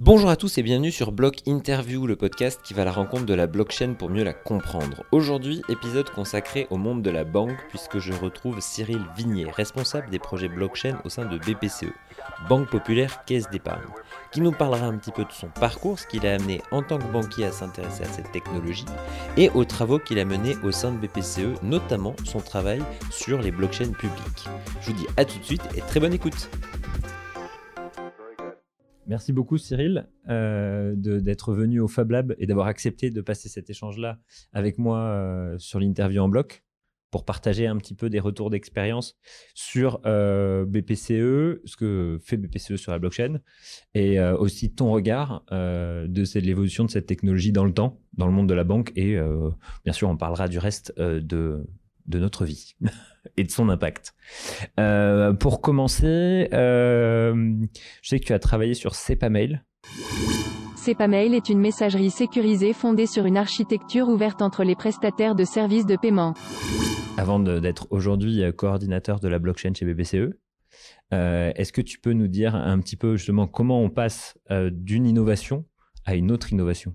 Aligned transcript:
Bonjour 0.00 0.30
à 0.30 0.36
tous 0.36 0.58
et 0.58 0.62
bienvenue 0.62 0.92
sur 0.92 1.10
Block 1.10 1.38
Interview, 1.48 2.06
le 2.06 2.14
podcast 2.14 2.60
qui 2.62 2.72
va 2.72 2.82
à 2.82 2.84
la 2.84 2.92
rencontre 2.92 3.26
de 3.26 3.34
la 3.34 3.48
blockchain 3.48 3.94
pour 3.94 4.10
mieux 4.10 4.22
la 4.22 4.32
comprendre. 4.32 5.02
Aujourd'hui, 5.10 5.60
épisode 5.68 6.08
consacré 6.10 6.68
au 6.70 6.76
monde 6.76 7.02
de 7.02 7.10
la 7.10 7.24
banque 7.24 7.58
puisque 7.68 7.98
je 7.98 8.12
retrouve 8.12 8.60
Cyril 8.60 9.04
Vignier, 9.16 9.50
responsable 9.50 10.08
des 10.08 10.20
projets 10.20 10.48
blockchain 10.48 11.00
au 11.04 11.08
sein 11.08 11.24
de 11.24 11.36
BPCE, 11.38 11.92
Banque 12.48 12.70
Populaire 12.70 13.24
Caisse 13.24 13.50
d'épargne, 13.50 13.88
qui 14.30 14.40
nous 14.40 14.52
parlera 14.52 14.86
un 14.86 14.96
petit 14.98 15.10
peu 15.10 15.24
de 15.24 15.32
son 15.32 15.48
parcours, 15.48 15.98
ce 15.98 16.06
qu'il 16.06 16.24
a 16.28 16.34
amené 16.34 16.62
en 16.70 16.84
tant 16.84 16.98
que 16.98 17.12
banquier 17.12 17.46
à 17.46 17.50
s'intéresser 17.50 18.04
à 18.04 18.08
cette 18.08 18.30
technologie 18.30 18.86
et 19.36 19.50
aux 19.50 19.64
travaux 19.64 19.98
qu'il 19.98 20.20
a 20.20 20.24
menés 20.24 20.54
au 20.62 20.70
sein 20.70 20.92
de 20.92 20.98
BPCE, 20.98 21.60
notamment 21.64 22.14
son 22.24 22.38
travail 22.38 22.84
sur 23.10 23.42
les 23.42 23.50
blockchains 23.50 23.90
publiques. 23.90 24.48
Je 24.80 24.92
vous 24.92 24.96
dis 24.96 25.06
à 25.16 25.24
tout 25.24 25.40
de 25.40 25.44
suite 25.44 25.68
et 25.76 25.80
très 25.80 25.98
bonne 25.98 26.14
écoute. 26.14 26.48
Merci 29.08 29.32
beaucoup 29.32 29.56
Cyril 29.56 30.06
euh, 30.28 30.94
d'être 30.94 31.54
venu 31.54 31.80
au 31.80 31.88
Fab 31.88 32.10
Lab 32.10 32.34
et 32.38 32.46
d'avoir 32.46 32.66
accepté 32.66 33.10
de 33.10 33.22
passer 33.22 33.48
cet 33.48 33.70
échange-là 33.70 34.18
avec 34.52 34.76
moi 34.76 34.98
euh, 34.98 35.58
sur 35.58 35.80
l'interview 35.80 36.20
en 36.20 36.28
bloc 36.28 36.62
pour 37.10 37.24
partager 37.24 37.66
un 37.66 37.78
petit 37.78 37.94
peu 37.94 38.10
des 38.10 38.20
retours 38.20 38.50
d'expérience 38.50 39.16
sur 39.54 40.02
euh, 40.04 40.66
BPCE, 40.66 41.62
ce 41.64 41.76
que 41.78 42.18
fait 42.22 42.36
BPCE 42.36 42.76
sur 42.76 42.92
la 42.92 42.98
blockchain, 42.98 43.40
et 43.94 44.20
aussi 44.20 44.74
ton 44.74 44.90
regard 44.90 45.42
de 45.50 46.38
l'évolution 46.38 46.84
de 46.84 46.90
cette 46.90 47.06
technologie 47.06 47.50
dans 47.50 47.64
le 47.64 47.72
temps, 47.72 48.02
dans 48.12 48.26
le 48.26 48.32
monde 48.32 48.46
de 48.46 48.52
la 48.52 48.64
banque, 48.64 48.92
et 48.94 49.18
bien 49.86 49.94
sûr 49.94 50.10
on 50.10 50.18
parlera 50.18 50.48
du 50.48 50.58
reste 50.58 51.00
de, 51.00 51.64
de 52.08 52.18
notre 52.18 52.44
vie 52.44 52.74
et 53.36 53.44
de 53.44 53.50
son 53.50 53.68
impact. 53.68 54.14
Euh, 54.80 55.32
pour 55.32 55.60
commencer, 55.60 56.48
euh, 56.52 57.54
je 58.02 58.08
sais 58.08 58.18
que 58.18 58.26
tu 58.26 58.32
as 58.32 58.38
travaillé 58.38 58.74
sur 58.74 58.94
SEPAMail. 58.94 59.62
SEPAMail 60.76 61.34
est 61.34 61.48
une 61.48 61.60
messagerie 61.60 62.10
sécurisée 62.10 62.72
fondée 62.72 63.06
sur 63.06 63.26
une 63.26 63.36
architecture 63.36 64.08
ouverte 64.08 64.42
entre 64.42 64.64
les 64.64 64.74
prestataires 64.74 65.34
de 65.34 65.44
services 65.44 65.86
de 65.86 65.96
paiement. 65.96 66.34
Avant 67.16 67.38
d'être 67.38 67.86
aujourd'hui 67.90 68.42
euh, 68.42 68.52
coordinateur 68.52 69.20
de 69.20 69.28
la 69.28 69.38
blockchain 69.38 69.74
chez 69.74 69.84
BPCE, 69.84 70.34
est-ce 71.10 71.72
que 71.72 71.80
tu 71.80 71.98
peux 71.98 72.12
nous 72.12 72.28
dire 72.28 72.54
un 72.54 72.78
petit 72.80 72.96
peu 72.96 73.16
justement 73.16 73.46
comment 73.46 73.80
on 73.80 73.88
passe 73.88 74.36
d'une 74.50 75.06
innovation 75.06 75.64
à 76.04 76.14
une 76.14 76.30
autre 76.30 76.52
innovation? 76.52 76.94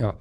Ah, 0.00 0.14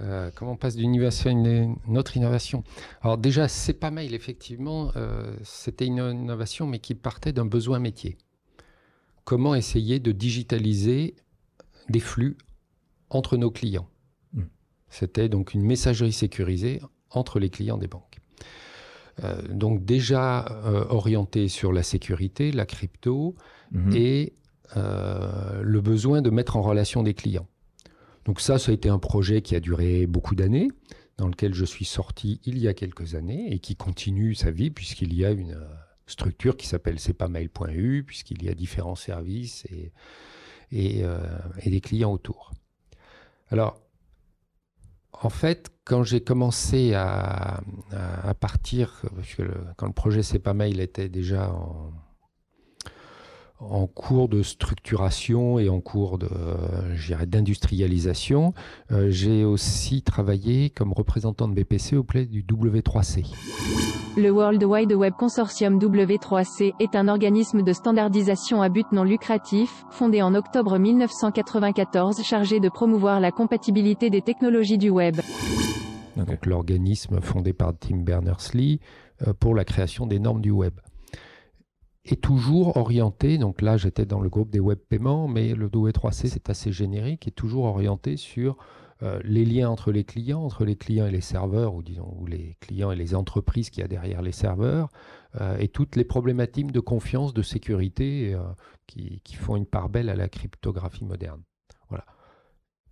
euh, 0.00 0.30
comment 0.34 0.52
on 0.52 0.56
passe 0.56 0.76
d'une 0.76 0.94
innovation 0.94 1.30
à 1.30 1.32
une, 1.32 1.96
autre 1.96 2.16
innovation? 2.16 2.64
Alors 3.02 3.18
déjà, 3.18 3.48
c'est 3.48 3.74
pas 3.74 3.90
mail, 3.90 4.14
effectivement, 4.14 4.92
euh, 4.96 5.36
c'était 5.42 5.86
une 5.86 5.98
innovation, 5.98 6.66
mais 6.66 6.78
qui 6.78 6.94
partait 6.94 7.32
d'un 7.32 7.46
besoin 7.46 7.78
métier. 7.78 8.18
Comment 9.24 9.54
essayer 9.54 9.98
de 9.98 10.12
digitaliser 10.12 11.16
des 11.88 12.00
flux 12.00 12.36
entre 13.10 13.36
nos 13.36 13.50
clients? 13.50 13.88
Hmm. 14.32 14.44
C'était 14.88 15.28
donc 15.28 15.54
une 15.54 15.62
messagerie 15.62 16.12
sécurisée 16.12 16.80
entre 17.10 17.38
les 17.38 17.50
clients 17.50 17.78
des 17.78 17.88
banques. 17.88 18.18
Euh, 19.24 19.40
donc 19.48 19.84
déjà 19.84 20.44
orienté 20.90 21.48
sur 21.48 21.72
la 21.72 21.82
sécurité, 21.82 22.52
la 22.52 22.66
crypto 22.66 23.34
hmm. 23.72 23.92
et 23.94 24.34
le 24.74 25.80
besoin 25.80 26.22
de 26.22 26.30
mettre 26.30 26.56
en 26.56 26.62
relation 26.62 27.02
des 27.02 27.14
clients. 27.14 27.48
Donc 28.26 28.40
ça, 28.40 28.58
ça 28.58 28.72
a 28.72 28.74
été 28.74 28.88
un 28.88 28.98
projet 28.98 29.40
qui 29.40 29.54
a 29.54 29.60
duré 29.60 30.06
beaucoup 30.06 30.34
d'années, 30.34 30.68
dans 31.16 31.28
lequel 31.28 31.54
je 31.54 31.64
suis 31.64 31.84
sorti 31.84 32.40
il 32.44 32.58
y 32.58 32.68
a 32.68 32.74
quelques 32.74 33.14
années 33.14 33.52
et 33.52 33.60
qui 33.60 33.76
continue 33.76 34.34
sa 34.34 34.50
vie 34.50 34.70
puisqu'il 34.70 35.14
y 35.14 35.24
a 35.24 35.30
une 35.30 35.52
euh, 35.52 35.64
structure 36.06 36.56
qui 36.56 36.66
s'appelle 36.66 36.98
sepamail.eu, 36.98 38.02
puisqu'il 38.04 38.42
y 38.42 38.48
a 38.48 38.54
différents 38.54 38.96
services 38.96 39.64
et, 39.66 39.92
et, 40.72 41.04
euh, 41.04 41.18
des 41.64 41.80
clients 41.80 42.12
autour. 42.12 42.50
Alors, 43.50 43.80
en 45.12 45.30
fait, 45.30 45.70
quand 45.84 46.02
j'ai 46.02 46.20
commencé 46.20 46.94
à, 46.94 47.62
partir, 48.40 49.02
quand 49.76 49.86
le 49.86 49.92
projet 49.92 50.22
Sepamail 50.22 50.80
était 50.80 51.08
déjà 51.08 51.52
en, 51.52 51.92
en 53.58 53.86
cours 53.86 54.28
de 54.28 54.42
structuration 54.42 55.58
et 55.58 55.68
en 55.68 55.80
cours 55.80 56.18
de, 56.18 56.28
d'industrialisation. 57.24 58.52
Euh, 58.92 59.10
j'ai 59.10 59.44
aussi 59.44 60.02
travaillé 60.02 60.70
comme 60.70 60.92
représentant 60.92 61.48
de 61.48 61.54
BPC 61.54 61.96
auprès 61.96 62.26
du 62.26 62.42
W3C. 62.42 63.24
Le 64.18 64.30
World 64.30 64.64
Wide 64.64 64.92
Web 64.92 65.14
Consortium 65.18 65.78
W3C 65.78 66.72
est 66.80 66.96
un 66.96 67.08
organisme 67.08 67.62
de 67.62 67.72
standardisation 67.72 68.62
à 68.62 68.68
but 68.68 68.86
non 68.92 69.04
lucratif, 69.04 69.84
fondé 69.90 70.22
en 70.22 70.34
octobre 70.34 70.78
1994 70.78 72.22
chargé 72.22 72.60
de 72.60 72.68
promouvoir 72.68 73.20
la 73.20 73.30
compatibilité 73.30 74.08
des 74.08 74.22
technologies 74.22 74.78
du 74.78 74.90
web. 74.90 75.16
Donc 76.16 76.46
l'organisme 76.46 77.20
fondé 77.20 77.52
par 77.52 77.74
Tim 77.78 77.98
Berners-Lee 77.98 78.80
euh, 79.26 79.34
pour 79.38 79.54
la 79.54 79.64
création 79.64 80.06
des 80.06 80.18
normes 80.18 80.40
du 80.40 80.50
web 80.50 80.74
est 82.12 82.20
toujours 82.20 82.76
orienté, 82.76 83.38
donc 83.38 83.62
là 83.62 83.76
j'étais 83.76 84.06
dans 84.06 84.20
le 84.20 84.28
groupe 84.28 84.50
des 84.50 84.60
web 84.60 84.78
paiements, 84.78 85.28
mais 85.28 85.54
le 85.54 85.68
W3C 85.68 86.28
c'est 86.28 86.50
assez 86.50 86.72
générique, 86.72 87.26
est 87.26 87.32
toujours 87.32 87.64
orienté 87.64 88.16
sur 88.16 88.56
euh, 89.02 89.20
les 89.24 89.44
liens 89.44 89.68
entre 89.68 89.92
les 89.92 90.04
clients, 90.04 90.42
entre 90.42 90.64
les 90.64 90.76
clients 90.76 91.06
et 91.06 91.10
les 91.10 91.20
serveurs, 91.20 91.74
ou 91.74 91.82
disons 91.82 92.16
ou 92.18 92.26
les 92.26 92.56
clients 92.60 92.90
et 92.90 92.96
les 92.96 93.14
entreprises 93.14 93.68
qu'il 93.68 93.82
y 93.82 93.84
a 93.84 93.88
derrière 93.88 94.22
les 94.22 94.32
serveurs, 94.32 94.88
euh, 95.40 95.58
et 95.58 95.68
toutes 95.68 95.96
les 95.96 96.04
problématiques 96.04 96.72
de 96.72 96.80
confiance, 96.80 97.34
de 97.34 97.42
sécurité 97.42 98.34
euh, 98.34 98.42
qui, 98.86 99.20
qui, 99.22 99.36
font 99.36 99.56
une 99.56 99.66
part 99.66 99.90
belle 99.90 100.08
à 100.08 100.16
la 100.16 100.28
cryptographie 100.28 101.04
moderne. 101.04 101.42
Voilà. 101.90 102.06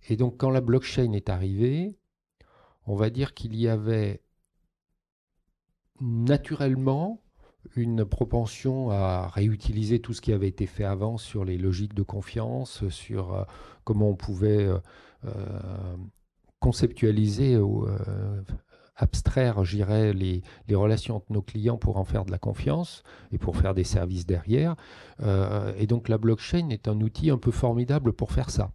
Et 0.07 0.15
donc 0.15 0.37
quand 0.37 0.51
la 0.51 0.61
blockchain 0.61 1.13
est 1.13 1.29
arrivée, 1.29 1.97
on 2.85 2.95
va 2.95 3.09
dire 3.09 3.33
qu'il 3.33 3.55
y 3.55 3.67
avait 3.67 4.21
naturellement 5.99 7.24
une 7.75 8.05
propension 8.05 8.89
à 8.89 9.27
réutiliser 9.27 9.99
tout 9.99 10.13
ce 10.13 10.21
qui 10.21 10.33
avait 10.33 10.47
été 10.47 10.65
fait 10.65 10.83
avant 10.83 11.17
sur 11.17 11.45
les 11.45 11.57
logiques 11.57 11.93
de 11.93 12.03
confiance, 12.03 12.87
sur 12.89 13.33
euh, 13.33 13.43
comment 13.83 14.09
on 14.09 14.15
pouvait 14.15 14.65
euh, 14.65 14.77
euh, 15.25 15.95
conceptualiser 16.59 17.57
ou 17.57 17.87
abstraire, 18.95 19.65
j'irais, 19.65 20.13
les, 20.13 20.41
les, 20.67 20.75
relations 20.75 21.17
entre 21.17 21.31
nos 21.31 21.41
clients 21.41 21.77
pour 21.77 21.97
en 21.97 22.05
faire 22.05 22.25
de 22.25 22.31
la 22.31 22.39
confiance 22.39 23.03
et 23.31 23.37
pour 23.37 23.57
faire 23.57 23.75
des 23.75 23.83
services 23.83 24.25
derrière. 24.25 24.75
et 25.77 25.85
donc 25.85 26.09
la 26.09 26.17
blockchain 26.17 26.69
est 26.69 26.87
un 26.87 26.99
outil 27.01 27.29
un 27.29 27.37
peu 27.37 27.51
formidable 27.51 28.13
pour 28.13 28.31
faire 28.31 28.49
ça. 28.49 28.71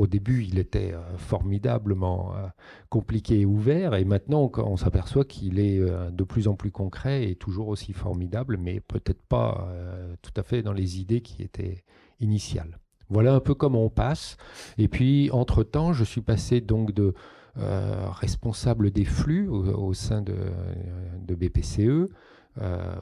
Au 0.00 0.06
début, 0.06 0.44
il 0.44 0.58
était 0.58 0.94
euh, 0.94 1.18
formidablement 1.18 2.34
euh, 2.34 2.46
compliqué 2.88 3.40
et 3.40 3.44
ouvert, 3.44 3.94
et 3.94 4.06
maintenant, 4.06 4.50
on, 4.56 4.78
s'aperçoit 4.78 5.26
qu'il 5.26 5.58
est 5.58 5.78
euh, 5.78 6.10
de 6.10 6.24
plus 6.24 6.48
en 6.48 6.54
plus 6.54 6.70
concret 6.70 7.28
et 7.28 7.34
toujours 7.34 7.68
aussi 7.68 7.92
formidable, 7.92 8.56
mais 8.56 8.80
peut-être 8.80 9.20
pas 9.20 9.68
tout 10.22 10.32
à 10.38 10.42
fait 10.42 10.62
dans 10.62 10.72
les 10.72 11.00
idées 11.00 11.20
qui 11.20 11.42
étaient 11.42 11.84
initiales. 12.18 12.78
Voilà 13.10 13.34
un 13.34 13.40
peu 13.40 13.52
comment 13.52 13.84
on 13.84 13.90
passe. 13.90 14.38
Et 14.78 14.88
puis, 14.88 15.30
entre-temps, 15.32 15.92
je 15.92 16.04
suis 16.04 16.22
passé 16.22 16.62
donc 16.62 16.94
de 16.94 17.12
responsable 17.56 18.92
des 18.92 19.04
flux 19.04 19.48
au, 19.48 19.92
sein 19.92 20.22
de, 20.22 21.34
BPCE, 21.34 22.08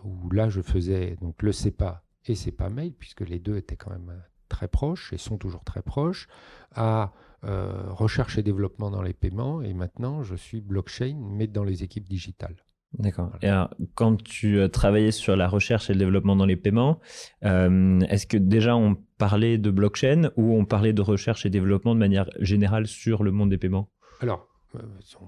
où 0.03 0.31
là, 0.33 0.49
je 0.49 0.63
faisais 0.63 1.17
donc 1.21 1.45
le 1.45 1.53
CEPA 1.53 2.03
et 2.27 2.35
CEPA 2.35 2.71
Mail, 2.71 2.93
puisque 2.93 3.21
les 3.21 3.39
deux 3.39 3.57
étaient 3.57 3.77
quand 3.77 3.93
même 3.93 4.21
très 4.49 4.69
proches 4.69 5.13
et 5.13 5.19
sont 5.19 5.39
toujours 5.39 5.65
très 5.65 5.83
proches, 5.83 6.29
à 6.75 7.13
euh, 7.45 7.71
recherche 7.89 8.39
et 8.39 8.43
développement 8.43 8.91
dans 8.91 9.03
les 9.03 9.13
paiements. 9.13 9.63
Et 9.63 9.75
maintenant, 9.75 10.23
je 10.23 10.35
suis 10.35 10.61
blockchain, 10.61 11.17
mais 11.19 11.47
dans 11.47 11.65
les 11.65 11.83
équipes 11.83 12.09
digitales. 12.09 12.57
D'accord. 12.95 13.31
Et 13.43 13.49
alors, 13.49 13.71
quand 13.95 14.17
tu 14.23 14.59
euh, 14.59 14.69
travaillais 14.69 15.11
sur 15.11 15.37
la 15.37 15.47
recherche 15.47 15.91
et 15.91 15.93
le 15.93 15.99
développement 15.99 16.37
dans 16.37 16.47
les 16.47 16.57
paiements, 16.57 17.01
euh, 17.45 18.01
est-ce 18.09 18.27
que 18.27 18.39
déjà 18.39 18.77
on 18.77 18.97
parlait 19.19 19.59
de 19.59 19.71
blockchain 19.71 20.31
ou 20.37 20.55
on 20.55 20.65
parlait 20.65 20.95
de 20.95 21.03
recherche 21.03 21.45
et 21.45 21.51
développement 21.51 21.95
de 21.95 22.01
manière 22.01 22.31
générale 22.41 22.87
sur 22.87 23.23
le 23.23 23.31
monde 23.31 23.51
des 23.51 23.59
paiements? 23.59 23.91
Alors, 24.21 24.49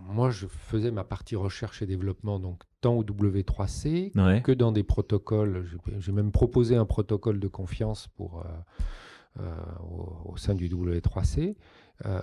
moi, 0.09 0.31
je 0.31 0.47
faisais 0.47 0.91
ma 0.91 1.05
partie 1.05 1.37
recherche 1.37 1.83
et 1.83 1.87
développement, 1.87 2.39
donc 2.39 2.63
tant 2.81 2.95
au 2.95 3.05
W3C 3.05 4.43
que 4.43 4.53
dans 4.53 4.73
des 4.73 4.83
protocoles. 4.83 5.67
J'ai 5.99 6.13
même 6.13 6.33
proposé 6.33 6.77
un 6.77 6.87
protocole 6.87 7.41
de 7.41 7.49
confiance 7.49 8.09
pour, 8.17 8.41
euh, 8.41 8.49
au, 9.39 10.37
sein 10.37 10.55
du 10.55 10.69
W3C. 10.69 11.57
Euh, 12.07 12.21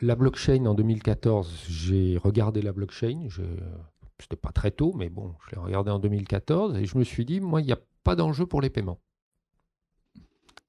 la 0.00 0.16
blockchain 0.16 0.66
en 0.66 0.74
2014, 0.74 1.66
j'ai 1.68 2.16
regardé 2.16 2.62
la 2.62 2.72
blockchain. 2.72 3.28
C'était 4.18 4.36
pas 4.36 4.52
très 4.52 4.70
tôt, 4.70 4.92
mais 4.96 5.08
bon, 5.08 5.34
je 5.44 5.54
l'ai 5.54 5.60
regardé 5.60 5.90
en 5.90 5.98
2014 5.98 6.76
et 6.76 6.86
je 6.86 6.98
me 6.98 7.04
suis 7.04 7.24
dit, 7.24 7.40
moi, 7.40 7.60
il 7.60 7.66
n'y 7.66 7.72
a 7.72 7.80
pas 8.04 8.16
d'enjeu 8.16 8.46
pour 8.46 8.60
les 8.60 8.70
paiements. 8.70 9.00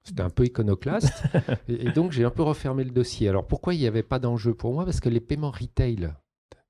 C'était 0.03 0.21
un 0.21 0.29
peu 0.29 0.45
iconoclaste. 0.45 1.23
et, 1.67 1.91
donc, 1.91 2.11
j'ai 2.11 2.25
un 2.25 2.29
peu 2.29 2.43
refermé 2.43 2.83
le 2.83 2.91
dossier. 2.91 3.29
Alors, 3.29 3.47
pourquoi 3.47 3.73
il 3.73 3.79
n'y 3.79 3.87
avait 3.87 4.03
pas 4.03 4.19
d'enjeu 4.19 4.53
pour 4.53 4.73
moi? 4.73 4.85
Parce 4.85 4.99
que 4.99 5.09
les 5.09 5.21
paiements 5.21 5.51
retail, 5.51 6.13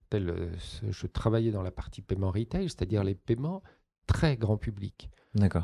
tel, 0.10 0.30
euh, 0.30 0.52
je 0.90 1.08
travaillais 1.08 1.52
dans 1.52 1.64
la 1.64 1.72
partie 1.72 2.02
paiement 2.02 2.32
retail, 2.32 2.70
c'est-à-dire 2.70 3.04
les 3.04 3.16
paiements 3.16 3.64
très 4.06 4.38
grand 4.38 4.58
public. 4.58 5.10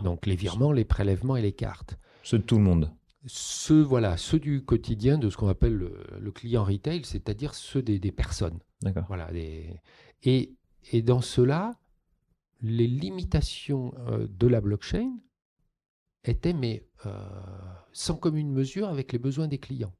Donc, 0.03 0.25
les 0.25 0.35
virements, 0.35 0.71
les 0.71 0.85
prélèvements 0.85 1.35
et 1.35 1.41
les 1.41 1.53
cartes. 1.53 1.99
Ceux 2.23 2.39
de 2.39 2.43
tout 2.43 2.57
le 2.57 2.63
monde. 2.63 2.93
Ceux, 3.25 3.81
voilà, 3.81 4.17
ceux 4.17 4.39
du 4.39 4.63
quotidien 4.63 5.17
de 5.17 5.29
ce 5.29 5.37
qu'on 5.37 5.49
appelle 5.49 5.75
le, 5.75 6.31
client 6.31 6.63
retail, 6.63 7.03
c'est-à-dire 7.03 7.53
ceux 7.53 7.81
des, 7.81 8.11
personnes. 8.11 8.59
D'accord. 8.81 9.05
Voilà, 9.07 9.29
et, 10.23 10.55
et 10.91 11.01
dans 11.01 11.21
cela, 11.21 11.79
les 12.61 12.87
limitations 12.87 13.93
euh, 14.07 14.27
de 14.27 14.47
la 14.47 14.61
blockchain 14.61 15.17
étaient 16.23 16.53
mais 16.53 16.85
euh, 17.05 17.11
sans 17.93 18.15
commune 18.15 18.51
mesure 18.51 18.89
avec 18.89 19.13
les 19.13 19.19
besoins 19.19 19.47
des 19.47 19.59
clients. 19.59 19.93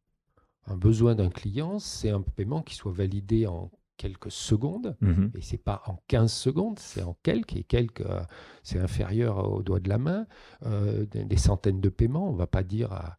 Un 0.66 0.78
besoin 0.78 1.16
d'un 1.16 1.30
client, 1.30 1.80
c'est 1.80 2.10
un 2.10 2.22
paiement 2.22 2.62
qui 2.62 2.76
soit 2.76 2.92
validé 2.92 3.48
en 3.48 3.72
quelques 4.00 4.32
secondes, 4.32 4.96
mhm. 5.02 5.32
et 5.36 5.42
c'est 5.42 5.58
pas 5.58 5.84
en 5.86 5.98
15 6.08 6.32
secondes, 6.32 6.80
c'est 6.80 7.04
en 7.04 7.18
quelques, 7.22 7.56
et 7.56 7.64
quelques, 7.64 8.02
euh, 8.02 8.22
c'est 8.64 8.80
inférieur 8.80 9.52
au 9.52 9.62
doigt 9.62 9.80
de 9.80 9.90
la 9.90 9.98
main, 9.98 10.26
des, 10.64 11.38
centaines 11.38 11.82
de 11.82 11.90
paiements, 11.90 12.30
on 12.30 12.34
va 12.34 12.48
pas 12.48 12.64
dire 12.64 12.94
à, 12.94 13.18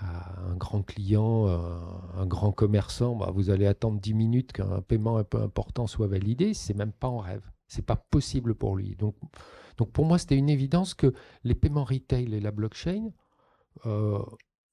un 0.00 0.56
grand 0.56 0.82
client, 0.82 1.48
un 2.16 2.24
grand 2.24 2.50
commerçant, 2.50 3.14
bah, 3.14 3.30
vous 3.34 3.50
allez 3.50 3.66
attendre 3.66 4.00
10 4.00 4.14
minutes 4.14 4.52
qu'un 4.52 4.80
paiement 4.80 5.18
un 5.18 5.24
peu 5.24 5.42
important 5.42 5.86
soit 5.86 6.06
validé, 6.06 6.54
c'est 6.54 6.72
même 6.72 6.92
pas 6.92 7.08
en 7.08 7.18
rêve. 7.18 7.42
C'est 7.66 7.84
pas 7.84 7.96
possible 7.96 8.54
pour 8.54 8.76
lui. 8.76 8.96
Donc, 8.96 9.16
donc 9.76 9.90
pour 9.92 10.06
moi, 10.06 10.18
c'était 10.18 10.36
une 10.36 10.48
évidence 10.48 10.94
que 10.94 11.12
les 11.44 11.54
paiements 11.54 11.84
retail 11.84 12.34
et 12.34 12.40
la 12.40 12.52
blockchain, 12.52 13.10
euh, 13.86 14.18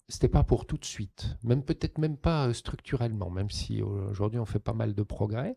c'était 0.09 0.27
pas 0.27 0.44
pour 0.44 0.65
tout 0.65 0.77
de 0.77 0.85
suite, 0.85 1.38
même 1.44 1.63
peut-être 1.63 1.97
même 1.97 2.17
pas 2.17 2.47
euh, 2.47 2.53
structurellement, 2.53 3.29
même 3.29 3.50
si 3.50 3.81
aujourd'hui 3.81 4.39
on 4.39 4.45
fait 4.45 4.59
pas 4.59 4.73
mal 4.73 4.94
de 4.94 5.03
progrès, 5.03 5.56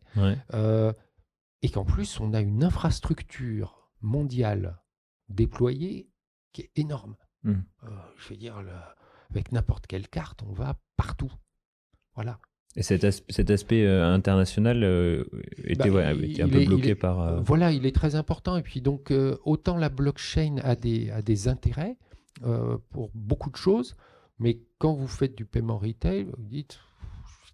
euh, 0.55 0.93
et 1.63 1.69
qu'en 1.69 1.85
plus 1.85 2.21
on 2.21 2.33
a 2.33 2.41
une 2.41 2.63
infrastructure 2.63 3.91
mondiale 4.01 4.81
déployée 5.29 6.11
qui 6.53 6.63
est 6.63 6.71
énorme. 6.77 7.17
Mmh. 7.43 7.53
Euh, 7.85 7.89
je 8.17 8.29
veux 8.29 8.37
dire, 8.37 8.63
avec 9.31 9.51
n'importe 9.53 9.87
quelle 9.87 10.09
carte, 10.09 10.43
on 10.47 10.53
va 10.53 10.79
partout. 10.97 11.33
Voilà. 12.15 12.39
Et 12.75 12.83
cet, 12.83 13.05
aspect 13.05 13.85
euh, 13.85 14.07
international 14.07 14.83
euh, 14.83 15.25
était, 15.65 15.91
bah, 15.91 16.09
un 16.09 16.49
peu 16.49 16.65
bloqué 16.65 16.95
par. 16.95 17.21
Euh, 17.21 17.41
voilà, 17.41 17.71
il 17.71 17.85
est 17.85 17.95
très 17.95 18.15
important. 18.15 18.57
Et 18.57 18.63
puis 18.63 18.81
donc, 18.81 19.13
autant 19.45 19.77
la 19.77 19.91
blockchain 19.91 20.57
a 20.63 20.75
des, 20.75 21.11
a 21.11 21.21
des 21.21 21.49
intérêts 21.49 21.97
pour 22.91 23.11
beaucoup 23.15 23.51
de 23.51 23.57
choses, 23.57 23.97
mais 24.43 24.61
quand 24.79 24.95
vous 24.95 25.09
faites 25.09 25.35
du 25.35 25.45
paiement 25.45 25.79
retail, 25.79 26.25
vous 26.25 26.45
dites, 26.45 26.81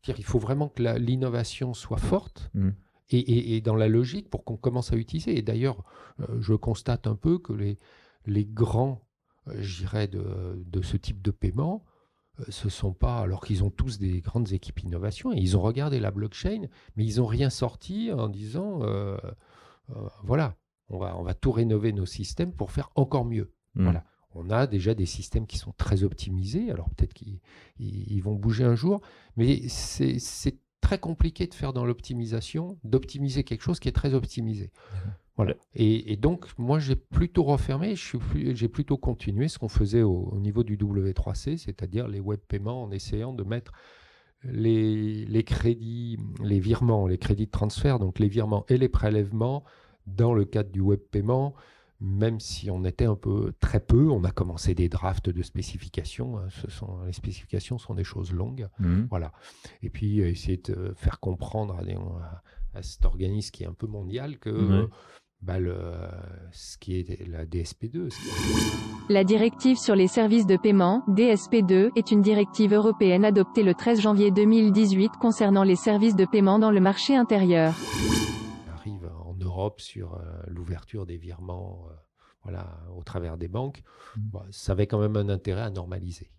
dire, 0.03 0.17
il 0.19 0.25
faut 0.25 0.39
vraiment 0.39 0.69
que 0.69 0.83
l'innovation 0.99 1.75
soit 1.75 1.99
forte. 1.99 2.51
Mmh. 2.55 2.71
Et, 3.11 3.57
et, 3.57 3.63
dans 3.63 3.75
la 3.75 3.89
logique 3.89 4.29
pour 4.29 4.45
qu'on 4.45 4.59
commence 4.59 4.93
à 4.93 4.97
utiliser. 4.97 5.39
Et 5.39 5.41
d'ailleurs, 5.41 5.83
je 6.41 6.53
constate 6.53 7.07
un 7.07 7.15
peu 7.15 7.39
que 7.39 7.55
les, 7.55 7.79
les 8.27 8.45
grands, 8.45 9.01
j'irais, 9.61 10.09
de, 10.09 10.63
de 10.67 10.83
ce 10.83 10.99
type 10.99 11.23
de 11.23 11.31
paiement 11.31 11.87
euh, 12.41 12.45
ce 12.49 12.69
sont 12.69 12.93
pas, 12.93 13.21
alors 13.21 13.45
qu'ils 13.45 13.65
ont 13.65 13.71
tous 13.71 13.99
des 13.99 14.21
grandes 14.21 14.53
équipes 14.53 14.81
innovation, 14.81 15.33
et 15.33 15.37
ils 15.37 15.57
ont 15.57 15.61
regardé 15.61 16.01
la 16.01 16.11
blockchain, 16.11 16.67
mais 16.97 17.05
ils 17.05 17.19
n'ont 17.19 17.27
rien 17.27 17.51
sorti 17.51 18.11
en 18.13 18.29
disant, 18.29 18.83
euh, 18.83 19.17
euh, 19.91 20.09
voilà, 20.23 20.57
on 20.89 20.99
va, 20.99 21.17
on 21.17 21.23
va 21.23 21.35
tout 21.35 21.53
rénover 21.53 21.93
nos 21.93 22.07
systèmes 22.07 22.53
pour 22.53 22.71
faire 22.71 22.91
encore 22.95 23.25
mieux. 23.25 23.53
Hmm. 23.75 23.85
Voilà. 23.85 24.05
On 24.35 24.51
a 24.51 24.67
déjà 24.67 24.95
des 24.95 25.07
systèmes 25.07 25.47
qui 25.47 25.59
sont 25.59 25.73
très 25.77 26.03
optimisés, 26.03 26.71
alors 26.71 26.91
peut-être 26.91 27.15
qu'ils 27.15 28.23
vont 28.23 28.35
bouger 28.35 28.65
un 28.65 28.75
jour, 28.75 29.01
mais 29.37 29.69
c'est 29.69 30.59
très 30.81 30.99
compliqué 30.99 31.47
de 31.47 31.55
faire 31.55 31.73
dans 31.73 31.85
l'optimisation, 31.85 32.79
d'optimiser 32.85 33.43
quelque 33.45 33.63
chose 33.63 33.81
qui 33.81 33.89
est 33.89 33.93
très 33.93 34.15
optimisé. 34.15 34.71
Voilà. 35.37 35.55
Et, 35.75 36.17
donc, 36.17 36.47
moi, 36.59 36.81
j'ai 36.81 36.97
plutôt 36.97 37.45
refermé, 37.45 37.95
j'ai 37.97 38.69
plutôt 38.69 38.97
continué 38.97 39.47
ce 39.47 39.59
qu'on 39.59 39.69
faisait 39.69 40.03
au, 40.03 40.37
niveau 40.41 40.65
du 40.65 40.77
W3C, 40.77 41.57
c'est-à-dire 41.59 42.09
les 42.09 42.21
web 42.21 42.41
paiements 42.41 42.83
en 42.83 42.91
essayant 42.91 43.33
de 43.33 43.45
mettre 43.45 43.73
les, 44.43 45.25
les, 45.25 45.45
crédits, 45.45 46.19
les 46.43 46.59
virements, 46.59 47.07
les 47.07 47.19
crédits 47.19 47.47
de 47.47 47.53
transfert, 47.53 47.99
donc 47.99 48.19
les 48.19 48.29
virements 48.29 48.65
et 48.69 48.79
les 48.79 48.89
prélèvements 48.89 49.65
dans 50.07 50.33
le 50.33 50.45
cadre 50.45 50.71
du 50.71 50.81
web 50.81 51.01
paiement, 51.11 51.55
même 52.01 52.39
si 52.39 52.71
on 52.71 52.85
était 52.85 53.07
un 53.07 53.17
peu 53.17 53.53
très 53.61 53.81
peu, 53.81 54.09
on 54.11 54.23
a 54.25 54.31
commencé 54.31 54.75
des 54.75 54.89
drafts 54.89 55.31
de 55.31 55.43
spécifications. 55.43 56.39
Hein, 56.39 56.49
ce 56.51 56.71
sont, 56.71 57.05
les 57.05 57.13
spécifications 57.13 57.79
sont 57.79 57.95
des 57.95 58.05
choses 58.05 58.33
longues. 58.33 58.69
Mmh. 58.79 59.03
Voilà. 59.11 59.33
Et 59.83 59.91
puis, 59.91 60.21
essayer 60.21 60.59
de 60.59 60.95
faire 60.97 61.19
comprendre 61.19 61.77
à, 62.75 62.83
cet 62.83 63.05
organisme 63.05 63.51
qui 63.51 63.65
est 63.65 63.67
un 63.67 63.73
peu 63.73 63.89
mondial 63.89 64.39
que 64.39 64.89
bah, 65.43 65.59
le, 65.59 65.77
ce 66.53 66.77
qui 66.79 66.99
est 66.99 67.27
la 67.27 67.45
DSP2. 67.45 68.13
La 69.09 69.25
directive 69.25 69.79
sur 69.79 69.95
les 69.95 70.09
services 70.09 70.47
de 70.47 70.57
paiement, 70.57 71.03
DSP2, 71.09 71.91
est 71.97 72.11
une 72.11 72.23
directive 72.23 72.75
européenne 72.75 73.25
adoptée 73.25 73.63
le 73.63 73.75
13 73.75 74.01
janvier 74.01 74.31
2018 74.31 75.13
concernant 75.21 75.63
les 75.63 75.77
services 75.77 76.17
de 76.17 76.25
paiement 76.25 76.59
dans 76.59 76.71
le 76.71 76.81
marché 76.81 77.17
intérieur. 77.17 77.75
Sur 79.79 80.15
euh, 80.15 80.21
l'ouverture 80.47 81.07
des 81.07 81.17
virements 81.17 81.87
euh, 81.91 81.95
voilà, 82.43 82.81
au 82.97 83.03
travers 83.03 83.37
des 83.37 83.49
banques. 83.49 83.83
Mmh. 84.17 84.21
Bah, 84.33 84.47
ça 84.51 84.73
avait 84.73 84.87
quand 84.87 85.01
même 85.01 85.17
un 85.17 85.29
intérêt 85.29 85.63
à 85.63 85.71
normaliser. 85.71 86.31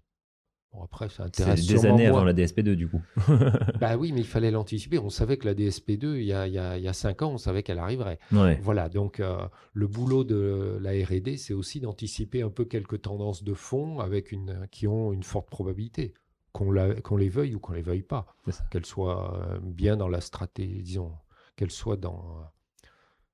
Bon, 0.71 0.83
après, 0.83 1.10
ça 1.10 1.24
intéresse 1.24 1.66
des 1.66 1.86
années 1.88 2.06
avant 2.06 2.24
la 2.24 2.33
DSP2, 2.33 2.75
du 2.75 2.88
coup. 2.88 3.01
bah 3.80 3.98
oui, 3.98 4.12
mais 4.12 4.19
il 4.19 4.27
fallait 4.27 4.51
l'anticiper. 4.51 5.00
On 5.00 5.10
savait 5.10 5.38
que 5.38 5.48
la 5.48 5.56
DSP2, 5.56 6.18
il 6.18 6.25
y 6.25 6.33
a, 6.33 6.48
il 6.48 6.54
y 6.54 6.60
a, 6.60 6.77
il 6.77 6.83
y 6.83 6.88
a 6.88 6.94
cinq 6.94 7.24
ans, 7.24 7.31
on 7.31 7.38
savait 7.39 7.63
qu'elle 7.63 7.80
arriverait. 7.80 8.19
Voilà, 8.62 8.88
donc 8.88 9.19
euh, 9.19 9.48
le 9.74 9.88
boulot 9.88 10.24
de 10.24 10.77
la 10.80 10.92
R&D, 10.92 11.38
c'est 11.38 11.56
aussi 11.56 11.80
d'anticiper 11.80 12.44
un 12.44 12.51
peu 12.51 12.65
quelques 12.65 13.01
tendances 13.01 13.44
de 13.44 13.54
fond 13.56 14.00
avec 14.00 14.31
une, 14.31 14.68
qui 14.69 14.88
ont 14.88 15.12
une 15.12 15.24
forte 15.24 15.50
probabilité, 15.50 16.13
qu'on 16.51 16.72
qu'on 17.04 17.18
les 17.18 17.30
veuille 17.30 17.56
ou 17.56 17.60
qu'on 17.60 17.74
les 17.74 17.81
veuille 17.81 18.04
pas. 18.04 18.27
Qu'elles 18.69 18.86
soient 18.86 19.60
bien 19.63 19.98
dans 19.98 20.07
la 20.07 20.22
stratégie, 20.22 20.83
disons, 20.83 21.13
qu'elles 21.56 21.72
soient 21.72 21.98
dans 21.98 22.44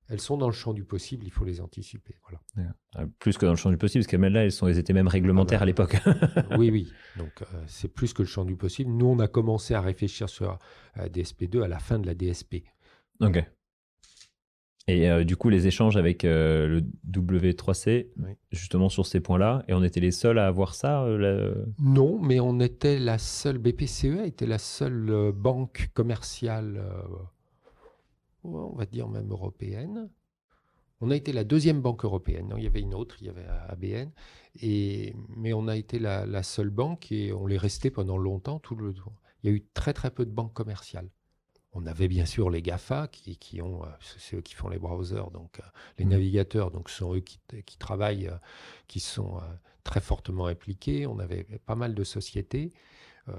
elles 0.07 0.22
sont 0.22 0.38
dans 0.38 0.48
le 0.48 0.54
champ 0.54 0.74
du 0.74 0.84
possible, 0.84 1.25
il 1.25 1.31
faut 1.31 1.46
les 1.46 1.62
anticiper. 1.62 2.16
Voilà. 2.28 2.72
Euh, 2.98 3.07
plus 3.19 3.38
que 3.38 3.46
dans 3.46 3.52
le 3.52 3.57
champ 3.57 3.72
du 3.72 3.78
possible, 3.78 4.04
parce 4.04 4.12
que 4.12 4.18
même 4.18 4.34
là, 4.34 4.44
elles, 4.44 4.52
sont, 4.52 4.68
elles 4.68 4.78
étaient 4.78 4.94
même 4.94 5.07
réglementaires 5.07 5.60
ah 5.62 5.63
à 5.63 5.66
l'époque. 5.66 5.98
oui, 6.57 6.69
oui. 6.69 6.92
Donc, 7.18 7.42
euh, 7.42 7.63
c'est 7.68 7.88
plus 7.88 8.13
que 8.13 8.22
le 8.22 8.28
champ 8.28 8.46
du 8.46 8.56
possible. 8.56 8.92
Nous, 8.92 9.06
on 9.07 9.19
a 9.19 9.28
commencé 9.28 9.74
à 9.74 9.81
réfléchir 9.81 10.30
sur 10.30 10.60
la 10.96 11.10
DSP2 11.10 11.63
à 11.63 11.68
la 11.68 11.80
fin 11.80 11.98
de 11.98 12.06
la 12.06 12.13
DSP. 12.13 12.63
Ok. 13.22 13.44
Et 14.88 15.10
euh, 15.10 15.24
du 15.24 15.36
coup, 15.36 15.50
les 15.50 15.66
échanges 15.66 15.98
avec 15.98 16.22
le 16.22 16.84
W3C, 17.10 18.10
justement 18.52 18.90
sur 18.90 19.07
ces 19.07 19.19
points-là, 19.19 19.63
et 19.68 19.74
on 19.74 19.81
était 19.81 20.00
les 20.00 20.12
seuls 20.12 20.38
à 20.38 20.46
avoir 20.46 20.75
ça 20.75 21.07
Non, 21.80 22.19
mais 22.21 22.40
on 22.40 22.59
était 22.59 23.00
la 23.00 23.18
seule, 23.18 23.57
BPCE 23.57 24.24
était 24.26 24.45
la 24.45 24.59
seule 24.59 25.31
banque 25.33 25.90
commerciale 25.95 26.83
on 28.45 28.75
va 28.75 28.85
dire 28.85 29.07
même 29.07 29.31
européenne. 29.31 30.09
On 31.02 31.11
a 31.11 31.16
été 31.16 31.33
la 31.33 31.44
deuxième 31.44 31.81
banque 31.81 32.06
européenne. 32.06 32.54
il 32.57 32.64
y 32.64 32.68
avait 32.68 32.81
une 32.81 32.94
autre, 32.94 33.18
il 33.19 33.28
y 33.28 33.30
avait 33.30 33.45
ABN. 33.68 34.11
Et, 34.61 35.14
mais 35.35 35.54
on 35.54 35.68
a 35.68 35.75
été 35.75 35.99
la, 35.99 36.44
seule 36.44 36.69
banque 36.69 37.11
et 37.11 37.33
on 37.33 37.45
l'est 37.45 37.57
resté 37.57 37.92
pendant 37.92 38.18
longtemps. 38.18 38.59
Tout 38.59 38.75
le, 38.75 38.94
il 39.44 39.49
y 39.49 39.54
a 39.54 39.56
eu 39.56 39.66
très 39.73 39.94
très 39.94 40.09
peu 40.09 40.25
de 40.25 40.31
banques 40.31 40.54
commerciales. 40.54 41.09
On 41.73 41.85
avait 41.85 42.07
bien 42.07 42.25
sûr 42.25 42.49
les 42.49 42.61
GAFA 42.61 43.09
qui, 43.09 43.37
qui 43.37 43.61
ont, 43.61 43.83
euh, 43.83 43.87
c'est 43.99 44.37
eux 44.37 44.42
qui 44.42 44.54
font 44.54 44.69
les 44.69 44.80
browsers, 44.80 45.30
donc 45.31 45.59
euh, 45.59 45.64
les 45.97 46.06
mmh. 46.06 46.09
navigateurs, 46.09 46.71
donc 46.71 46.90
ce 46.90 46.99
sont 46.99 47.14
eux 47.14 47.19
qui, 47.19 47.40
qui 47.66 47.78
travaillent, 47.78 48.30
euh, 48.30 48.37
qui 48.87 49.02
sont 49.02 49.42
très 49.83 49.99
fortement 49.99 50.45
impliqués. 50.45 51.06
On 51.06 51.19
avait 51.19 51.44
pas 51.66 51.75
mal 51.75 51.94
de 51.94 52.04
sociétés. 52.06 52.71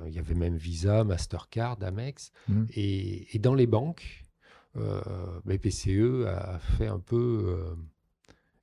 il 0.07 0.13
y 0.13 0.19
avait 0.19 0.35
même 0.35 0.57
Visa, 0.57 1.03
Mastercard, 1.03 1.79
Amex. 1.83 2.31
Mmh. 2.49 2.65
Et, 2.75 3.35
et, 3.35 3.39
dans 3.39 3.55
les 3.55 3.67
banques, 3.67 4.26
euh, 4.77 5.41
BPCE 5.45 6.27
a 6.27 6.59
fait 6.59 6.87
un 6.87 6.99
peu, 6.99 7.45
euh, 7.47 7.75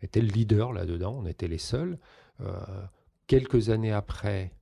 était 0.01 0.21
le 0.21 0.27
leader 0.27 0.73
là-dedans, 0.73 1.15
on 1.17 1.25
était 1.25 1.47
les 1.47 1.57
seuls. 1.57 1.99
Euh, 2.41 2.55
quelques 3.27 3.69
années 3.69 3.91
après, 3.91 4.53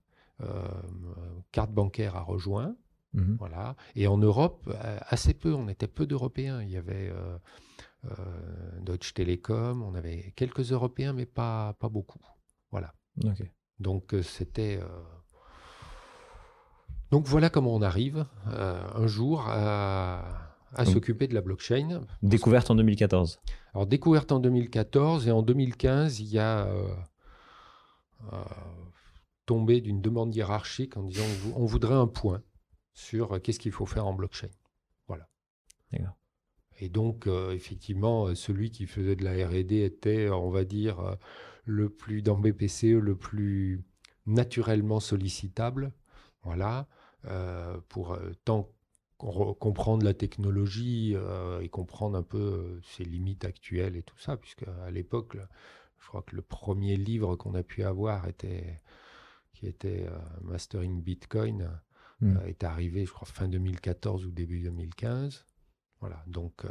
carte 1.51 1.71
bancaire 1.71 2.15
a 2.15 2.21
rejoint. 2.21 2.75
Mhm. 3.13 3.35
Voilà. 3.37 3.75
Et 3.95 4.07
en 4.07 4.17
Europe, 4.17 4.73
assez 5.01 5.35
peu, 5.35 5.53
on 5.53 5.67
était 5.67 5.87
peu 5.87 6.07
d'Européens. 6.07 6.63
Il 6.63 6.69
y 6.69 6.77
avait 6.77 7.13
Deutsche 8.79 9.13
Telekom, 9.13 9.83
on 9.83 9.93
avait 9.93 10.33
quelques 10.35 10.71
Européens, 10.71 11.13
mais 11.13 11.27
pas, 11.27 11.73
pas 11.73 11.89
beaucoup. 11.89 12.21
Voilà. 12.71 12.95
Donc 13.79 14.15
c'était. 14.23 14.79
Donc 17.11 17.27
voilà 17.27 17.51
comment 17.51 17.75
on 17.75 17.83
arrive 17.83 18.25
un 18.45 19.05
jour 19.05 19.45
à 19.47 20.50
à 20.73 20.85
s'occuper 20.85 21.27
de 21.27 21.33
la 21.33 21.41
blockchain. 21.41 22.05
Découverte 22.21 22.71
en 22.71 22.75
2014. 22.75 23.39
Alors 23.73 23.87
découverte 23.87 24.31
en 24.31 24.39
2014 24.39 25.27
et 25.27 25.31
en 25.31 25.41
2015, 25.43 26.19
il 26.19 26.27
y 26.27 26.39
a 26.39 26.65
euh, 26.65 26.87
euh, 28.33 28.43
tombé 29.45 29.81
d'une 29.81 30.01
demande 30.01 30.35
hiérarchique 30.35 30.97
en 30.97 31.03
disant 31.03 31.25
on 31.55 31.65
voudrait 31.65 31.95
un 31.95 32.07
point 32.07 32.41
sur 32.93 33.33
euh, 33.33 33.39
qu'est-ce 33.39 33.59
qu'il 33.59 33.71
faut 33.71 33.85
faire 33.85 34.07
en 34.07 34.13
blockchain. 34.13 34.49
Voilà. 35.07 35.27
Et 36.79 36.89
donc, 36.89 37.27
effectivement, 37.51 38.33
celui 38.33 38.71
qui 38.71 38.87
faisait 38.87 39.15
de 39.15 39.23
la 39.23 39.33
R&D 39.47 39.83
était, 39.83 40.29
on 40.29 40.49
va 40.49 40.63
dire, 40.63 41.17
le 41.63 41.89
plus 41.89 42.23
dans 42.23 42.39
BPCE, 42.39 42.97
le 42.99 43.15
plus 43.15 43.83
naturellement 44.25 44.99
sollicitable, 44.99 45.93
voilà, 46.41 46.87
pour 47.87 48.17
tant 48.45 48.71
comprendre 49.59 50.03
la 50.03 50.13
technologie 50.13 51.15
et 51.61 51.69
comprendre 51.69 52.17
un 52.17 52.23
peu 52.23 52.79
ses 52.83 53.03
limites 53.03 53.45
actuelles 53.45 53.95
et 53.95 54.03
tout 54.03 54.17
ça, 54.17 54.37
puisque 54.37 54.65
à 54.85 54.91
l'époque, 54.91 55.37
je 55.99 56.07
crois 56.07 56.23
que 56.23 56.35
le 56.35 56.41
premier 56.41 56.97
livre 56.97 57.35
qu'on 57.35 57.53
a 57.53 57.63
pu 57.63 57.83
avoir 57.83 58.27
était 58.27 58.81
qui 59.53 59.67
était 59.67 60.07
Mastering 60.41 61.01
Bitcoin, 61.01 61.69
mmh. 62.21 62.37
est 62.47 62.63
arrivé, 62.63 63.05
je 63.05 63.11
crois, 63.11 63.27
fin 63.27 63.47
2014 63.47 64.25
ou 64.25 64.31
début 64.31 64.61
2015. 64.61 65.45
Voilà, 65.99 66.23
donc 66.25 66.65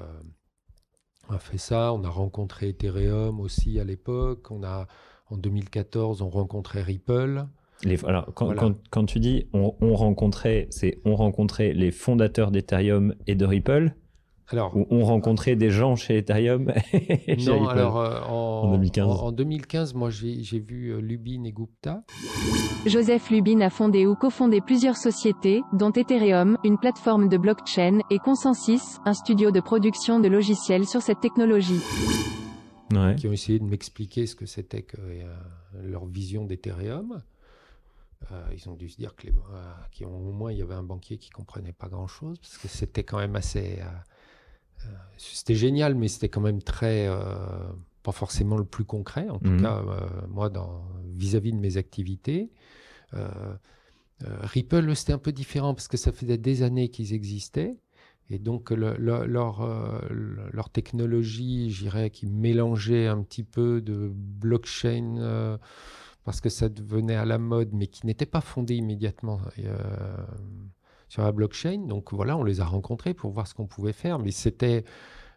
on 1.28 1.34
a 1.34 1.38
fait 1.38 1.58
ça, 1.58 1.92
on 1.92 2.02
a 2.02 2.08
rencontré 2.08 2.70
Ethereum 2.70 3.38
aussi 3.38 3.78
à 3.78 3.84
l'époque, 3.84 4.50
on 4.50 4.64
a 4.64 4.88
en 5.26 5.36
2014 5.36 6.22
on 6.22 6.28
rencontrait 6.28 6.82
Ripple. 6.82 7.46
Alors, 8.06 8.32
quand, 8.34 9.06
tu 9.06 9.20
dis 9.20 9.46
on, 9.52 9.74
on 9.80 9.94
rencontrait, 9.94 10.66
c'est 10.70 10.98
on 11.04 11.14
rencontrait 11.14 11.72
les 11.72 11.90
fondateurs 11.90 12.50
d'Ethereum 12.50 13.14
et 13.26 13.34
de 13.34 13.44
Ripple 13.46 13.94
alors, 14.52 14.76
on 14.90 15.04
rencontrait 15.04 15.54
des 15.54 15.70
gens 15.70 15.94
chez 15.94 16.18
Ethereum 16.18 16.72
Non, 17.46 17.68
alors 17.68 17.98
euh, 17.98 18.20
en, 18.22 18.72
2015. 18.72 19.06
En, 19.06 19.30
2015, 19.30 19.94
moi 19.94 20.10
j'ai 20.10 20.58
vu 20.58 20.88
euh, 20.88 21.00
Lubin 21.00 21.44
et 21.44 21.52
Gupta. 21.52 22.02
Joseph 22.84 23.30
Lubin 23.30 23.60
a 23.60 23.70
fondé 23.70 24.06
ou 24.06 24.16
cofondé 24.16 24.60
plusieurs 24.60 24.96
sociétés, 24.96 25.62
dont 25.72 25.92
Ethereum, 25.92 26.58
une 26.64 26.78
plateforme 26.78 27.28
de 27.28 27.36
blockchain, 27.36 28.00
et 28.10 28.18
Consensus, 28.18 28.98
un 29.04 29.14
studio 29.14 29.52
de 29.52 29.60
production 29.60 30.18
de 30.18 30.26
logiciels 30.26 30.86
sur 30.86 31.00
cette 31.00 31.20
technologie. 31.20 31.80
Qui 33.18 33.28
ont 33.28 33.32
essayé 33.32 33.60
de 33.60 33.64
m'expliquer 33.64 34.26
ce 34.26 34.34
que 34.34 34.46
c'était 34.46 34.82
que 34.82 34.96
euh, 34.98 35.24
leur 35.84 36.06
vision 36.06 36.44
d'Ethereum. 36.44 37.22
Ils 38.52 38.68
ont 38.68 38.74
dû 38.74 38.88
se 38.88 38.96
dire 38.96 39.16
que 39.16 39.26
les, 39.26 40.04
au 40.04 40.32
moins 40.32 40.52
il 40.52 40.58
y 40.58 40.62
avait 40.62 40.74
un 40.74 40.82
banquier 40.82 41.18
qui 41.18 41.30
comprenait 41.30 41.72
pas 41.72 41.88
grand 41.88 42.06
chose 42.06 42.38
parce 42.38 42.58
que 42.58 42.68
c'était 42.68 43.02
quand 43.02 43.18
même 43.18 43.34
assez 43.34 43.80
euh, 44.86 44.88
c'était 45.16 45.54
génial, 45.54 45.94
mais 45.94 46.08
c'était 46.08 46.28
quand 46.28 46.40
même 46.40 46.62
très 46.62 47.06
euh, 47.06 47.18
pas 48.02 48.12
forcément 48.12 48.56
le 48.56 48.64
plus 48.64 48.84
concret. 48.84 49.28
En 49.28 49.38
tout 49.38 49.50
mhm. 49.50 49.62
cas, 49.62 49.82
euh, 49.86 50.08
moi, 50.28 50.50
vis-à-vis 51.14 51.52
de 51.52 51.58
mes 51.58 51.76
activités. 51.76 52.50
Ripple, 54.22 54.94
c'était 54.94 55.14
un 55.14 55.18
peu 55.18 55.32
différent 55.32 55.74
parce 55.74 55.88
que 55.88 55.96
ça 55.96 56.12
faisait 56.12 56.36
des 56.36 56.62
années 56.62 56.90
qu'ils 56.90 57.14
existaient. 57.14 57.76
Et 58.28 58.38
donc, 58.38 58.70
leur, 58.70 58.98
leur, 59.00 60.70
technologie, 60.70 61.70
j'irais, 61.70 62.10
qui 62.10 62.26
mélangeait 62.26 63.06
un 63.08 63.22
petit 63.22 63.42
peu 63.42 63.80
de 63.80 64.12
blockchain 64.14 65.58
parce 66.24 66.40
que 66.40 66.48
ça 66.48 66.68
devenait 66.68 67.16
à 67.16 67.24
la 67.24 67.38
mode, 67.38 67.70
mais 67.72 67.86
qui 67.86 68.06
n'était 68.06 68.26
pas 68.26 68.40
fondée 68.40 68.76
immédiatement 68.76 69.40
sur 71.10 71.22
la 71.22 71.32
blockchain. 71.32 71.78
Donc 71.86 72.14
voilà, 72.14 72.38
on 72.38 72.44
les 72.44 72.60
a 72.60 72.64
rencontrés 72.64 73.12
pour 73.12 73.32
voir 73.32 73.46
ce 73.46 73.54
qu'on 73.54 73.66
pouvait 73.66 73.92
faire, 73.92 74.18
mais 74.18 74.30
c'était, 74.30 74.84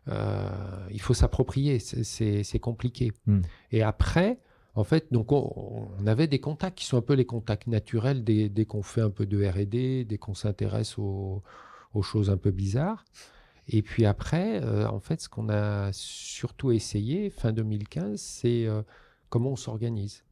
euh, 0.08 0.50
il 0.92 1.02
faut 1.02 1.14
s'approprier, 1.14 1.80
c'est 1.80 2.60
compliqué. 2.60 3.12
Hmm. 3.26 3.42
Et 3.72 3.84
après, 3.84 4.40
en 4.76 4.84
fait, 4.84 5.12
donc 5.12 5.32
on, 5.32 5.90
avait 6.06 6.28
des 6.28 6.40
contacts 6.40 6.78
qui 6.78 6.86
sont 6.86 6.98
un 6.98 7.02
peu 7.02 7.14
les 7.14 7.26
contacts 7.26 7.68
naturels 7.68 8.24
dès, 8.24 8.66
qu'on 8.66 8.84
fait 8.84 9.02
un 9.02 9.10
peu 9.10 9.26
de 9.26 9.46
R&D, 9.46 10.06
dès 10.06 10.18
qu'on 10.18 10.36
s'intéresse 10.36 10.98
aux, 10.98 11.44
choses 12.02 12.30
un 12.30 12.38
peu 12.38 12.52
bizarres. 12.52 13.04
Et 13.68 13.82
puis 13.82 14.06
après, 14.06 14.62
euh, 14.64 14.88
en 14.88 15.00
fait, 15.00 15.22
ce 15.22 15.30
qu'on 15.30 15.50
a 15.50 15.92
surtout 15.94 16.72
essayé 16.72 17.30
fin 17.30 17.52
2015, 17.54 18.20
c'est 18.20 18.66
euh, 18.68 18.82
comment 19.30 19.52
on 19.52 19.56
s'organise. 19.56 20.24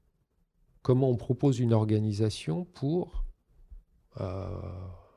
Comment 0.81 1.09
on 1.09 1.15
propose 1.15 1.59
une 1.59 1.73
organisation 1.73 2.65
pour 2.65 3.25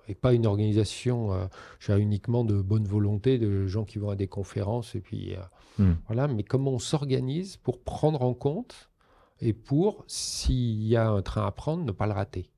et 0.08 0.14
pas 0.14 0.32
une 0.32 0.46
organisation 0.46 1.32
euh, 1.32 1.98
uniquement 1.98 2.44
de 2.44 2.60
bonne 2.60 2.86
volonté, 2.86 3.38
de 3.38 3.66
gens 3.66 3.84
qui 3.84 3.98
vont 3.98 4.10
à 4.10 4.16
des 4.16 4.28
conférences, 4.28 4.94
et 4.94 5.00
puis 5.00 5.34
euh, 5.34 5.82
hmm. 5.82 5.96
voilà, 6.06 6.28
mais 6.28 6.42
comment 6.42 6.72
on 6.72 6.78
s'organise 6.78 7.56
pour 7.56 7.82
prendre 7.82 8.22
en 8.22 8.34
compte 8.34 8.90
et 9.40 9.52
pour, 9.52 10.04
s'il 10.06 10.82
y 10.84 10.96
a 10.96 11.08
un 11.08 11.22
train 11.22 11.46
à 11.46 11.50
prendre, 11.50 11.84
ne 11.84 11.92
pas 11.92 12.06
le 12.06 12.12
rater. 12.12 12.50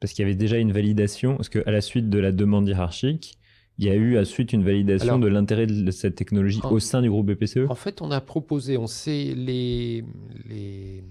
Parce 0.00 0.12
qu'il 0.12 0.22
y 0.22 0.26
avait 0.26 0.36
déjà 0.36 0.58
une 0.58 0.72
validation, 0.72 1.36
parce 1.36 1.48
qu'à 1.48 1.70
la 1.70 1.80
suite 1.80 2.10
de 2.10 2.18
la 2.18 2.30
demande 2.30 2.68
hiérarchique, 2.68 3.38
il 3.78 3.86
y 3.86 3.90
a 3.90 3.94
eu 3.94 4.18
à 4.18 4.24
suite 4.24 4.52
une 4.52 4.62
validation 4.62 5.18
de 5.18 5.26
l'intérêt 5.26 5.66
de 5.66 5.90
cette 5.90 6.14
technologie 6.14 6.60
au 6.62 6.78
sein 6.78 7.02
du 7.02 7.10
groupe 7.10 7.26
BPCE 7.26 7.68
En 7.68 7.74
fait, 7.74 8.02
on 8.02 8.10
a 8.12 8.20
proposé, 8.20 8.76
on 8.76 8.86
sait 8.86 9.34
les, 9.34 10.04
les 10.44 11.02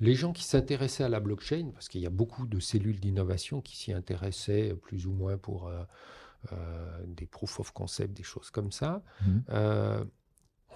les 0.00 0.14
gens 0.14 0.32
qui 0.32 0.44
s'intéressaient 0.44 1.04
à 1.04 1.08
la 1.08 1.20
blockchain, 1.20 1.70
parce 1.72 1.88
qu'il 1.88 2.00
y 2.00 2.06
a 2.06 2.10
beaucoup 2.10 2.46
de 2.46 2.60
cellules 2.60 3.00
d'innovation 3.00 3.60
qui 3.60 3.76
s'y 3.76 3.92
intéressaient 3.92 4.74
plus 4.74 5.06
ou 5.06 5.12
moins 5.12 5.38
pour 5.38 5.68
euh, 5.68 5.82
euh, 6.52 7.04
des 7.06 7.26
proof 7.26 7.60
of 7.60 7.72
concept, 7.72 8.14
des 8.14 8.22
choses 8.22 8.50
comme 8.50 8.72
ça. 8.72 9.02
Mhm. 9.22 9.44
Euh, 9.50 10.04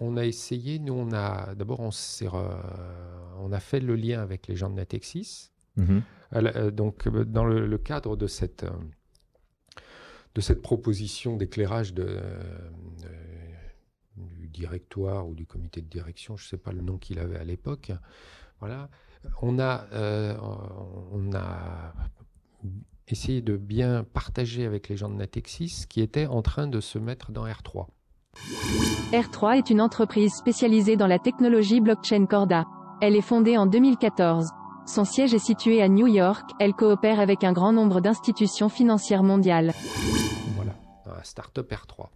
on 0.00 0.16
a 0.16 0.24
essayé, 0.24 0.78
nous 0.78 0.94
on 0.94 1.12
a 1.12 1.54
d'abord 1.54 1.80
on, 1.80 1.90
on, 3.38 3.52
a 3.52 3.60
fait 3.60 3.80
le 3.80 3.96
lien 3.96 4.22
avec 4.22 4.46
les 4.46 4.56
gens 4.56 4.70
de 4.70 4.74
Natexis. 4.76 5.50
Mhm. 5.76 6.02
donc 6.72 7.08
dans 7.08 7.44
le, 7.44 7.78
cadre 7.78 8.16
de 8.16 8.26
cette, 8.26 8.66
de 10.34 10.40
cette 10.40 10.62
proposition 10.62 11.36
d'éclairage 11.36 11.94
de, 11.94 12.18
du 14.16 14.48
directoire 14.48 15.28
ou 15.28 15.34
du 15.34 15.46
comité 15.46 15.80
de 15.80 15.86
direction, 15.86 16.36
je 16.36 16.46
ne 16.46 16.48
sais 16.48 16.58
pas 16.58 16.72
le 16.72 16.80
nom 16.80 16.98
qu'il 16.98 17.18
avait 17.18 17.38
à 17.38 17.44
l'époque, 17.44 17.92
voilà, 18.58 18.90
on 19.42 19.58
a, 19.58 19.86
euh, 19.92 20.36
on 21.12 21.32
a 21.34 21.92
essayé 23.08 23.40
de 23.40 23.56
bien 23.56 24.04
partager 24.04 24.64
avec 24.64 24.88
les 24.88 24.96
gens 24.96 25.08
de 25.08 25.14
Natexis 25.14 25.84
qui 25.88 26.00
étaient 26.00 26.26
en 26.26 26.42
train 26.42 26.66
de 26.66 26.80
se 26.80 26.98
mettre 26.98 27.32
dans 27.32 27.46
R3. 27.46 27.86
R3 29.12 29.58
est 29.58 29.70
une 29.70 29.80
entreprise 29.80 30.34
spécialisée 30.34 30.96
dans 30.96 31.06
la 31.06 31.18
technologie 31.18 31.80
blockchain 31.80 32.26
Corda. 32.26 32.66
Elle 33.00 33.16
est 33.16 33.22
fondée 33.22 33.56
en 33.56 33.66
2014. 33.66 34.46
Son 34.86 35.04
siège 35.04 35.34
est 35.34 35.38
situé 35.38 35.82
à 35.82 35.88
New 35.88 36.06
York. 36.06 36.50
Elle 36.58 36.74
coopère 36.74 37.20
avec 37.20 37.44
un 37.44 37.52
grand 37.52 37.72
nombre 37.72 38.00
d'institutions 38.00 38.68
financières 38.68 39.22
mondiales. 39.22 39.72
Voilà, 40.54 40.74
un 41.06 41.22
startup 41.22 41.70
R3. 41.70 42.08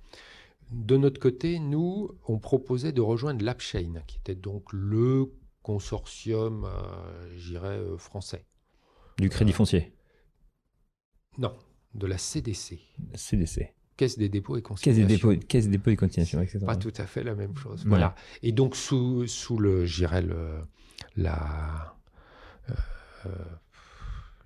De 0.70 0.96
notre 0.96 1.20
côté, 1.20 1.58
nous, 1.58 2.10
on 2.26 2.38
proposait 2.38 2.92
de 2.92 3.00
rejoindre 3.00 3.44
l'AppChain, 3.44 4.02
qui 4.06 4.18
était 4.18 4.34
donc 4.34 4.64
le 4.72 5.30
consortium, 5.64 6.66
euh, 6.66 7.36
j'irais, 7.36 7.78
euh, 7.78 7.96
français. 7.96 8.44
Du 9.18 9.30
crédit 9.30 9.50
euh, 9.50 9.54
foncier 9.54 9.94
Non, 11.38 11.56
de 11.94 12.06
la 12.06 12.18
CDC. 12.18 12.80
CDC. 13.14 13.72
Caisse 13.96 14.18
des 14.18 14.28
dépôts 14.28 14.58
et 14.58 14.62
consignations. 14.62 15.02
Caisse 15.02 15.08
des 15.08 15.16
dépôts, 15.16 15.46
caisse 15.46 15.64
des 15.64 15.70
dépôts 15.70 15.90
et 15.90 15.96
consignations, 15.96 16.40
etc. 16.42 16.60
Pas 16.66 16.76
tout 16.76 16.92
à 16.98 17.06
fait 17.06 17.24
la 17.24 17.34
même 17.34 17.56
chose. 17.56 17.84
Voilà. 17.86 18.14
Et 18.42 18.52
donc, 18.52 18.76
sous, 18.76 19.26
sous 19.26 19.56
le, 19.56 19.86
j'irais, 19.86 20.20
le, 20.20 20.60
la, 21.16 21.96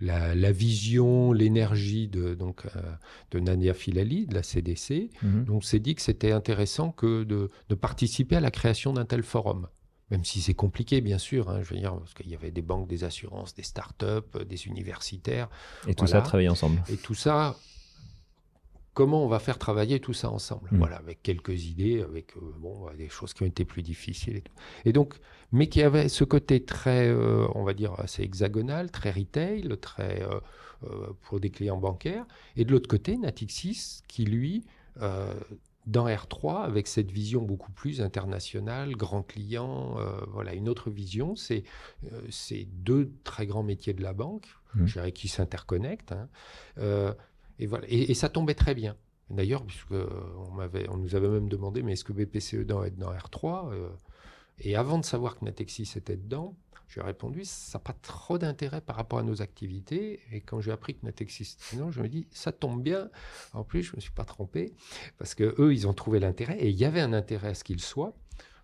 la, 0.01 0.53
vision, 0.53 1.33
l'énergie 1.33 2.07
de, 2.07 2.35
donc, 2.35 2.65
de 3.33 3.41
Nania 3.41 3.75
Filali, 3.75 4.27
de 4.27 4.35
la 4.35 4.45
CDC, 4.45 5.11
mhm. 5.23 5.47
donc 5.47 5.65
s'est 5.65 5.81
dit 5.81 5.97
que 5.97 6.03
c'était 6.03 6.33
intéressant 6.33 6.93
que 6.93 7.25
de, 7.25 7.51
de, 7.71 7.75
participer 7.75 8.37
à 8.37 8.41
la 8.41 8.53
création 8.53 8.93
d'un 8.93 9.07
tel 9.07 9.25
forum. 9.25 9.67
Même 10.11 10.25
si 10.25 10.41
c'est 10.41 10.55
compliqué, 10.55 11.01
bien 11.01 11.19
sûr, 11.19 11.51
hein, 11.51 11.61
je 11.63 11.75
veux 11.75 11.81
dire, 11.81 11.95
parce 11.97 12.15
qu'il 12.15 12.29
y 12.29 12.35
avait 12.35 12.51
des 12.51 12.63
banques, 12.63 12.89
des 12.89 13.05
assurances, 13.05 13.55
des 13.55 13.63
startups, 13.63 14.05
euh, 14.37 14.45
des 14.45 14.67
universitaires. 14.67 15.49
Et 15.87 15.95
tout 15.95 16.07
ça 16.07 16.23
travailler 16.23 16.49
ensemble. 16.49 16.83
Et 16.89 16.97
tout 16.97 17.15
ça, 17.15 17.57
comment 18.95 19.23
on 19.23 19.29
va 19.29 19.39
faire 19.39 19.59
travailler 19.59 20.01
tout 20.01 20.15
ça 20.15 20.31
ensemble? 20.31 20.69
Hmm. 20.73 20.79
Voilà, 20.79 20.97
avec 20.97 21.23
quelques 21.23 21.67
idées, 21.67 22.01
avec 22.01 22.37
euh, 22.37 22.41
bon, 22.59 22.87
des 22.97 23.11
choses 23.11 23.35
qui 23.35 23.43
ont 23.43 23.47
été 23.47 23.67
plus 23.67 23.83
difficiles 23.83 24.37
et 24.37 24.41
tout. 24.41 24.55
Et 24.87 24.93
donc, 24.93 25.15
mais 25.53 25.67
qui 25.69 25.83
avait 25.83 26.09
ce 26.09 26.25
côté 26.25 26.65
très, 26.65 27.09
euh, 27.09 27.47
on 27.55 27.65
va 27.65 27.75
dire, 27.75 27.93
assez 28.01 28.23
hexagonal, 28.23 28.91
très 28.91 29.11
retail, 29.11 29.69
très 29.81 30.23
pour 31.23 31.41
des 31.41 31.51
clients 31.51 31.77
bancaires. 31.77 32.25
Et 32.57 32.65
de 32.65 32.71
l'autre 32.71 32.89
côté, 32.89 33.19
Natixis, 33.19 34.03
qui 34.07 34.25
lui 34.25 34.65
dans 35.89 36.07
R3, 36.07 36.65
avec 36.65 36.87
cette 36.87 37.11
vision 37.11 37.43
beaucoup 37.43 37.73
plus 37.73 38.03
internationale, 38.03 38.95
grand 38.95 39.23
client, 39.23 39.97
euh, 39.99 40.21
voilà, 40.29 40.53
une 40.53 40.69
autre 40.69 40.91
vision, 40.91 41.35
c'est 41.35 41.65
euh, 42.13 42.21
ces 42.29 42.69
deux 42.71 43.11
très 43.25 43.47
grands 43.47 43.63
métiers 43.63 43.95
de 43.95 44.03
la 44.03 44.13
banque, 44.13 44.47
mmh. 44.75 44.87
je 44.87 44.93
dirais, 44.93 45.13
qui 45.13 45.29
s'interconnectent. 45.29 46.13
Hein. 46.13 46.29
Euh, 46.77 47.15
et, 47.59 47.67
voilà, 47.67 47.87
et, 47.89 48.13
ça 48.13 48.29
tombait 48.29 48.55
très 48.55 48.75
bien. 48.75 48.97
D'ailleurs, 49.31 49.65
puisque 49.65 49.93
on, 49.93 50.59
on 50.91 50.97
nous 50.99 51.15
avait 51.15 51.29
même 51.29 51.49
demandé, 51.49 51.83
mais 51.83 51.93
est-ce 51.93 52.05
que 52.05 52.13
BPCE 52.13 52.67
doit 52.67 52.87
être 52.87 52.99
dans 52.99 53.13
R3 53.13 53.73
Et 54.61 54.77
avant 54.77 54.99
de 54.99 55.05
savoir 55.05 55.39
que 55.39 55.45
Natexis 55.47 55.91
était 55.97 56.17
dedans, 56.17 56.55
j'ai 56.89 57.03
répondu, 57.03 57.45
ça 57.45 57.79
n'a 57.79 57.83
pas 57.83 57.93
trop 57.93 58.39
d'intérêt 58.39 58.81
par 58.81 58.97
rapport 58.97 59.19
à 59.19 59.23
nos 59.23 59.43
activités. 59.43 60.21
Et 60.33 60.41
quand 60.41 60.61
j'ai 60.61 60.73
appris 60.73 60.95
que 60.95 61.05
Natexis 61.05 61.57
non, 61.77 61.91
je 61.91 62.01
me 62.01 62.09
dis, 62.09 62.27
ça 62.31 62.51
tombe 62.51 62.83
bien. 62.83 63.11
En 63.53 63.63
plus, 63.63 63.83
je 63.83 63.93
ne 63.93 63.97
me 63.97 64.01
suis 64.01 64.13
pas 64.13 64.25
trompé, 64.25 64.73
parce 65.19 65.35
que 65.35 65.55
eux, 65.59 65.75
ils 65.75 65.87
ont 65.87 65.93
trouvé 65.93 66.19
l'intérêt, 66.19 66.59
et 66.59 66.71
il 66.71 66.77
y 66.77 66.87
avait 66.87 67.01
un 67.01 67.13
intérêt 67.13 67.49
à 67.49 67.55
ce 67.55 67.63
qu'il 67.63 67.81
soit. 67.81 68.15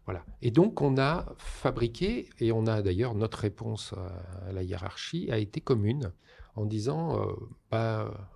Voilà. 0.07 0.25
Et 0.41 0.51
donc, 0.51 0.81
on 0.81 0.97
a 0.99 1.35
fabriqué, 1.37 2.31
et 2.41 2.51
on 2.51 2.67
a 2.67 2.81
d'ailleurs 2.81 3.15
notre 3.15 3.39
réponse 3.39 3.93
à 4.49 4.53
la 4.53 4.63
hiérarchie 4.63 5.31
a 5.31 5.39
été 5.39 5.61
commune, 5.61 6.13
en 6.57 6.65
disant 6.65 7.21
euh, 7.21 7.33
bah, 7.71 8.33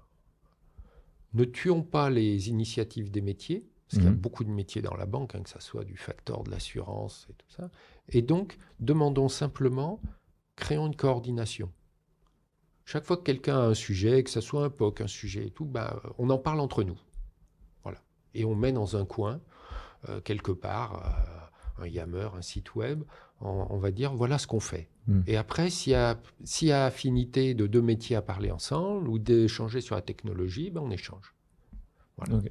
ne 1.33 1.45
tuons 1.45 1.83
pas 1.83 2.11
les 2.11 2.51
initiatives 2.51 3.11
des 3.11 3.21
métiers, 3.21 3.67
parce 3.89 3.95
qu'il 4.01 4.05
y 4.05 4.07
a 4.07 4.11
Mhm. 4.11 4.17
beaucoup 4.19 4.45
de 4.45 4.51
métiers 4.51 4.83
dans 4.83 4.95
la 4.95 5.07
banque, 5.07 5.35
hein, 5.35 5.43
que 5.43 5.49
ce 5.51 5.61
soit 5.61 5.85
du 5.85 5.97
facteur, 5.97 6.45
de 6.45 6.51
l'assurance 6.51 7.27
et 7.31 7.33
tout 7.35 7.49
ça. 7.49 7.71
Et 8.11 8.21
donc, 8.23 8.59
demandons 8.81 9.29
simplement, 9.29 10.01
créons 10.57 10.87
une 10.89 10.97
coordination. 10.97 11.73
Chaque 12.85 13.05
fois 13.05 13.17
que 13.17 13.23
quelqu'un 13.23 13.57
a 13.59 13.63
un 13.67 13.75
sujet, 13.75 14.23
que 14.23 14.31
ce 14.31 14.41
soit 14.41 14.65
un 14.65 14.71
POC, 14.71 15.01
un 15.03 15.07
sujet 15.07 15.47
et 15.47 15.51
tout, 15.51 15.65
bah, 15.65 16.03
on 16.19 16.31
en 16.31 16.39
parle 16.39 16.61
entre 16.61 16.83
nous. 16.85 16.99
Voilà. 17.83 17.99
Et 18.35 18.45
on 18.45 18.55
met 18.55 18.73
dans 18.73 18.97
un 18.97 19.05
coin, 19.05 19.41
euh, 20.09 20.21
quelque 20.21 20.53
part, 20.53 21.49
euh, 21.79 21.85
un 21.85 21.87
Yammer, 21.87 22.29
un 22.37 22.43
site 22.43 22.75
web, 22.75 23.03
on, 23.41 23.67
on 23.71 23.79
va 23.79 23.91
dire 23.91 24.15
voilà 24.15 24.37
ce 24.39 24.47
qu'on 24.47 24.61
fait. 24.61 24.89
Mm. 25.07 25.21
Et 25.27 25.37
après, 25.37 25.71
s'il 25.71 25.93
y, 25.93 25.97
a- 25.97 26.21
s'il 26.45 26.69
y 26.69 26.73
a 26.73 26.85
affinité 26.87 27.55
de 27.55 27.67
deux 27.67 27.83
métiers 27.83 28.17
à 28.17 28.23
parler 28.23 28.51
ensemble 28.51 29.09
ou 29.09 29.19
d'échanger 29.19 29.81
sur 29.81 29.95
la 29.95 30.03
technologie, 30.03 30.71
ben 30.71 30.81
on 30.83 30.91
échange. 30.91 31.35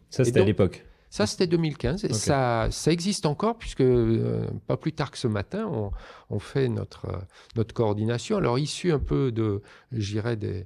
Ça, 0.10 0.24
c'était 0.24 0.40
à 0.40 0.46
l'époque. 0.46 0.86
Ça, 1.10 1.26
c'était 1.26 1.48
2015. 1.48 2.04
Et 2.04 2.10
Ok. 2.10 2.14
ça, 2.16 2.68
ça 2.70 2.92
existe 2.92 3.26
encore, 3.26 3.58
puisque 3.58 3.82
euh, 3.82 4.48
pas 4.68 4.76
plus 4.78 4.92
tard 4.94 5.10
que 5.12 5.18
ce 5.18 5.28
matin, 5.28 5.66
on, 5.72 5.92
on 6.30 6.40
fait 6.40 6.68
notre, 6.68 7.06
euh, 7.06 7.18
notre 7.56 7.74
coordination. 7.74 8.38
Alors, 8.38 8.60
issu 8.60 8.92
un 8.92 9.00
peu 9.00 9.32
de, 9.32 9.62
je 9.92 10.12
dirais, 10.12 10.36
des, 10.36 10.66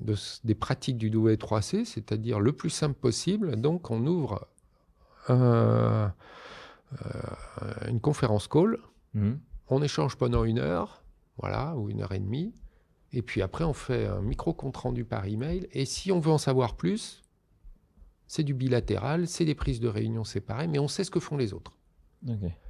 de 0.00 0.14
des 0.44 0.54
pratiques 0.54 0.98
du 0.98 1.10
W3C, 1.10 1.84
c'est-à-dire 1.84 2.40
le 2.40 2.52
plus 2.52 2.70
simple 2.70 2.98
possible. 2.98 3.56
Donc, 3.60 3.90
on 3.90 4.04
ouvre 4.06 4.48
un- 5.28 6.12
euh, 7.02 7.88
une 7.88 8.00
conférence 8.00 8.48
call, 8.48 8.78
Mhm. 9.14 9.38
on 9.68 9.82
échange 9.82 10.16
pendant 10.16 10.44
une 10.44 10.58
heure, 10.58 11.02
voilà, 11.38 11.76
ou 11.76 11.88
une 11.90 12.02
heure 12.02 12.12
et 12.12 12.18
demie. 12.18 12.52
Et 13.12 13.22
puis 13.22 13.42
après, 13.42 13.64
on 13.64 13.72
fait 13.72 14.06
un 14.06 14.20
micro 14.20 14.52
compte 14.52 14.76
rendu 14.76 15.04
par 15.04 15.26
email. 15.26 15.68
Et 15.72 15.84
si 15.84 16.12
on 16.12 16.20
veut 16.20 16.30
en 16.30 16.38
savoir 16.38 16.74
plus, 16.76 17.22
c'est 18.32 18.44
du 18.44 18.54
bilatéral, 18.54 19.26
c'est 19.26 19.44
des 19.44 19.56
prises 19.56 19.80
de 19.80 19.88
réunion 19.88 20.22
séparées, 20.22 20.68
mais 20.68 20.78
on 20.78 20.86
sait 20.86 21.02
ce 21.02 21.10
que 21.10 21.18
font 21.18 21.36
les 21.36 21.52
autres. 21.52 21.72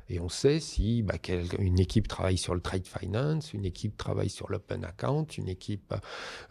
Et 0.09 0.19
on 0.19 0.31
sait 0.31 0.59
si 0.59 1.03
bah, 1.03 1.19
quelle- 1.19 1.45
une 1.61 1.79
équipe 1.79 2.09
travaille 2.09 2.39
sur 2.39 2.55
le 2.55 2.63
trade 2.63 2.87
finance, 2.87 3.53
une 3.53 3.67
équipe 3.67 3.97
travaille 3.99 4.31
sur 4.31 4.51
l'open 4.51 4.85
account, 4.87 5.27
une 5.37 5.49
équipe 5.49 5.93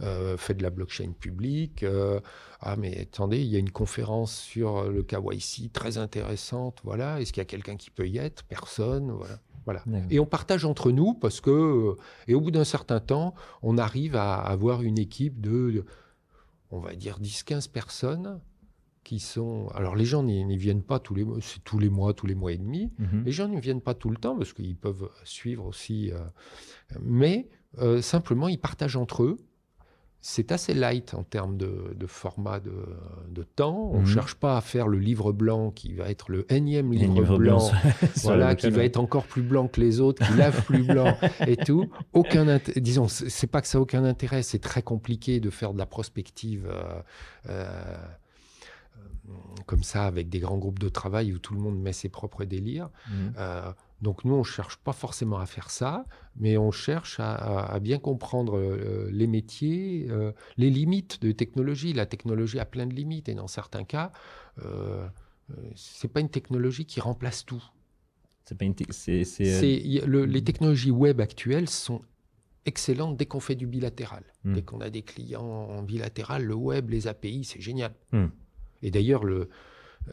euh, 0.01 0.37
fait 0.37 0.53
de 0.53 0.61
la 0.61 0.69
blockchain 0.69 1.11
publique. 1.19 1.81
euh, 1.81 2.19
ah 2.59 2.75
mais 2.75 3.01
attendez, 3.01 3.39
il 3.39 3.47
y 3.47 3.55
a 3.55 3.59
une 3.59 3.71
conférence 3.71 4.35
sur 4.37 4.83
le 4.91 5.01
KYC 5.01 5.71
très 5.73 5.97
intéressante. 5.97 6.79
Voilà, 6.83 7.19
est-ce 7.19 7.33
qu'il 7.33 7.41
y 7.41 7.41
a 7.41 7.45
quelqu'un 7.45 7.77
qui 7.77 7.89
peut 7.89 8.07
y 8.07 8.17
être? 8.19 8.43
Personne. 8.43 9.09
Voilà. 9.11 9.39
Voilà. 9.65 9.83
Et 10.11 10.19
on 10.19 10.25
partage 10.27 10.65
entre 10.65 10.91
nous 10.91 11.13
parce 11.15 11.41
que, 11.41 11.49
euh, 11.49 11.95
et 12.27 12.35
au 12.35 12.41
bout 12.41 12.51
d'un 12.51 12.63
certain 12.63 12.99
temps, 12.99 13.33
on 13.63 13.77
arrive 13.79 14.15
à 14.15 14.35
avoir 14.35 14.83
une 14.83 14.97
équipe 14.99 15.41
de, 15.41 15.71
de, 15.71 15.85
on 16.71 16.79
va 16.79 16.93
dire, 16.95 17.19
10-15 17.19 17.67
personnes 17.69 18.39
qui 19.09 19.19
sont. 19.19 19.67
Alors 19.73 19.95
les 19.95 20.05
gens 20.05 20.21
n'y 20.21 20.45
n'y 20.45 20.55
viennent 20.57 20.83
pas 20.83 20.99
tous 20.99 21.15
les 21.15 21.23
mois, 21.23 21.37
c'est 21.41 21.63
tous 21.63 21.79
les 21.79 21.89
mois, 21.89 22.13
tous 22.13 22.27
les 22.27 22.35
mois 22.35 22.51
et 22.51 22.57
demi. 22.59 22.91
Mhm. 22.99 23.23
Les 23.25 23.31
gens 23.31 23.47
ne 23.47 23.59
viennent 23.59 23.81
pas 23.81 23.95
tout 23.95 24.11
le 24.11 24.17
temps 24.17 24.37
parce 24.37 24.53
qu'ils 24.53 24.75
peuvent 24.75 25.09
suivre 25.23 25.65
aussi. 25.65 26.11
euh, 26.11 26.19
mais 27.01 27.47
euh, 27.79 28.01
simplement, 28.01 28.47
ils 28.47 28.59
partagent 28.59 28.95
entre 28.97 29.23
eux. 29.23 29.37
C'est 30.21 30.51
assez 30.51 30.73
light 30.73 31.13
en 31.13 31.23
termes 31.23 31.55
de, 31.57 31.95
de 31.95 32.05
format 32.05 32.59
de, 32.59 32.73
de 33.29 33.43
temps. 33.43 33.89
On 33.93 34.01
ne 34.01 34.05
Mhm. 34.05 34.05
cherche 34.05 34.35
pas 34.35 34.57
à 34.57 34.61
faire 34.61 34.87
le 34.89 34.99
livre 34.99 35.31
blanc 35.31 35.71
qui 35.71 35.93
va 35.93 36.09
être 36.09 36.29
le 36.29 36.45
énième 36.53 36.91
livre, 36.91 37.13
livre 37.21 37.37
blanc, 37.37 37.71
voilà, 38.23 38.53
qui 38.55 38.69
va 38.69 38.83
être 38.83 38.97
encore 38.99 39.23
plus 39.25 39.41
blanc 39.43 39.67
que 39.69 39.79
les 39.81 40.01
autres, 40.01 40.21
qui 40.27 40.33
lave 40.37 40.63
plus 40.65 40.83
blanc 40.83 41.15
et 41.47 41.55
tout. 41.55 41.89
Aucun 42.13 42.45
int- 42.47 42.77
disons, 42.79 43.07
c'est 43.07 43.47
pas 43.47 43.61
que 43.61 43.67
ça 43.67 43.77
a 43.77 43.81
aucun 43.81 44.03
intérêt, 44.03 44.43
c'est 44.43 44.59
très 44.59 44.81
compliqué 44.83 45.39
de 45.39 45.49
faire 45.49 45.71
de 45.73 45.77
la 45.79 45.85
prospective 45.87 46.67
euh, 47.48 47.98
comme 49.65 49.83
ça 49.83 50.05
avec 50.05 50.29
des 50.29 50.39
grands 50.39 50.57
groupes 50.57 50.79
de 50.79 50.89
travail 50.89 51.33
où 51.33 51.39
tout 51.39 51.53
le 51.53 51.59
monde 51.59 51.79
met 51.79 51.94
ses 51.94 52.09
propres 52.09 52.46
délires. 52.46 52.89
Mhm. 53.09 53.33
Euh, 53.37 53.72
donc 54.01 54.24
nous, 54.25 54.33
on 54.33 54.44
cherche 54.44 54.77
pas 54.77 54.94
forcément 54.94 55.39
à 55.39 55.46
faire 55.46 55.70
ça, 55.70 56.05
mais 56.37 56.57
on 56.57 56.72
cherche 56.72 57.20
à, 57.20 57.33
à- 57.35 57.74
à 57.75 57.79
bien 57.79 58.00
comprendre 58.00 58.57
euh, 58.57 59.09
les 59.11 59.27
métiers, 59.27 60.07
euh, 60.09 60.31
les 60.57 60.70
limites 60.70 61.22
de 61.22 61.31
technologie. 61.31 61.92
La 61.94 62.05
technologie 62.05 62.59
a 62.59 62.65
plein 62.65 62.87
de 62.87 62.94
limites 62.94 63.27
et 63.29 63.35
dans 63.35 63.48
certains 63.48 63.83
cas, 63.83 64.11
c'est 65.75 66.07
pas 66.11 66.20
une 66.20 66.29
technologie 66.29 66.85
qui 66.85 67.00
remplace 67.00 67.46
tout. 67.46 67.63
Pas 68.57 68.65
une. 68.65 68.74
te- 68.75 68.83
le- 70.05 70.25
les 70.25 70.44
technologies 70.44 70.92
web 70.92 71.22
actuelles 71.22 71.70
sont 71.70 72.01
excellentes 72.65 73.18
dès 73.18 73.25
qu'on 73.25 73.39
fait 73.39 73.55
du 73.55 73.68
bilatéral. 73.68 74.24
Hmm. 74.44 74.53
Dès 74.53 74.61
qu'on 74.63 74.81
a 74.81 74.89
des 74.89 75.01
clients 75.01 75.42
en 75.44 75.81
bilatéral, 75.83 76.44
le 76.44 76.55
web, 76.55 76.89
les 76.89 77.07
API, 77.07 77.44
c'est 77.44 77.61
génial. 77.61 77.94
Et 78.81 78.92
d'ailleurs, 78.92 79.24
le, 79.24 79.50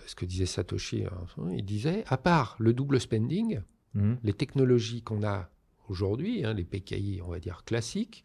ce 0.07 0.14
que 0.14 0.24
disait 0.24 0.46
Satoshi, 0.46 1.05
hein, 1.05 1.48
il 1.52 1.64
disait, 1.64 2.05
à 2.09 2.16
part 2.16 2.57
le 2.59 2.72
double 2.72 3.00
spending, 3.00 3.61
mhm. 3.94 4.18
les 4.22 4.33
technologies 4.33 5.02
qu'on 5.02 5.22
a 5.24 5.48
aujourd'hui, 5.88 6.44
hein, 6.44 6.52
les 6.55 6.64
PKI, 6.64 7.20
on 7.24 7.29
va 7.31 7.38
dire 7.38 7.64
classiques, 7.64 8.24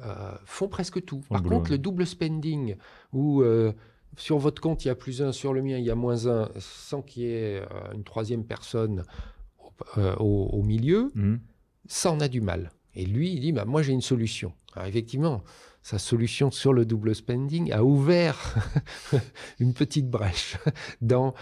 euh, 0.00 0.32
font 0.44 0.68
presque 0.68 1.04
tout. 1.04 1.22
Par 1.30 1.42
contre, 1.42 1.70
le 1.70 1.78
double 1.78 2.06
spending, 2.06 2.76
où 3.12 3.42
euh, 3.42 3.72
sur 4.16 4.38
votre 4.38 4.60
compte 4.60 4.84
il 4.84 4.88
y 4.88 4.90
a 4.90 4.94
plus 4.94 5.22
un, 5.22 5.32
sur 5.32 5.52
le 5.54 5.62
mien 5.62 5.78
il 5.78 5.84
y 5.84 5.90
a 5.90 5.94
moins 5.94 6.26
un, 6.26 6.50
sans 6.58 7.00
qu'il 7.02 7.22
y 7.22 7.26
ait 7.26 7.60
euh, 7.60 7.92
une 7.94 8.04
troisième 8.04 8.44
personne 8.44 9.04
au, 9.96 10.02
au- 10.22 10.48
au 10.58 10.62
milieu, 10.62 11.10
Mhm. 11.14 11.40
ça 11.86 12.12
on 12.12 12.20
a 12.20 12.28
du 12.28 12.40
mal. 12.40 12.70
Et 12.96 13.06
lui, 13.06 13.32
il 13.32 13.40
dit, 13.40 13.52
bah, 13.52 13.64
moi 13.64 13.82
j'ai 13.82 13.92
une 13.92 14.00
solution. 14.02 14.52
Alors 14.74 14.86
effectivement, 14.88 15.42
sa 15.84 15.98
solution 15.98 16.50
sur 16.50 16.72
le 16.72 16.86
double 16.86 17.14
spending 17.14 17.70
a 17.70 17.84
ouvert 17.84 18.56
une 19.60 19.74
petite 19.74 20.08
brèche 20.08 20.56
dans 21.02 21.34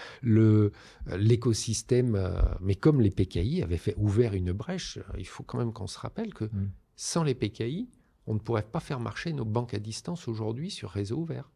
l'écosystème. 1.07 2.17
euh, 2.17 2.43
Mais 2.61 2.75
comme 2.75 3.01
les 3.01 3.11
PKI 3.11 3.63
avaient 3.63 3.77
fait 3.79 3.95
ouvert 3.97 4.35
une 4.35 4.53
brèche, 4.53 4.99
il 5.17 5.27
faut 5.27 5.45
quand 5.45 5.59
même 5.59 5.73
qu'on 5.73 5.87
se 5.87 5.99
rappelle 5.99 6.35
que 6.35 6.45
Mm. 6.45 6.71
sans 6.97 7.23
les 7.23 7.35
PKI, 7.37 7.89
on 8.27 8.35
ne 8.35 8.39
pourrait 8.41 8.63
pas 8.65 8.81
faire 8.81 8.99
marcher 9.01 9.33
nos 9.33 9.45
banques 9.45 9.75
à 9.75 9.79
distance 9.79 10.27
aujourd'hui 10.29 10.71
sur 10.71 10.91
réseau 10.91 11.19
ouvert. 11.19 11.51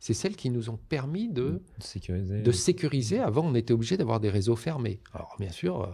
C'est 0.00 0.14
celles 0.14 0.36
qui 0.36 0.48
nous 0.50 0.70
ont 0.70 0.76
permis 0.78 1.28
de, 1.28 1.60
Sécuriser. 1.78 2.40
de 2.42 2.52
sécuriser. 2.52 3.18
Avant, 3.20 3.44
on 3.44 3.54
était 3.54 3.74
obligé 3.74 3.96
d'avoir 3.98 4.18
des 4.20 4.30
réseaux 4.30 4.56
fermés. 4.56 5.00
Alors, 5.12 5.36
bien 5.38 5.50
sûr, 5.50 5.82
euh, 5.82 5.88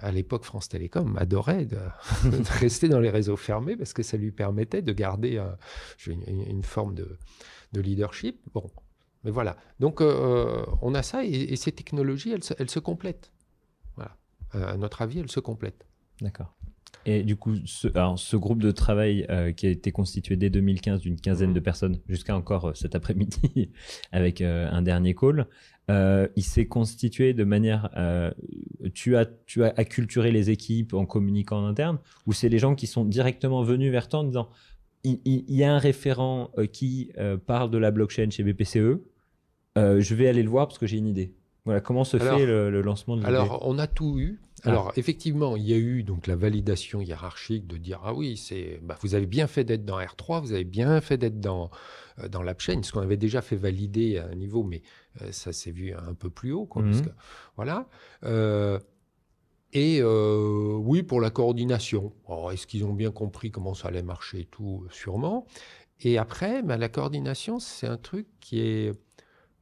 à 0.00 0.10
l'époque, 0.10 0.44
France 0.44 0.68
Télécom 0.68 1.16
adorait 1.16 1.64
de, 1.66 1.78
rester 2.58 2.88
dans 2.88 3.00
les 3.00 3.10
réseaux 3.10 3.36
fermés 3.36 3.76
parce 3.76 3.92
que 3.92 4.02
ça 4.02 4.16
lui 4.16 4.32
permettait 4.32 4.82
de 4.82 4.92
garder 4.92 5.38
euh, 5.38 5.50
une, 6.06 6.62
forme 6.62 6.94
de, 6.94 7.18
de 7.72 7.80
leadership. 7.80 8.40
Bon, 8.52 8.70
mais 9.24 9.30
voilà. 9.30 9.56
Donc, 9.80 10.00
euh, 10.00 10.64
on 10.82 10.94
a 10.94 11.02
ça 11.02 11.24
et, 11.24 11.56
ces 11.56 11.72
technologies, 11.72 12.32
elles, 12.32 12.42
elles 12.58 12.70
se 12.70 12.78
complètent. 12.78 13.32
Voilà. 13.96 14.16
Euh, 14.54 14.74
à 14.74 14.76
notre 14.76 15.02
avis, 15.02 15.20
elles 15.20 15.30
se 15.30 15.40
complètent. 15.40 15.86
D'accord. 16.20 16.54
Et 17.06 17.22
du 17.22 17.36
coup, 17.36 17.54
ce, 17.66 17.88
alors, 17.94 18.18
ce 18.18 18.36
groupe 18.36 18.60
de 18.62 18.70
travail 18.70 19.26
euh, 19.28 19.52
qui 19.52 19.66
a 19.66 19.70
été 19.70 19.92
constitué 19.92 20.36
dès 20.36 20.48
2015 20.50 21.00
d'une 21.00 21.20
quinzaine 21.20 21.52
de 21.52 21.60
personnes, 21.60 21.98
jusqu'à 22.08 22.34
encore 22.36 22.68
euh, 22.68 22.74
cet 22.74 22.94
après-midi, 22.94 23.70
avec 24.12 24.40
euh, 24.40 24.68
un 24.70 24.80
dernier 24.82 25.14
call, 25.14 25.46
il 25.88 26.42
s'est 26.42 26.66
constitué 26.66 27.34
de 27.34 27.44
manière. 27.44 27.90
tu, 28.94 29.16
as, 29.16 29.26
tu 29.46 29.64
as 29.64 29.74
acculturé 29.76 30.32
les 30.32 30.48
équipes 30.50 30.94
en 30.94 31.04
communiquant 31.04 31.58
en 31.62 31.66
interne, 31.66 31.98
ou 32.26 32.32
c'est 32.32 32.48
les 32.48 32.58
gens 32.58 32.74
qui 32.74 32.86
sont 32.86 33.04
directement 33.04 33.62
venus 33.62 33.92
vers 33.92 34.08
toi 34.08 34.20
en 34.20 34.24
disant 34.24 34.48
il, 35.04 35.20
il- 35.26 35.44
il 35.46 35.56
y 35.56 35.62
a 35.64 35.74
un 35.74 35.78
référent 35.78 36.50
qui 36.72 37.10
parle 37.46 37.70
de 37.70 37.76
la 37.76 37.90
blockchain 37.90 38.30
chez 38.30 38.42
BPCE, 38.44 38.98
je 39.76 40.14
vais 40.14 40.26
aller 40.28 40.42
le 40.42 40.48
voir 40.48 40.68
parce 40.68 40.78
que 40.78 40.86
j'ai 40.86 40.96
une 40.96 41.06
idée. 41.08 41.34
Voilà, 41.66 41.80
comment 41.82 42.04
se 42.04 42.16
Alors- 42.16 42.38
fait 42.38 42.46
le, 42.46 42.70
le 42.70 42.80
lancement 42.80 43.16
de 43.16 43.20
l'idée? 43.20 43.34
Alors, 43.34 43.62
on 43.66 43.78
a 43.78 43.86
tout 43.86 44.18
eu. 44.18 44.38
Ah. 44.64 44.70
Alors, 44.70 44.92
effectivement, 44.96 45.56
il 45.56 45.62
y 45.64 45.74
a 45.74 45.76
eu 45.76 46.02
donc 46.02 46.26
la 46.26 46.36
validation 46.36 47.00
hiérarchique 47.00 47.66
de 47.66 47.76
dire 47.76 48.00
ah 48.04 48.14
oui, 48.14 48.36
c'est 48.36 48.80
bah, 48.82 48.96
vous 49.02 49.14
avez 49.14 49.26
bien 49.26 49.46
fait 49.46 49.64
d'être 49.64 49.84
dans 49.84 49.98
R3, 50.00 50.40
vous 50.40 50.52
avez 50.52 50.64
bien 50.64 51.00
fait 51.00 51.18
d'être 51.18 51.38
dans 51.40 51.70
euh, 52.20 52.28
dans 52.28 52.42
l'AppChain, 52.42 52.82
ce 52.82 52.92
qu'on 52.92 53.00
avait 53.00 53.16
déjà 53.16 53.42
fait 53.42 53.56
valider 53.56 54.18
à 54.18 54.26
un 54.26 54.34
niveau, 54.34 54.62
mais 54.64 54.82
euh, 55.22 55.32
ça 55.32 55.52
s'est 55.52 55.72
vu 55.72 55.92
un 55.92 56.14
peu 56.14 56.30
plus 56.30 56.52
haut, 56.52 56.66
quoi. 56.66 56.82
Parce 56.82 57.02
que- 57.02 57.10
voilà. 57.56 57.88
Euh, 58.24 58.78
et 59.72 59.98
euh, 60.00 60.76
oui, 60.80 61.02
pour 61.02 61.20
la 61.20 61.30
coordination. 61.30 62.12
Est-ce 62.52 62.66
qu'ils 62.66 62.84
ont 62.84 62.92
bien 62.92 63.10
compris 63.10 63.50
comment 63.50 63.74
ça 63.74 63.88
allait 63.88 64.02
marcher 64.02 64.40
et 64.40 64.44
tout? 64.44 64.86
Sûrement. 64.90 65.46
Et 66.00 66.16
après, 66.18 66.62
bah, 66.62 66.76
la 66.76 66.88
coordination, 66.88 67.58
c'est 67.58 67.86
un 67.88 67.96
truc 67.96 68.26
qui 68.40 68.60
est 68.60 68.92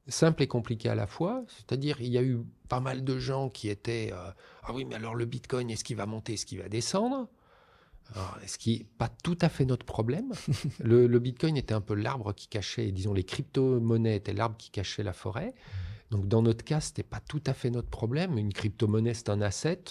simple 0.09 0.43
et 0.43 0.47
compliqué 0.47 0.89
à 0.89 0.95
la 0.95 1.07
fois. 1.07 1.45
C'est-à-dire, 1.49 2.01
il 2.01 2.09
y 2.09 2.19
a 2.19 2.23
eu 2.23 2.41
pas 2.69 2.81
mal 2.81 3.05
de 3.05 3.19
gens 3.19 3.49
qui 3.49 3.69
étaient 3.69 4.11
euh, 4.13 4.31
Ah 4.65 4.73
oui, 4.75 4.85
mais 4.85 4.95
alors 4.97 5.15
le 5.15 5.25
Bitcoin, 5.25 5.71
est-ce 5.71 5.85
qu'il 5.85 5.97
va 5.97 6.07
monter, 6.07 6.35
est-ce 6.35 6.47
qu'il 6.47 6.59
va 6.59 6.69
descendre? 6.69 7.29
Alors, 8.15 8.39
ce 8.47 8.59
qui 8.59 8.79
n'est 8.79 8.87
pas 8.99 9.09
tout 9.23 9.39
à 9.41 9.49
fait 9.49 9.65
notre 9.65 9.87
problème. 9.87 10.33
le, 10.81 11.07
le 11.07 11.19
Bitcoin 11.19 11.57
était 11.57 11.75
un 11.75 11.81
peu 11.81 11.95
l'arbre 11.95 12.35
qui 12.35 12.49
cachait, 12.49 12.91
disons, 12.93 13.13
les 13.13 13.25
crypto-monnaies 13.25 14.17
étaient 14.17 14.35
l'arbre 14.35 14.57
qui 14.57 14.71
cachait 14.71 15.03
la 15.03 15.13
forêt. 15.13 15.55
Donc 16.11 16.29
dans 16.29 16.43
notre 16.43 16.63
cas, 16.63 16.81
ce 16.81 16.91
n'était 16.91 17.03
pas 17.05 17.21
tout 17.21 17.43
à 17.47 17.55
fait 17.55 17.71
notre 17.71 17.89
problème. 17.89 18.37
Une 18.37 18.53
crypto-monnaie, 18.53 19.15
c'est 19.15 19.31
un 19.31 19.41
asset. 19.41 19.83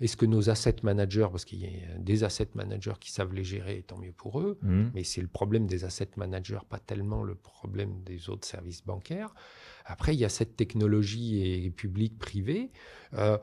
Est-ce 0.00 0.16
que 0.16 0.26
nos 0.26 0.48
asset 0.48 0.76
managers, 0.84 1.26
parce 1.30 1.44
qu'il 1.44 1.60
y 1.60 1.66
a 1.66 1.98
des 1.98 2.22
asset 2.24 2.48
managers 2.54 2.94
qui 3.00 3.10
savent 3.10 3.34
les 3.34 3.42
gérer, 3.44 3.82
tant 3.86 3.98
mieux 3.98 4.12
pour 4.12 4.40
eux, 4.40 4.58
Mhm. 4.62 4.92
mais 4.94 5.02
c'est 5.02 5.20
le 5.20 5.26
problème 5.28 5.66
des 5.66 5.84
asset 5.84 6.08
managers, 6.16 6.60
pas 6.68 6.78
tellement 6.78 7.22
le 7.24 7.34
problème 7.34 8.02
des 8.04 8.30
autres 8.30 8.46
services 8.46 8.84
bancaires. 8.84 9.34
Après, 9.84 10.14
il 10.14 10.18
y 10.20 10.24
a 10.24 10.28
cette 10.28 10.56
technologie 10.56 11.64
et 11.64 11.70
publique, 11.70 12.18
privée. 12.18 12.70
Euh, 13.14 13.38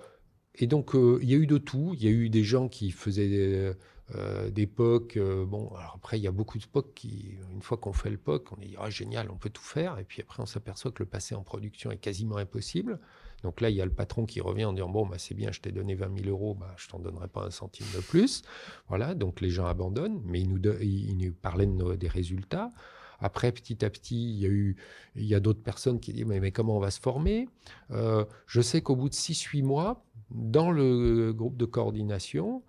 et 0.56 0.68
donc, 0.68 0.96
euh, 0.96 1.20
il 1.22 1.30
y 1.30 1.34
a 1.34 1.38
eu 1.38 1.48
de 1.48 1.58
tout. 1.58 1.94
Il 1.98 2.04
y 2.04 2.08
a 2.08 2.12
eu 2.12 2.30
des 2.30 2.44
gens 2.44 2.70
qui 2.70 2.92
faisaient 2.92 3.28
des, 3.28 3.74
euh, 4.16 4.50
des 4.50 4.68
POC. 4.68 5.18
euh, 5.18 5.46
bon, 5.46 5.68
alors 5.76 5.94
après, 5.96 6.18
il 6.18 6.22
y 6.24 6.28
a 6.28 6.32
beaucoup 6.32 6.58
de 6.58 6.66
POC 6.66 6.94
qui, 6.94 7.36
une 7.54 7.62
fois 7.62 7.76
qu'on 7.78 7.92
fait 7.92 8.10
le 8.12 8.18
POC, 8.18 8.54
on 8.54 8.62
dit 8.62 8.76
ah, 8.80 8.90
génial, 8.90 9.30
on 9.32 9.36
peut 9.38 9.50
tout 9.50 9.64
faire. 9.64 10.00
Et 10.00 10.06
puis 10.06 10.22
après, 10.22 10.42
on 10.42 10.46
s'aperçoit 10.46 10.92
que 10.92 11.04
le 11.04 11.10
passer 11.10 11.36
en 11.36 11.44
production 11.44 11.92
est 11.92 11.98
quasiment 11.98 12.38
impossible. 12.38 13.00
Donc 13.46 13.62
là, 13.62 13.70
il 13.70 13.76
y 13.76 13.82
a 13.82 13.86
le 13.86 13.94
patron 13.94 14.26
qui 14.26 14.42
revient 14.42 14.66
en 14.66 14.74
disant 14.74 14.90
Bon, 14.90 15.06
bah, 15.06 15.20
c'est 15.20 15.36
bien, 15.36 15.52
je 15.52 15.62
t'ai 15.62 15.72
donné 15.72 15.94
20 15.94 16.24
000 16.24 16.30
euros, 16.30 16.56
bah, 16.56 16.74
je 16.78 16.88
t'en 16.90 16.98
donnerai 16.98 17.28
pas 17.28 17.46
un 17.46 17.52
centime 17.52 17.86
de 17.94 18.02
plus. 18.02 18.42
Voilà, 18.88 19.14
donc 19.14 19.40
les 19.40 19.52
gens 19.52 19.68
abandonnent, 19.68 20.20
mais 20.26 20.42
ils 20.42 20.50
nous, 20.50 21.32
parlaient 21.32 21.68
de 21.68 21.96
des 21.96 22.08
résultats. 22.08 22.72
Après, 23.20 23.52
petit 23.52 23.86
à 23.86 23.92
petit, 23.92 24.40
il 24.40 25.24
y 25.24 25.36
a 25.36 25.38
a 25.38 25.40
d'autres 25.40 25.62
personnes 25.62 26.00
qui 26.00 26.12
disent 26.12 26.26
mais, 26.26 26.52
comment 26.52 26.76
on 26.76 26.80
va 26.80 26.90
se 26.90 27.00
former? 27.00 27.48
Euh, 27.92 28.26
Je 28.48 28.62
sais 28.62 28.82
qu'au 28.82 28.96
bout 28.96 29.10
de 29.10 29.14
6-8 29.14 29.62
mois, 29.62 30.04
dans 30.32 30.72
le 30.72 31.32
groupe 31.32 31.56
de 31.56 31.66
coordination, 31.66 32.64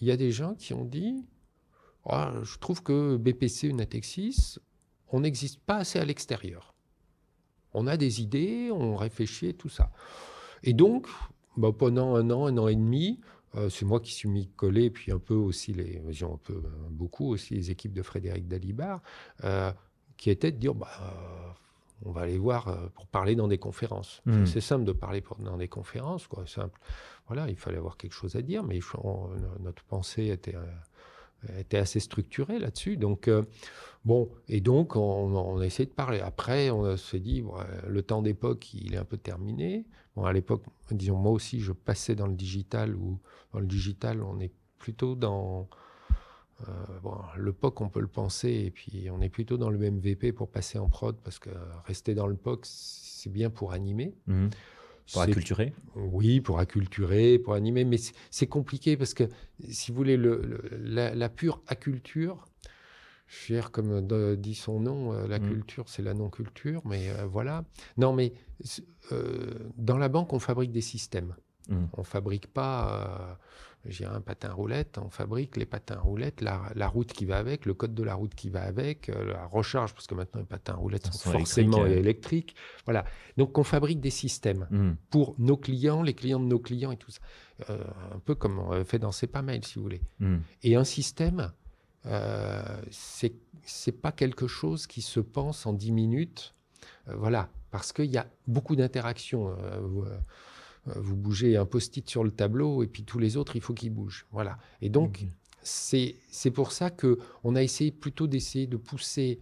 il 0.00 0.06
y 0.06 0.12
a 0.12 0.16
des 0.16 0.30
gens 0.30 0.54
qui 0.54 0.72
ont 0.72 0.84
dit 0.84 1.26
Ah, 2.04 2.32
je 2.44 2.58
trouve 2.58 2.84
que 2.84 3.16
BPC 3.16 3.72
Natexis, 3.72 4.60
on 5.08 5.18
n'existe 5.18 5.58
pas 5.58 5.78
assez 5.78 5.98
à 5.98 6.04
l'extérieur. 6.04 6.74
On 7.74 7.86
a 7.86 7.96
des 7.96 8.20
idées, 8.22 8.70
on 8.72 8.96
réfléchit 8.96 9.48
et 9.48 9.54
tout 9.54 9.68
ça. 9.68 9.90
Et 10.62 10.72
donc, 10.72 11.06
bah, 11.56 11.70
pendant 11.76 12.14
un 12.16 12.30
an, 12.30 12.46
un 12.46 12.58
an 12.58 12.68
et 12.68 12.74
demi, 12.76 13.20
euh, 13.56 13.68
c'est 13.68 13.84
moi 13.84 14.00
qui 14.00 14.12
suis 14.12 14.28
mis 14.28 14.48
collé, 14.48 14.90
puis 14.90 15.10
un 15.12 15.18
peu 15.18 15.34
aussi, 15.34 15.72
les, 15.72 15.98
un 16.22 16.36
peu, 16.42 16.52
euh, 16.54 16.62
beaucoup 16.90 17.28
aussi 17.28 17.54
les 17.54 17.70
équipes 17.70 17.92
de 17.92 18.02
Frédéric 18.02 18.46
Dalibar, 18.46 19.02
euh, 19.44 19.72
qui 20.16 20.30
étaient 20.30 20.52
de 20.52 20.58
dire 20.58 20.74
bah, 20.74 20.88
euh, 21.02 21.50
on 22.04 22.12
va 22.12 22.22
aller 22.22 22.38
voir 22.38 22.90
pour 22.94 23.06
parler 23.06 23.34
dans 23.36 23.48
des 23.48 23.58
conférences. 23.58 24.22
Mhm. 24.24 24.46
C'est 24.46 24.60
simple 24.62 24.84
de 24.84 24.92
parler 24.92 25.20
pour- 25.20 25.36
dans 25.38 25.56
des 25.58 25.68
conférences, 25.68 26.26
quoi, 26.26 26.46
simple. 26.46 26.78
Voilà, 27.26 27.48
il 27.48 27.56
fallait 27.56 27.76
avoir 27.78 27.96
quelque 27.96 28.14
chose 28.14 28.36
à 28.36 28.42
dire, 28.42 28.62
mais 28.64 28.80
on- 29.02 29.28
notre 29.60 29.82
pensée 29.84 30.28
était, 30.28 30.54
était 31.58 31.78
assez 31.78 32.00
structurée 32.00 32.58
là-dessus. 32.58 32.96
Donc, 32.96 33.28
euh, 33.28 33.42
bon, 34.04 34.30
et 34.48 34.60
donc 34.60 34.96
on, 34.96 35.58
a 35.58 35.64
essayé 35.64 35.86
de 35.86 35.94
parler. 35.94 36.20
Après, 36.20 36.70
on 36.70 36.96
s'est 36.96 37.20
dit, 37.20 37.42
euh, 37.42 37.88
le 37.88 38.02
temps 38.02 38.22
d'époque, 38.22 38.74
il 38.74 38.94
est 38.94 38.98
un 38.98 39.04
peu 39.04 39.16
terminé. 39.16 39.86
Bon, 40.16 40.24
à 40.24 40.32
l'époque, 40.32 40.64
disons, 40.90 41.16
moi 41.16 41.32
aussi, 41.32 41.60
je 41.60 41.72
passais 41.72 42.14
dans 42.14 42.26
le 42.26 42.34
digital, 42.34 42.94
ou 42.94 43.18
dans 43.52 43.60
le 43.60 43.66
digital, 43.66 44.22
on 44.22 44.40
est 44.40 44.52
plutôt 44.78 45.14
dans... 45.14 45.68
euh, 46.68 46.72
bon, 47.02 47.16
le 47.36 47.52
POC, 47.52 47.80
on 47.80 47.88
peut 47.88 48.00
le 48.00 48.08
penser, 48.08 48.50
et 48.66 48.70
puis 48.70 49.08
on 49.10 49.20
est 49.20 49.28
plutôt 49.28 49.56
dans 49.56 49.70
le 49.70 49.78
MVP 49.78 50.32
pour 50.32 50.50
passer 50.50 50.78
en 50.78 50.88
prod, 50.88 51.16
parce 51.22 51.38
que 51.38 51.50
rester 51.84 52.14
dans 52.14 52.26
le 52.26 52.36
POC, 52.36 52.60
c'est 52.64 53.30
bien 53.30 53.50
pour 53.50 53.72
animer. 53.72 54.14
Mhm. 54.26 54.50
Pour 55.12 55.22
acculturer. 55.22 55.72
oui, 55.96 56.40
pour 56.40 56.58
acculturer, 56.58 57.38
pour 57.38 57.54
animer, 57.54 57.84
mais 57.84 57.96
c'est- 57.98 58.46
compliqué 58.46 58.96
parce 58.96 59.14
que, 59.14 59.24
si 59.70 59.90
vous 59.90 59.96
voulez, 59.96 60.16
le, 60.16 60.40
le- 60.42 60.62
la, 60.78 61.14
la 61.14 61.28
pure 61.28 61.62
acculture, 61.66 62.46
je 63.26 63.52
veux 63.54 63.60
dire, 63.60 63.70
comme 63.70 64.06
de- 64.06 64.34
dit 64.34 64.54
son 64.54 64.80
nom, 64.80 65.12
euh, 65.12 65.26
la 65.26 65.38
Mm. 65.38 65.48
culture, 65.48 65.88
c'est 65.88 66.02
la 66.02 66.14
non-culture, 66.14 66.82
mais 66.84 67.10
euh, 67.10 67.26
voilà. 67.26 67.64
Non, 67.96 68.12
mais 68.12 68.32
euh, 69.12 69.54
dans 69.76 69.98
la 69.98 70.08
banque, 70.08 70.32
on 70.32 70.38
fabrique 70.38 70.72
des 70.72 70.80
systèmes. 70.80 71.34
Mm. 71.68 71.84
On 71.96 72.02
fabrique 72.04 72.46
pas, 72.48 73.38
dirais, 73.88 74.14
un 74.14 74.20
patin 74.20 74.52
roulette, 74.52 74.98
on 74.98 75.08
fabrique 75.08 75.56
les 75.56 75.64
patins 75.64 75.98
roulettes, 75.98 76.42
la, 76.42 76.70
la 76.74 76.86
route 76.86 77.12
qui 77.12 77.24
va 77.24 77.38
avec, 77.38 77.64
le 77.64 77.72
code 77.72 77.94
de 77.94 78.02
la 78.02 78.14
route 78.14 78.34
qui 78.34 78.50
va 78.50 78.62
avec, 78.62 79.08
euh, 79.08 79.32
la 79.32 79.46
recharge, 79.46 79.94
parce 79.94 80.06
que 80.06 80.14
maintenant 80.14 80.40
les 80.40 80.46
patins 80.46 80.74
roulettes 80.74 81.06
sont 81.06 81.12
sont 81.12 81.30
forcément 81.30 81.86
électriques, 81.86 81.98
électriques. 82.52 82.56
Voilà. 82.84 83.04
Donc 83.38 83.56
on 83.56 83.64
fabrique 83.64 84.00
des 84.00 84.10
systèmes 84.10 84.66
Mhm. 84.70 84.96
pour 85.08 85.34
nos 85.38 85.56
clients, 85.56 86.02
les 86.02 86.14
clients 86.14 86.40
de 86.40 86.44
nos 86.44 86.58
clients 86.58 86.90
et 86.92 86.96
tout 86.98 87.10
ça. 87.10 87.20
Euh, 87.70 87.82
un 88.14 88.18
peu 88.18 88.34
comme 88.34 88.58
on 88.58 88.84
fait 88.84 88.98
dans 88.98 89.12
Mail, 89.42 89.64
si 89.64 89.76
vous 89.76 89.82
voulez. 89.82 90.02
Mhm. 90.18 90.42
Et 90.62 90.76
un 90.76 90.84
système, 90.84 91.52
euh, 92.06 92.62
c'est 92.90 93.34
c'est 93.62 93.92
pas 93.92 94.12
quelque 94.12 94.46
chose 94.46 94.86
qui 94.86 95.02
se 95.02 95.20
pense 95.20 95.66
en 95.66 95.72
10 95.72 95.92
minutes. 95.92 96.54
Euh, 97.08 97.14
voilà, 97.16 97.50
parce 97.70 97.92
qu'il 97.92 98.06
y 98.10 98.18
a 98.18 98.26
beaucoup 98.46 98.76
d'interactions. 98.76 99.54
Euh, 100.88 100.92
vous, 100.96 101.16
bougez 101.16 101.56
un 101.56 101.66
post-it 101.66 102.08
sur 102.08 102.24
le 102.24 102.30
tableau 102.30 102.82
et 102.82 102.86
puis 102.86 103.04
tous 103.04 103.18
les 103.18 103.36
autres, 103.36 103.56
il 103.56 103.62
faut 103.62 103.74
qu'ils 103.74 103.92
bougent. 103.92 104.26
Voilà. 104.32 104.58
Et 104.80 104.88
donc, 104.88 105.26
c'est 105.62 106.16
c'est 106.30 106.50
pour 106.50 106.72
ça 106.72 106.90
que 106.90 107.18
on 107.44 107.54
a 107.54 107.62
essayé 107.62 107.90
plutôt 107.90 108.26
d'essayer 108.26 108.66
de 108.66 108.76
pousser 108.78 109.40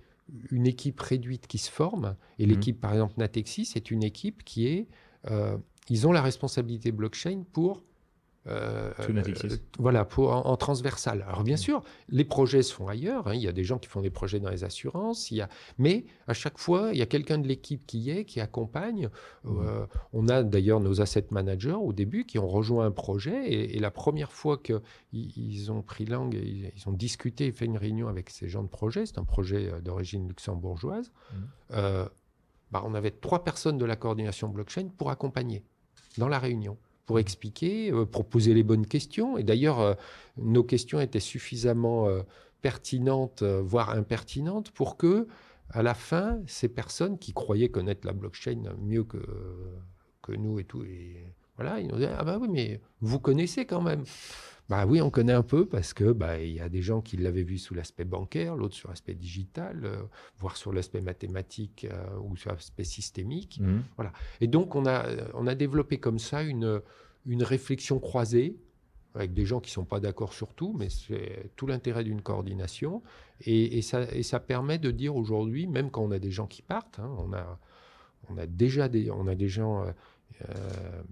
une 0.50 0.66
équipe 0.66 1.00
réduite 1.00 1.46
qui 1.46 1.58
se 1.58 1.70
forme. 1.70 2.16
Et 2.38 2.44
Mhm. 2.44 2.50
l'équipe, 2.50 2.80
par 2.80 2.92
exemple, 2.92 3.14
Natexis, 3.18 3.66
c'est 3.66 3.90
une 3.90 4.02
équipe 4.02 4.42
qui 4.44 4.66
est... 4.66 4.88
euh, 5.30 5.56
ils 5.90 6.06
ont 6.06 6.12
la 6.12 6.20
responsabilité 6.22 6.92
blockchain 6.92 7.44
pour... 7.52 7.82
euh, 8.48 8.90
euh, 9.00 9.56
voilà, 9.78 10.04
pour, 10.04 10.30
en, 10.32 10.46
en 10.46 10.56
transversal. 10.56 11.24
Alors 11.28 11.42
bien 11.44 11.54
Mhm. 11.54 11.58
sûr, 11.58 11.82
les 12.08 12.24
projets 12.24 12.62
se 12.62 12.72
font 12.72 12.88
ailleurs. 12.88 13.28
hein. 13.28 13.34
Il 13.34 13.40
y 13.42 13.48
a 13.48 13.52
des 13.52 13.64
gens 13.64 13.78
qui 13.78 13.88
font 13.88 14.00
des 14.00 14.10
projets 14.10 14.40
dans 14.40 14.50
les 14.50 14.64
assurances. 14.64 15.30
Il 15.30 15.36
y 15.36 15.40
a, 15.42 15.48
mais 15.78 16.04
à 16.26 16.34
chaque 16.34 16.58
fois, 16.58 16.90
il 16.92 16.98
y 16.98 17.02
a 17.02 17.06
quelqu'un 17.06 17.38
de 17.38 17.46
l'équipe 17.46 17.86
qui 17.86 17.98
y 18.00 18.10
est, 18.10 18.24
qui 18.24 18.40
accompagne. 18.40 19.08
Mhm. 19.44 19.66
Euh, 19.66 19.86
on 20.12 20.28
a 20.28 20.42
d'ailleurs 20.42 20.80
nos 20.80 21.00
asset 21.00 21.26
managers 21.30 21.72
au 21.80 21.92
début 21.92 22.24
qui 22.24 22.38
ont 22.38 22.48
rejoint 22.48 22.86
un 22.86 22.90
projet. 22.90 23.48
Et, 23.52 23.76
et 23.76 23.78
la 23.80 23.90
première 23.90 24.32
fois 24.32 24.58
qu'ils 24.58 24.80
ils 25.12 25.70
ont 25.70 25.82
pris 25.82 26.04
langue, 26.06 26.34
et 26.34 26.42
ils, 26.44 26.72
ils 26.76 26.88
ont 26.88 26.92
discuté, 26.92 27.52
fait 27.52 27.66
une 27.66 27.76
réunion 27.78 28.08
avec 28.08 28.30
ces 28.30 28.48
gens 28.48 28.62
de 28.62 28.68
projet, 28.68 29.06
c'est 29.06 29.18
un 29.18 29.24
projet 29.24 29.70
d'origine 29.82 30.26
luxembourgeoise, 30.28 31.12
euh, 31.72 32.06
bah, 32.70 32.82
on 32.84 32.94
avait 32.94 33.10
trois 33.10 33.44
personnes 33.44 33.78
de 33.78 33.84
la 33.84 33.96
coordination 33.96 34.48
blockchain 34.48 34.88
pour 34.96 35.10
accompagner 35.10 35.62
dans 36.18 36.28
la 36.28 36.38
réunion 36.38 36.76
pour 37.08 37.18
expliquer, 37.18 37.90
euh, 37.90 38.04
pour 38.04 38.26
poser 38.26 38.52
les 38.52 38.62
bonnes 38.62 38.86
questions. 38.86 39.38
Et 39.38 39.42
d'ailleurs, 39.42 39.80
euh, 39.80 39.94
nos 40.36 40.62
questions 40.62 41.00
étaient 41.00 41.20
suffisamment 41.20 42.06
euh, 42.06 42.20
pertinentes, 42.60 43.40
euh, 43.40 43.62
voire 43.62 43.90
impertinentes, 43.90 44.70
pour 44.72 44.98
que, 44.98 45.26
à 45.70 45.82
la 45.82 45.94
fin, 45.94 46.38
ces 46.46 46.68
personnes 46.68 47.18
qui 47.18 47.32
croyaient 47.32 47.70
connaître 47.70 48.06
la 48.06 48.12
blockchain 48.12 48.62
mieux 48.78 49.04
que, 49.04 49.18
nous 50.36 50.58
et 50.58 50.64
tout, 50.64 50.84
et 50.84 51.32
voilà, 51.56 51.80
ils 51.80 51.86
nous 51.86 51.94
disaient 51.94 52.12
ah 52.14 52.22
bah 52.22 52.36
oui, 52.38 52.48
mais 52.50 52.82
vous 53.00 53.18
connaissez 53.18 53.64
quand 53.64 53.80
même. 53.80 54.04
Bah 54.68 54.84
oui, 54.86 55.00
on 55.00 55.08
connaît 55.08 55.32
un 55.32 55.42
peu 55.42 55.66
parce 55.66 55.94
que 55.94 56.12
bah 56.12 56.38
il 56.40 56.52
y 56.52 56.60
a 56.60 56.68
des 56.68 56.82
gens 56.82 57.00
qui 57.00 57.16
l'avaient 57.16 57.42
vu 57.42 57.56
sous 57.56 57.74
l'aspect 57.74 58.04
bancaire, 58.04 58.54
l'autre 58.54 58.74
sur 58.74 58.90
l'aspect 58.90 59.14
digital, 59.14 59.80
euh, 59.84 60.02
voire 60.36 60.58
sur 60.58 60.72
l'aspect 60.72 61.00
mathématique 61.00 61.86
euh, 61.90 62.18
ou 62.20 62.36
sur 62.36 62.50
l'aspect 62.50 62.84
systémique. 62.84 63.60
Mhm. 63.60 63.82
Et 64.42 64.46
donc, 64.46 64.74
on 64.74 64.84
a, 64.86 65.06
on 65.34 65.46
a 65.46 65.54
développé 65.54 65.98
comme 65.98 66.18
ça 66.18 66.42
une, 66.42 66.82
une 67.24 67.42
réflexion 67.42 67.98
croisée 67.98 68.58
avec 69.14 69.32
des 69.32 69.46
gens 69.46 69.60
qui 69.60 69.70
ne 69.70 69.74
sont 69.74 69.84
pas 69.84 70.00
d'accord 70.00 70.32
sur 70.32 70.54
tout, 70.54 70.74
mais 70.78 70.90
c'est 70.90 71.50
tout 71.56 71.66
l'intérêt 71.66 72.04
d'une 72.04 72.22
coordination. 72.22 73.02
Et, 73.40 73.78
et 73.78 73.82
ça, 73.82 74.02
et 74.12 74.22
ça 74.22 74.38
permet 74.38 74.78
de 74.78 74.90
dire 74.90 75.16
aujourd'hui, 75.16 75.66
même 75.66 75.90
quand 75.90 76.02
on 76.02 76.10
a 76.10 76.18
des 76.18 76.30
gens 76.30 76.46
qui 76.46 76.62
partent, 76.62 76.98
hein, 76.98 77.10
on, 77.18 77.32
a, 77.32 77.58
on, 78.28 78.36
a 78.36 78.46
déjà 78.46 78.88
des, 78.88 79.10
on 79.10 79.26
a 79.26 79.34
des 79.34 79.48
gens 79.48 79.82
euh, 79.82 79.92
euh, 80.50 81.02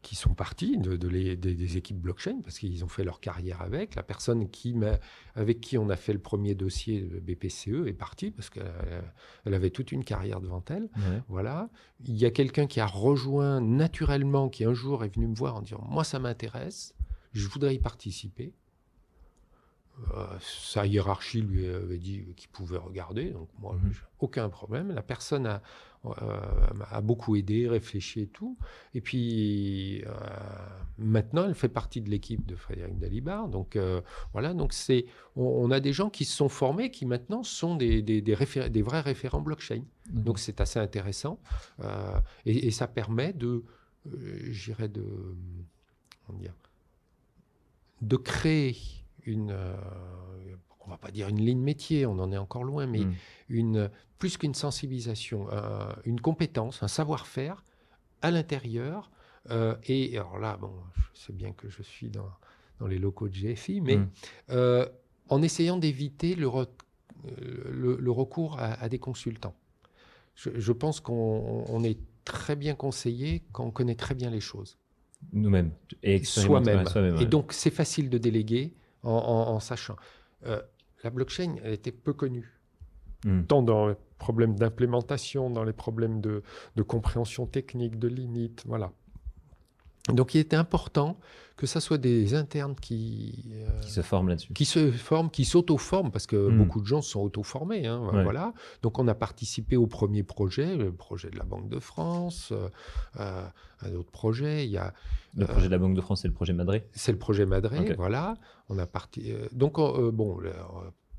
qui 0.00 0.14
sont 0.14 0.32
partis 0.32 0.78
de, 0.78 0.96
de 0.96 1.08
les- 1.08 1.36
des, 1.36 1.54
des 1.54 1.76
équipes 1.76 1.98
blockchain 2.00 2.40
parce 2.42 2.58
qu'ils 2.58 2.84
ont 2.84 2.88
fait 2.88 3.02
leur 3.02 3.18
carrière 3.20 3.62
avec. 3.62 3.96
La 3.96 4.02
personne 4.04 4.48
qui 4.48 4.74
avec 5.34 5.60
qui 5.60 5.76
on 5.76 5.88
a 5.90 5.96
fait 5.96 6.12
le 6.12 6.20
premier 6.20 6.54
dossier 6.54 7.00
BPCE 7.02 7.86
est 7.86 7.92
partie 7.98 8.30
parce 8.30 8.48
qu'elle 8.48 9.02
elle 9.44 9.54
avait 9.54 9.70
toute 9.70 9.90
une 9.90 10.04
carrière 10.04 10.40
devant 10.40 10.64
elle. 10.70 10.84
Ouais. 10.96 11.22
Voilà. 11.28 11.68
Il 12.04 12.16
y 12.16 12.24
a 12.26 12.30
quelqu'un 12.30 12.66
qui 12.68 12.78
a 12.80 12.86
rejoint 12.86 13.60
naturellement, 13.60 14.48
qui 14.48 14.64
un 14.64 14.72
jour 14.74 15.04
est 15.04 15.12
venu 15.14 15.26
me 15.26 15.34
voir 15.34 15.56
en 15.56 15.62
disant 15.62 15.84
Moi, 15.90 16.04
ça 16.04 16.18
m'intéresse, 16.20 16.94
je 17.32 17.48
voudrais 17.48 17.74
y 17.74 17.78
participer. 17.80 18.54
Euh, 20.14 20.26
sa 20.40 20.86
hiérarchie 20.86 21.40
lui 21.42 21.66
avait 21.66 21.98
dit 21.98 22.24
qu'il 22.36 22.48
pouvait 22.50 22.78
regarder, 22.78 23.30
donc 23.30 23.48
moi, 23.58 23.74
Mhm. 23.74 23.92
aucun 24.20 24.48
problème. 24.48 24.92
La 24.92 25.02
personne 25.02 25.44
a, 25.44 25.60
a 26.04 27.00
beaucoup 27.00 27.36
aidé, 27.36 27.68
réfléchi 27.68 28.20
et 28.20 28.26
tout. 28.28 28.56
Et 28.94 29.00
puis 29.00 30.02
euh, 30.06 30.10
maintenant, 30.98 31.44
elle 31.46 31.54
fait 31.54 31.68
partie 31.68 32.00
de 32.00 32.08
l'équipe 32.08 32.46
de 32.46 32.54
Frédéric 32.56 32.98
Dalibar. 32.98 33.48
Donc 33.48 33.76
euh, 33.76 34.00
voilà, 34.32 34.54
donc 34.54 34.72
c'est, 34.72 35.06
on, 35.36 35.44
on 35.44 35.70
a 35.70 35.80
des 35.80 35.92
gens 35.92 36.10
qui 36.10 36.24
se 36.24 36.36
sont 36.36 36.48
formés, 36.48 36.90
qui 36.90 37.04
maintenant 37.04 37.42
sont 37.42 37.76
des, 37.76 38.00
des, 38.02 38.22
des 38.22 38.34
réfé- 38.34 38.70
des 38.70 38.82
vrais 38.82 39.00
référents 39.00 39.40
blockchain. 39.40 39.82
Donc 40.10 40.38
c'est 40.38 40.60
assez 40.60 40.78
intéressant 40.78 41.38
Euh, 41.80 42.20
et, 42.44 42.66
et 42.68 42.70
ça 42.70 42.86
permet 42.86 43.32
de, 43.32 43.64
euh, 44.06 44.38
j'irais 44.50 44.88
de, 44.88 45.04
de 48.02 48.16
créer 48.16 48.76
une 49.24 49.50
on 50.88 50.90
va 50.90 50.96
pas 50.96 51.10
dire 51.10 51.28
une 51.28 51.40
ligne 51.40 51.60
métier, 51.60 52.06
on 52.06 52.18
en 52.18 52.32
est 52.32 52.38
encore 52.38 52.64
loin, 52.64 52.86
mais 52.86 53.00
mm. 53.00 53.14
une, 53.50 53.90
plus 54.18 54.38
qu'une 54.38 54.54
sensibilisation, 54.54 55.48
une 56.04 56.20
compétence, 56.20 56.82
un 56.82 56.88
savoir-faire 56.88 57.62
à 58.22 58.30
l'intérieur. 58.30 59.10
Euh, 59.50 59.76
et 59.84 60.16
alors 60.16 60.38
là, 60.38 60.56
bon, 60.56 60.72
je 61.14 61.20
sais 61.20 61.32
bien 61.32 61.52
que 61.52 61.68
je 61.68 61.82
suis 61.82 62.08
dans, 62.08 62.30
dans 62.80 62.86
les 62.86 62.98
locaux 62.98 63.28
de 63.28 63.34
GFI, 63.34 63.80
mais 63.80 63.96
mm. 63.96 64.10
euh, 64.50 64.86
en 65.28 65.42
essayant 65.42 65.76
d'éviter 65.76 66.34
le, 66.34 66.48
le, 67.70 68.10
recours 68.10 68.58
à, 68.58 68.88
des 68.88 68.98
consultants. 68.98 69.54
Je, 70.34 70.72
pense 70.72 71.00
qu'on 71.00 71.82
est 71.84 71.98
très 72.24 72.56
bien 72.56 72.74
conseillé 72.74 73.42
quand 73.52 73.64
on 73.64 73.70
connaît 73.70 73.94
très 73.94 74.14
bien 74.14 74.30
les 74.30 74.40
choses. 74.40 74.78
Nous-mêmes. 75.32 75.72
Et 76.02 76.24
soi-même. 76.24 76.84
et 77.20 77.26
donc, 77.26 77.52
c'est 77.52 77.72
facile 77.72 78.08
de 78.08 78.18
déléguer 78.18 78.72
en, 79.02 79.60
sachant. 79.60 79.96
Euh, 80.46 80.62
la 81.04 81.10
blockchain, 81.10 81.56
elle 81.62 81.72
était 81.72 81.92
peu 81.92 82.12
connue. 82.12 82.58
Hmm. 83.24 83.42
Tant 83.44 83.62
dans 83.62 83.88
les 83.88 83.96
problèmes 84.18 84.54
d'implémentation, 84.54 85.50
dans 85.50 85.64
les 85.64 85.72
problèmes 85.72 86.20
de, 86.20 86.42
compréhension 86.86 87.46
technique, 87.46 87.98
de 87.98 88.08
limites, 88.08 88.64
voilà. 88.66 88.92
Donc 90.12 90.34
il 90.34 90.38
était 90.38 90.56
important 90.56 91.18
que 91.58 91.66
ça 91.66 91.80
soit 91.80 91.98
des 91.98 92.34
internes 92.34 92.76
qui, 92.76 93.44
euh, 93.52 93.80
qui 93.80 93.90
se 93.90 94.00
forment 94.00 94.28
là-dessus. 94.28 94.52
Qui 94.52 94.64
se 94.64 94.92
forment, 94.92 95.28
qui 95.28 95.44
s'auto-forment, 95.44 96.12
parce 96.12 96.28
que 96.28 96.36
hmm. 96.36 96.56
beaucoup 96.56 96.80
de 96.80 96.86
gens 96.86 97.02
sont 97.02 97.20
auto-formés. 97.20 97.84
Hein, 97.86 98.10
voilà. 98.22 98.54
Donc 98.82 99.00
on 99.00 99.08
a 99.08 99.14
participé 99.14 99.76
au 99.76 99.88
premier 99.88 100.22
projet, 100.22 100.76
le 100.76 100.92
projet 100.92 101.30
de 101.30 101.36
la 101.36 101.44
Banque 101.44 101.68
de 101.68 101.80
France, 101.80 102.52
euh, 102.52 102.68
euh 103.18 103.44
à 103.80 103.90
d'autres 103.90 104.10
projets. 104.10 104.64
Il 104.64 104.70
y 104.72 104.76
a, 104.76 104.92
le 105.36 105.46
projet 105.46 105.66
de 105.66 105.70
la 105.70 105.78
Banque 105.78 105.94
de 105.94 106.00
France, 106.00 106.22
c'est 106.22 106.28
le 106.28 106.34
projet 106.34 106.52
Madré? 106.52 106.88
C'est 106.92 107.12
le 107.12 107.18
projet 107.18 107.46
Madré, 107.46 107.94
voilà. 107.96 108.34
On 108.68 108.76
a 108.76 108.86
parti, 108.86 109.32
donc 109.52 109.76
bon, 109.76 110.40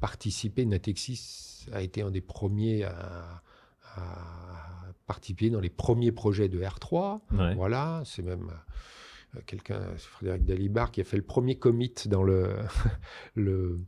participer, 0.01 0.65
Natexis 0.65 1.67
a 1.71 1.81
été 1.81 2.01
un 2.01 2.11
des 2.11 2.19
premiers 2.19 2.83
à, 2.83 3.41
participer 5.10 5.50
dans 5.50 5.60
les 5.60 5.72
premiers 5.72 6.12
projets 6.12 6.50
de 6.50 6.62
R3. 6.62 7.19
Voilà, 7.56 8.04
c'est 8.06 8.22
même 8.22 8.52
euh, 9.36 9.39
quelqu'un, 9.48 9.82
Frédéric 9.98 10.45
Dalibar, 10.45 10.91
qui 10.91 11.02
a 11.02 11.04
fait 11.04 11.17
le 11.17 11.24
premier 11.24 11.56
commit 11.56 11.95
dans 12.06 12.22
le, 12.22 12.56
le, 13.36 13.80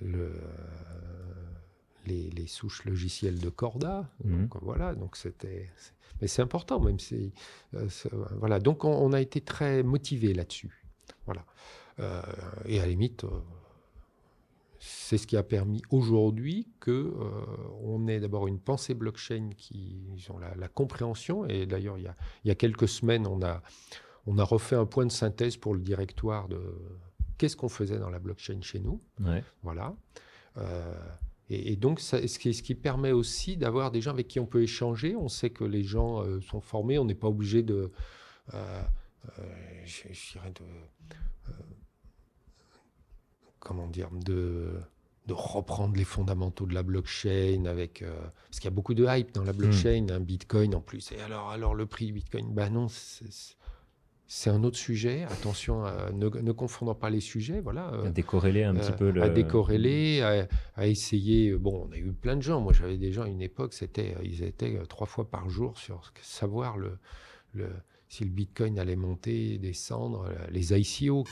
le 0.00 0.32
les, 2.06 2.28
les, 2.30 2.48
souches 2.48 2.84
logicielles 2.84 3.38
de 3.38 3.50
Corda. 3.50 4.10
Mhm. 4.24 4.48
Donc 4.48 4.62
voilà, 4.62 4.96
donc 4.96 5.16
c'était. 5.16 5.70
Mais 6.20 6.26
c'est 6.26 6.42
important, 6.42 6.80
même 6.80 6.98
si. 6.98 7.32
Euh, 7.74 7.86
voilà, 8.38 8.58
donc 8.58 8.84
on, 8.84 9.12
a 9.12 9.20
été 9.20 9.40
très 9.40 9.84
motivé 9.84 10.34
là-dessus. 10.34 10.82
Voilà. 11.24 11.44
Euh, 12.00 12.20
et 12.66 12.80
à 12.80 12.82
la 12.82 12.88
limite, 12.88 13.24
c'est 14.84 15.16
ce 15.16 15.28
qui 15.28 15.36
a 15.36 15.44
permis 15.44 15.80
aujourd'hui 15.90 16.66
que 16.80 16.90
euh, 16.90 17.14
on 17.84 18.08
ait 18.08 18.18
d'abord 18.18 18.48
une 18.48 18.58
pensée 18.58 18.94
blockchain 18.94 19.50
qui 19.56 19.96
ont 20.28 20.38
la, 20.38 20.66
compréhension. 20.66 21.46
Et 21.46 21.66
d'ailleurs, 21.66 21.98
il, 21.98 22.12
y 22.44 22.50
a, 22.50 22.54
quelques 22.56 22.88
semaines, 22.88 23.28
on 23.28 23.42
a, 23.42 23.62
on 24.26 24.38
a 24.38 24.42
refait 24.42 24.74
un 24.74 24.84
point 24.84 25.06
de 25.06 25.12
synthèse 25.12 25.56
pour 25.56 25.74
le 25.74 25.80
directoire 25.80 26.48
de 26.48 26.60
qu'est-ce 27.38 27.56
qu'on 27.56 27.68
faisait 27.68 28.00
dans 28.00 28.10
la 28.10 28.18
blockchain 28.18 28.60
chez 28.60 28.80
nous. 28.80 29.00
Voilà. 29.62 29.94
Euh, 30.58 30.98
et, 31.48 31.76
donc, 31.76 32.00
ça, 32.00 32.26
ce, 32.26 32.40
qui, 32.40 32.52
ce, 32.52 32.64
qui, 32.64 32.74
permet 32.74 33.12
aussi 33.12 33.56
d'avoir 33.56 33.92
des 33.92 34.00
gens 34.00 34.10
avec 34.10 34.26
qui 34.26 34.40
on 34.40 34.46
peut 34.46 34.62
échanger. 34.62 35.14
On 35.14 35.28
sait 35.28 35.50
que 35.50 35.62
les 35.62 35.84
gens 35.84 36.24
euh, 36.24 36.40
sont 36.40 36.60
formés. 36.60 36.98
On 36.98 37.04
n'est 37.04 37.14
pas 37.14 37.28
obligé 37.28 37.62
de, 37.62 37.92
je 38.52 40.32
dirais 40.32 40.50
de 40.50 40.64
comment 43.62 43.86
dire, 43.86 44.08
de, 44.12 44.74
de 45.26 45.34
reprendre 45.34 45.96
les 45.96 46.04
fondamentaux 46.04 46.66
de 46.66 46.74
la 46.74 46.82
blockchain 46.82 47.64
avec 47.66 48.02
euh, 48.02 48.12
parce 48.48 48.58
qu'il 48.58 48.64
y 48.64 48.72
a 48.72 48.74
beaucoup 48.74 48.94
de 48.94 49.06
hype 49.08 49.32
dans 49.32 49.44
la 49.44 49.52
blockchain, 49.52 50.06
hmm. 50.08 50.12
un 50.12 50.20
Bitcoin 50.20 50.74
en 50.74 50.80
plus. 50.80 51.12
Et 51.12 51.20
alors, 51.20 51.50
alors 51.50 51.74
le 51.74 51.86
prix 51.86 52.12
Bitcoin, 52.12 52.52
bah 52.52 52.68
non, 52.70 52.88
c'est 54.26 54.50
un 54.50 54.64
autre 54.64 54.78
sujet. 54.78 55.24
Attention, 55.30 55.84
à, 55.84 56.10
ne, 56.12 56.28
ne, 56.28 56.52
confondant 56.52 56.94
pas 56.94 57.10
les 57.10 57.20
sujets, 57.20 57.60
voilà. 57.60 57.88
à 58.04 58.10
décorréler 58.10 58.64
un 58.64 58.74
petit 58.74 58.92
euh, 58.92 58.96
peu 58.96 59.10
le. 59.10 59.22
À 59.22 59.28
décorréler, 59.28 60.22
à, 60.74 60.86
essayer. 60.86 61.54
Bon, 61.54 61.86
on 61.88 61.92
a 61.92 61.96
eu 61.98 62.12
plein 62.12 62.36
de 62.36 62.42
gens. 62.42 62.60
Moi, 62.60 62.72
j'avais 62.72 62.98
des 62.98 63.12
gens 63.12 63.22
à 63.22 63.28
une 63.28 63.42
époque, 63.42 63.74
c'était, 63.74 64.16
ils 64.24 64.42
étaient 64.42 64.76
euh, 64.76 64.86
trois 64.86 65.06
fois 65.06 65.30
par 65.30 65.48
jour 65.48 65.78
sur 65.78 66.12
savoir 66.20 66.78
le, 66.78 66.98
le 67.54 67.68
si 68.12 68.24
le 68.24 68.30
Bitcoin 68.30 68.78
allait 68.78 68.94
monter, 68.94 69.56
descendre, 69.56 70.28
les 70.50 70.74
ICO. 70.74 71.24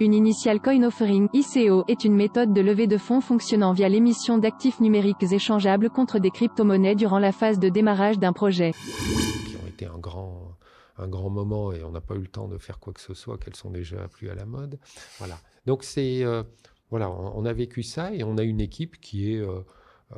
Une 0.00 0.14
Initial 0.14 0.60
Coin 0.60 0.82
Offering 0.82 1.28
ICO 1.32 1.84
est 1.86 2.02
une 2.02 2.16
méthode 2.16 2.52
de 2.52 2.60
levée 2.60 2.88
de 2.88 2.98
fonds 2.98 3.20
fonctionnant 3.20 3.72
via 3.72 3.88
l'émission 3.88 4.36
d'actifs 4.36 4.80
numériques 4.80 5.22
échangeables 5.22 5.88
contre 5.90 6.18
des 6.18 6.32
crypto-monnaies 6.32 6.96
durant 6.96 7.20
la 7.20 7.30
phase 7.30 7.60
de 7.60 7.68
démarrage 7.68 8.18
d'un 8.18 8.32
projet. 8.32 8.72
Qui 8.72 9.56
ont 9.62 9.68
été 9.68 9.86
un 9.86 9.98
grand, 9.98 10.56
un 10.98 11.06
grand 11.06 11.30
moment 11.30 11.72
et 11.72 11.84
on 11.84 11.92
n'a 11.92 12.00
pas 12.00 12.16
eu 12.16 12.20
le 12.22 12.26
temps 12.26 12.48
de 12.48 12.58
faire 12.58 12.80
quoi 12.80 12.92
que 12.92 13.00
ce 13.00 13.14
soit, 13.14 13.38
qu'elles 13.38 13.54
sont 13.54 13.70
déjà 13.70 14.08
plus 14.08 14.28
à 14.28 14.34
la 14.34 14.44
mode. 14.44 14.80
Voilà. 15.18 15.38
Donc 15.66 15.84
c'est, 15.84 16.24
euh, 16.24 16.42
voilà, 16.90 17.08
on, 17.08 17.44
a 17.44 17.52
vécu 17.52 17.84
ça 17.84 18.12
et 18.12 18.24
on 18.24 18.38
a 18.38 18.42
une 18.42 18.60
équipe 18.60 19.00
qui 19.00 19.32
est 19.32 19.38
euh, 19.38 19.60
euh, 20.10 20.16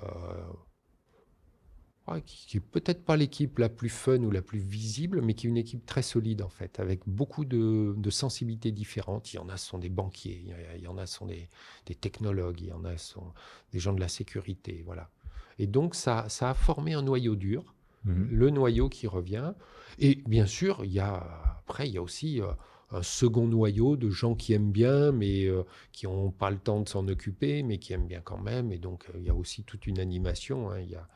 qui 2.24 2.56
n'est 2.56 2.62
peut-être 2.62 3.04
pas 3.04 3.16
l'équipe 3.16 3.58
la 3.58 3.68
plus 3.68 3.88
fun 3.88 4.18
ou 4.18 4.30
la 4.30 4.42
plus 4.42 4.58
visible, 4.58 5.20
mais 5.22 5.34
qui 5.34 5.46
est 5.46 5.50
une 5.50 5.56
équipe 5.56 5.84
très 5.86 6.02
solide 6.02 6.42
en 6.42 6.48
fait, 6.48 6.80
avec 6.80 7.00
beaucoup 7.06 7.44
de, 7.44 7.94
sensibilités 8.10 8.72
différentes. 8.72 9.32
Il 9.32 9.36
y 9.36 9.38
en 9.38 9.48
a 9.48 9.56
ce 9.56 9.66
sont 9.66 9.78
des 9.78 9.88
banquiers, 9.88 10.44
il 10.76 10.82
y 10.82 10.86
en 10.86 10.98
a 10.98 11.06
ce 11.06 11.18
sont 11.18 11.26
des, 11.26 11.48
technologues, 12.00 12.60
il 12.60 12.68
y 12.68 12.72
en 12.72 12.84
a 12.84 12.96
ce 12.96 13.12
sont 13.14 13.32
des 13.72 13.78
gens 13.78 13.92
de 13.92 14.00
la 14.00 14.08
sécurité, 14.08 14.82
voilà. 14.84 15.10
Et 15.58 15.66
donc 15.66 15.94
ça, 15.94 16.28
ça 16.28 16.50
a 16.50 16.54
formé 16.54 16.94
un 16.94 17.02
noyau 17.02 17.36
dur, 17.36 17.74
mhm. 18.04 18.28
le 18.30 18.50
noyau 18.50 18.88
qui 18.88 19.06
revient. 19.06 19.52
Et 19.98 20.22
bien 20.26 20.46
sûr, 20.46 20.84
il 20.84 20.92
y 20.92 21.00
a 21.00 21.16
après 21.66 21.88
il 21.88 21.94
y 21.94 21.98
a 21.98 22.02
aussi 22.02 22.40
euh, 22.40 22.46
un 22.90 23.02
second 23.02 23.46
noyau 23.46 23.96
de 23.96 24.10
gens 24.10 24.34
qui 24.34 24.52
aiment 24.54 24.72
bien, 24.72 25.12
mais 25.12 25.44
euh, 25.44 25.62
qui 25.92 26.06
n'ont 26.06 26.30
pas 26.30 26.50
le 26.50 26.58
temps 26.58 26.80
de 26.80 26.88
s'en 26.88 27.06
occuper, 27.08 27.62
mais 27.62 27.78
qui 27.78 27.92
aiment 27.92 28.06
bien 28.06 28.20
quand 28.22 28.38
même. 28.38 28.72
Et 28.72 28.78
donc, 28.78 29.04
euh, 29.08 29.18
il 29.18 29.24
y 29.24 29.30
a 29.30 29.34
aussi 29.34 29.62
toute 29.64 29.86
une 29.86 29.98
animation. 29.98 30.70
Hein. 30.70 30.80
Il 30.80 30.90
y 30.90 30.94
a 30.94 31.06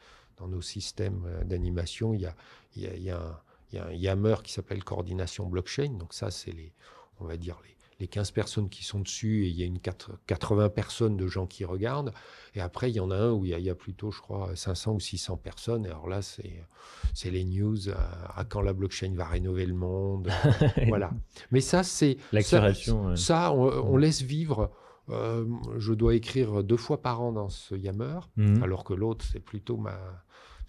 dans 0.42 0.48
nos 0.48 0.62
systèmes 0.62 1.24
euh, 1.26 1.44
d'animation, 1.44 2.14
il 2.14 2.20
y 2.20 2.26
a, 2.26 2.35
il 2.76 3.02
y 3.02 3.11
a, 3.11 3.18
un, 3.18 3.92
Yammer 3.92 4.37
qui 4.44 4.52
s'appelle 4.52 4.85
coordination 4.85 5.46
blockchain. 5.46 5.92
Donc 5.98 6.12
ça, 6.12 6.31
c'est 6.31 6.52
les, 6.52 6.74
on 7.20 7.24
va 7.24 7.38
dire 7.38 7.59
les, 7.64 7.74
les 8.00 8.09
15 8.09 8.33
personnes 8.33 8.68
qui 8.68 8.85
sont 8.85 9.00
dessus 9.00 9.46
et 9.46 9.48
il 9.48 9.57
y 9.57 9.62
a 9.62 9.66
une 9.66 9.78
80 9.78 10.68
personnes 10.70 11.16
de 11.16 11.26
gens 11.26 11.46
qui 11.46 11.64
regardent. 11.64 12.12
Et 12.55 12.61
après, 12.61 12.90
il 12.90 12.94
y 12.94 13.00
en 13.00 13.11
a 13.11 13.16
un 13.16 13.31
où 13.31 13.46
il 13.46 13.59
y 13.59 13.70
a, 13.70 13.74
plutôt, 13.74 14.11
je 14.11 14.20
crois, 14.20 14.55
500 14.57 14.94
ou 14.94 15.00
600 15.00 15.37
personnes. 15.37 15.87
Et 15.87 15.88
alors 15.88 16.09
là, 16.09 16.20
c'est, 16.20 17.31
les 17.31 17.44
news 17.44 17.88
à, 18.35 18.44
quand 18.44 18.61
la 18.61 18.72
blockchain 18.72 19.14
va 19.14 19.24
rénover 19.24 19.64
le 19.64 19.74
monde. 19.74 20.31
voilà. 20.88 21.12
Mais 21.52 21.61
ça, 21.61 21.83
c'est... 21.83 22.18
L'accélération. 22.33 23.14
Ça, 23.16 23.52
on, 23.52 23.96
laisse 23.96 24.22
vivre 24.22 24.70
euh, 25.09 25.44
je 25.78 25.92
dois 25.92 26.14
écrire 26.14 26.62
deux 26.62 26.76
fois 26.76 27.02
par 27.02 27.20
an 27.20 27.33
dans 27.33 27.48
ce 27.48 27.74
Yammer, 27.74 28.20
mhm. 28.37 28.62
alors 28.62 28.85
que 28.85 28.94
l'autre, 28.94 29.24
c'est 29.24 29.40
plutôt 29.40 29.76
ma, 29.76 29.98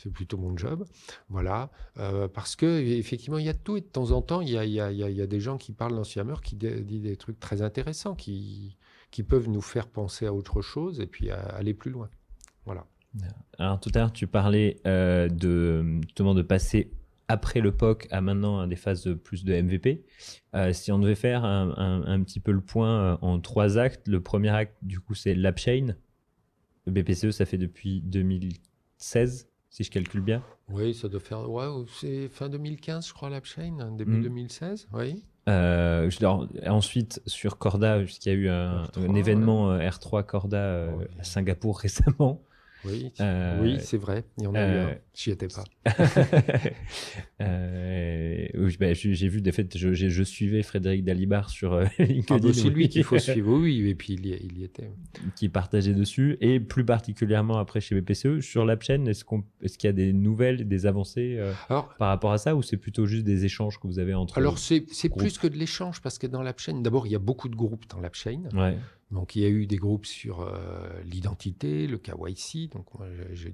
c'est 0.04 0.12
plutôt 0.12 0.38
mon 0.38 0.56
job. 0.58 0.86
Voilà. 1.30 1.72
Euh, 1.98 2.28
parce 2.28 2.56
que 2.56 2.82
effectivement, 2.82 3.38
il 3.38 3.46
y 3.46 3.50
a 3.50 3.54
tout 3.54 3.78
et 3.78 3.82
de 3.82 3.86
temps 3.86 4.12
en 4.12 4.22
temps, 4.22 4.42
il 4.42 4.50
y 4.50 4.58
a, 4.58 4.66
il 4.66 4.72
y 4.72 4.82
a, 4.82 4.92
il 4.92 5.16
y 5.16 5.22
a 5.22 5.28
des 5.28 5.40
gens 5.40 5.58
qui 5.58 5.72
parlent 5.72 6.04
ce 6.04 6.20
Yammer 6.20 6.36
qui 6.44 6.56
disent 6.56 7.04
des 7.04 7.16
trucs 7.16 7.40
très 7.40 7.62
intéressants, 7.62 8.16
qui, 8.16 8.78
qui 9.12 9.24
peuvent 9.24 9.50
nous 9.50 9.62
faire 9.62 9.88
penser 9.88 10.26
à 10.26 10.34
autre 10.34 10.62
chose 10.62 11.00
et 11.00 11.08
puis 11.08 11.30
à 11.30 11.40
aller 11.40 11.74
plus 11.74 11.92
loin. 11.92 12.10
Voilà. 12.66 12.86
Alors 13.60 13.80
tout 13.80 13.92
à 13.94 14.00
l'heure, 14.00 14.12
tu 14.12 14.28
parlais 14.28 14.82
euh, 14.88 15.30
de 15.30 16.00
justement 16.02 16.34
de 16.34 16.42
passer 16.42 16.92
après 17.28 17.62
le 17.62 17.72
POC 17.72 18.08
à 18.12 18.22
maintenant 18.22 18.68
des 18.68 18.76
phases 18.76 19.16
plus 19.24 19.46
de 19.46 19.54
MVP. 19.54 20.04
Euh, 20.56 20.74
si 20.74 20.92
on 20.92 21.00
devait 21.00 21.16
faire 21.16 21.46
un, 21.46 22.22
petit 22.24 22.40
peu 22.40 22.52
le 22.52 22.62
point 22.62 23.18
en 23.22 23.40
trois 23.40 23.78
actes, 23.78 24.08
le 24.08 24.22
premier 24.22 24.50
acte, 24.50 24.76
du 24.82 25.00
coup, 25.00 25.16
c'est 25.16 25.34
l'AppChain. 25.34 25.96
Le 26.86 26.92
BPCE, 26.92 27.32
ça 27.32 27.46
fait 27.46 27.58
depuis 27.58 28.02
2016, 28.02 29.48
si 29.74 29.84
je 29.84 29.90
calcule 29.90 30.22
bien. 30.22 30.44
Oui, 30.70 30.94
ça 30.94 31.10
doit 31.10 31.20
faire. 31.20 31.50
Ouais, 31.50 31.66
c'est 32.00 32.30
fin 32.30 32.48
2015, 32.48 33.08
je 33.08 33.14
crois, 33.14 33.30
l'AppChain, 33.30 33.92
début 33.98 34.22
2016, 34.22 34.88
mm. 34.92 34.98
oui. 34.98 35.24
Euh, 35.50 36.10
ensuite, 36.68 37.22
sur 37.26 37.58
Corda, 37.58 38.00
puisqu'il 38.00 38.30
y 38.30 38.32
a 38.32 38.36
eu 38.36 38.50
un, 38.50 38.86
événement 39.16 39.76
R3 39.78 40.24
Corda 40.24 40.88
à 41.20 41.24
Singapour 41.24 41.80
récemment. 41.82 42.42
Oui, 42.86 43.12
Euh, 43.20 43.62
oui 43.62 43.78
c'est 43.80 43.98
vrai. 43.98 44.24
Il 44.38 44.44
y 44.44 44.48
en 44.48 44.56
a 44.56 44.60
eu 44.60 44.62
euh, 44.62 44.92
un. 44.92 44.96
J'y 45.14 45.32
étais 45.32 45.48
pas. 45.48 45.64
Euh, 47.42 48.48
bah, 48.80 48.94
j'ai 48.94 49.28
vu, 49.28 49.42
des 49.42 49.52
faits, 49.52 49.78
je, 49.78 50.24
suivais 50.24 50.64
Frédéric 50.64 51.04
Dalibar 51.04 51.50
sur 51.50 51.74
euh, 51.74 51.86
Ah, 52.00 52.04
LinkedIn. 52.04 52.40
bah, 52.40 52.54
c'est 52.54 52.70
lui 52.70 52.90
qu'il 52.90 53.04
faut 53.04 53.20
suivre. 53.20 53.54
Oui, 53.54 53.88
et 53.90 53.96
puis 53.96 54.14
il 54.14 54.26
y, 54.26 54.30
il 54.30 54.60
y 54.60 54.64
était. 54.64 54.90
qui 55.36 55.50
partageait 55.50 55.94
dessus, 55.94 56.38
et 56.42 56.60
plus 56.60 56.86
particulièrement 56.86 57.58
après 57.58 57.82
chez 57.82 58.00
BPCE. 58.00 58.40
Sur 58.40 58.66
l'AppChain, 58.66 59.06
est-ce 59.06 59.26
qu'on, 59.26 59.44
est-ce 59.62 59.78
qu'il 59.78 59.88
y 59.88 59.90
a 59.90 59.94
des 59.94 60.14
nouvelles, 60.14 60.68
des 60.68 60.86
avancées 60.86 61.38
euh, 61.40 61.54
Alors, 61.70 61.94
par 61.98 62.10
rapport 62.10 62.32
à 62.32 62.38
ça, 62.38 62.56
ou 62.56 62.62
c'est 62.62 62.78
plutôt 62.78 63.06
juste 63.06 63.26
des 63.26 63.46
échanges 63.46 63.80
que 63.80 63.88
vous 63.88 64.00
avez 64.00 64.14
entre 64.14 64.38
alors 64.38 64.58
c'est 64.58 65.10
plus 65.10 65.38
que 65.38 65.48
de 65.48 65.58
l'échange 65.58 66.02
parce 66.02 66.18
que 66.18 66.28
dans 66.28 66.42
l'AppChain, 66.42 66.82
d'abord, 66.82 67.08
il 67.08 67.12
y 67.12 67.16
a 67.16 67.20
beaucoup 67.20 67.50
de 67.50 67.56
groupes 67.56 67.88
dans 67.90 68.00
l'AppChain. 68.00 68.44
Ouais. 68.54 68.78
Donc, 69.14 69.36
il 69.36 69.44
y 69.44 69.46
a 69.46 69.50
eu 69.50 69.68
des 69.68 69.78
groupes 69.78 70.06
sur 70.06 70.42
euh, 70.42 70.90
l'identité, 71.06 71.88
le 71.88 71.98
KYC. 71.98 72.70
Donc, 72.74 72.88
moi, 72.98 73.08
j'ai- 73.32 73.54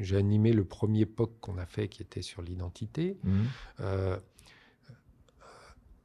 j'ai 0.00 0.16
animé 0.16 0.52
le 0.52 0.64
premier 0.64 1.04
POC 1.06 1.32
qu'on 1.40 1.58
a 1.58 1.66
fait 1.66 1.88
qui 1.88 2.02
était 2.02 2.22
sur 2.22 2.40
l'identité. 2.40 3.18
Mhm. 3.24 3.44
Euh, 3.80 4.16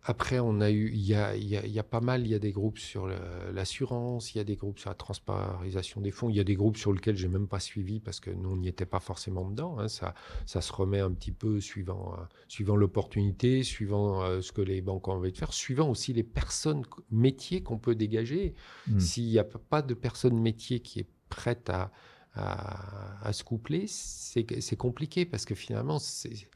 après, 0.09 0.39
on 0.39 0.61
a 0.61 0.71
eu, 0.71 0.89
il 0.93 1.01
y 1.05 1.13
a, 1.13 1.35
il 1.35 1.43
y 1.47 1.57
a- 1.57 1.65
il 1.65 1.71
y 1.71 1.79
a 1.79 1.83
pas 1.83 1.99
mal, 2.01 2.21
il 2.25 2.29
y 2.29 2.33
a 2.33 2.39
des 2.39 2.51
groupes 2.51 2.77
sur 2.79 3.07
l'assurance, 3.53 4.33
il 4.33 4.37
y 4.37 4.41
a 4.41 4.43
des 4.43 4.55
groupes 4.55 4.79
sur 4.79 4.89
la 4.89 4.95
transparisation 4.95 6.01
des 6.01 6.11
fonds, 6.11 6.29
il 6.29 6.35
y 6.35 6.39
a 6.39 6.43
des 6.43 6.55
groupes 6.55 6.77
sur 6.77 6.93
lesquels 6.93 7.17
j'ai 7.17 7.27
même 7.27 7.47
pas 7.47 7.59
suivi 7.59 7.99
parce 7.99 8.19
que 8.19 8.29
nous, 8.31 8.49
on 8.51 8.57
n'y 8.57 8.67
était 8.69 8.85
pas 8.85 8.99
forcément 8.99 9.49
dedans. 9.49 9.77
hein. 9.79 9.87
Ça, 9.87 10.13
ça 10.45 10.61
se 10.61 10.71
remet 10.71 10.99
un 10.99 11.11
petit 11.11 11.31
peu 11.31 11.59
suivant, 11.59 12.13
euh, 12.13 12.23
suivant 12.47 12.75
l'opportunité, 12.75 13.63
suivant 13.63 14.23
euh, 14.23 14.41
ce 14.41 14.51
que 14.51 14.61
les 14.61 14.81
banques 14.81 15.07
ont 15.07 15.13
envie 15.13 15.31
de 15.31 15.37
faire, 15.37 15.53
suivant 15.53 15.89
aussi 15.89 16.13
les 16.13 16.23
personnes, 16.23 16.83
métiers 17.11 17.61
qu'on 17.61 17.77
peut 17.77 17.95
dégager. 17.95 18.53
Mhm. 18.87 18.99
S'il 18.99 19.25
n'y 19.25 19.39
a 19.39 19.43
pas 19.43 19.81
de 19.81 19.93
personne 19.93 20.39
métier 20.39 20.79
qui 20.79 20.99
est 20.99 21.07
prête 21.29 21.69
à, 21.69 21.91
à, 22.33 23.27
à 23.27 23.33
se 23.33 23.43
coupler, 23.43 23.85
c'est 23.87 24.75
compliqué 24.77 25.25
parce 25.25 25.45
que 25.45 25.55
finalement, 25.55 25.99
c'est 25.99 26.47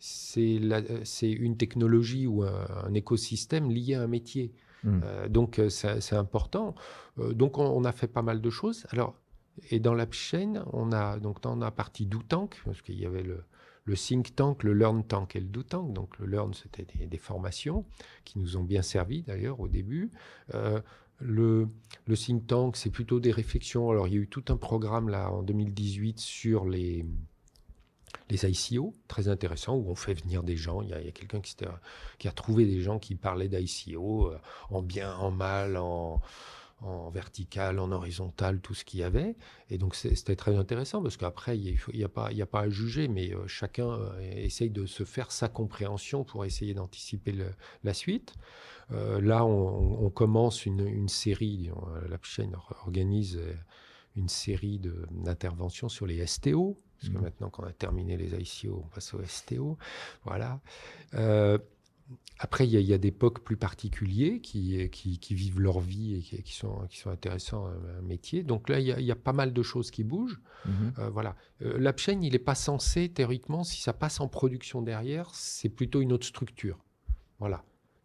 c'est 0.00 0.58
la- 0.58 1.04
c'est 1.04 1.30
une 1.30 1.56
technologie 1.56 2.26
ou 2.26 2.42
un, 2.42 2.66
un 2.84 2.94
écosystème 2.94 3.70
lié 3.70 3.94
à 3.94 4.02
un 4.02 4.06
métier. 4.08 4.52
Mhm. 4.82 5.00
Euh, 5.04 5.28
donc, 5.28 5.58
euh, 5.58 5.68
c'est 5.68 6.16
important. 6.16 6.74
Euh, 7.18 7.32
donc, 7.34 7.58
on, 7.58 7.64
on 7.66 7.84
a 7.84 7.92
fait 7.92 8.08
pas 8.08 8.22
mal 8.22 8.40
de 8.40 8.50
choses. 8.50 8.86
Alors, 8.90 9.14
et 9.70 9.78
dans 9.78 9.94
l'AppChain, 9.94 10.64
on 10.72 10.90
a 10.92 11.18
donc 11.18 11.42
dans 11.42 11.54
la 11.56 11.70
partie 11.70 12.06
do 12.06 12.20
tank, 12.26 12.60
parce 12.64 12.80
qu'il 12.80 12.98
y 12.98 13.04
avait 13.04 13.22
le, 13.22 13.44
le 13.84 13.94
think 13.94 14.34
tank, 14.34 14.62
le 14.62 14.72
learn 14.72 15.04
tank 15.04 15.36
et 15.36 15.40
le 15.40 15.46
do 15.46 15.62
tank. 15.62 15.92
Donc, 15.92 16.18
le 16.18 16.24
learn, 16.26 16.54
c'était 16.54 16.86
des, 16.96 17.06
des 17.06 17.18
formations 17.18 17.84
qui 18.24 18.38
nous 18.38 18.56
ont 18.56 18.64
bien 18.64 18.80
servi 18.82 19.22
d'ailleurs 19.22 19.60
au 19.60 19.68
début. 19.68 20.10
Euh, 20.54 20.80
le, 21.18 21.68
le 22.06 22.16
think 22.16 22.46
tank, 22.46 22.76
c'est 22.76 22.88
plutôt 22.90 23.20
des 23.20 23.32
réflexions. 23.32 23.90
Alors, 23.90 24.08
il 24.08 24.14
y 24.14 24.16
a 24.16 24.20
eu 24.20 24.28
tout 24.28 24.44
un 24.48 24.56
programme 24.56 25.10
là 25.10 25.30
en 25.30 25.42
2018 25.42 26.18
sur 26.18 26.64
les, 26.66 27.04
les 28.30 28.46
ICO, 28.46 28.94
très 29.08 29.28
intéressant, 29.28 29.74
où 29.76 29.90
on 29.90 29.94
fait 29.94 30.14
venir 30.14 30.42
des 30.42 30.56
gens. 30.56 30.82
Il 30.82 30.90
y 30.90 30.94
a, 30.94 31.00
quelqu'un 31.10 31.40
qui, 31.40 32.28
a 32.28 32.32
trouvé 32.32 32.64
des 32.64 32.80
gens 32.80 32.98
qui 32.98 33.14
parlaient 33.14 33.48
d'ICO 33.48 34.28
euh, 34.28 34.38
en 34.70 34.82
bien, 34.82 35.14
en 35.16 35.30
mal, 35.30 35.76
en, 35.76 36.20
vertical, 37.12 37.78
en 37.78 37.92
horizontal, 37.92 38.60
tout 38.60 38.72
ce 38.72 38.86
qu'il 38.86 39.00
y 39.00 39.02
avait. 39.02 39.36
Et 39.68 39.76
donc, 39.76 39.94
c'était 39.94 40.36
très 40.36 40.56
intéressant 40.56 41.02
parce 41.02 41.18
qu'après, 41.18 41.58
il 41.58 41.78
n'y 41.92 42.04
a, 42.04 42.08
pas- 42.08 42.30
à 42.30 42.68
juger, 42.70 43.06
mais 43.06 43.34
euh, 43.34 43.46
chacun 43.46 43.90
euh, 43.90 44.18
essaye 44.20 44.70
de 44.70 44.86
se 44.86 45.04
faire 45.04 45.30
sa 45.30 45.48
compréhension 45.48 46.24
pour 46.24 46.46
essayer 46.46 46.72
d'anticiper 46.72 47.34
la 47.84 47.94
suite. 47.94 48.34
Là, 48.90 49.44
on, 49.44 50.10
commence 50.10 50.66
une, 50.66 50.84
une 50.84 51.08
série, 51.08 51.70
la 52.08 52.18
chaîne 52.22 52.56
organise 52.84 53.40
une 54.16 54.28
série 54.28 54.80
d'interventions 55.12 55.88
sur 55.88 56.06
les 56.06 56.26
STO, 56.26 56.76
parce 57.00 57.12
que 57.12 57.16
Mhm. 57.18 57.24
maintenant 57.24 57.50
qu'on 57.50 57.64
a 57.64 57.72
terminé 57.72 58.16
les 58.16 58.34
ICO, 58.34 58.82
on 58.84 58.88
passe 58.88 59.14
aux 59.14 59.22
STO. 59.24 59.78
Voilà. 60.24 60.60
Euh, 61.14 61.58
après, 62.40 62.66
il 62.66 62.70
y, 62.70 62.76
a- 62.76 62.80
il 62.80 62.86
y 62.86 62.94
a 62.94 62.98
des 62.98 63.12
POC 63.12 63.40
plus 63.40 63.56
particuliers 63.56 64.40
qui, 64.40 64.88
qui, 64.90 65.18
qui 65.18 65.34
vivent 65.34 65.60
leur 65.60 65.78
vie 65.80 66.16
et 66.16 66.20
qui, 66.20 66.42
qui 66.42 66.54
sont, 66.54 66.86
qui 66.88 66.98
sont 66.98 67.10
intéressants 67.10 67.66
à 67.66 67.70
un 67.98 68.02
métier. 68.02 68.42
Donc 68.42 68.68
là, 68.68 68.80
il 68.80 68.86
y, 68.86 68.92
a, 68.92 68.98
il 68.98 69.06
y 69.06 69.12
a 69.12 69.16
pas 69.16 69.32
mal 69.32 69.52
de 69.52 69.62
choses 69.62 69.90
qui 69.90 70.02
bougent. 70.04 70.40
Mhm. 70.66 70.92
Euh, 70.98 71.10
voilà. 71.10 71.36
Euh, 71.62 71.78
L'AppChain, 71.78 72.20
il 72.22 72.32
n'est 72.32 72.38
pas 72.38 72.54
censé, 72.54 73.08
théoriquement, 73.10 73.62
si 73.64 73.80
ça 73.80 73.92
passe 73.92 74.20
en 74.20 74.28
production 74.28 74.82
derrière, 74.82 75.30
c'est 75.34 75.68
plutôt 75.68 76.00
une 76.00 76.12
autre 76.12 76.26
structure. 76.26 76.78
Voilà. 77.38 77.62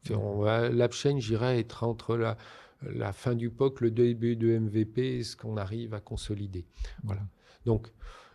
Va- 0.09 0.69
L'AppChain, 0.69 1.17
j'irais 1.19 1.59
être 1.59 1.83
entre 1.83 2.15
la, 2.15 2.37
la 2.83 3.11
fin 3.13 3.33
du 3.33 3.49
POC, 3.49 3.81
le 3.81 3.89
début 3.91 4.35
de 4.35 4.59
MVP, 4.59 5.17
et 5.17 5.23
ce 5.23 5.35
qu'on 5.35 5.57
arrive 5.57 5.93
à 5.95 5.99
consolider. 6.01 6.65
Voilà. 7.03 7.21
Donc, 7.65 7.87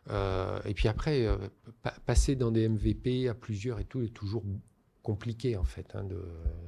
euh, 0.09 0.59
et 0.65 0.75
puis 0.75 0.89
après, 0.89 1.27
euh, 1.27 1.37
pa- 1.83 1.95
passer 2.07 2.35
dans 2.37 2.51
des 2.51 2.69
MVP 2.69 3.29
à 3.29 3.35
plusieurs 3.35 3.79
et 3.81 3.85
tout 3.85 4.03
est 4.03 4.09
toujours 4.15 4.43
compliqué 5.03 5.57
en 5.57 5.65
fait. 5.65 5.87
hein, 5.95 6.05
de, 6.05 6.23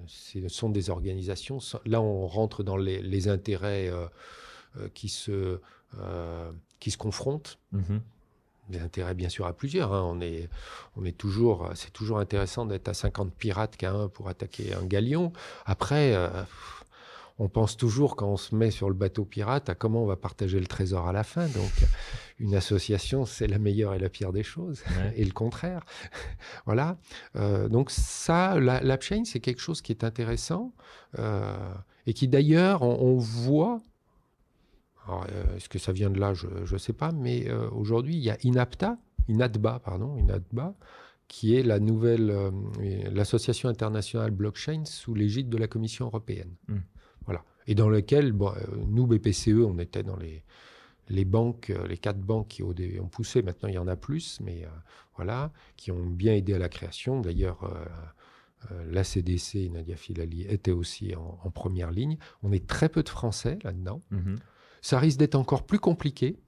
ce 0.06 0.46
sont 0.48 0.68
des 0.70 0.90
organisations. 0.90 1.58
Là, 1.86 2.00
on 2.00 2.26
rentre 2.26 2.62
dans 2.62 2.76
les, 2.76 3.00
les 3.02 3.28
intérêts 3.28 3.88
euh, 3.90 4.88
qui, 4.94 5.08
se, 5.08 5.60
qui 6.80 6.90
se 6.90 6.96
confrontent 6.98 7.58
Mhm. 7.72 8.00
des 8.70 8.80
intérêts 8.80 9.14
bien 9.14 9.28
sûr 9.28 9.46
à 9.46 9.52
plusieurs. 9.52 9.92
hein. 9.92 10.02
On 10.04 10.20
est, 10.20 10.48
on 10.96 11.04
est 11.04 11.16
toujours, 11.16 11.70
c'est 11.74 11.92
toujours 11.92 12.18
intéressant 12.18 12.64
d'être 12.64 12.88
à 12.88 12.94
50 12.94 13.34
pirates 13.34 13.76
qu'à 13.76 13.92
un 13.92 14.08
pour 14.08 14.28
attaquer 14.28 14.72
un 14.74 14.84
galion. 14.84 15.32
Après, 15.66 16.14
on 17.38 17.48
pense 17.48 17.76
toujours 17.76 18.14
quand 18.16 18.28
on 18.28 18.36
se 18.36 18.54
met 18.54 18.70
sur 18.70 18.88
le 18.88 18.94
bateau 18.94 19.24
pirate 19.24 19.68
à 19.68 19.74
comment 19.74 20.02
on 20.02 20.06
va 20.06 20.16
partager 20.16 20.60
le 20.60 20.66
trésor 20.66 21.08
à 21.08 21.12
la 21.12 21.24
fin. 21.24 21.46
Donc, 21.48 21.72
une 22.38 22.54
association, 22.54 23.24
c'est 23.24 23.46
la 23.46 23.58
meilleure 23.58 23.94
et 23.94 23.98
la 23.98 24.08
pire 24.08 24.32
des 24.32 24.42
choses, 24.42 24.82
Ouais. 24.98 25.12
et 25.16 25.24
le 25.24 25.32
contraire. 25.32 25.84
voilà. 26.66 26.98
Euh, 27.36 27.68
donc 27.68 27.90
ça, 27.90 28.58
la- 28.60 28.80
l'AppChain, 28.80 29.24
c'est 29.24 29.40
quelque 29.40 29.60
chose 29.60 29.80
qui 29.82 29.92
est 29.92 30.04
intéressant 30.04 30.72
euh, 31.18 31.56
et 32.06 32.12
qui 32.14 32.28
d'ailleurs, 32.28 32.82
on, 32.82 32.98
on 33.00 33.16
voit 33.16 33.80
euh, 35.08 35.56
est-ce 35.56 35.68
que 35.68 35.78
ça 35.78 35.92
vient 35.92 36.10
de 36.10 36.20
là? 36.20 36.32
Je 36.34 36.46
ne 36.72 36.78
sais 36.78 36.92
pas. 36.92 37.12
Mais 37.12 37.48
euh, 37.48 37.68
aujourd'hui, 37.70 38.14
il 38.14 38.22
y 38.22 38.30
a 38.30 38.36
INAPTA, 38.44 38.98
INADBA, 39.28 39.80
pardon, 39.84 40.16
INADBA, 40.16 40.74
qui 41.28 41.56
est 41.56 41.62
la 41.62 41.80
nouvelle, 41.80 42.32
l'association 43.10 43.68
internationale 43.68 44.30
blockchain 44.30 44.84
sous 44.84 45.14
l'égide 45.14 45.48
de 45.48 45.56
la 45.56 45.66
Commission 45.66 46.06
européenne. 46.06 46.54
Mm. 46.68 46.76
Et 47.66 47.74
dans 47.74 47.88
lequel, 47.88 48.32
bon, 48.32 48.50
euh, 48.50 48.60
nous, 48.88 49.06
BPCE, 49.06 49.64
on 49.64 49.78
était 49.78 50.02
dans 50.02 50.16
les, 50.16 50.42
les 51.08 51.24
banques, 51.24 51.70
euh, 51.70 51.86
les 51.86 51.98
quatre 51.98 52.20
banques 52.20 52.48
qui 52.48 52.62
ont 52.62 53.08
poussé, 53.10 53.42
maintenant 53.42 53.68
il 53.68 53.74
y 53.74 53.78
en 53.78 53.88
a 53.88 53.96
plus, 53.96 54.40
mais 54.40 54.64
euh, 54.64 54.68
voilà, 55.16 55.52
qui 55.76 55.90
ont 55.90 56.06
bien 56.06 56.34
aidé 56.34 56.54
à 56.54 56.58
la 56.58 56.68
création. 56.68 57.20
D'ailleurs, 57.20 57.64
euh, 57.64 57.84
euh, 58.70 58.84
la 58.90 59.04
CDC, 59.04 59.70
Nadia 59.70 59.96
Filali, 59.96 60.42
était 60.42 60.70
aussi 60.70 61.14
en, 61.14 61.38
en 61.42 61.50
première 61.50 61.90
ligne. 61.90 62.16
On 62.42 62.52
est 62.52 62.66
très 62.66 62.88
peu 62.88 63.02
de 63.02 63.08
Français 63.08 63.58
là-dedans. 63.62 64.00
Mhm. 64.10 64.38
Ça 64.80 64.98
risque 64.98 65.18
d'être 65.18 65.34
encore 65.34 65.64
plus 65.64 65.78
compliqué 65.78 66.38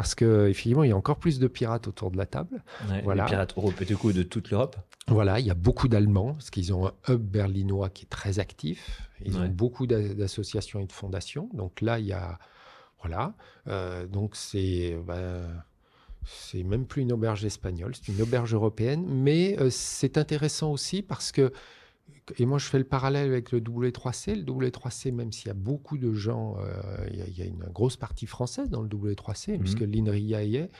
parce 0.00 0.14
que 0.14 0.48
effectivement, 0.48 0.82
il 0.84 0.88
y 0.88 0.92
a 0.92 0.96
encore 0.96 1.18
plus 1.18 1.38
de 1.38 1.46
pirates 1.46 1.86
autour 1.88 2.10
de 2.10 2.16
la 2.16 2.24
table. 2.26 2.62
Ouais, 2.88 3.02
Voilà. 3.02 3.24
Les 3.24 3.28
pirates 3.30 3.54
européens 3.56 3.86
du 3.86 3.96
coup 3.96 4.12
de 4.12 4.22
toute 4.22 4.50
l'Europe. 4.50 4.76
Voilà, 5.08 5.40
il 5.40 5.46
y 5.46 5.50
a 5.50 5.54
beaucoup 5.54 5.88
d'Allemands 5.88 6.32
parce 6.34 6.50
qu'ils 6.50 6.72
ont 6.72 6.86
un 6.86 6.92
hub 7.08 7.20
berlinois 7.20 7.90
qui 7.90 8.04
est 8.04 8.08
très 8.08 8.38
actif. 8.38 9.02
Ils 9.24 9.34
Ouais. 9.36 9.46
ont 9.46 9.48
beaucoup 9.48 9.86
d'a- 9.86 10.14
d'associations 10.14 10.80
et 10.80 10.86
de 10.86 10.92
fondations. 10.92 11.50
Donc 11.52 11.80
là, 11.82 11.98
il 11.98 12.06
y 12.06 12.12
a 12.12 12.38
voilà. 13.02 13.34
Euh, 13.68 14.06
donc 14.06 14.36
c'est 14.36 14.96
ben, 15.06 15.42
c'est 16.24 16.62
même 16.62 16.86
plus 16.86 17.02
une 17.02 17.12
auberge 17.12 17.44
espagnole, 17.44 17.94
c'est 17.94 18.08
une 18.12 18.22
auberge 18.22 18.54
européenne. 18.54 19.04
Mais 19.06 19.56
euh, 19.60 19.68
c'est 19.70 20.16
intéressant 20.18 20.70
aussi 20.72 21.02
parce 21.02 21.30
que 21.32 21.52
et 22.38 22.46
moi, 22.46 22.58
je 22.58 22.66
fais 22.66 22.78
le 22.78 22.84
parallèle 22.84 23.28
avec 23.28 23.52
le 23.52 23.60
W3C. 23.60 24.34
Le 24.34 24.42
W3C, 24.44 25.12
même 25.12 25.32
s'il 25.32 25.48
y 25.48 25.50
a 25.50 25.54
beaucoup 25.54 25.98
de 25.98 26.12
gens, 26.12 26.56
euh, 26.58 27.06
il 27.10 27.18
y 27.18 27.22
a- 27.22 27.26
il 27.26 27.38
y, 27.38 27.42
a 27.42 27.46
une 27.46 27.64
grosse 27.72 27.96
partie 27.96 28.26
française 28.26 28.70
dans 28.70 28.82
le 28.82 28.88
W3C, 28.88 29.52
Mhm. 29.52 29.58
puisque 29.60 29.80
l'INRIA 29.80 30.42
y 30.44 30.56
est. 30.56 30.70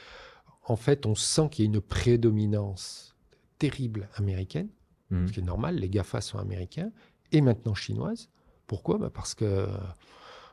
En 0.66 0.76
fait, 0.76 1.06
on 1.06 1.14
sent 1.14 1.48
qu'il 1.50 1.64
y 1.64 1.68
a 1.68 1.70
une 1.72 1.80
prédominance 1.80 3.16
terrible 3.58 4.08
américaine, 4.16 4.68
Mhm. 5.10 5.28
ce 5.28 5.32
qui 5.32 5.40
est 5.40 5.44
normal. 5.44 5.76
Les 5.76 5.88
GAFA 5.88 6.20
sont 6.20 6.38
américains 6.38 6.90
et 7.32 7.40
maintenant 7.40 7.74
chinoises. 7.74 8.28
Pourquoi? 8.66 8.98
Bah, 8.98 9.10
Parce 9.12 9.34
que 9.34 9.44
euh, 9.44 9.66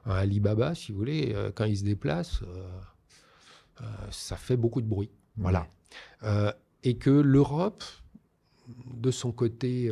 un 0.06 0.16
Alibaba, 0.16 0.74
si 0.76 0.92
vous 0.92 0.98
voulez, 0.98 1.34
euh, 1.36 1.52
quand 1.54 1.66
il 1.66 1.78
se 1.78 1.84
déplace, 1.84 2.42
euh, 2.44 3.86
ça 4.12 4.36
fait 4.36 4.58
beaucoup 4.58 4.82
de 4.82 4.88
bruit. 4.88 5.12
Voilà. 5.36 5.68
Euh, 6.24 6.52
et 6.84 6.98
que 6.98 7.10
l'Europe, 7.12 7.84
de 8.94 9.12
son 9.12 9.32
côté, 9.32 9.90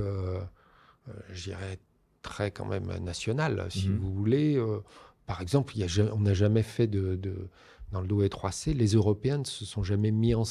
euh, 1.10 1.12
je 1.34 1.44
dirais, 1.52 1.80
très 2.22 2.52
quand 2.52 2.66
même 2.66 2.92
national, 3.04 3.66
si 3.70 3.90
Mhm. 3.90 3.98
vous 3.98 4.14
voulez. 4.14 4.56
euh, 4.58 4.80
par 5.26 5.42
exemple, 5.42 5.74
il 5.76 5.80
y 5.82 5.84
a 5.84 5.88
ja- 5.88 6.12
on 6.14 6.20
n'a 6.22 6.34
jamais 6.34 6.64
fait 6.64 6.88
de, 6.88 7.16
de- 7.16 7.48
dans 7.92 8.02
le 8.02 8.08
DOE 8.08 8.28
3C, 8.28 8.74
les 8.74 8.94
Européens 8.94 9.38
ne 9.40 9.44
se 9.44 9.64
sont 9.66 9.84
jamais 9.84 10.12
mis 10.12 10.34
en- 10.36 10.42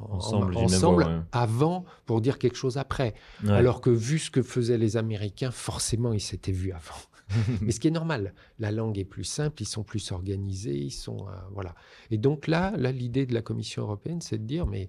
en- 0.00 0.14
Ensemble 0.16 0.56
en- 0.56 0.96
ouais. 0.96 1.20
avant 1.32 1.84
pour 2.06 2.20
dire 2.20 2.38
quelque 2.38 2.56
chose 2.56 2.76
après. 2.76 3.14
Ouais. 3.44 3.50
Alors 3.52 3.80
que 3.80 3.90
vu 3.90 4.18
ce 4.18 4.30
que 4.30 4.42
faisaient 4.42 4.78
les 4.78 4.96
Américains, 4.96 5.50
forcément, 5.52 6.12
ils 6.12 6.20
s'étaient 6.20 6.52
vus 6.52 6.72
avant. 6.72 7.00
Mais 7.62 7.72
ce 7.72 7.80
qui 7.80 7.88
est 7.88 7.92
normal, 7.92 8.34
la 8.58 8.70
langue 8.72 8.98
est 8.98 9.04
plus 9.06 9.24
simple, 9.24 9.62
ils 9.62 9.66
sont 9.66 9.84
plus 9.84 10.10
organisés, 10.12 10.76
ils 10.76 10.90
sont 10.90 11.28
euh, 11.28 11.32
voilà. 11.52 11.74
Et 12.10 12.18
donc 12.18 12.46
là, 12.46 12.72
là, 12.76 12.92
l'idée 12.92 13.26
de 13.26 13.32
la 13.32 13.42
Commission 13.42 13.82
européenne, 13.82 14.20
c'est 14.20 14.38
de 14.38 14.44
dire, 14.44 14.66
mais 14.66 14.88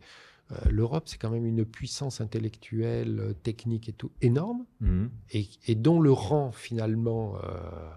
l'Europe, 0.69 1.03
c'est 1.07 1.17
quand 1.17 1.29
même 1.31 1.45
une 1.45 1.65
puissance 1.65 2.21
intellectuelle, 2.21 3.19
euh, 3.19 3.33
technique 3.33 3.89
et 3.89 3.93
tout 3.93 4.11
énorme, 4.21 4.65
Mhm. 4.81 5.09
et, 5.31 5.47
et 5.67 5.75
dont 5.75 5.99
le 5.99 6.11
rang 6.11 6.51
finalement 6.51 7.35
euh, 7.43 7.89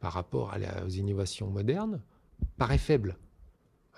par 0.00 0.12
rapport 0.12 0.52
à 0.52 0.58
la- 0.58 0.84
aux 0.84 0.90
innovations 0.90 1.48
modernes 1.48 2.00
paraît 2.58 2.78
faible. 2.78 3.16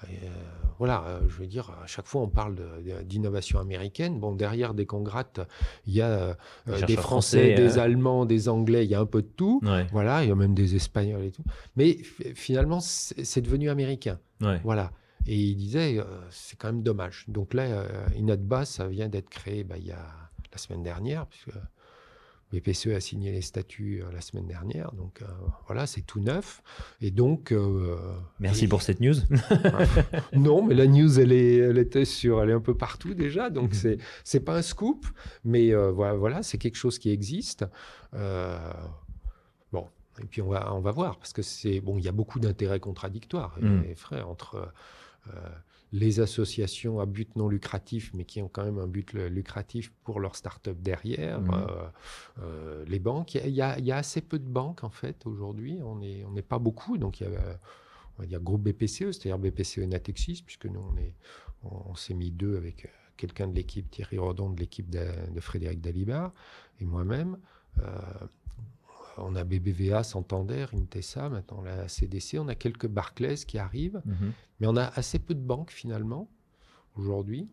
Et, 0.04 0.26
euh, 0.26 0.30
voilà, 0.78 1.04
euh, 1.06 1.20
je 1.28 1.36
veux 1.36 1.46
dire, 1.46 1.70
à 1.82 1.86
chaque 1.86 2.06
fois 2.06 2.22
on 2.22 2.28
parle 2.28 2.56
d'innovation 3.04 3.60
américaine. 3.60 4.18
Bon, 4.18 4.32
derrière 4.34 4.74
des 4.74 4.84
congrates, 4.86 5.38
il 5.86 5.92
y 5.94 6.00
a 6.00 6.08
euh, 6.08 6.34
Des 6.66 6.96
Français, 6.96 6.96
français, 6.96 7.54
des 7.54 7.78
euh. 7.78 7.82
Allemands, 7.82 8.24
des 8.26 8.48
Anglais, 8.48 8.84
il 8.84 8.90
y 8.90 8.94
a 8.96 9.00
un 9.00 9.06
peu 9.06 9.22
de 9.22 9.28
tout. 9.28 9.60
Ouais, 9.62 9.86
Voilà, 9.92 10.24
il 10.24 10.28
y 10.28 10.32
a 10.32 10.34
même 10.34 10.54
des 10.54 10.74
Espagnols 10.74 11.22
et 11.24 11.30
tout. 11.30 11.44
Mais 11.76 11.98
finalement, 12.34 12.80
c'est 12.80 13.24
c'est 13.24 13.42
devenu 13.42 13.70
américain. 13.70 14.18
ouais. 14.40 14.60
Voilà. 14.64 14.90
Et 15.26 15.36
il 15.36 15.56
disait, 15.56 15.98
euh, 15.98 16.04
c'est 16.30 16.56
quand 16.58 16.68
même 16.68 16.82
dommage. 16.82 17.24
Donc 17.28 17.54
là, 17.54 17.62
euh, 17.64 17.86
INATBA, 18.16 18.64
ça 18.64 18.88
vient 18.88 19.08
d'être 19.08 19.28
créé 19.30 19.62
bah, 19.64 19.76
il 19.78 19.86
y 19.86 19.92
a 19.92 20.04
la 20.50 20.58
semaine 20.58 20.82
dernière, 20.82 21.26
puisque 21.26 21.50
BPCE 22.52 22.88
a 22.88 23.00
signé 23.00 23.32
les 23.32 23.40
statuts 23.40 24.02
euh, 24.02 24.12
la 24.12 24.20
semaine 24.20 24.46
dernière. 24.46 24.92
Donc 24.92 25.22
euh, 25.22 25.26
voilà, 25.66 25.86
c'est 25.86 26.02
tout 26.02 26.20
neuf. 26.20 26.62
Et 27.00 27.10
donc. 27.10 27.54
Merci 28.40 28.64
et- 28.64 28.68
pour 28.68 28.82
cette 28.82 29.00
news. 29.00 29.14
non, 30.32 30.62
mais 30.62 30.74
la 30.74 30.86
news, 30.86 31.18
elle, 31.20 31.32
est, 31.32 31.56
elle 31.58 31.78
était 31.78 32.04
sur, 32.04 32.42
elle 32.42 32.50
est 32.50 32.54
un 32.54 32.60
peu 32.60 32.76
partout 32.76 33.14
déjà, 33.14 33.48
donc 33.48 33.74
c'est 33.74 33.98
c'est 34.24 34.40
pas 34.40 34.56
un 34.56 34.62
scoop, 34.62 35.06
mais 35.44 35.72
voilà, 35.92 36.42
c'est 36.42 36.58
quelque 36.58 36.76
chose 36.76 36.98
qui 36.98 37.10
existe. 37.10 37.64
Bon, 39.72 39.86
et 40.20 40.26
puis 40.26 40.42
on 40.42 40.48
va, 40.48 40.74
on 40.74 40.80
va 40.80 40.90
voir 40.90 41.18
parce 41.18 41.32
que 41.32 41.42
c'est 41.42 41.80
bon, 41.80 41.96
il 41.98 42.04
y 42.04 42.08
a 42.08 42.12
beaucoup 42.12 42.38
d'intérêts 42.40 42.80
contradictoires, 42.80 43.56
Mm. 43.60 43.84
et 43.88 43.94
frère, 43.94 44.28
entre 44.28 44.70
les 45.92 46.20
associations 46.20 47.00
à 47.00 47.06
but 47.06 47.36
non 47.36 47.48
lucratif, 47.48 48.12
mais 48.14 48.24
qui 48.24 48.40
ont 48.42 48.48
quand 48.48 48.64
même 48.64 48.78
un 48.78 48.86
but 48.86 49.12
lucratif 49.12 49.92
pour 50.04 50.20
leur 50.20 50.36
start-up 50.36 50.78
derrière, 50.80 51.40
Mhm. 51.40 51.50
euh, 51.52 51.66
euh, 52.40 52.84
les 52.86 52.98
banques. 52.98 53.34
Il 53.34 53.50
y 53.50 53.60
a- 53.60 53.78
y, 53.78 53.84
y 53.84 53.92
assez 53.92 54.22
peu 54.22 54.38
de 54.38 54.48
banques 54.48 54.84
en 54.84 54.90
fait 54.90 55.26
aujourd'hui. 55.26 55.78
On 55.84 55.96
n'est 55.96 56.24
on 56.24 56.32
n'est 56.32 56.40
pas 56.42 56.58
beaucoup, 56.58 56.96
donc 56.96 57.20
il 57.20 57.24
y 57.24 57.36
a 57.36 57.58
on 58.18 58.22
va 58.22 58.26
dire 58.26 58.40
groupe 58.40 58.62
BPCE, 58.62 59.12
c'est-à-dire 59.12 59.38
BPCE 59.38 59.86
Natexis, 59.86 60.42
puisque 60.44 60.66
nous, 60.66 60.80
on, 60.80 60.96
est, 60.98 61.14
on, 61.64 61.90
on 61.90 61.94
s'est 61.94 62.12
mis 62.14 62.30
deux 62.30 62.56
avec 62.56 62.84
euh, 62.84 62.88
quelqu'un 63.16 63.46
de 63.48 63.54
l'équipe, 63.54 63.90
Thierry 63.90 64.18
Rodon, 64.18 64.50
de 64.50 64.60
l'équipe 64.60 64.90
de, 64.90 65.06
de 65.34 65.40
Frédéric 65.40 65.80
Dalibard, 65.80 66.32
et 66.80 66.84
moi-même. 66.84 67.38
Euh, 67.80 67.84
on 69.18 69.34
a 69.36 69.44
BBVA, 69.44 70.02
Santander, 70.02 70.66
Intesa, 70.74 71.28
maintenant 71.28 71.62
la 71.62 71.88
CDC, 71.88 72.38
on 72.38 72.48
a 72.48 72.54
quelques 72.54 72.86
Barclays 72.86 73.36
qui 73.46 73.58
arrivent, 73.58 74.00
Mhm. 74.04 74.32
mais 74.60 74.66
on 74.66 74.76
a 74.76 74.84
assez 74.86 75.18
peu 75.18 75.34
de 75.34 75.40
banques 75.40 75.70
finalement, 75.70 76.28
aujourd'hui. 76.96 77.48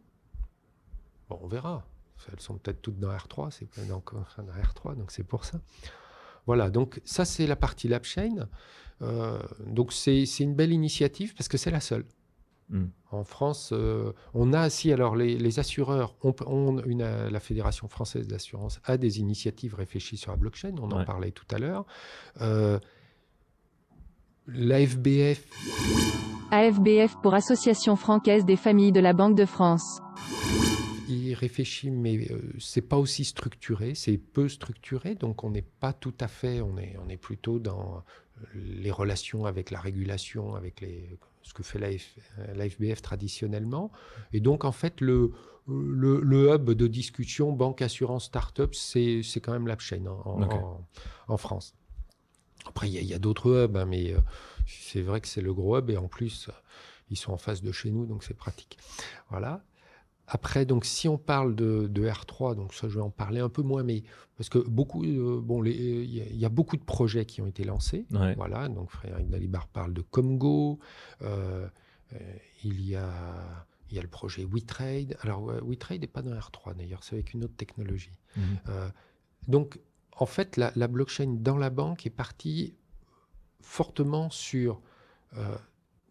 Bon, 1.29 1.39
on 1.41 1.47
verra. 1.47 1.85
Elles 2.31 2.39
sont 2.41 2.57
peut-être 2.57 2.81
toutes 2.81 2.99
dans 2.99 3.11
R3, 3.15 3.49
c'est 3.51 3.69
pas 3.69 3.93
encore 3.93 4.27
dans 4.37 4.51
R3, 4.53 4.95
donc 4.97 5.11
c'est 5.11 5.23
pour 5.23 5.45
ça. 5.45 5.61
Voilà, 6.45 6.69
donc 6.69 6.99
ça 7.05 7.23
c'est 7.25 7.47
la 7.47 7.55
partie 7.55 7.87
LabChain. 7.87 8.47
Euh, 9.01 9.39
donc 9.65 9.93
c'est 9.93 10.25
c'est 10.25 10.43
une 10.43 10.55
belle 10.55 10.73
initiative 10.73 11.33
parce 11.35 11.47
que 11.47 11.57
c'est 11.57 11.71
la 11.71 11.79
seule. 11.79 12.05
Mm. 12.69 12.85
En 13.11 13.23
France, 13.23 13.71
euh, 13.73 14.13
on 14.33 14.53
a 14.53 14.67
aussi, 14.67 14.93
alors 14.93 15.15
les, 15.15 15.37
les 15.37 15.59
assureurs, 15.59 16.15
une, 16.23 17.01
euh, 17.01 17.29
la 17.29 17.39
Fédération 17.39 17.87
française 17.87 18.27
d'assurance 18.27 18.79
a 18.83 18.97
des 18.97 19.19
initiatives 19.19 19.73
réfléchies 19.73 20.17
sur 20.17 20.31
la 20.31 20.37
blockchain, 20.37 20.75
on 20.79 20.91
en 20.91 21.03
parlait 21.03 21.31
tout 21.31 21.47
à 21.51 21.57
l'heure. 21.57 21.85
Euh, 22.41 22.79
L'AFBF 24.47 25.47
AFBF 26.51 27.15
pour 27.21 27.35
Association 27.35 27.95
francaise 27.95 28.43
des 28.45 28.55
familles 28.55 28.91
de 28.91 28.99
la 28.99 29.13
Banque 29.13 29.35
de 29.35 29.45
France. 29.45 30.01
il 31.07 31.33
réfléchit, 31.33 31.91
mais 31.91 32.27
euh, 32.31 32.41
c'est 32.59 32.81
pas 32.81 32.97
aussi 32.97 33.23
structuré, 33.23 33.93
c'est 33.95 34.17
peu 34.17 34.47
structuré, 34.49 35.15
donc 35.15 35.43
on 35.43 35.51
n'est 35.51 35.65
pas 35.79 35.93
tout 35.93 36.13
à 36.19 36.27
fait, 36.27 36.61
on 36.61 36.77
est, 36.77 36.95
on 37.03 37.09
est 37.09 37.17
plutôt 37.17 37.59
dans 37.59 37.97
euh, 37.97 38.45
les 38.55 38.91
relations 38.91 39.45
avec 39.45 39.69
la 39.69 39.79
régulation, 39.79 40.55
avec 40.55 40.81
les, 40.81 41.19
ce 41.49 41.53
que 41.53 41.63
fait 41.63 41.79
l'AF 41.79 42.15
l'AFBF 42.55 43.01
traditionnellement. 43.01 43.91
Et 44.33 44.39
donc, 44.39 44.63
en 44.65 44.71
fait, 44.71 45.01
le, 45.01 45.31
le, 45.67 46.21
le 46.21 46.53
hub 46.53 46.69
de 46.71 46.87
discussion 46.87 47.51
banque, 47.51 47.81
assurance, 47.81 48.25
start-up, 48.25 48.73
c'est 48.75 49.21
quand 49.41 49.51
même 49.51 49.67
l'AppChain 49.67 50.05
en, 50.05 50.21
en, 50.25 50.41
Ok. 50.43 50.53
en- 50.53 50.87
en 51.27 51.37
France. 51.37 51.75
Après, 52.65 52.89
il 52.89 53.03
y 53.03 53.13
a, 53.13 53.19
d'autres 53.19 53.65
hubs, 53.65 53.77
hein, 53.77 53.85
mais 53.85 54.13
euh, 54.13 54.19
c'est 54.67 55.01
vrai 55.01 55.21
que 55.21 55.27
c'est 55.27 55.41
le 55.41 55.53
gros 55.53 55.77
hub, 55.77 55.89
et 55.89 55.97
en 55.97 56.07
plus, 56.07 56.49
euh, 56.49 56.51
ils 57.09 57.17
sont 57.17 57.31
en 57.31 57.37
face 57.37 57.61
de 57.63 57.71
chez 57.71 57.89
nous, 57.89 58.05
donc 58.05 58.23
c'est 58.23 58.33
pratique. 58.35 58.77
Voilà. 59.29 59.63
Après, 60.31 60.63
donc, 60.65 60.85
si 60.85 61.07
on 61.07 61.17
parle 61.17 61.55
de, 61.55 61.87
de 61.87 62.03
R3, 62.07 62.55
donc 62.55 62.73
ça, 62.75 62.87
je 62.87 62.95
vais 62.95 63.01
en 63.01 63.09
parler 63.09 63.39
un 63.39 63.49
peu 63.49 63.63
moins, 63.63 63.81
mais 63.83 64.03
parce 64.37 64.47
que 64.47 64.59
beaucoup, 64.59 65.03
euh, 65.03 65.41
bon, 65.41 65.63
il 65.63 65.71
y, 66.05 66.21
a- 66.21 66.25
il 66.25 66.37
y 66.37 66.45
a 66.45 66.49
beaucoup 66.49 66.77
de 66.77 66.83
projets 66.83 67.25
qui 67.25 67.41
ont 67.41 67.47
été 67.47 67.63
lancés. 67.63 68.05
Ouais. 68.11 68.35
Voilà, 68.35 68.69
donc 68.69 68.91
Frédéric 68.91 69.27
Dalibar 69.29 69.67
parle 69.67 69.93
de 69.93 70.01
Comgo. 70.01 70.77
euh, 71.23 71.67
euh, 72.13 72.17
il 72.63 72.81
y 72.87 72.95
a, 72.95 73.65
il 73.89 73.95
y 73.95 73.99
a 73.99 74.03
le 74.03 74.07
projet 74.07 74.45
WeTrade. 74.45 75.17
Alors, 75.21 75.45
WeTrade 75.63 76.01
n'est 76.01 76.07
pas 76.07 76.21
dans 76.21 76.31
R3 76.35 76.75
d'ailleurs, 76.75 77.03
c'est 77.03 77.15
avec 77.15 77.33
une 77.33 77.43
autre 77.45 77.55
technologie. 77.55 78.17
Euh, 78.69 78.87
donc, 79.47 79.79
en 80.15 80.25
fait, 80.27 80.57
la, 80.57 80.71
la 80.75 80.87
blockchain 80.87 81.37
dans 81.39 81.57
la 81.57 81.69
banque 81.71 82.05
est 82.05 82.11
partie 82.11 82.75
fortement 83.61 84.29
sur 84.29 84.81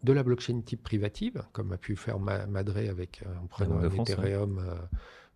de 0.03 0.13
la 0.13 0.23
blockchain 0.23 0.61
type 0.61 0.81
privative, 0.83 1.43
comme 1.51 1.71
a 1.73 1.77
pu 1.77 1.95
faire 1.95 2.19
Ma- 2.19 2.45
Madré 2.47 2.87
avec 2.89 3.21
euh, 3.25 3.35
en 3.43 3.47
prenant 3.47 3.77
un 3.79 3.89
France. 3.89 4.09
Ethereum 4.09 4.59
euh, 4.59 4.75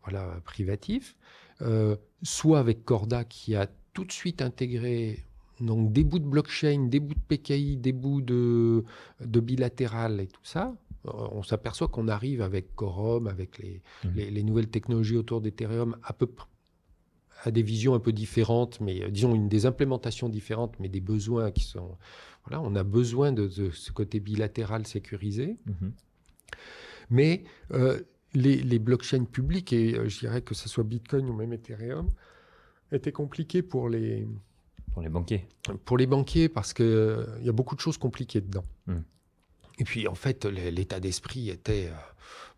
voilà, 0.04 0.40
privatif, 0.46 1.16
euh, 1.62 1.96
soit 2.22 2.60
avec 2.60 2.86
Corda 2.86 3.24
qui 3.26 3.56
a 3.56 3.68
tout 3.94 4.06
de 4.06 4.12
suite 4.12 4.42
intégré 4.42 5.26
donc 5.60 5.94
des 5.94 6.04
bouts 6.04 6.20
de 6.20 6.26
blockchain, 6.26 6.88
des 6.90 7.00
bouts 7.00 7.14
de 7.14 7.20
PKI, 7.38 7.78
des 7.78 7.92
bouts 7.94 8.22
de, 8.22 8.84
de 9.24 9.40
bilatéral 9.40 10.20
et 10.20 10.28
tout 10.28 10.44
ça. 10.44 10.74
On 11.06 11.44
s'aperçoit 11.44 11.90
qu'on 11.90 12.08
arrive 12.08 12.42
avec 12.42 12.76
Quorum, 12.76 13.28
avec 13.28 13.58
les, 13.60 13.82
Mhm. 14.06 14.12
les, 14.16 14.32
les 14.32 14.44
nouvelles 14.44 14.70
technologies 14.70 15.18
autour 15.18 15.42
d'Ethereum 15.42 15.98
à 16.04 16.14
peu 16.14 16.28
à 17.44 17.52
des 17.52 17.62
visions 17.62 17.94
un 17.94 18.00
peu 18.00 18.14
différentes, 18.14 18.80
mais 18.80 19.12
disons 19.12 19.36
une 19.36 19.50
des 19.50 19.66
implémentations 19.66 20.30
différentes, 20.30 20.76
mais 20.80 20.88
des 20.88 21.02
besoins 21.02 21.52
qui 21.52 21.66
sont 21.66 21.98
voilà, 22.46 22.62
on 22.62 22.76
a 22.76 22.84
besoin 22.84 23.32
de, 23.32 23.48
de 23.48 23.72
ce 23.72 23.92
côté 23.92 24.20
bilatéral 24.20 24.86
sécurisé. 24.86 25.58
Mhm. 25.66 25.94
Mais 27.10 27.44
euh, 27.72 28.02
les, 28.34 28.58
les 28.58 28.80
blockchains 28.80 29.26
publiques, 29.26 29.74
et 29.74 29.96
euh, 29.96 30.10
je 30.10 30.20
dirais 30.20 30.42
que 30.42 30.56
ce 30.56 30.68
soit 30.68 30.84
Bitcoin 30.84 31.30
ou 31.30 31.34
même 31.34 31.54
Ethereum, 31.54 32.10
étaient 32.92 33.12
compliqués 33.12 33.62
pour 33.62 33.90
les, 33.90 34.28
Pour 34.94 35.02
les 35.02 35.10
banquiers. 35.10 35.48
pour 35.86 35.98
les 35.98 36.06
banquiers 36.06 36.50
parce 36.50 36.74
qu'il 36.74 37.26
il 37.40 37.46
y 37.46 37.50
a 37.50 37.54
beaucoup 37.54 37.76
de 37.76 37.82
choses 37.82 37.98
compliquées 37.98 38.42
dedans. 38.42 38.66
Mm. 38.88 39.00
Et 39.80 39.84
puis 39.84 40.08
en 40.08 40.16
fait, 40.16 40.46
l'état 40.46 41.00
d'esprit 41.00 41.50
était 41.50 41.88
euh, 41.88 41.96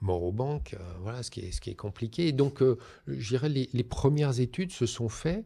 mort 0.01 0.23
aux 0.23 0.33
banques, 0.33 0.73
euh, 0.73 0.93
voilà 0.99 1.23
ce 1.23 1.31
qui 1.31 1.41
est, 1.41 1.51
ce 1.51 1.61
qui 1.61 1.69
est 1.69 1.75
compliqué. 1.75 2.27
Et 2.27 2.33
donc, 2.33 2.61
euh, 2.61 2.77
je 3.07 3.29
dirais, 3.29 3.49
les, 3.49 3.69
les 3.71 3.83
premières 3.83 4.39
études 4.39 4.71
se 4.71 4.85
sont 4.85 5.09
faites, 5.09 5.45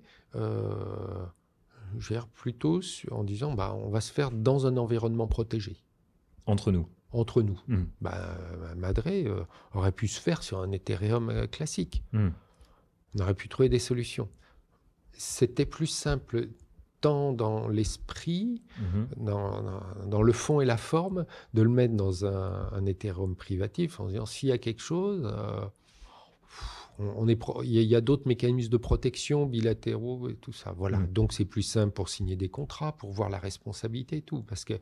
dirais, 1.97 2.21
plutôt 2.35 2.81
sur- 2.81 3.13
en 3.13 3.23
disant, 3.23 3.53
bah, 3.53 3.73
on 3.75 3.89
va 3.89 4.01
se 4.01 4.11
faire 4.13 4.31
dans 4.31 4.65
un 4.67 4.77
environnement 4.77 5.27
protégé, 5.27 5.77
Entre 6.45 6.71
nous. 6.71 6.87
entre 7.11 7.41
nous. 7.41 7.59
Mm. 7.67 7.83
Bah, 8.01 8.37
Madré 8.77 9.25
euh, 9.27 9.43
aurait 9.73 9.91
pu 9.91 10.07
se 10.07 10.19
faire 10.21 10.43
sur 10.43 10.59
un 10.59 10.71
Ethereum 10.71 11.29
euh, 11.29 11.47
classique. 11.47 12.03
Mm. 12.13 12.29
On 13.15 13.19
aurait 13.21 13.33
pu 13.33 13.49
trouver 13.49 13.69
des 13.69 13.79
solutions. 13.79 14.29
C'était 15.13 15.65
plus 15.65 15.87
simple 15.87 16.49
tant 17.01 17.31
dans 17.33 17.67
l'esprit, 17.69 18.61
Mhm. 18.79 19.07
dans, 19.25 19.61
dans- 19.61 20.05
dans 20.05 20.21
le 20.21 20.33
fond 20.33 20.59
et 20.61 20.65
la 20.65 20.75
forme, 20.77 21.25
de 21.53 21.61
le 21.61 21.69
mettre 21.69 21.95
dans 21.95 22.25
un, 22.25 22.69
un 22.73 22.85
Ethereum 22.85 23.35
privatif 23.37 23.99
en 24.01 24.07
disant 24.07 24.25
s'il 24.25 24.49
y 24.49 24.51
a 24.51 24.57
quelque 24.57 24.81
chose, 24.81 25.21
euh, 25.25 25.61
on, 26.99 27.13
on 27.17 27.27
est 27.27 27.35
pro- 27.35 27.63
il 27.63 27.71
y 27.81 27.95
a, 27.95 28.01
d'autres 28.01 28.27
mécanismes 28.27 28.69
de 28.71 28.77
protection 28.77 29.45
bilatéraux 29.45 30.29
et 30.29 30.35
tout 30.35 30.53
ça. 30.53 30.73
Voilà. 30.77 30.99
Mm. 30.99 31.07
Donc 31.13 31.33
c'est 31.33 31.45
plus 31.45 31.63
simple 31.63 31.93
pour 31.93 32.09
signer 32.09 32.35
des 32.35 32.49
contrats, 32.49 32.91
pour 32.95 33.11
voir 33.11 33.29
la 33.29 33.39
responsabilité 33.39 34.17
et 34.17 34.21
tout. 34.21 34.43
Parce 34.43 34.65
que 34.65 34.73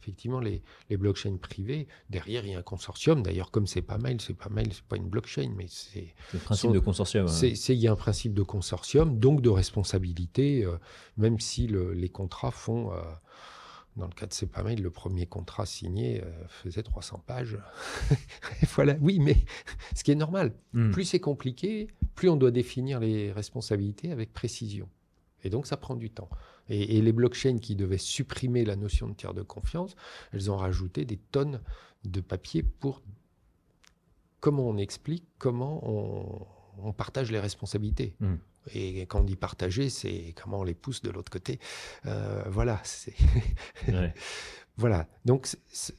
effectivement, 0.00 0.38
les, 0.40 0.62
les 0.90 0.96
blockchains 0.98 1.36
privées, 1.38 1.88
derrière, 2.10 2.44
il 2.44 2.52
y 2.52 2.54
a 2.54 2.58
un 2.58 2.62
consortium. 2.62 3.22
D'ailleurs, 3.22 3.50
comme 3.50 3.66
c'est 3.66 3.80
pas 3.80 3.96
mail, 3.96 4.20
c'est 4.20 4.34
pas 4.36 4.50
mail, 4.50 4.68
c'est 4.72 4.84
pas 4.84 4.96
une 4.96 5.08
blockchain, 5.08 5.50
mais 5.56 5.64
c'est 5.68 6.14
C'est 6.30 6.34
le 6.34 6.38
principe 6.40 6.68
Sont- 6.68 6.74
de 6.74 6.78
consortium. 6.78 7.24
hein. 7.24 7.28
c'est, 7.28 7.54
c'est- 7.54 7.74
il 7.74 7.80
y 7.80 7.88
a 7.88 7.92
un 7.92 7.96
principe 7.96 8.34
de 8.34 8.42
consortium, 8.42 9.18
donc 9.18 9.40
de 9.40 9.48
responsabilité, 9.48 10.64
euh, 10.64 10.76
même 11.16 11.40
si 11.40 11.66
le- 11.66 11.92
les 11.94 12.10
contrats 12.10 12.50
font, 12.50 12.92
euh, 12.92 12.96
dans 13.96 14.06
le 14.06 14.12
cas 14.12 14.26
de 14.26 14.32
C'est 14.32 14.46
pas 14.46 14.62
le 14.62 14.90
premier 14.90 15.26
contrat 15.26 15.66
signé 15.66 16.22
euh, 16.22 16.30
faisait 16.48 16.82
300 16.82 17.22
pages. 17.26 17.58
Voilà, 18.74 18.96
oui, 19.00 19.18
mais 19.20 19.36
ce 19.94 20.02
qui 20.02 20.10
est 20.10 20.16
normal. 20.16 20.52
Mm. 20.72 20.90
Plus 20.90 21.04
c'est 21.04 21.20
compliqué, 21.20 21.88
plus 22.14 22.28
on 22.28 22.36
doit 22.36 22.50
définir 22.50 22.98
les 23.00 23.30
responsabilités 23.30 24.10
avec 24.10 24.32
précision. 24.32 24.88
Et 25.44 25.50
donc, 25.50 25.66
ça 25.66 25.76
prend 25.76 25.94
du 25.94 26.10
temps. 26.10 26.30
Et, 26.68 27.00
les 27.02 27.12
blockchains 27.12 27.58
qui 27.58 27.76
devaient 27.76 27.98
supprimer 27.98 28.64
la 28.64 28.76
notion 28.76 29.08
de 29.08 29.14
tiers 29.14 29.34
de 29.34 29.42
confiance, 29.42 29.94
elles 30.32 30.50
ont 30.50 30.56
rajouté 30.56 31.04
des 31.04 31.18
tonnes 31.18 31.60
de 32.04 32.20
papier 32.20 32.62
pour 32.62 33.02
comment 34.40 34.66
on 34.68 34.78
explique, 34.78 35.24
comment 35.38 36.46
on, 36.78 36.92
partage 36.94 37.30
les 37.30 37.40
responsabilités. 37.40 38.16
Mmh. 38.20 38.34
Et 38.72 39.02
quand 39.06 39.20
on 39.20 39.24
dit 39.24 39.36
partager, 39.36 39.90
c'est 39.90 40.34
comment 40.40 40.60
on 40.60 40.64
les 40.64 40.74
pousse 40.74 41.02
de 41.02 41.10
l'autre 41.10 41.30
côté. 41.30 41.58
Euh, 42.06 42.42
voilà, 42.48 42.80
c'est. 42.84 43.14
Voilà. 44.76 45.06
Donc, 45.24 45.46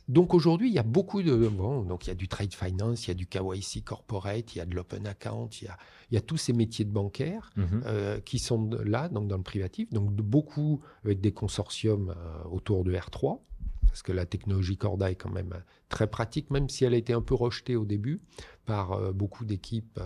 donc 0.09 0.33
aujourd'hui, 0.33 0.67
il 0.67 0.73
y 0.73 0.79
a 0.79 0.83
beaucoup 0.83 1.23
de. 1.23 1.47
Bon, 1.47 1.83
donc 1.83 2.05
il 2.05 2.09
y 2.09 2.11
a 2.11 2.15
du 2.15 2.27
trade 2.27 2.53
finance, 2.53 3.05
il 3.05 3.07
y 3.07 3.11
a 3.11 3.13
du 3.13 3.25
KYC 3.25 3.85
corporate, 3.85 4.53
il 4.53 4.57
y 4.57 4.61
a 4.61 4.65
de 4.65 4.75
l'open 4.75 5.07
account, 5.07 5.47
il 5.61 5.65
y 5.65 5.67
a, 5.69 5.77
il 6.11 6.15
y 6.15 6.17
a 6.17 6.21
tous 6.21 6.35
ces 6.35 6.51
métiers 6.51 6.83
de 6.83 6.91
bancaires 6.91 7.51
mhm. 7.55 7.83
euh, 7.85 8.19
qui 8.19 8.37
sont 8.37 8.69
là, 8.83 9.07
donc 9.07 9.29
dans 9.29 9.37
le 9.37 9.43
privatif. 9.43 9.93
Donc 9.93 10.11
beaucoup 10.11 10.81
avec 11.05 11.21
des 11.21 11.31
consortiums 11.31 12.09
euh, 12.09 12.49
autour 12.49 12.83
de 12.83 12.93
R3, 12.93 13.39
parce 13.87 14.01
que 14.01 14.11
la 14.11 14.25
technologie 14.25 14.75
Corda 14.75 15.09
est 15.09 15.15
quand 15.15 15.31
même 15.31 15.53
très 15.87 16.07
pratique, 16.07 16.51
même 16.51 16.67
si 16.67 16.83
elle 16.83 16.95
a 16.95 16.97
été 16.97 17.13
un 17.13 17.21
peu 17.21 17.33
rejetée 17.33 17.77
au 17.77 17.85
début 17.85 18.19
par 18.65 19.13
beaucoup 19.13 19.45
d'équipes 19.45 20.01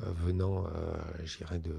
venant, 0.00 0.66
je 1.24 1.38
dirais, 1.38 1.58
de 1.58 1.74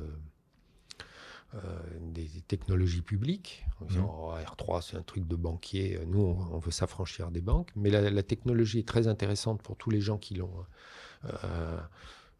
euh, 1.56 1.60
des 2.00 2.28
technologies 2.48 3.02
publiques, 3.02 3.66
en 3.82 3.86
disant 3.86 4.04
mmh. 4.04 4.20
oh, 4.22 4.34
R3 4.38 4.84
c'est 4.84 4.98
un 4.98 5.02
truc 5.02 5.28
de 5.28 5.36
banquier, 5.36 6.00
nous 6.06 6.20
on, 6.20 6.60
veut 6.60 6.70
s'affranchir 6.70 7.32
des 7.32 7.42
banques, 7.42 7.72
mais 7.76 7.90
la, 7.90 8.22
technologie 8.22 8.78
est 8.78 8.88
très 8.88 9.08
intéressante 9.08 9.64
pour 9.64 9.76
tous 9.76 9.90
les 9.90 10.00
gens 10.00 10.20
qui 10.20 10.36
l'ont 10.36 10.64
euh, 11.26 11.80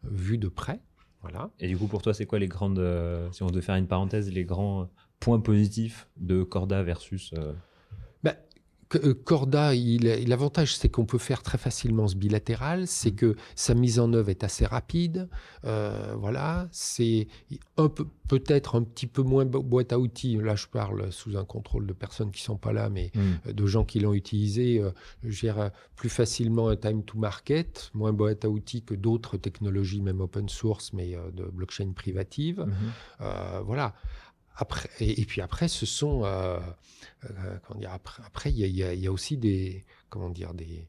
vu 0.04 0.38
de 0.38 0.46
près. 0.46 0.80
Voilà. 1.22 1.50
Et 1.58 1.66
du 1.66 1.76
coup 1.76 1.88
pour 1.88 2.02
toi 2.02 2.14
c'est 2.14 2.24
quoi 2.24 2.38
les 2.38 2.46
grandes, 2.46 2.78
euh, 2.78 3.28
si 3.32 3.42
on 3.42 3.48
devait 3.48 3.62
faire 3.62 3.74
une 3.74 3.88
parenthèse, 3.88 4.30
les 4.30 4.44
grands 4.44 4.88
points 5.18 5.40
positifs 5.40 6.08
de 6.16 6.44
Corda 6.44 6.84
versus... 6.84 7.34
Euh, 8.96 9.14
Corda, 9.14 9.72
l'avantage, 9.74 10.76
c'est 10.76 10.88
qu'on 10.88 11.04
peut 11.04 11.18
faire 11.18 11.42
très 11.42 11.58
facilement 11.58 12.08
ce 12.08 12.16
bilatéral, 12.16 12.86
c'est 12.86 13.12
mm. 13.12 13.16
que 13.16 13.36
sa 13.54 13.74
mise 13.74 14.00
en 14.00 14.12
œuvre 14.12 14.30
est 14.30 14.44
assez 14.44 14.66
rapide. 14.66 15.28
Euh, 15.64 16.14
voilà, 16.18 16.68
c'est 16.72 17.28
peut-être 18.28 18.76
un 18.76 18.82
petit 18.82 19.06
peu 19.06 19.22
moins 19.22 19.44
boîte 19.44 19.92
à 19.92 19.98
outils. 19.98 20.36
Là, 20.36 20.56
je 20.56 20.66
parle 20.66 21.12
sous 21.12 21.36
un 21.36 21.44
contrôle 21.44 21.86
de 21.86 21.92
personnes 21.92 22.30
qui 22.30 22.42
sont 22.42 22.56
pas 22.56 22.72
là, 22.72 22.88
mais 22.88 23.12
mm. 23.14 23.20
euh, 23.48 23.52
de 23.52 23.66
gens 23.66 23.84
qui 23.84 24.00
l'ont 24.00 24.14
utilisé. 24.14 24.82
gère 25.24 25.70
plus 25.94 26.08
facilement 26.08 26.68
un 26.68 26.76
time 26.76 27.04
to 27.04 27.18
market, 27.18 27.90
moins 27.94 28.12
boîte 28.12 28.44
à 28.44 28.50
outils 28.50 28.82
que 28.82 28.94
d'autres 28.94 29.36
technologies, 29.36 30.00
même 30.00 30.20
open 30.20 30.48
source, 30.48 30.92
mais 30.92 31.16
de 31.34 31.44
blockchain 31.44 31.92
privative. 31.92 32.66
Mm-hmm. 33.20 33.62
voilà. 33.64 33.94
Après, 34.56 34.90
et, 35.00 35.24
puis 35.24 35.40
après, 35.40 35.68
ce 35.68 35.86
sont 35.86 36.24
euh, 36.24 36.58
dire, 37.76 37.90
après, 37.92 38.50
il 38.50 38.58
y, 38.58 38.82
y, 38.82 39.06
a 39.06 39.12
aussi 39.12 39.36
des, 39.36 39.84
comment 40.08 40.30
dire, 40.30 40.54
des, 40.54 40.88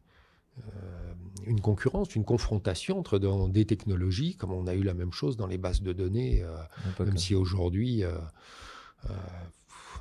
euh, 0.59 1.13
une 1.45 1.61
concurrence, 1.61 2.15
une 2.15 2.25
confrontation 2.25 2.99
entre 2.99 3.19
dans 3.19 3.47
des 3.47 3.65
technologies, 3.65 4.35
comme 4.35 4.51
on 4.51 4.67
a 4.67 4.73
eu 4.73 4.83
la 4.83 4.93
même 4.93 5.11
chose 5.11 5.37
dans 5.37 5.47
les 5.47 5.57
bases 5.57 5.81
de 5.81 5.93
données, 5.93 6.43
euh, 6.43 7.05
même 7.05 7.17
si 7.17 7.35
aujourd'hui, 7.35 8.03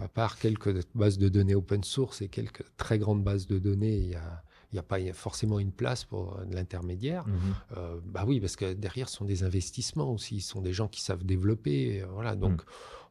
à 0.00 0.08
part 0.08 0.38
quelques 0.38 0.86
bases 0.94 1.18
de 1.18 1.28
données 1.28 1.54
open 1.54 1.84
source 1.84 2.22
et 2.22 2.28
quelques 2.28 2.64
très 2.76 2.98
grandes 2.98 3.22
bases 3.22 3.46
de 3.46 3.58
données, 3.58 3.96
il 3.96 4.10
y 4.10 4.14
a, 4.14 4.42
il 4.72 4.76
n'y 4.76 4.78
a 4.78 4.84
pas 4.84 4.98
forcément 5.12 5.58
une 5.58 5.72
place 5.72 6.04
pour 6.04 6.38
l'intermédiaire. 6.50 7.26
Mhm. 7.26 8.00
bah 8.04 8.24
oui, 8.26 8.40
parce 8.40 8.54
que 8.54 8.72
derrière, 8.72 9.08
ce 9.08 9.16
sont 9.16 9.24
des 9.24 9.42
investissements 9.42 10.12
aussi. 10.12 10.40
Ce 10.40 10.50
sont 10.50 10.60
des 10.60 10.72
gens 10.72 10.86
qui 10.86 11.02
savent 11.02 11.24
développer. 11.24 12.04
voilà, 12.12 12.36
donc, 12.36 12.62
mm 12.62 12.66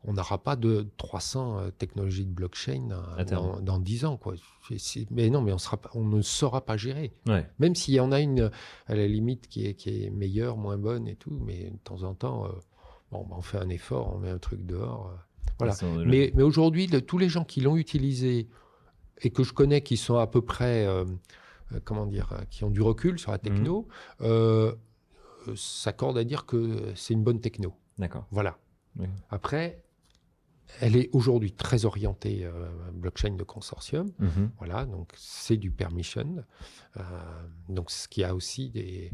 on 0.05 0.13
n'aura 0.13 0.37
pas 0.37 0.55
de 0.55 0.87
300 0.97 1.59
euh, 1.59 1.71
technologies 1.71 2.25
de 2.25 2.31
blockchain 2.31 2.89
dans, 3.29 3.59
dans, 3.59 3.79
10 3.79 4.05
ans. 4.05 4.17
Quoi. 4.17 4.35
Mais 5.11 5.29
non, 5.29 5.41
mais 5.41 5.51
on, 5.51 5.57
sera, 5.57 5.79
on 5.93 6.05
ne 6.05 6.21
saura 6.21 6.65
pas 6.65 6.77
gérer. 6.77 7.11
Même 7.59 7.75
s'il 7.75 7.95
y 7.95 7.99
en 7.99 8.11
a 8.11 8.19
une, 8.19 8.49
à 8.87 8.95
la 8.95 9.07
limite, 9.07 9.47
qui 9.47 9.65
est, 9.65 9.73
qui 9.73 10.05
est 10.05 10.09
meilleure, 10.09 10.57
moins 10.57 10.77
bonne 10.77 11.07
et 11.07 11.15
tout, 11.15 11.37
mais 11.45 11.69
de 11.71 11.77
temps 11.83 12.03
en 12.03 12.13
temps, 12.13 12.45
euh, 12.45 12.49
bon, 13.11 13.25
bah, 13.29 13.35
on 13.37 13.41
fait 13.41 13.57
un 13.57 13.69
effort, 13.69 14.15
on 14.15 14.19
met 14.19 14.29
un 14.29 14.37
truc 14.37 14.65
dehors. 14.65 15.07
Euh, 15.07 15.17
voilà. 15.57 15.75
Mais, 16.05 16.31
mais 16.33 16.43
aujourd'hui, 16.43 16.87
tous 16.87 17.17
les 17.17 17.27
gens 17.27 17.43
qui 17.43 17.59
l'ont 17.59 17.75
utilisé 17.75 18.47
et 19.21 19.31
que 19.31 19.43
je 19.43 19.51
connais 19.51 19.81
qui 19.81 19.97
sont 19.97 20.15
à 20.15 20.27
peu 20.27 20.41
près, 20.41 20.87
comment 21.83 22.05
dire, 22.05 22.33
qui 22.49 22.63
ont 22.63 22.69
du 22.69 22.81
recul 22.81 23.19
sur 23.19 23.31
la 23.31 23.39
techno, 23.39 23.85
mmh. 24.21 25.55
s'accordent 25.55 26.17
à 26.17 26.23
dire 26.23 26.45
que 26.45 26.93
c'est 26.95 27.13
une 27.13 27.23
bonne 27.23 27.41
techno. 27.41 27.73
D'accord. 27.97 28.25
Voilà. 28.31 28.57
Après, 29.29 29.83
elle 30.81 30.95
est 30.95 31.09
aujourd'hui 31.13 31.51
très 31.51 31.85
orientée 31.85 32.45
euh, 32.45 32.69
blockchain 32.93 33.35
de 33.35 33.43
consortium. 33.43 34.11
Mhm. 34.19 34.51
Voilà, 34.57 34.85
donc 34.85 35.11
c'est 35.15 35.57
du 35.57 35.71
permission. 35.71 36.43
Euh, 36.97 37.01
donc 37.67 37.91
ce 37.91 38.07
qui 38.07 38.23
a 38.23 38.35
aussi 38.35 38.69
des, 38.69 39.11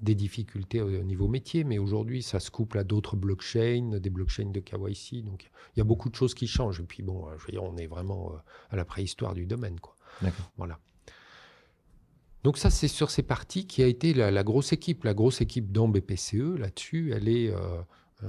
des 0.00 0.14
difficultés 0.14 0.80
au 0.80 0.90
niveau 1.02 1.28
métier, 1.28 1.64
mais 1.64 1.78
aujourd'hui 1.78 2.22
ça 2.22 2.40
se 2.40 2.50
couple 2.50 2.78
à 2.78 2.84
d'autres 2.84 3.16
blockchains, 3.16 3.98
des 3.98 4.10
blockchains 4.10 4.50
de 4.50 4.60
KYC. 4.60 5.24
Donc 5.24 5.50
il 5.74 5.78
y 5.78 5.80
a 5.80 5.84
beaucoup 5.84 6.10
de 6.10 6.14
choses 6.14 6.34
qui 6.34 6.46
changent. 6.46 6.80
Et 6.80 6.84
puis 6.84 7.02
bon, 7.02 7.26
je 7.38 7.46
veux 7.46 7.52
dire, 7.52 7.62
on 7.62 7.76
est 7.76 7.86
vraiment 7.86 8.32
euh, 8.32 8.36
à 8.70 8.76
la 8.76 8.84
préhistoire 8.84 9.34
du 9.34 9.46
domaine. 9.46 9.78
Quoi. 9.80 9.96
Voilà. 10.56 10.78
Donc 12.42 12.58
ça, 12.58 12.70
c'est 12.70 12.88
sur 12.88 13.10
ces 13.10 13.22
parties 13.22 13.66
qui 13.66 13.82
a 13.82 13.86
été 13.86 14.12
la, 14.12 14.42
grosse 14.42 14.72
équipe. 14.72 15.04
La 15.04 15.14
grosse 15.14 15.40
équipe 15.40 15.70
dans 15.70 15.88
BPCE, 15.88 16.58
là-dessus, 16.58 17.12
elle 17.14 17.28
est 17.28 17.50
euh, 17.50 17.80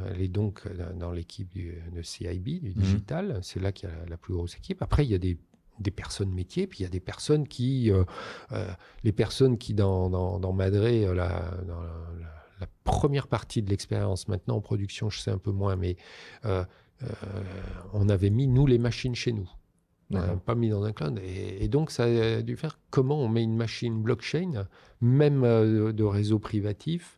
elle 0.10 0.22
est 0.22 0.28
donc 0.28 0.62
euh, 0.66 0.94
dans 0.94 1.12
l'équipe 1.12 1.50
de 1.54 2.02
CIB, 2.02 2.62
du 2.62 2.70
mhm. 2.70 2.74
digital. 2.74 3.40
C'est 3.42 3.60
là 3.60 3.72
qu'il 3.72 3.90
y 3.90 3.92
a 3.92 4.06
la, 4.08 4.18
plus 4.18 4.34
grosse 4.34 4.56
équipe. 4.56 4.82
Après, 4.82 5.06
il 5.06 5.12
y 5.12 5.16
a 5.16 5.18
des, 5.18 5.38
personnes 5.92 6.32
métiers, 6.32 6.68
puis 6.68 6.80
il 6.80 6.84
y 6.84 6.86
a 6.86 6.90
des 6.90 7.00
personnes 7.00 7.48
qui, 7.48 7.92
euh, 7.92 8.04
les 9.04 9.12
personnes 9.12 9.58
qui 9.58 9.74
dans, 9.74 10.10
dans, 10.10 10.54
Madré, 10.54 11.02
la, 11.14 11.58
dans 11.68 11.82
la, 11.82 12.68
première 12.86 13.28
partie 13.28 13.62
de 13.62 13.70
l'expérience, 13.70 14.28
maintenant 14.28 14.56
en 14.56 14.62
production, 14.62 15.10
je 15.10 15.20
sais 15.20 15.32
un 15.32 15.38
peu 15.38 15.52
moins, 15.52 15.76
mais 15.76 15.98
on 17.94 18.08
avait 18.08 18.30
mis, 18.30 18.48
nous, 18.48 18.66
les 18.66 18.78
machines 18.78 19.16
chez 19.16 19.34
nous. 19.34 19.50
On 20.12 20.38
pas 20.38 20.56
mis 20.56 20.70
dans 20.70 20.84
un 20.84 20.94
cloud. 20.94 21.20
Et, 21.24 21.68
donc, 21.68 21.92
ça 21.92 22.04
a 22.04 22.42
dû 22.42 22.56
faire 22.56 22.80
comment 22.92 23.20
on 23.20 23.28
met 23.28 23.44
une 23.44 23.56
machine 23.56 24.02
blockchain, 24.02 24.68
même 25.02 25.42
de 25.42 26.04
réseau 26.04 26.40
privatif, 26.40 27.18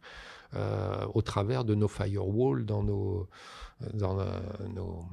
euh, 0.53 1.05
au 1.13 1.21
travers 1.21 1.65
de 1.65 1.75
nos 1.75 1.87
firewalls, 1.87 2.65
dans 2.65 2.83
nos, 2.83 3.27
dans 3.93 4.19
euh, 4.19 4.25
nos 4.73 5.03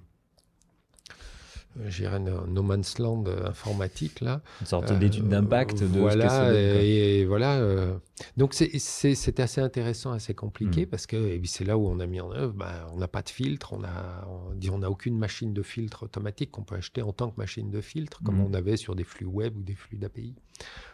euh, 1.80 2.18
no 2.18 2.62
man's 2.62 2.98
land 2.98 3.24
informatique 3.46 4.20
là. 4.20 4.42
Une 4.60 4.66
sorte 4.66 4.92
d'étude 4.92 5.26
d'impact. 5.28 5.82
voilà 5.82 6.52
et, 6.52 7.24
voilà. 7.24 7.96
donc 8.36 8.52
c'était 8.52 9.42
assez 9.42 9.60
intéressant, 9.60 10.12
assez 10.12 10.34
compliqué 10.34 10.84
hmm. 10.84 10.90
parce 10.90 11.06
que 11.06 11.40
c'est 11.44 11.64
là 11.64 11.78
où 11.78 11.88
on 11.88 11.98
a 11.98 12.06
mis 12.06 12.20
en 12.20 12.30
œuvre. 12.30 12.52
Ben, 12.52 12.86
on 12.92 12.98
n'a 12.98 13.08
pas 13.08 13.22
de 13.22 13.30
filtre, 13.30 13.72
on 13.72 13.82
a 13.84 14.28
on 14.28 14.54
dit 14.54 14.70
on 14.70 14.78
n'a 14.78 14.90
aucune 14.90 15.16
machine 15.16 15.54
de 15.54 15.62
filtre 15.62 16.02
automatique 16.04 16.50
qu'on 16.50 16.62
peut 16.62 16.76
acheter 16.76 17.00
en 17.00 17.12
tant 17.12 17.30
que 17.30 17.38
machine 17.38 17.70
de 17.70 17.80
filtre 17.80 18.22
comme 18.22 18.36
hmm. 18.36 18.46
on 18.50 18.54
avait 18.54 18.76
sur 18.76 18.94
des 18.94 19.04
flux 19.04 19.26
web 19.26 19.56
ou 19.56 19.62
des 19.62 19.74
flux 19.74 19.96
d'API. 19.96 20.34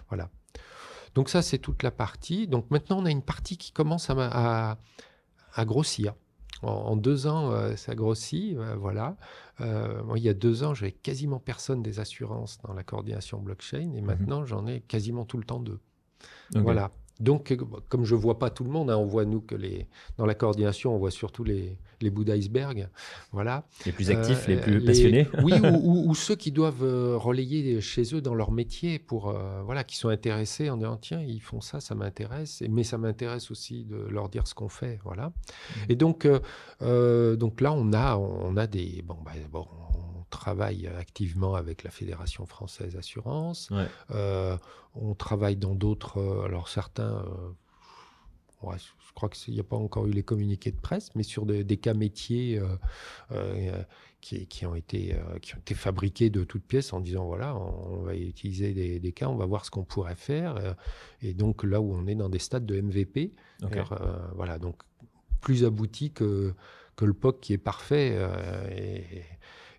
Voilà. 0.08 0.30
Donc 1.14 1.28
ça, 1.28 1.42
c'est 1.42 1.58
toute 1.58 1.82
la 1.82 1.90
partie. 1.90 2.46
Donc 2.46 2.70
maintenant, 2.70 2.98
on 2.98 3.04
a 3.04 3.10
une 3.10 3.22
partie 3.22 3.56
qui 3.56 3.72
commence 3.72 4.10
à, 4.10 4.78
grossir. 5.58 6.14
En, 6.62 6.96
deux 6.96 7.28
ans, 7.28 7.52
euh, 7.52 7.76
ça 7.76 7.94
grossit, 7.94 8.56
euh, 8.56 8.74
voilà. 8.74 9.16
Euh, 9.60 10.02
il 10.16 10.22
y 10.22 10.28
a 10.28 10.34
deux 10.34 10.64
ans, 10.64 10.74
j'avais 10.74 10.90
quasiment 10.90 11.38
personne 11.38 11.84
des 11.84 12.00
assurances 12.00 12.58
dans 12.66 12.72
la 12.72 12.82
coordination 12.82 13.38
blockchain, 13.38 13.92
et 13.94 14.00
mhm. 14.00 14.04
maintenant, 14.04 14.44
j'en 14.44 14.66
ai 14.66 14.80
quasiment 14.80 15.24
tout 15.24 15.38
le 15.38 15.44
temps 15.44 15.60
deux. 15.60 15.78
Voilà. 16.54 16.90
Donc, 17.20 17.56
comme 17.88 18.04
je 18.04 18.14
vois 18.14 18.38
pas 18.38 18.50
tout 18.50 18.64
le 18.64 18.70
monde, 18.70 18.90
hein, 18.90 18.96
on 18.96 19.06
voit 19.06 19.24
nous 19.24 19.40
que 19.40 19.54
les 19.54 19.86
dans 20.16 20.26
la 20.26 20.34
coordination, 20.34 20.94
on 20.94 20.98
voit 20.98 21.10
surtout 21.10 21.44
les, 21.44 21.76
les 22.00 22.10
bouts 22.10 22.24
d'iceberg, 22.24 22.88
voilà. 23.32 23.64
Les 23.86 23.92
plus 23.92 24.10
actifs, 24.10 24.46
les 24.46 24.56
euh, 24.56 24.62
plus 24.62 24.84
passionnés. 24.84 25.26
oui, 25.42 25.52
ou, 25.82 26.14
ceux 26.14 26.36
qui 26.36 26.52
doivent 26.52 26.84
euh, 26.84 27.16
relayer 27.16 27.80
chez 27.80 28.14
eux 28.14 28.20
dans 28.20 28.34
leur 28.34 28.52
métier 28.52 28.98
pour 28.98 29.30
euh, 29.30 29.62
voilà, 29.64 29.84
qui 29.84 29.96
sont 29.96 30.08
intéressés 30.08 30.70
en 30.70 30.76
disant 30.76 30.96
tiens 30.96 31.20
ils 31.20 31.40
font 31.40 31.60
ça, 31.60 31.80
ça 31.80 31.94
m'intéresse, 31.94 32.62
mais 32.68 32.84
ça 32.84 32.98
m'intéresse 32.98 33.50
aussi 33.50 33.84
de 33.84 33.96
leur 34.10 34.28
dire 34.28 34.46
ce 34.46 34.54
qu'on 34.54 34.68
fait, 34.68 34.98
voilà. 35.04 35.28
Mmh. 35.28 35.32
Et 35.88 35.96
donc 35.96 36.28
donc 36.28 37.60
là 37.60 37.72
on 37.72 37.92
a 37.92 38.16
on 38.16 38.56
a 38.56 38.66
des 38.66 39.02
bon, 39.04 39.16
bah, 39.24 39.32
bon 39.50 39.66
travaille 40.38 40.86
activement 40.86 41.56
avec 41.56 41.82
la 41.82 41.90
Fédération 41.90 42.46
française 42.46 42.94
assurance. 42.96 43.70
Euh, 44.12 44.56
on 44.94 45.14
travaille 45.14 45.56
dans 45.56 45.74
d'autres. 45.74 46.18
Euh, 46.18 46.44
alors 46.44 46.68
certains. 46.68 47.24
Euh, 48.64 48.72
je 48.76 49.12
crois 49.14 49.28
qu'il 49.28 49.54
n'y 49.54 49.60
a 49.60 49.64
pas 49.64 49.76
encore 49.76 50.06
eu 50.06 50.12
les 50.12 50.22
communiqués 50.22 50.70
de 50.70 50.80
presse, 50.80 51.10
mais 51.16 51.22
sur 51.22 51.46
des, 51.46 51.76
cas 51.76 51.94
métiers 51.94 52.60
qui, 54.20 54.66
ont 54.66 54.74
été, 54.74 55.16
qui 55.42 55.54
ont 55.54 55.58
été 55.58 55.74
fabriqués 55.74 56.28
de 56.28 56.42
toutes 56.42 56.64
pièces 56.64 56.92
en 56.92 56.98
disant 56.98 57.24
voilà, 57.26 57.54
on, 57.56 58.02
va 58.02 58.16
utiliser 58.16 58.98
des, 58.98 59.12
cas, 59.12 59.28
on 59.28 59.36
va 59.36 59.46
voir 59.46 59.64
ce 59.64 59.70
qu'on 59.70 59.84
pourrait 59.84 60.16
faire. 60.16 60.74
et 61.22 61.34
donc 61.34 61.62
là 61.62 61.80
où 61.80 61.94
on 61.94 62.08
est 62.08 62.16
dans 62.16 62.28
des 62.28 62.40
stades 62.40 62.66
de 62.66 62.80
MVP, 62.80 63.32
voilà, 64.34 64.58
donc 64.58 64.82
plus 65.40 65.64
abouti 65.64 66.10
que, 66.10 66.52
que 66.96 67.04
le 67.04 67.14
POC 67.14 67.40
qui 67.40 67.52
est 67.52 67.58
parfait. 67.58 68.18
et, 68.76 69.22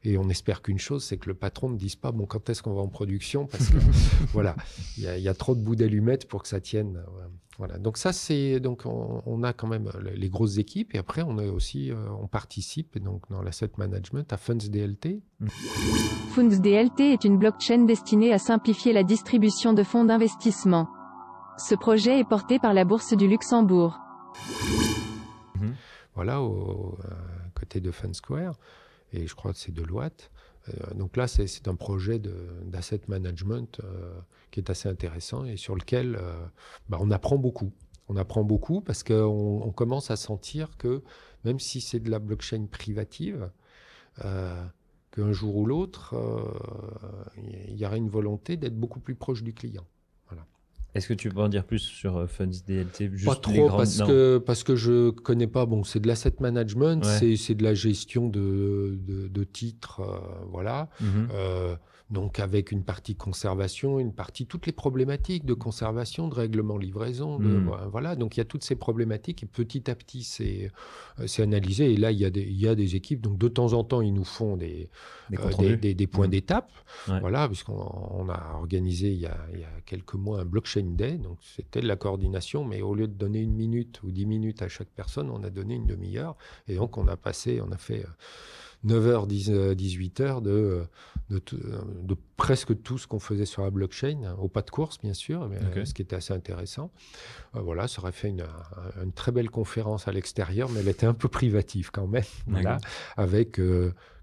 et 0.03 0.17
on 0.17 0.29
espère 0.29 0.61
qu'une 0.61 0.79
chose, 0.79 1.03
c'est 1.03 1.17
que 1.17 1.27
le 1.27 1.35
patron 1.35 1.69
ne 1.69 1.77
dise 1.77 1.95
pas 1.95 2.11
bon 2.11 2.25
quand 2.25 2.49
est-ce 2.49 2.63
qu'on 2.63 2.73
va 2.73 2.81
en 2.81 2.87
production 2.87 3.45
parce 3.45 3.69
que 3.69 3.77
voilà, 4.33 4.55
il 4.97 5.03
y, 5.03 5.27
a 5.27 5.33
trop 5.33 5.55
de 5.55 5.61
bouts 5.61 5.75
d'allumettes 5.75 6.27
pour 6.27 6.43
que 6.43 6.47
ça 6.47 6.61
tienne. 6.61 7.03
Voilà. 7.57 7.77
Donc 7.77 7.97
ça 7.97 8.13
c'est 8.13 8.61
donc 8.61 8.83
on, 8.85 9.43
a 9.43 9.51
quand 9.51 9.67
même 9.67 9.89
les 10.15 10.29
grosses 10.29 10.57
équipes 10.57 10.95
et 10.95 10.97
après 10.97 11.23
on 11.23 11.37
est 11.39 11.49
aussi 11.49 11.91
on 12.21 12.27
participe 12.27 12.97
donc 12.97 13.23
dans 13.29 13.41
l'asset 13.41 13.71
management 13.77 14.31
à 14.31 14.37
Funds 14.37 14.69
DLT. 14.69 15.21
Funds 16.29 16.59
DLT 16.59 17.01
est 17.01 17.25
une 17.25 17.37
blockchain 17.37 17.83
destinée 17.83 18.31
à 18.31 18.39
simplifier 18.39 18.93
la 18.93 19.03
distribution 19.03 19.73
de 19.73 19.83
fonds 19.83 20.05
d'investissement. 20.05 20.87
Ce 21.57 21.75
projet 21.75 22.19
est 22.19 22.27
porté 22.27 22.57
par 22.57 22.73
la 22.73 22.85
Bourse 22.85 23.13
du 23.13 23.27
Luxembourg. 23.27 23.99
Mhm. 25.55 25.75
Voilà, 26.15 26.41
au, 26.41 26.97
côté 27.53 27.81
de 27.81 27.91
FundSquare, 27.91 28.55
et 29.13 29.27
je 29.27 29.35
crois 29.35 29.53
que 29.53 29.59
c'est 29.59 29.73
Deloitte. 29.73 30.31
Euh, 30.67 30.93
donc 30.93 31.17
là, 31.17 31.27
c'est 31.27 31.67
un 31.67 31.75
projet 31.75 32.19
d'asset 32.19 33.01
management 33.07 33.81
euh, 33.83 34.19
qui 34.51 34.59
est 34.59 34.69
assez 34.69 34.89
intéressant 34.89 35.45
et 35.45 35.57
sur 35.57 35.75
lequel 35.75 36.15
euh, 36.15 36.33
bah, 36.89 36.97
on 36.99 37.11
apprend 37.11 37.37
beaucoup. 37.37 37.71
On 38.07 38.17
apprend 38.17 38.43
beaucoup 38.43 38.81
parce 38.81 39.03
qu'on 39.03 39.61
on 39.63 39.71
commence 39.71 40.09
à 40.09 40.15
sentir 40.15 40.77
que 40.77 41.03
même 41.45 41.59
si 41.59 41.79
c'est 41.79 41.99
de 41.99 42.09
la 42.09 42.19
blockchain 42.19 42.65
privative, 42.65 43.51
qu'un 44.17 45.31
jour 45.31 45.55
ou 45.55 45.65
l'autre, 45.65 46.15
il 47.37 47.77
y 47.77 47.85
aura 47.85 47.97
une 47.97 48.09
volonté 48.09 48.57
d'être 48.57 48.77
beaucoup 48.77 48.99
plus 48.99 49.13
proche 49.13 49.43
du 49.43 49.53
client. 49.53 49.85
Est-ce 50.95 51.07
que 51.07 51.13
tu 51.13 51.29
peux 51.29 51.41
en 51.41 51.49
dire 51.49 51.65
plus 51.65 51.79
sur 51.79 52.17
euh, 52.17 52.27
Funds 52.27 52.63
DLT 52.67 53.11
Pas 53.23 53.35
trop, 53.35 53.69
parce, 53.69 53.99
que, 53.99 54.37
parce 54.39 54.63
que 54.63 54.75
je 54.75 55.11
connais 55.11 55.47
pas. 55.47 55.65
Bon, 55.65 55.83
c'est 55.83 55.99
de 55.99 56.07
l'asset 56.07 56.33
management, 56.39 57.03
c'est 57.05 57.55
de 57.55 57.63
la 57.63 57.73
gestion 57.73 58.27
de, 58.27 58.97
de, 59.05 59.43
titres, 59.43 60.01
euh, 60.01 60.45
voilà. 60.51 60.89
Mhm. 60.99 61.29
Euh, 61.33 61.75
donc 62.09 62.39
avec 62.39 62.71
une 62.71 62.83
partie 62.83 63.15
conservation, 63.15 63.99
une 63.99 64.13
partie 64.13 64.47
toutes 64.47 64.65
les 64.65 64.71
problématiques 64.71 65.45
de 65.45 65.53
conservation, 65.53 66.27
de 66.27 66.33
règlement 66.33 66.77
livraison, 66.77 67.37
de, 67.37 67.45
hmm. 67.45 67.71
voilà. 67.91 68.15
Donc 68.15 68.35
il 68.35 68.39
y 68.39 68.41
a 68.41 68.45
toutes 68.45 68.63
ces 68.63 68.75
problématiques 68.75 69.43
et 69.43 69.45
petit 69.45 69.91
à 69.91 69.95
petit 69.95 70.23
c'est 70.23 70.71
euh, 71.19 71.27
c'est 71.27 71.43
analysé. 71.43 71.93
Et 71.93 71.97
là 71.97 72.11
il 72.11 72.17
y 72.17 72.25
a 72.25 72.31
des 72.31 72.41
il 72.41 72.59
y 72.59 72.67
a 72.67 72.73
des 72.73 72.95
équipes. 72.95 73.21
Donc 73.21 73.37
de 73.37 73.47
temps 73.47 73.73
en 73.73 73.83
temps 73.83 74.01
ils 74.01 74.13
nous 74.13 74.23
font 74.23 74.57
des 74.57 74.89
des, 75.29 75.37
euh, 75.37 76.07
points 76.07 76.27
hmm. 76.27 76.31
d'étape, 76.31 76.71
voilà 77.05 77.47
puisqu'on 77.47 78.27
a 78.29 78.55
organisé 78.55 79.11
il 79.11 79.19
y 79.19 79.27
a, 79.27 79.37
il 79.53 79.59
y 79.59 79.63
a 79.63 79.81
quelques 79.85 80.15
mois 80.15 80.41
un 80.41 80.45
blockchain 80.45 80.95
day. 80.95 81.17
Donc 81.17 81.37
c'était 81.41 81.81
de 81.81 81.87
la 81.87 81.95
coordination. 81.95 82.65
Mais 82.65 82.81
au 82.81 82.95
lieu 82.95 83.07
de 83.07 83.13
donner 83.13 83.41
une 83.41 83.53
minute 83.53 84.01
ou 84.01 84.09
dix 84.09 84.25
minutes 84.25 84.63
à 84.63 84.67
chaque 84.67 84.89
personne 84.89 85.29
on 85.29 85.43
a 85.43 85.51
donné 85.51 85.75
une 85.75 85.85
demi-heure. 85.85 86.35
Et 86.67 86.75
donc 86.75 86.97
on 86.97 87.07
a 87.07 87.17
passé 87.17 87.61
on 87.61 87.71
a 87.71 87.77
fait 87.77 88.03
euh, 88.03 88.09
9h, 88.85 89.27
18h 89.75 90.41
de, 90.41 90.85
de, 91.29 91.41
de, 92.01 92.17
presque 92.37 92.81
tout 92.81 92.97
ce 92.97 93.07
qu'on 93.07 93.19
faisait 93.19 93.45
sur 93.45 93.63
la 93.63 93.69
blockchain, 93.69 94.35
au 94.39 94.47
pas 94.47 94.61
de 94.61 94.69
course 94.69 94.99
bien 94.99 95.13
sûr, 95.13 95.47
mais, 95.47 95.85
ce 95.85 95.93
qui 95.93 96.01
était 96.01 96.15
assez 96.15 96.33
intéressant. 96.33 96.91
Euh, 97.55 97.61
voilà, 97.61 97.87
ça 97.87 98.01
aurait 98.01 98.11
fait 98.11 98.29
une, 98.29 98.45
une, 99.01 99.11
très 99.11 99.31
belle 99.31 99.49
conférence 99.49 100.07
à 100.07 100.11
l'extérieur, 100.11 100.69
mais 100.69 100.79
elle 100.79 100.87
était 100.87 101.05
un 101.05 101.13
peu 101.13 101.27
privative 101.27 101.91
quand 101.91 102.07
même, 102.07 102.23
voilà, 102.47 102.77
avec 103.15 103.61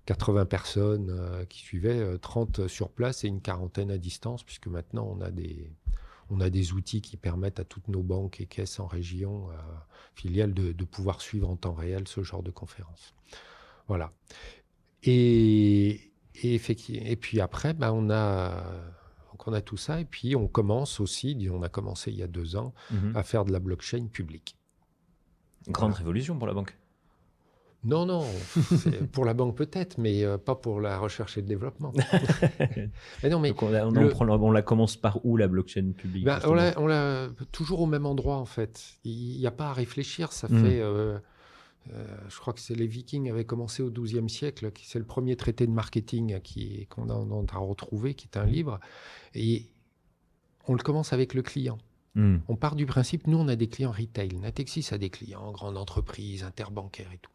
80 0.07 0.41
euh, 0.41 0.45
personnes 0.45 1.11
euh, 1.11 1.45
qui 1.45 1.61
suivaient, 1.61 2.19
30 2.19 2.67
sur 2.67 2.91
place 2.91 3.25
et 3.25 3.29
une 3.29 3.41
quarantaine 3.41 3.91
à 3.91 3.99
distance, 3.99 4.43
puisque 4.43 4.67
maintenant 4.67 5.09
on 5.17 5.21
a 5.21 5.31
des, 5.31 5.71
on 6.31 6.41
a 6.41 6.51
des 6.51 6.73
outils 6.73 7.03
qui 7.03 7.17
permettent 7.17 7.61
à 7.61 7.65
toutes 7.65 7.89
nos 7.89 8.03
banques 8.03 8.41
et 8.41 8.47
caisses 8.47 8.81
en 8.81 8.87
région, 8.87 9.49
filiales, 10.15 10.55
de, 10.55 10.73
de, 10.73 10.85
pouvoir 10.85 11.21
suivre 11.21 11.49
en 11.49 11.57
temps 11.57 11.75
réel 11.75 12.09
ce 12.09 12.23
genre 12.23 12.43
de 12.43 12.51
conférence. 12.51 13.15
Voilà. 13.87 14.13
Et, 15.05 16.11
effectivement, 16.43 17.07
et 17.07 17.16
puis 17.16 17.41
après, 17.41 17.74
ben, 17.74 17.93
on, 17.93 18.11
a, 18.11 18.62
on 19.47 19.53
a 19.53 19.61
tout 19.61 19.76
ça. 19.76 20.01
Et 20.01 20.05
puis 20.05 20.37
on 20.37 20.49
commence 20.49 21.01
aussi, 21.01 21.49
on 21.53 21.62
a 21.62 21.68
commencé 21.68 22.11
il 22.11 22.18
y 22.18 22.22
a 22.22 22.26
deux 22.26 22.57
ans, 22.57 22.74
mhm. 22.91 23.16
à 23.16 23.22
faire 23.22 23.45
de 23.45 23.53
la 23.53 23.59
blockchain 23.59 24.07
publique. 24.07 24.57
Grande 25.68 25.95
révolution 25.95 26.39
pour 26.39 26.47
la 26.47 26.55
banque. 26.55 26.76
Non, 27.84 28.05
non, 28.05 28.24
pour 29.12 29.24
la 29.24 29.34
banque 29.34 29.57
peut-être, 29.57 29.99
mais 29.99 30.24
euh, 30.24 30.39
pas 30.39 30.57
pour 30.57 30.80
la 30.80 30.99
recherche 30.99 31.39
et 31.39 31.41
le 31.41 31.47
développement. 31.47 31.93
mais 33.22 33.28
non, 33.30 33.39
mais 33.39 33.55
on, 33.61 34.51
la 34.51 34.62
commence 34.62 34.97
par 34.97 35.24
où 35.24 35.37
la 35.37 35.47
blockchain 35.47 35.93
publique 35.97 36.24
ben, 36.24 36.41
On 36.76 36.87
l'a 36.87 37.28
toujours 37.53 37.80
au 37.82 37.87
même 37.87 38.05
endroit 38.05 38.37
en 38.37 38.45
fait. 38.45 38.82
Il 39.05 39.39
n'y 39.39 39.47
a 39.47 39.53
pas 39.53 39.68
à 39.68 39.72
réfléchir. 39.72 40.32
Ça 40.32 40.49
mhm. 40.49 40.64
fait 40.64 40.80
euh, 40.80 41.18
je 42.28 42.39
crois 42.39 42.53
que 42.53 42.61
c'est 42.61 42.74
les 42.74 42.87
Vikings 42.87 43.30
avaient 43.30 43.45
commencé 43.45 43.82
au 43.82 43.91
XIIe 43.91 44.28
siècle, 44.28 44.70
c'est 44.82 44.99
le 44.99 45.05
premier 45.05 45.37
traité 45.37 45.66
de 45.66 45.72
marketing 45.72 46.39
qu'on 46.89 47.09
a, 47.09 47.14
a, 47.14 47.59
retrouvé, 47.59 48.14
qui 48.14 48.26
est 48.26 48.37
un 48.37 48.45
livre. 48.45 48.80
Et 49.34 49.66
on 50.66 50.74
le 50.74 50.82
commence 50.82 51.12
avec 51.12 51.34
le 51.34 51.43
client. 51.43 51.78
Hmm. 52.14 52.39
On 52.49 52.57
part 52.57 52.76
du 52.76 52.87
principe, 52.87 53.26
nous 53.26 53.37
on 53.37 53.47
a 53.47 53.57
des 53.57 53.68
clients 53.68 53.93
retail, 53.93 54.37
Natexis 54.37 54.89
a 54.91 54.99
des 54.99 55.11
clients, 55.11 55.53
grandes 55.53 55.76
entreprises, 55.76 56.45
interbancaires 56.45 57.12
et 57.12 57.18
tout. 57.18 57.30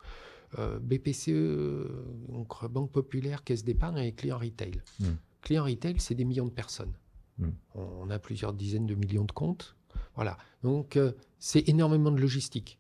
Euh, 0.58 0.80
BPCE, 0.80 1.88
donc 2.30 2.66
Banque 2.66 2.92
Populaire, 2.92 3.44
Caisse 3.44 3.64
d'épargne, 3.64 4.00
et 4.00 4.12
clients 4.12 4.40
retail. 4.40 4.82
Hmm. 5.00 5.14
Clients 5.42 5.66
retail, 5.66 6.00
c'est 6.00 6.16
des 6.16 6.26
millions 6.26 6.48
de 6.48 6.52
personnes. 6.52 6.94
Hmm. 7.38 7.52
On, 7.76 8.10
a 8.10 8.18
plusieurs 8.18 8.54
dizaines 8.54 8.88
de 8.88 8.96
millions 8.96 9.24
de 9.24 9.32
comptes. 9.32 9.76
Voilà. 10.16 10.38
Donc 10.64 10.98
euh, 10.98 11.12
c'est 11.38 11.70
énormément 11.70 12.12
de 12.12 12.20
logistique. 12.20 12.80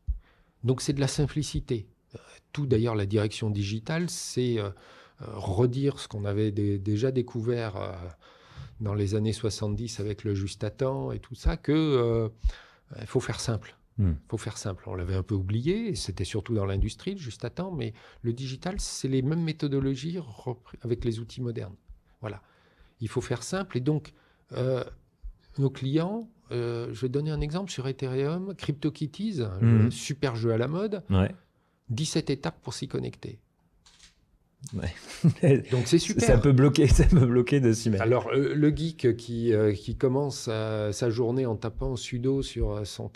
Donc 0.64 0.82
c'est 0.82 0.93
de 0.93 0.99
la 0.99 1.07
simplicité. 1.07 1.88
Euh, 2.16 2.20
tout 2.51 2.66
d'ailleurs, 2.66 2.95
la 2.95 3.05
direction 3.05 3.49
digitale, 3.49 4.09
c'est 4.09 4.59
euh, 4.59 4.70
euh, 5.22 5.26
redire 5.34 5.99
ce 5.99 6.07
qu'on 6.07 6.26
avait 6.26 6.51
déjà 6.51 7.12
découvert 7.12 7.95
dans 8.80 8.93
les 8.93 9.16
années 9.16 9.34
70 9.34 9.99
avec 9.99 10.24
le 10.24 10.34
juste 10.34 10.64
à 10.64 10.72
temps 10.72 11.12
et 11.12 11.20
tout 11.20 11.36
ça, 11.36 11.57
que 11.57 12.32
il 12.99 13.07
faut 13.07 13.20
faire 13.20 13.39
simple. 13.39 13.78
Il 13.99 14.05
hmm. 14.05 14.18
faut 14.30 14.38
faire 14.38 14.57
simple. 14.57 14.84
On 14.88 14.95
l'avait 14.95 15.16
un 15.16 15.24
peu 15.24 15.36
oublié, 15.36 15.95
c'était 15.95 16.24
surtout 16.24 16.55
dans 16.55 16.66
l'industrie, 16.66 17.12
le 17.12 17.20
juste 17.20 17.45
à 17.45 17.49
temps, 17.49 17.72
mais 17.72 17.93
le 18.22 18.34
digital, 18.34 18.80
c'est 18.80 19.07
les 19.07 19.22
mêmes 19.22 19.43
méthodologies 19.43 20.18
avec 20.82 21.05
les 21.05 21.20
outils 21.20 21.41
modernes. 21.41 21.76
Voilà. 22.22 22.41
Il 22.99 23.09
faut 23.09 23.22
faire 23.22 23.43
simple 23.43 23.78
et 23.78 23.82
donc 23.82 24.14
nos 25.57 25.70
clients 25.70 26.28
euh, 26.52 26.89
je 26.93 27.02
vais 27.02 27.10
donner 27.10 27.32
un 27.32 27.41
exemple 27.41 27.72
sur 27.72 27.88
Ethereum, 27.88 28.54
CryptoKitties, 28.56 29.41
mhm. 29.62 29.91
super 29.91 30.36
jeu 30.36 30.52
à 30.52 30.58
la 30.58 30.68
mode. 30.68 31.04
17 31.89 32.30
étapes 32.30 32.62
pour 32.62 32.74
s'y 32.74 32.88
connecter. 32.88 33.39
Donc 35.72 35.88
c'est 35.88 35.97
super. 35.97 36.24
Ça 36.24 36.38
peut 36.38 36.52
bloquer, 36.52 36.88
ça 36.88 37.06
peut 37.06 37.26
bloquer 37.26 37.60
de 37.60 37.74
s'y 37.74 37.89
mettre. 37.89 38.04
Alors 38.04 38.30
euh, 38.30 38.54
le 38.54 38.70
geek 38.70 39.18
qui, 39.18 39.54
euh, 39.54 39.74
qui 39.74 39.95
commence 39.95 40.43
sa 40.43 41.10
journée 41.10 41.45
en 41.45 41.56
tapant 41.56 41.95
sudo 41.95 42.41
sur, 42.41 42.86
son 42.86 43.12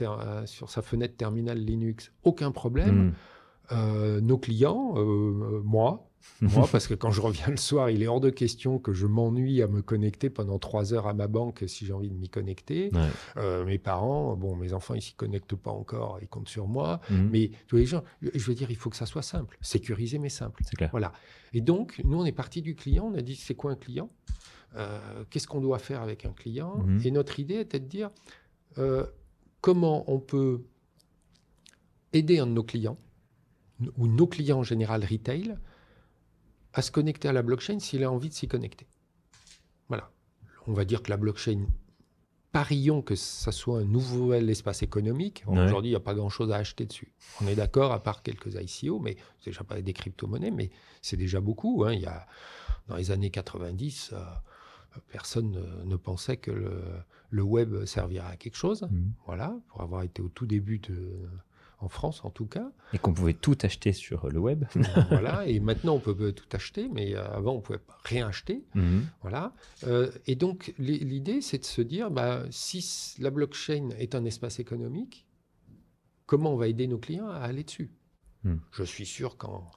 sur 0.45 0.69
sa 0.69 0.81
fenêtre 0.81 1.15
terminale 1.15 1.59
Linux, 1.59 2.11
aucun 2.23 2.51
problème. 2.51 3.13
Mhm. 3.71 4.19
nos 4.21 4.37
clients, 4.37 4.95
moi, 5.63 6.09
moi, 6.41 6.67
parce 6.69 6.87
que 6.87 6.93
quand 6.93 7.11
je 7.11 7.21
reviens 7.21 7.47
le 7.47 7.57
soir, 7.57 7.89
il 7.89 8.03
est 8.03 8.07
hors 8.07 8.19
de 8.19 8.29
question 8.29 8.77
que 8.77 8.93
je 8.93 9.05
m'ennuie 9.05 9.61
à 9.61 9.67
me 9.67 9.81
connecter 9.81 10.29
pendant 10.29 10.59
trois 10.59 10.93
heures 10.93 11.07
à 11.07 11.13
ma 11.13 11.27
banque 11.27 11.63
si 11.67 11.85
j'ai 11.85 11.93
envie 11.93 12.09
de 12.09 12.15
m'y 12.15 12.29
connecter. 12.29 12.91
Euh, 13.37 13.65
mes 13.65 13.77
parents, 13.77 14.35
bon, 14.35 14.55
mes 14.55 14.73
enfants, 14.73 14.95
ils 14.95 15.01
s'y 15.01 15.13
connectent 15.13 15.55
pas 15.55 15.71
encore, 15.71 16.19
ils 16.21 16.27
comptent 16.27 16.49
sur 16.49 16.67
moi. 16.67 16.99
Mhm. 17.09 17.29
Mais 17.31 17.51
tous 17.67 17.77
les 17.77 17.85
gens, 17.85 18.03
je 18.21 18.43
veux 18.45 18.55
dire, 18.55 18.69
il 18.69 18.75
faut 18.75 18.89
que 18.89 18.97
ça 18.97 19.05
soit 19.05 19.21
simple, 19.21 19.57
sécurisé 19.61 20.19
mais 20.19 20.29
simple. 20.29 20.63
Clair. 20.75 20.89
Voilà. 20.91 21.13
Et 21.53 21.61
donc, 21.61 22.01
nous, 22.03 22.19
on 22.19 22.25
est 22.25 22.33
parti 22.33 22.61
du 22.61 22.75
client. 22.75 23.09
On 23.13 23.17
a 23.17 23.21
dit, 23.21 23.35
c'est 23.35 23.55
quoi 23.55 23.71
un 23.71 23.75
client? 23.75 24.09
Euh, 24.75 25.23
Qu'est-ce 25.29 25.47
qu'on 25.47 25.61
doit 25.61 25.79
faire 25.79 26.01
avec 26.01 26.25
un 26.25 26.33
client? 26.33 26.77
Mhm. 26.77 27.01
Et 27.05 27.11
notre 27.11 27.39
idée 27.39 27.59
était 27.59 27.79
de 27.79 27.87
dire 27.87 28.11
euh, 28.77 29.05
comment 29.61 30.03
on 30.11 30.19
peut 30.19 30.63
aider 32.11 32.39
un 32.39 32.47
de 32.47 32.51
nos 32.51 32.63
clients 32.63 32.97
ou 33.97 34.07
nos 34.07 34.27
clients 34.27 34.59
en 34.59 34.63
général 34.63 35.03
retail 35.03 35.57
à 36.75 36.81
se 36.81 36.91
connecter 36.91 37.29
à 37.29 37.33
la 37.33 37.41
blockchain 37.41 37.79
s'il 37.79 38.03
a 38.03 38.11
envie 38.11 38.29
de 38.29 38.33
s'y 38.33 38.47
connecter. 38.47 38.85
Voilà. 39.87 40.11
On 40.67 40.73
va 40.73 40.83
dire 40.83 41.01
que 41.01 41.09
la 41.09 41.17
blockchain, 41.17 41.65
parions 42.51 43.01
que 43.01 43.15
ça 43.15 43.53
soit 43.53 43.79
un 43.79 43.85
nouvel 43.85 44.49
espace 44.49 44.83
économique. 44.83 45.43
Aujourd'hui, 45.47 45.89
il 45.89 45.93
n'y 45.93 45.97
a 45.97 46.01
pas 46.01 46.13
grand-chose 46.13 46.51
à 46.51 46.57
acheter 46.57 46.85
dessus. 46.85 47.13
On 47.41 47.47
est 47.47 47.55
d'accord, 47.55 47.93
à 47.93 48.03
part 48.03 48.23
quelques 48.23 48.55
ICO, 48.55 48.99
mais 48.99 49.15
c'est 49.39 49.51
déjà 49.51 49.63
pas 49.63 49.81
des 49.81 49.93
crypto-monnaies, 49.93 50.51
mais 50.51 50.69
c'est 51.01 51.17
déjà 51.17 51.39
beaucoup. 51.39 51.85
Hein. 51.85 51.93
Il 51.93 52.01
y 52.01 52.05
a, 52.05 52.27
dans 52.87 52.97
les 52.97 53.11
années 53.11 53.29
90, 53.29 54.11
euh, 54.11 54.17
personne 55.09 55.83
ne, 55.85 55.95
pensait 55.95 56.37
que 56.37 56.51
le, 56.51 57.41
web 57.41 57.85
servirait 57.85 58.33
à 58.33 58.35
quelque 58.35 58.57
chose. 58.57 58.83
Mmh. 58.83 59.11
Voilà, 59.25 59.57
pour 59.69 59.81
avoir 59.81 60.03
été 60.03 60.21
au 60.21 60.29
tout 60.29 60.45
début 60.45 60.79
de 60.79 61.29
en 61.79 61.89
France 61.89 62.23
en 62.23 62.29
tout 62.29 62.45
cas. 62.45 62.71
Et 62.93 62.97
qu'on 62.97 63.13
pouvait 63.13 63.33
tout 63.33 63.57
acheter 63.61 63.93
sur 63.93 64.29
le 64.29 64.39
web. 64.39 64.65
voilà, 65.09 65.45
et 65.47 65.59
maintenant 65.59 65.95
on 65.95 65.99
peut 65.99 66.31
tout 66.31 66.47
acheter, 66.51 66.89
mais 66.91 67.15
euh, 67.15 67.27
avant 67.31 67.53
on 67.53 67.61
pouvait 67.61 67.79
rien 68.03 68.27
acheter. 68.27 68.63
Mhm. 68.75 69.05
Voilà. 69.21 69.53
Euh, 69.85 70.11
et 70.27 70.35
donc 70.35 70.73
l'idée 70.77 71.41
c'est 71.41 71.59
de 71.59 71.65
se 71.65 71.81
dire, 71.81 72.11
bah, 72.11 72.43
si 72.49 73.15
la 73.19 73.29
blockchain 73.29 73.89
est 73.97 74.15
un 74.15 74.25
espace 74.25 74.59
économique, 74.59 75.25
comment 76.25 76.53
on 76.53 76.57
va 76.57 76.67
aider 76.67 76.87
nos 76.87 76.97
clients 76.97 77.29
à 77.29 77.39
aller 77.39 77.63
dessus? 77.63 77.91
Hmm. 78.43 78.57
Je 78.71 78.83
suis 78.83 79.05
sûr 79.05 79.37
qu'en 79.37 79.69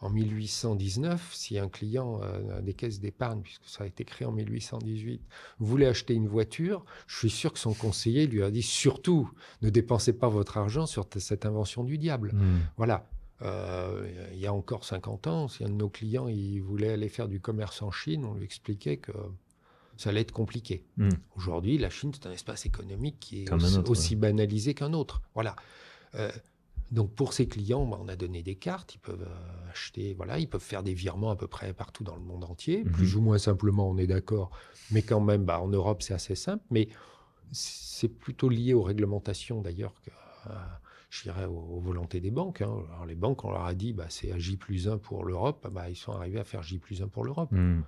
en 0.00 0.10
1819, 0.10 1.30
si 1.34 1.58
un 1.58 1.68
client 1.68 2.20
euh, 2.22 2.60
des 2.60 2.74
caisses 2.74 3.00
d'épargne, 3.00 3.40
puisque 3.42 3.66
ça 3.66 3.84
a 3.84 3.86
été 3.86 4.04
créé 4.04 4.26
en 4.26 4.32
1818, 4.32 5.20
voulait 5.58 5.86
acheter 5.86 6.14
une 6.14 6.28
voiture, 6.28 6.84
je 7.06 7.18
suis 7.18 7.30
sûr 7.30 7.52
que 7.52 7.58
son 7.58 7.74
conseiller 7.74 8.26
lui 8.26 8.42
a 8.42 8.50
dit 8.50 8.62
surtout 8.62 9.30
ne 9.62 9.70
dépensez 9.70 10.12
pas 10.12 10.28
votre 10.28 10.56
argent 10.56 10.86
sur 10.86 11.06
cette 11.18 11.46
invention 11.46 11.82
du 11.82 11.98
diable. 11.98 12.32
Hmm. 12.32 12.60
Voilà. 12.76 13.08
Euh, 13.42 14.08
il 14.32 14.38
y 14.38 14.46
a 14.46 14.52
encore 14.52 14.84
50 14.84 15.26
ans, 15.28 15.48
si 15.48 15.64
un 15.64 15.68
de 15.68 15.74
nos 15.74 15.88
clients 15.88 16.26
il 16.26 16.60
voulait 16.60 16.90
aller 16.90 17.08
faire 17.08 17.28
du 17.28 17.40
commerce 17.40 17.82
en 17.82 17.90
Chine, 17.90 18.24
on 18.24 18.34
lui 18.34 18.44
expliquait 18.44 18.96
que 18.96 19.12
ça 19.96 20.10
allait 20.10 20.20
être 20.20 20.32
compliqué. 20.32 20.84
Hmm. 20.96 21.08
Aujourd'hui, 21.36 21.76
la 21.76 21.90
Chine, 21.90 22.12
c'est 22.14 22.26
un 22.28 22.32
espace 22.32 22.66
économique 22.66 23.16
qui 23.18 23.44
est 23.44 23.88
aussi, 23.88 24.14
banalisé 24.14 24.74
qu'un 24.74 24.92
autre. 24.92 25.22
Voilà. 25.34 25.56
Euh, 26.14 26.30
donc 26.90 27.12
pour 27.14 27.32
ces 27.32 27.46
clients, 27.46 27.84
bah, 27.86 27.98
on 28.00 28.08
a 28.08 28.16
donné 28.16 28.42
des 28.42 28.54
cartes, 28.54 28.94
ils 28.94 28.98
peuvent 28.98 29.26
euh, 29.26 29.70
acheter, 29.70 30.14
voilà, 30.14 30.38
ils 30.38 30.48
peuvent 30.48 30.62
faire 30.62 30.82
des 30.82 30.94
virements 30.94 31.30
à 31.30 31.36
peu 31.36 31.46
près 31.46 31.72
partout 31.74 32.02
dans 32.02 32.16
le 32.16 32.22
monde 32.22 32.44
entier, 32.44 32.84
mhm. 32.84 32.92
plus 32.92 33.16
ou 33.16 33.20
moins 33.20 33.38
simplement, 33.38 33.88
on 33.90 33.98
est 33.98 34.06
d'accord, 34.06 34.50
mais 34.90 35.02
quand 35.02 35.20
même, 35.20 35.44
bah, 35.44 35.60
en 35.60 35.68
Europe, 35.68 36.02
c'est 36.02 36.14
assez 36.14 36.34
simple, 36.34 36.64
mais 36.70 36.88
c'est 37.52 38.08
plutôt 38.08 38.48
lié 38.48 38.74
aux 38.74 38.82
réglementations 38.82 39.60
d'ailleurs 39.60 39.94
que, 40.02 40.10
euh, 40.50 40.54
je 41.10 41.22
dirais, 41.24 41.44
aux, 41.44 41.80
volontés 41.80 42.20
des 42.20 42.30
banques. 42.30 42.62
Hein. 42.62 42.74
Alors 42.92 43.06
les 43.06 43.14
banques, 43.14 43.44
on 43.44 43.50
leur 43.50 43.64
a 43.64 43.74
dit, 43.74 43.92
bah, 43.92 44.06
c'est 44.08 44.38
J 44.38 44.56
plus 44.56 44.88
1 44.88 44.98
pour 44.98 45.24
l'Europe, 45.24 45.68
bah, 45.70 45.90
ils 45.90 45.96
sont 45.96 46.12
arrivés 46.12 46.40
à 46.40 46.44
faire 46.44 46.62
J 46.62 46.78
plus 46.78 47.02
1 47.02 47.08
pour 47.08 47.24
l'Europe. 47.24 47.52
Mhm. 47.52 47.84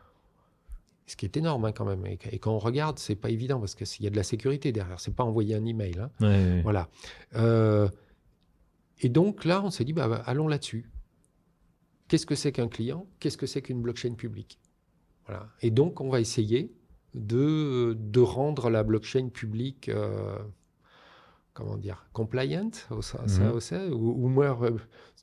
Ce 1.07 1.17
qui 1.17 1.25
est 1.25 1.37
énorme 1.37 1.65
hein, 1.65 1.73
quand 1.73 1.85
même. 1.85 2.07
Et, 2.07 2.39
quand 2.39 2.53
on 2.53 2.61
regarde, 2.61 3.01
c'est 3.01 3.17
pas 3.17 3.31
évident 3.31 3.59
parce 3.59 3.75
qu'il 3.75 4.05
y 4.05 4.07
a 4.07 4.11
de 4.11 4.17
la 4.17 4.23
sécurité 4.23 4.71
derrière. 4.71 5.01
C'est 5.01 5.15
pas 5.15 5.25
envoyer 5.25 5.57
un 5.57 5.65
email. 5.65 5.99
Hein. 5.99 6.61
Voilà. 6.63 6.89
Euh, 7.35 7.89
et 9.01 9.09
donc 9.09 9.45
là, 9.45 9.63
on 9.65 9.71
s'est 9.71 9.85
dit, 9.85 9.93
bah, 9.93 10.09
bah, 10.09 10.23
allons 10.27 10.49
là-dessus. 10.49 10.91
Qu'est-ce 12.09 12.27
que 12.27 12.35
c'est 12.35 12.53
qu'un 12.53 12.69
client? 12.69 13.07
Qu'est-ce 13.19 13.39
que 13.39 13.47
c'est 13.47 13.63
qu'une 13.63 13.81
blockchain 13.81 14.15
publique? 14.15 14.59
Voilà. 15.27 15.49
Et 15.63 15.71
donc, 15.71 16.01
on 16.01 16.11
va 16.11 16.21
essayer 16.21 16.73
de, 17.15 17.97
de 17.99 18.21
rendre 18.21 18.69
la 18.69 18.83
blockchain 18.83 19.29
publique, 19.29 19.89
euh, 19.89 20.39
comment 21.55 21.77
dire, 21.77 22.07
compliant, 22.13 22.71
mmh. 22.91 23.93
ou, 23.93 24.25
ou, 24.25 24.29
moins 24.29 24.59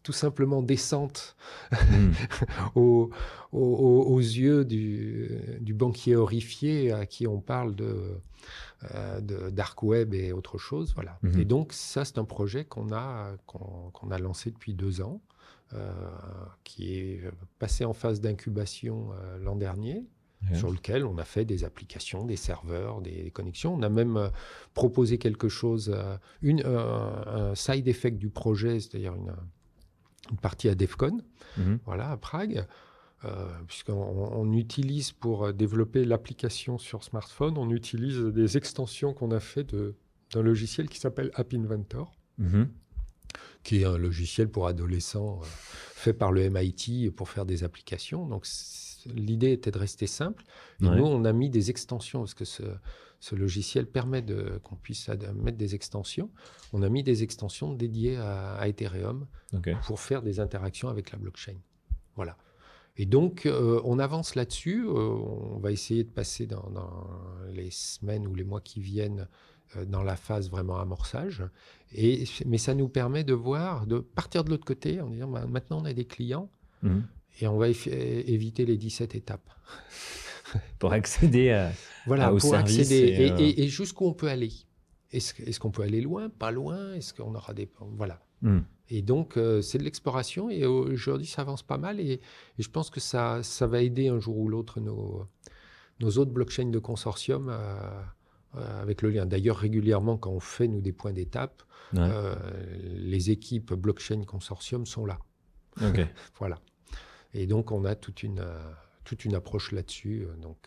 tout 0.07 0.13
simplement 0.13 0.61
décente 0.61 1.35
mmh. 1.73 2.11
aux, 2.75 3.11
aux, 3.51 4.19
yeux 4.19 4.63
du, 4.63 5.29
du, 5.59 5.73
banquier 5.73 6.15
horrifié 6.15 6.93
à 6.93 7.05
qui 7.05 7.27
on 7.27 7.41
parle 7.41 7.75
de 7.75 8.21
euh, 8.95 9.19
de 9.19 9.49
dark 9.49 9.83
web 9.83 10.13
et 10.13 10.31
autre 10.31 10.57
chose. 10.57 10.93
Voilà. 10.95 11.19
Mhm. 11.23 11.41
Et 11.41 11.43
donc 11.43 11.73
ça, 11.73 12.05
c'est 12.05 12.19
un 12.19 12.23
projet 12.23 12.63
qu'on 12.63 12.93
a 12.93 13.33
qu'on 13.47 14.11
a 14.11 14.17
lancé 14.17 14.49
depuis 14.49 14.73
deux 14.73 15.01
ans, 15.01 15.19
euh, 15.73 15.91
qui 16.63 16.95
est 16.95 17.21
passé 17.59 17.83
en 17.83 17.91
phase 17.91 18.21
d'incubation 18.21 19.09
euh, 19.11 19.39
l'an 19.39 19.57
dernier. 19.57 20.05
sur 20.53 20.71
lequel 20.71 21.03
on 21.03 21.17
a 21.17 21.25
fait 21.25 21.43
des 21.43 21.65
applications, 21.65 22.23
des 22.23 22.37
serveurs, 22.37 23.01
des 23.01 23.31
connexions. 23.31 23.73
On 23.73 23.81
a 23.81 23.89
même 23.89 24.31
proposé 24.73 25.17
quelque 25.17 25.49
chose, 25.49 25.93
une, 26.43 26.63
un 26.63 27.55
side 27.55 27.87
effect 27.87 28.19
du 28.19 28.29
projet, 28.29 28.79
c'est-à-dire 28.79 29.15
une, 29.15 29.33
partie 30.35 30.69
à 30.69 30.75
DEFCON, 30.75 31.21
mhm. 31.57 31.79
voilà, 31.85 32.11
à 32.11 32.17
Prague, 32.17 32.65
euh, 33.25 33.47
puisqu'on 33.67 34.51
utilise 34.53 35.11
pour 35.11 35.53
développer 35.53 36.05
l'application 36.05 36.77
sur 36.77 37.03
smartphone, 37.03 37.57
on 37.57 37.71
utilise 37.71 38.19
des 38.19 38.57
extensions 38.57 39.13
qu'on 39.13 39.31
a 39.31 39.39
fait 39.39 39.63
d'un 40.33 40.41
logiciel 40.41 40.87
qui 40.89 40.99
s'appelle 40.99 41.31
App 41.33 41.53
Inventor, 41.53 42.15
mhm. 42.37 42.69
qui 43.63 43.81
est 43.81 43.85
un 43.85 43.97
logiciel 43.97 44.49
pour 44.49 44.67
adolescents 44.67 45.39
euh, 45.41 45.45
fait 45.45 46.13
par 46.13 46.31
le 46.31 46.47
MIT 46.49 47.11
pour 47.15 47.29
faire 47.29 47.45
des 47.45 47.63
applications. 47.63 48.27
Donc 48.27 48.45
l'idée 49.15 49.51
était 49.51 49.71
de 49.71 49.79
rester 49.79 50.05
simple. 50.05 50.43
Et 50.81 50.85
nous, 50.85 51.05
on 51.05 51.25
a 51.25 51.33
mis 51.33 51.49
des 51.49 51.69
extensions 51.69 52.19
parce 52.19 52.35
que 52.35 52.45
ce, 52.45 52.63
ce 53.19 53.35
logiciel 53.35 53.87
permet 53.87 54.23
qu'on 54.63 54.75
puisse 54.75 55.09
mettre 55.09 55.57
des 55.57 55.75
extensions. 55.75 56.29
On 56.73 56.81
a 56.83 56.89
mis 56.89 57.03
des 57.03 57.23
extensions 57.23 57.73
dédiées 57.73 58.17
à, 58.17 58.67
Ethereum 58.67 59.27
pour 59.85 59.99
faire 59.99 60.21
des 60.21 60.39
interactions 60.39 60.89
avec 60.89 61.11
la 61.11 61.17
blockchain. 61.17 61.55
Voilà. 62.15 62.37
Et 62.97 63.05
donc, 63.05 63.45
euh, 63.45 63.79
on 63.85 63.99
avance 63.99 64.35
là-dessus. 64.35 64.85
Euh, 64.85 64.91
on 64.91 65.59
va 65.59 65.71
essayer 65.71 66.03
de 66.03 66.09
passer 66.09 66.47
dans, 66.47 66.71
les 67.53 67.69
semaines 67.69 68.27
ou 68.27 68.33
les 68.33 68.43
mois 68.43 68.59
qui 68.59 68.81
viennent 68.81 69.27
euh, 69.75 69.85
dans 69.85 70.03
la 70.03 70.15
phase 70.15 70.49
vraiment 70.49 70.79
amorçage. 70.79 71.43
Et, 71.93 72.23
mais 72.45 72.57
ça 72.57 72.73
nous 72.73 72.89
permet 72.89 73.23
de 73.23 73.33
voir, 73.33 73.85
de 73.85 73.99
partir 73.99 74.43
de 74.43 74.49
l'autre 74.49 74.65
côté 74.65 74.99
en 74.99 75.09
disant 75.09 75.27
bah, 75.27 75.45
maintenant 75.47 75.81
on 75.81 75.85
a 75.85 75.93
des 75.93 76.05
clients 76.05 76.49
mhm. 76.81 77.05
et 77.39 77.47
on 77.47 77.57
va 77.57 77.69
éviter 77.69 78.65
les 78.65 78.77
17 78.77 79.15
étapes. 79.15 79.49
pour 80.79 80.93
accéder 80.93 81.51
à, 81.51 81.71
voilà, 82.05 82.33
au 82.33 82.37
pour 82.37 82.49
service 82.49 82.79
Accéder 82.79 83.33
et, 83.39 83.63
et, 83.63 83.67
jusqu'où 83.67 84.05
on 84.05 84.13
peut 84.13 84.27
aller? 84.27 84.51
Est-ce 85.11 85.59
qu'on 85.59 85.71
peut 85.71 85.83
aller 85.83 86.01
loin, 86.01 86.29
pas 86.29 86.51
loin? 86.51 86.93
Est-ce 86.93 87.13
qu'on 87.13 87.33
aura 87.33 87.53
des... 87.53 87.69
Voilà. 87.79 88.19
Hmm. 88.41 88.59
Et 88.89 89.01
donc, 89.01 89.37
euh, 89.37 89.61
c'est 89.61 89.77
de 89.77 89.83
l'exploration. 89.83 90.49
Et 90.49 90.65
aujourd'hui, 90.65 91.27
ça 91.27 91.41
avance 91.41 91.63
pas 91.63 91.77
mal. 91.77 91.99
Et, 91.99 92.21
je 92.57 92.69
pense 92.69 92.89
que 92.89 92.99
ça, 92.99 93.43
ça 93.43 93.67
va 93.67 93.81
aider 93.81 94.07
un 94.07 94.19
jour 94.19 94.37
ou 94.37 94.47
l'autre 94.47 94.79
nos, 94.79 95.27
nos 95.99 96.09
autres 96.17 96.31
blockchains 96.31 96.69
de 96.69 96.79
consortium 96.79 97.49
euh, 97.49 97.77
euh, 98.55 98.81
avec 98.81 99.01
le 99.01 99.09
lien. 99.09 99.25
D'ailleurs, 99.25 99.57
régulièrement, 99.57 100.17
quand 100.17 100.31
on 100.31 100.39
fait, 100.39 100.67
nous, 100.67 100.81
des 100.81 100.93
points 100.93 101.13
d'étape, 101.13 101.63
les 101.93 103.31
équipes 103.31 103.73
blockchain 103.73 104.23
consortium 104.25 104.85
sont 104.85 105.05
là. 105.05 105.19
voilà. 106.39 106.59
Et 107.33 107.45
donc, 107.45 107.71
on 107.71 107.85
a 107.85 107.95
toute 107.95 108.23
une, 108.23 108.43
toute 109.07 109.23
une 109.23 109.35
approche 109.35 109.71
là-dessus. 109.71 110.27
donc, 110.41 110.57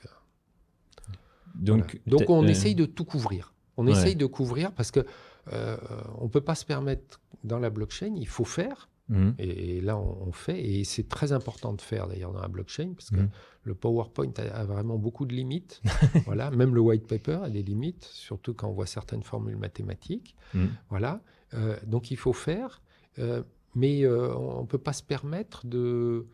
donc, 1.54 2.00
donc, 2.06 2.30
on 2.30 2.46
essaye 2.46 2.74
de 2.74 2.86
tout 2.86 3.04
couvrir. 3.04 3.52
On 3.76 3.86
essaye 3.86 4.16
de 4.16 4.26
couvrir 4.26 4.72
parce 4.72 4.90
que 4.90 5.04
euh, 5.52 5.76
on 6.18 6.24
ne 6.24 6.28
peut 6.30 6.40
pas 6.40 6.54
se 6.54 6.64
permettre 6.64 7.20
dans 7.44 7.58
la 7.58 7.70
blockchain, 7.70 8.14
il 8.16 8.28
faut 8.28 8.44
faire. 8.44 8.88
Mhm. 9.08 9.34
Et, 9.38 9.80
là, 9.80 9.98
on, 9.98 10.30
fait. 10.32 10.62
Et 10.62 10.84
c'est 10.84 11.08
très 11.08 11.32
important 11.32 11.72
de 11.72 11.80
faire 11.80 12.06
d'ailleurs 12.06 12.32
dans 12.32 12.40
la 12.40 12.48
blockchain 12.48 12.92
parce 12.94 13.10
que 13.10 13.16
mhm. 13.16 13.30
le 13.64 13.74
PowerPoint 13.74 14.32
a, 14.38 14.64
vraiment 14.64 14.96
beaucoup 14.96 15.26
de 15.26 15.34
limites. 15.34 15.82
voilà, 16.26 16.50
même 16.50 16.74
le 16.74 16.80
white 16.80 17.06
paper 17.06 17.40
a 17.42 17.50
des 17.50 17.62
limites, 17.62 18.04
surtout 18.04 18.54
quand 18.54 18.68
on 18.68 18.72
voit 18.72 18.86
certaines 18.86 19.22
formules 19.22 19.56
mathématiques. 19.56 20.36
Mhm. 20.54 20.70
Voilà. 20.88 21.22
Euh, 21.54 21.76
donc 21.86 22.10
il 22.10 22.16
faut 22.16 22.32
faire, 22.32 22.80
euh, 23.18 23.42
mais 23.74 24.06
on 24.06 24.62
ne 24.62 24.66
peut 24.66 24.78
pas 24.78 24.92
se 24.92 25.02
permettre 25.02 25.66
de 25.66 26.26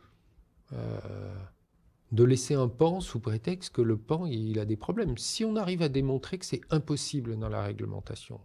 de 2.12 2.24
laisser 2.24 2.54
un 2.54 2.68
pan 2.68 3.00
sous 3.00 3.20
prétexte 3.20 3.74
que 3.74 3.82
le 3.82 3.96
pan 3.96 4.26
il 4.26 4.58
a 4.58 4.64
des 4.64 4.76
problèmes. 4.76 5.16
Si 5.18 5.44
on 5.44 5.56
arrive 5.56 5.82
à 5.82 5.88
démontrer 5.88 6.38
que 6.38 6.46
c'est 6.46 6.60
impossible 6.70 7.36
dans 7.36 7.48
la 7.48 7.62
réglementation, 7.62 8.40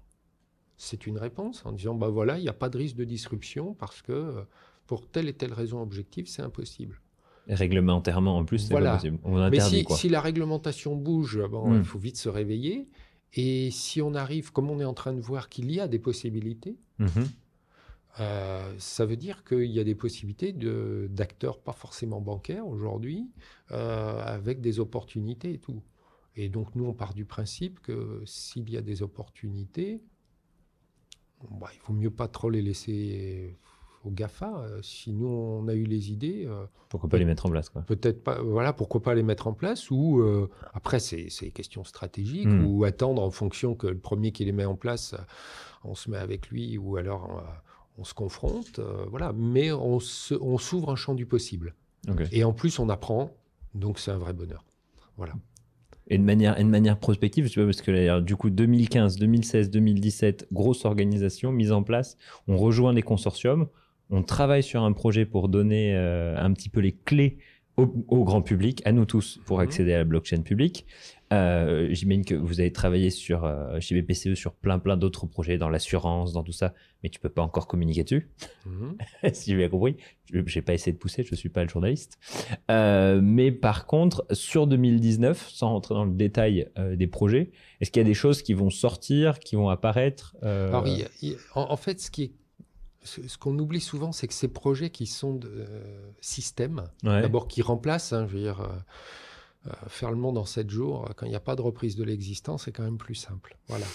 c'est 0.77 1.05
une 1.05 1.17
réponse 1.17 1.65
en 1.65 1.71
disant 1.71 1.93
bah 1.93 2.09
voilà, 2.09 2.37
il 2.37 2.41
n'y 2.41 2.49
a 2.49 2.53
pas 2.53 2.69
de 2.69 2.77
risque 2.77 2.95
de 2.95 3.05
disruption 3.05 3.73
parce 3.73 4.01
que 4.01 4.11
euh, 4.11 4.41
pour 4.87 5.07
telle 5.07 5.29
et 5.29 5.33
telle 5.33 5.53
raison 5.53 5.81
objective, 5.81 6.27
c'est 6.27 6.41
impossible. 6.41 6.99
Réglementairement, 7.47 8.37
en 8.37 8.45
plus, 8.45 8.59
c'est 8.59 8.71
voilà. 8.71 8.91
pas 8.91 8.97
possible. 8.97 9.19
On 9.23 9.37
interdit, 9.37 9.85
Mais 9.89 9.95
si, 9.95 10.09
la 10.09 10.21
réglementation 10.21 10.95
bouge, 10.95 11.41
bon, 11.49 11.73
il 11.73 11.79
hmm. 11.79 11.83
faut 11.83 11.97
vite 11.97 12.17
se 12.17 12.29
réveiller. 12.29 12.87
Et 13.33 13.71
si 13.71 14.01
on 14.01 14.13
arrive, 14.13 14.51
comme 14.51 14.69
on 14.69 14.79
est 14.79 14.85
en 14.85 14.93
train 14.93 15.13
de 15.13 15.21
voir 15.21 15.49
qu'il 15.49 15.71
y 15.71 15.79
a 15.79 15.87
des 15.87 15.99
possibilités, 15.99 16.77
mhm. 16.99 17.29
Euh, 18.19 18.73
ça 18.77 19.05
veut 19.05 19.15
dire 19.15 19.43
qu'il 19.43 19.71
y 19.71 19.79
a 19.79 19.83
des 19.83 19.95
possibilités 19.95 20.53
d'acteurs 21.09 21.59
pas 21.59 21.73
forcément 21.73 22.21
bancaires 22.21 22.67
aujourd'hui, 22.67 23.29
euh, 23.71 24.21
avec 24.21 24.61
des 24.61 24.79
opportunités 24.79 25.53
et 25.53 25.59
tout. 25.59 25.81
Et 26.35 26.49
donc 26.49 26.75
nous, 26.75 26.85
on 26.85 26.93
part 26.93 27.13
du 27.13 27.25
principe 27.25 27.79
que 27.81 28.21
s'il 28.25 28.69
y 28.69 28.77
a 28.77 28.81
des 28.81 29.01
opportunités, 29.01 30.01
bah, 31.49 31.69
il 31.73 31.79
vaut 31.81 31.93
mieux 31.93 32.11
pas 32.11 32.27
trop 32.27 32.49
les 32.49 32.61
laisser 32.61 33.57
aux 34.03 34.11
GAFA. 34.11 34.65
Si 34.81 35.11
nous, 35.11 35.27
on 35.27 35.67
a 35.67 35.73
eu 35.73 35.83
les 35.83 36.11
idées. 36.11 36.45
Euh, 36.47 36.65
pourquoi 36.89 37.09
pas 37.09 37.17
les 37.17 37.25
mettre 37.25 37.45
en 37.45 37.49
place 37.49 37.69
Peut-être 37.69 38.23
pas. 38.23 38.41
Voilà, 38.41 38.73
pourquoi 38.73 39.01
pas 39.01 39.13
les 39.13 39.23
mettre 39.23 39.47
en 39.47 39.53
place 39.53 39.91
Ou 39.91 40.19
euh, 40.19 40.49
après, 40.73 40.99
c'est 40.99 41.29
question 41.51 41.83
stratégique, 41.83 42.47
hmm. 42.47 42.65
ou 42.65 42.83
attendre 42.83 43.21
en 43.21 43.31
fonction 43.31 43.75
que 43.75 43.87
le 43.87 43.97
premier 43.97 44.31
qui 44.31 44.45
les 44.45 44.51
met 44.51 44.65
en 44.65 44.75
place, 44.75 45.15
on 45.83 45.95
se 45.95 46.09
met 46.09 46.17
avec 46.17 46.49
lui, 46.49 46.77
ou 46.77 46.97
alors 46.97 47.39
euh, 47.39 47.41
on 48.01 48.03
se 48.03 48.13
confronte. 48.13 48.79
voilà, 49.09 49.31
mais 49.35 49.71
on 49.71 49.99
s'ouvre 49.99 50.89
un 50.91 50.95
champ 50.95 51.13
du 51.13 51.25
possible. 51.25 51.75
Et 52.31 52.43
en 52.43 52.51
plus, 52.53 52.79
on 52.79 52.89
apprend, 52.89 53.31
donc 53.75 53.99
c'est 53.99 54.11
un 54.11 54.17
vrai 54.17 54.33
bonheur. 54.33 54.65
Voilà. 55.17 55.33
Et 56.07 56.17
de 56.17 56.23
manière, 56.23 56.59
et 56.59 56.63
de 56.63 56.69
manière 56.69 56.97
prospective, 56.97 57.47
sais 57.47 57.61
pas, 57.61 57.65
parce 57.65 57.81
que 57.81 58.19
du 58.19 58.35
coup, 58.35 58.49
2015, 58.49 59.17
2016, 59.17 59.69
2017, 59.69 60.47
grosse 60.51 60.83
organisation 60.85 61.51
mise 61.51 61.71
en 61.71 61.83
place. 61.83 62.17
On 62.47 62.57
rejoint 62.57 62.93
des 62.93 63.03
consortiums. 63.03 63.67
On 64.09 64.23
travaille 64.23 64.63
sur 64.63 64.83
un 64.83 64.91
projet 64.91 65.25
pour 65.25 65.47
donner 65.47 65.95
euh, 65.95 66.35
un 66.37 66.51
petit 66.53 66.69
peu 66.69 66.81
les 66.81 66.91
clés 66.91 67.37
au, 67.77 68.23
grand 68.25 68.41
public, 68.41 68.81
à 68.85 68.91
nous 68.91 69.05
tous, 69.05 69.39
pour 69.45 69.57
Mhm. 69.57 69.63
accéder 69.63 69.93
à 69.93 69.99
la 69.99 70.03
blockchain 70.03 70.41
publique. 70.41 70.85
Euh, 71.31 71.87
J'imagine 71.91 72.25
que 72.25 72.35
vous 72.35 72.59
avez 72.59 72.71
travaillé 72.73 73.09
sur, 73.09 73.45
euh, 73.45 73.79
chez 73.79 73.99
BPCE 74.01 74.33
sur 74.35 74.53
plein 74.53 74.79
plein 74.79 74.97
d'autres 74.97 75.25
projets, 75.27 75.57
dans 75.57 75.69
l'assurance, 75.69 76.33
dans 76.33 76.43
tout 76.43 76.51
ça, 76.51 76.73
mais 77.03 77.09
tu 77.09 77.19
peux 77.19 77.29
pas 77.29 77.41
encore 77.41 77.67
communiquer 77.67 78.03
dessus, 78.03 78.29
Mhm. 78.65 78.97
si 79.33 79.51
j'ai 79.51 79.57
bien 79.57 79.69
compris. 79.69 79.95
Je 80.33 80.39
n'ai 80.39 80.61
pas 80.61 80.73
essayé 80.73 80.93
de 80.93 80.97
pousser, 80.97 81.23
je 81.23 81.35
suis 81.35 81.49
pas 81.49 81.63
le 81.63 81.69
journaliste. 81.69 82.17
Euh, 82.69 83.19
mais 83.21 83.51
par 83.51 83.85
contre, 83.85 84.25
sur 84.31 84.65
2019, 84.67 85.49
sans 85.49 85.69
rentrer 85.69 85.93
dans 85.95 86.05
le 86.05 86.13
détail 86.13 86.69
euh, 86.77 86.95
des 86.95 87.07
projets, 87.07 87.51
est-ce 87.81 87.91
qu'il 87.91 88.01
y 88.01 88.05
a 88.05 88.07
des 88.07 88.13
choses 88.13 88.41
qui 88.41 88.53
vont 88.53 88.69
sortir, 88.69 89.39
qui 89.39 89.55
vont 89.55 89.69
apparaître 89.69 90.35
Alors, 90.41 90.87
il 90.87 91.07
il 91.21 91.37
en, 91.55 91.71
en 91.71 91.77
fait, 91.77 91.99
ce 92.01 92.11
qui 92.11 92.23
est- 92.23 92.31
ce, 93.03 93.27
ce 93.27 93.37
qu'on 93.37 93.57
oublie 93.57 93.81
souvent, 93.81 94.11
c'est 94.11 94.27
que 94.27 94.33
ces 94.33 94.47
projets 94.47 94.89
qui 94.91 95.07
sont 95.07 95.33
de 95.33 95.65
système, 96.21 96.83
ouais. 97.03 97.21
d'abord 97.21 97.47
qui 97.47 97.61
remplacent, 97.61 98.13
hein, 98.13 98.27
je 98.29 98.33
veux 98.37 98.43
dire, 98.43 98.61
faire 99.87 100.09
le 100.11 100.17
monde 100.17 100.37
en 100.37 100.45
7 100.45 100.69
jours, 100.69 101.05
euh, 101.09 101.13
quand 101.15 101.25
il 101.25 101.29
n'y 101.29 101.35
a 101.35 101.39
pas 101.41 101.55
de 101.55 101.61
reprise 101.61 101.95
de 101.95 102.03
l'existant, 102.03 102.57
c'est 102.57 102.71
quand 102.71 102.83
même 102.83 102.97
plus 102.97 103.15
simple. 103.15 103.57
Voilà. 103.67 103.85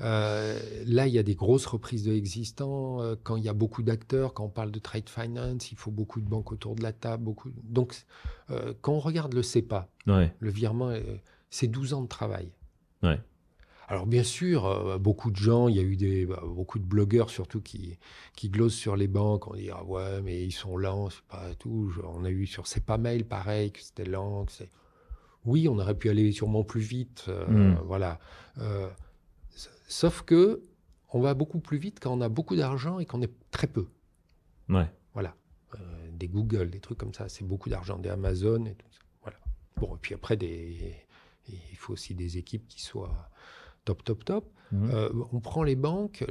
Euh, 0.00 0.58
là, 0.86 1.06
il 1.08 1.12
y 1.14 1.18
a 1.18 1.22
des 1.24 1.34
grosses 1.34 1.66
reprises 1.66 2.04
de 2.04 2.12
l'existant. 2.12 3.02
euh, 3.02 3.16
quand 3.22 3.36
il 3.36 3.42
y 3.44 3.48
a 3.48 3.52
beaucoup 3.52 3.82
d'acteurs, 3.82 4.32
quand 4.34 4.44
on 4.44 4.48
parle 4.48 4.70
de 4.70 4.78
trade 4.78 5.08
finance, 5.08 5.72
il 5.72 5.76
faut 5.78 5.90
beaucoup 5.90 6.20
de 6.20 6.28
banques 6.28 6.52
autour 6.52 6.74
de 6.76 6.82
la 6.82 6.92
table. 6.92 7.24
Beaucoup... 7.24 7.50
Donc, 7.64 7.96
euh, 8.50 8.74
quand 8.80 8.92
on 8.92 9.00
regarde 9.00 9.34
le 9.34 9.42
CEPA, 9.42 9.88
ouais. 10.06 10.32
le 10.38 10.50
virement, 10.50 10.92
c'est 11.50 11.66
12 11.66 11.94
ans 11.94 12.02
de 12.02 12.08
travail. 12.08 12.52
Ouais. 13.02 13.20
Alors 13.90 14.06
bien 14.06 14.22
sûr, 14.22 14.98
beaucoup 15.00 15.30
de 15.30 15.36
gens, 15.36 15.66
il 15.66 15.76
y 15.76 15.78
a 15.78 15.82
eu 15.82 15.96
des, 15.96 16.26
bah, 16.26 16.42
beaucoup 16.44 16.78
de 16.78 16.84
blogueurs 16.84 17.30
surtout 17.30 17.62
qui, 17.62 17.96
qui 18.36 18.50
glosent 18.50 18.74
sur 18.74 18.96
les 18.96 19.08
banques, 19.08 19.48
on 19.48 19.54
dit 19.54 19.70
ah 19.72 19.82
ouais 19.82 20.20
mais 20.20 20.44
ils 20.44 20.52
sont 20.52 20.76
lents, 20.76 21.08
c'est 21.08 21.22
pas 21.22 21.54
tout. 21.58 21.90
On 22.04 22.22
a 22.26 22.30
eu 22.30 22.44
sur 22.46 22.66
C'est 22.66 22.84
pas 22.84 22.98
mail 22.98 23.24
pareil 23.24 23.72
que 23.72 23.80
c'était 23.80 24.04
lent. 24.04 24.44
que 24.44 24.52
c'est- 24.52 24.68
Oui, 25.44 25.68
on 25.68 25.78
aurait 25.78 25.94
pu 25.96 26.08
aller 26.10 26.30
sûrement 26.32 26.64
plus 26.64 26.80
vite, 26.80 27.24
euh, 27.28 27.46
Mm. 27.46 27.80
voilà. 27.84 28.18
Euh, 28.58 28.88
sauf 29.86 30.22
que 30.22 30.62
on 31.12 31.20
va 31.20 31.32
beaucoup 31.34 31.60
plus 31.60 31.78
vite 31.78 32.00
quand 32.00 32.12
on 32.12 32.20
a 32.20 32.28
beaucoup 32.28 32.54
d'argent 32.56 32.98
et 32.98 33.06
qu'on 33.06 33.22
est 33.22 33.32
très 33.50 33.66
peu. 33.66 33.86
Ouais. 34.68 34.90
Voilà. 35.14 35.34
Euh, 35.74 35.78
des 36.12 36.28
Google, 36.28 36.70
des 36.70 36.80
trucs 36.80 36.98
comme 36.98 37.14
ça, 37.14 37.28
c'est 37.28 37.44
beaucoup 37.44 37.70
d'argent, 37.70 37.98
des 37.98 38.10
Amazon 38.10 38.64
et 38.66 38.74
tout 38.74 38.86
ça. 38.90 39.00
Voilà. 39.22 39.38
Bon, 39.76 39.94
et 39.96 39.98
puis 40.00 40.14
après, 40.14 40.36
des... 40.36 40.94
il 41.48 41.76
faut 41.76 41.94
aussi 41.94 42.14
des 42.14 42.36
équipes 42.36 42.66
qui 42.68 42.82
soient 42.82 43.30
top, 43.86 44.04
top, 44.04 44.24
top. 44.24 44.50
Euh, 44.74 45.08
on 45.32 45.40
prend 45.40 45.62
les 45.62 45.76
banques. 45.76 46.22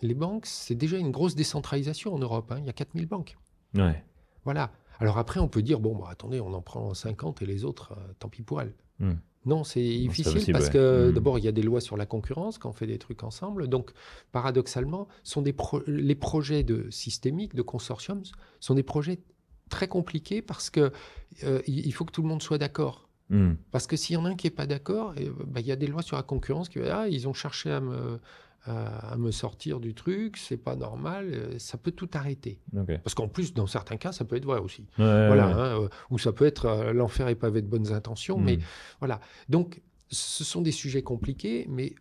les 0.00 0.14
banques, 0.14 0.46
c'est 0.46 0.74
déjà 0.74 0.96
une 0.96 1.10
grosse 1.10 1.34
décentralisation 1.34 2.14
en 2.14 2.18
Europe. 2.18 2.50
hein. 2.52 2.58
Il 2.60 2.66
y 2.66 2.70
a 2.70 2.72
4000 2.72 3.06
banques. 3.06 3.36
Ouais. 3.74 4.02
Voilà. 4.44 4.70
Alors 5.00 5.18
après, 5.18 5.40
on 5.40 5.48
peut 5.48 5.62
dire, 5.62 5.80
bon, 5.80 5.94
bah, 5.96 6.06
attendez, 6.10 6.40
on 6.40 6.52
en 6.54 6.62
prend 6.62 6.92
50 6.94 7.42
et 7.42 7.46
les 7.46 7.64
autres, 7.64 7.92
euh, 7.92 8.12
tant 8.18 8.28
pis 8.28 8.42
pour 8.42 8.60
elles. 8.60 8.74
Mm. 9.00 9.12
Non, 9.46 9.62
c'est 9.64 9.82
difficile 9.82 10.32
possible, 10.32 10.52
parce 10.58 10.70
que 10.70 11.10
Mm. 11.10 11.12
d'abord, 11.12 11.38
il 11.38 11.44
y 11.44 11.48
a 11.48 11.52
des 11.52 11.62
lois 11.62 11.80
sur 11.82 11.96
la 11.96 12.06
concurrence 12.06 12.56
quand 12.58 12.70
on 12.70 12.72
fait 12.72 12.86
des 12.86 12.98
trucs 12.98 13.22
ensemble. 13.24 13.68
Donc, 13.68 13.90
paradoxalement, 14.32 15.06
sont 15.22 15.42
des 15.42 15.52
pro- 15.52 15.82
les 15.86 16.14
projets 16.14 16.62
de 16.62 16.88
systémiques, 16.90 17.54
de 17.54 17.62
consortiums, 17.62 18.22
sont 18.60 18.74
des 18.74 18.82
projets 18.82 19.18
très 19.70 19.88
compliqués 19.88 20.42
parce 20.42 20.70
que 20.70 20.92
euh, 21.44 21.60
il 21.66 21.92
faut 21.92 22.04
que 22.04 22.12
tout 22.12 22.22
le 22.22 22.28
monde 22.28 22.42
soit 22.42 22.58
d'accord. 22.58 23.08
Mm. 23.30 23.52
Parce 23.70 23.86
que 23.86 23.96
s'il 23.96 24.14
y 24.14 24.16
en 24.16 24.24
a 24.24 24.28
un 24.30 24.34
qui 24.36 24.46
n'est 24.46 24.50
pas 24.50 24.66
d'accord, 24.66 25.14
eh, 25.16 25.28
bah, 25.46 25.60
il 25.60 25.66
y 25.66 25.72
a 25.72 25.76
des 25.76 25.86
lois 25.86 26.02
sur 26.02 26.16
la 26.16 26.22
concurrence 26.22 26.68
qui 26.68 26.78
ah, 26.80 27.08
ils 27.08 27.26
ont 27.28 27.32
cherché 27.32 27.70
à 27.70 27.80
me, 27.80 28.20
à, 28.66 29.12
à 29.12 29.16
me 29.16 29.30
sortir 29.30 29.78
du 29.80 29.94
truc, 29.94 30.36
c'est 30.36 30.56
pas 30.56 30.76
normal, 30.76 31.30
euh, 31.32 31.58
ça 31.58 31.76
peut 31.78 31.90
tout 31.92 32.08
arrêter. 32.14 32.60
Parce 33.02 33.14
qu'en 33.14 33.28
plus, 33.28 33.52
dans 33.54 33.66
certains 33.66 33.96
cas, 33.96 34.12
ça 34.12 34.24
peut 34.24 34.36
être 34.36 34.44
vrai 34.46 34.58
aussi. 34.60 34.82
Ouais, 34.98 35.26
voilà, 35.26 35.46
ouais. 35.48 35.52
hein, 35.52 35.80
euh, 35.82 35.88
ou 36.10 36.18
ça 36.18 36.32
peut 36.32 36.46
être 36.46 36.66
euh, 36.66 36.92
l'enfer 36.92 37.28
est 37.28 37.34
pavé 37.34 37.60
de 37.62 37.66
bonnes 37.68 37.92
intentions, 37.92 38.38
mais 38.38 38.56
Mm. 38.56 38.60
voilà. 39.00 39.20
Donc, 39.48 39.82
ce 40.08 40.44
sont 40.44 40.60
des 40.62 40.72
sujets 40.72 41.02
compliqués, 41.02 41.66
mais 41.68 41.94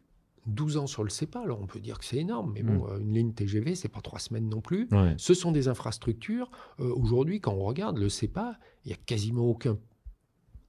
12 0.46 0.76
ans 0.78 0.88
sur 0.88 1.04
le 1.06 1.10
CEPA, 1.10 1.40
alors 1.40 1.62
on 1.62 1.68
peut 1.68 1.80
dire 1.80 1.98
que 2.00 2.04
c'est 2.06 2.18
énorme, 2.18 2.52
mais 2.54 2.64
bon, 2.64 2.86
euh, 2.90 3.00
une 3.00 3.14
ligne 3.14 3.34
TGV, 3.34 3.76
c'est 3.76 3.88
pas 3.88 4.02
trois 4.02 4.20
semaines 4.20 4.50
non 4.50 4.60
plus. 4.62 4.88
Ouais. 4.92 5.14
Ce 5.18 5.34
sont 5.34 5.52
des 5.54 5.68
infrastructures. 5.70 6.52
Euh, 6.82 6.94
Aujourd'hui, 6.96 7.40
quand 7.40 7.54
on 7.54 7.64
regarde 7.64 7.98
le 7.98 8.10
CEPA, 8.10 8.58
il 8.84 8.90
n'y 8.90 8.94
a 8.94 8.98
quasiment 9.06 9.44
aucune 9.46 9.78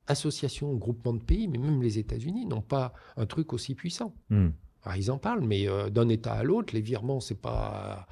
association 0.07 0.71
ou 0.73 0.79
groupement 0.79 1.15
de 1.15 1.23
pays, 1.23 1.49
mais 1.49 1.59
même 1.59 1.83
les 1.83 1.99
États-Unis 1.99 2.47
n'ont 2.47 2.61
pas 2.63 2.93
un 3.17 3.27
truc 3.27 3.53
aussi 3.53 3.75
puissant. 3.75 4.15
Mm. 4.31 4.49
Alors, 4.85 4.97
ils 4.97 5.11
en 5.11 5.19
parlent, 5.19 5.43
mais 5.45 5.69
euh, 5.69 5.91
d'un 5.91 6.09
État 6.09 6.33
à 6.35 6.43
l'autre, 6.43 6.75
les 6.75 6.81
virements, 6.83 7.21
c'est 7.21 7.41
pas. 7.41 8.07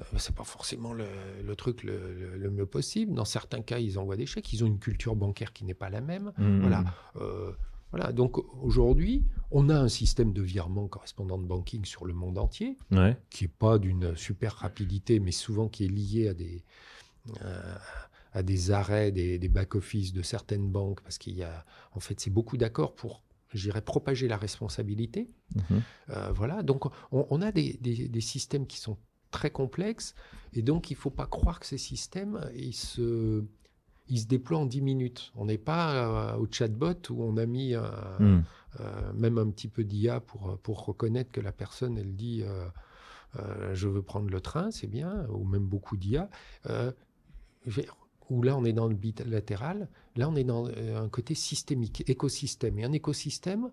euh, 0.00 0.04
c'est 0.18 0.34
pas 0.34 0.44
forcément 0.44 0.92
le, 0.94 1.04
le 1.44 1.56
truc 1.56 1.82
le, 1.84 2.14
le- 2.14 2.36
le 2.36 2.50
mieux 2.50 2.66
possible. 2.66 3.14
Dans 3.14 3.24
certains 3.26 3.60
cas, 3.62 3.78
ils 3.78 3.98
envoient 3.98 4.16
des 4.16 4.26
chèques. 4.26 4.52
Ils 4.52 4.62
ont 4.64 4.66
une 4.66 4.78
culture 4.78 5.16
bancaire 5.16 5.52
qui 5.52 5.64
n'est 5.64 5.74
pas 5.74 5.90
la 5.90 6.00
même. 6.00 6.32
Mm. 6.38 6.60
Voilà. 6.60 6.84
Euh, 7.16 7.52
voilà. 7.90 8.10
Donc 8.12 8.38
aujourd'hui, 8.62 9.22
on 9.50 9.68
a 9.68 9.78
un 9.78 9.88
système 9.88 10.32
de 10.32 10.40
virement 10.42 10.88
correspondant 10.88 11.36
de 11.38 11.44
banking 11.46 11.84
sur 11.84 12.06
le 12.06 12.14
monde 12.14 12.38
entier 12.38 12.76
Ouais. 12.90 13.16
qui 13.28 13.44
n'est 13.44 13.48
pas 13.58 13.78
d'une 13.78 14.16
super 14.16 14.54
rapidité, 14.54 15.20
mais 15.20 15.30
souvent 15.32 15.68
qui 15.68 15.84
est 15.84 15.88
lié 15.88 16.28
à 16.28 16.34
des, 16.34 16.64
euh, 17.44 17.74
à 18.32 18.42
des 18.42 18.70
arrêts 18.70 19.12
des, 19.12 19.38
des 19.38 19.48
back-office 19.48 20.14
de 20.14 20.22
certaines 20.22 20.70
banques, 20.70 21.02
parce 21.02 21.18
qu'il 21.18 21.36
y 21.36 21.42
a, 21.42 21.66
en 21.94 22.00
fait, 22.00 22.18
c'est 22.18 22.30
beaucoup 22.30 22.56
d'accords 22.56 22.94
pour, 22.94 23.22
j'irais, 23.54 23.80
propager 23.82 24.28
la 24.28 24.36
responsabilité. 24.36 25.30
Mhm. 25.54 25.82
Euh, 26.10 26.32
voilà, 26.32 26.62
donc 26.62 26.86
on, 27.10 27.26
on 27.30 27.42
a 27.42 27.52
des, 27.52 27.78
des- 27.80 28.08
des 28.08 28.20
systèmes 28.20 28.66
qui 28.66 28.78
sont 28.78 28.96
très 29.30 29.50
complexes, 29.50 30.14
et 30.52 30.62
donc 30.62 30.90
il 30.90 30.94
ne 30.94 30.98
faut 30.98 31.10
pas 31.10 31.26
croire 31.26 31.58
que 31.60 31.66
ces 31.66 31.78
systèmes, 31.78 32.40
ils 32.54 32.74
se, 32.74 33.44
ils 34.08 34.18
se 34.20 34.26
déploient 34.26 34.58
en 34.58 34.66
10 34.66 34.82
minutes. 34.82 35.32
On 35.36 35.46
n'est 35.46 35.56
pas 35.58 36.34
euh, 36.34 36.36
au 36.36 36.46
chatbot 36.50 36.94
où 37.10 37.22
on 37.22 37.36
a 37.38 37.46
mis 37.46 37.74
euh, 37.74 37.82
même 39.14 39.38
un 39.38 39.50
petit 39.50 39.68
peu 39.68 39.84
d'IA 39.84 40.20
pour, 40.20 40.58
pour 40.62 40.84
reconnaître 40.84 41.30
que 41.32 41.40
la 41.40 41.52
personne, 41.52 41.96
elle 41.98 42.14
dit 42.14 42.42
je 43.72 43.88
veux 43.88 44.02
prendre 44.02 44.28
le 44.30 44.40
train, 44.42 44.70
c'est 44.70 44.86
bien, 44.86 45.26
ou 45.30 45.44
même 45.44 45.64
beaucoup 45.66 45.96
d'IA. 45.96 46.28
Où 48.30 48.42
là, 48.42 48.56
on 48.56 48.64
est 48.64 48.72
dans 48.72 48.86
le 48.86 48.94
bilatéral, 48.94 49.88
là, 50.16 50.28
on 50.28 50.36
est 50.36 50.44
dans 50.44 50.66
euh, 50.68 51.02
un 51.02 51.08
côté 51.08 51.34
systémique, 51.34 52.02
écosystème. 52.08 52.78
Et 52.78 52.84
un 52.84 52.92
écosystème, 52.92 53.70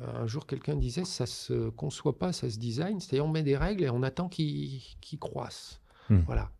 euh, 0.00 0.22
un 0.22 0.26
jour, 0.26 0.46
quelqu'un 0.46 0.76
disait, 0.76 1.04
ça 1.04 1.26
se 1.26 1.68
conçoit 1.70 2.18
pas, 2.18 2.32
ça 2.32 2.50
se 2.50 2.58
design, 2.58 2.98
c'est-à-dire 3.00 3.26
on 3.26 3.28
met 3.30 3.42
des 3.42 3.56
règles 3.56 3.84
et 3.84 3.90
on 3.90 4.02
attend 4.02 4.28
qu'ils 4.28 4.80
croissent. 5.20 5.80
Hmm. 6.08 6.20
Voilà. 6.26 6.50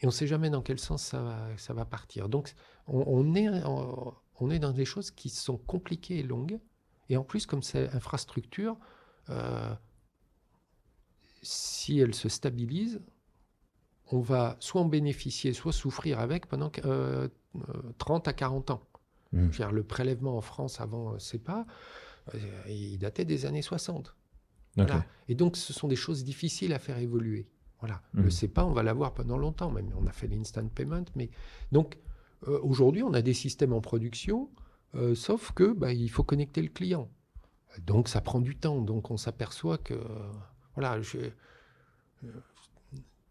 Et 0.00 0.06
on 0.06 0.08
ne 0.08 0.12
sait 0.12 0.26
jamais 0.26 0.50
dans 0.50 0.60
quel 0.60 0.78
sens 0.78 1.02
ça 1.02 1.22
va, 1.22 1.48
ça 1.56 1.72
va 1.72 1.84
partir. 1.84 2.28
Donc, 2.28 2.52
on, 2.86 3.04
on 3.06 3.34
est, 3.34 3.48
en- 3.64 4.14
on 4.40 4.50
est 4.50 4.58
dans 4.58 4.72
des 4.72 4.84
choses 4.84 5.10
qui 5.10 5.30
sont 5.30 5.56
compliquées 5.56 6.18
et 6.18 6.22
longues. 6.22 6.58
Et 7.08 7.16
en 7.16 7.24
plus, 7.24 7.46
comme 7.46 7.62
c'est 7.62 7.88
infrastructure, 7.94 8.76
euh, 9.30 9.72
si 11.42 11.98
elle 11.98 12.14
se 12.14 12.28
stabilise, 12.28 13.00
on 14.12 14.20
va 14.20 14.56
soit 14.60 14.80
en 14.82 14.86
bénéficier, 14.86 15.52
soit 15.52 15.72
souffrir 15.72 16.20
avec 16.20 16.46
pendant 16.46 16.70
euh, 16.84 17.28
euh, 17.56 17.60
30 17.98 18.28
à 18.28 18.32
40 18.32 18.70
ans. 18.70 18.82
Mm. 19.32 19.48
Dire, 19.48 19.72
le 19.72 19.82
prélèvement 19.82 20.36
en 20.36 20.40
France 20.40 20.80
avant 20.80 21.14
euh, 21.14 21.18
CEPA, 21.18 21.66
euh, 22.34 22.38
il 22.68 22.98
datait 22.98 23.24
des 23.24 23.46
années 23.46 23.62
60. 23.62 24.08
Ok. 24.08 24.14
Voilà. 24.86 25.04
Et 25.28 25.34
donc, 25.34 25.56
ce 25.56 25.72
sont 25.72 25.88
des 25.88 25.96
choses 25.96 26.24
difficiles 26.24 26.72
à 26.72 26.78
faire 26.78 26.98
évoluer. 26.98 27.46
Voilà. 27.80 28.02
Mhm. 28.14 28.24
Le 28.24 28.30
CEPA, 28.30 28.64
on 28.64 28.72
va 28.72 28.82
l'avoir 28.82 29.14
pendant 29.14 29.36
longtemps, 29.38 29.70
même. 29.70 29.90
On 30.00 30.06
a 30.06 30.12
fait 30.12 30.26
l'instant 30.26 30.66
payment. 30.68 31.04
Mais... 31.16 31.30
Donc, 31.72 31.98
euh, 32.48 32.58
aujourd'hui, 32.62 33.02
on 33.02 33.12
a 33.14 33.22
des 33.22 33.34
systèmes 33.34 33.72
en 33.72 33.80
production, 33.80 34.50
euh, 34.94 35.14
sauf 35.14 35.52
que 35.52 35.72
bah, 35.72 35.92
il 35.92 36.08
faut 36.10 36.24
connecter 36.24 36.62
le 36.62 36.68
client. 36.68 37.08
Donc, 37.86 38.08
ça 38.08 38.20
prend 38.20 38.40
du 38.40 38.56
temps. 38.56 38.80
Donc, 38.80 39.10
on 39.10 39.16
s'aperçoit 39.16 39.78
que. 39.78 39.94
voilà. 40.74 41.00
je- 41.02 41.30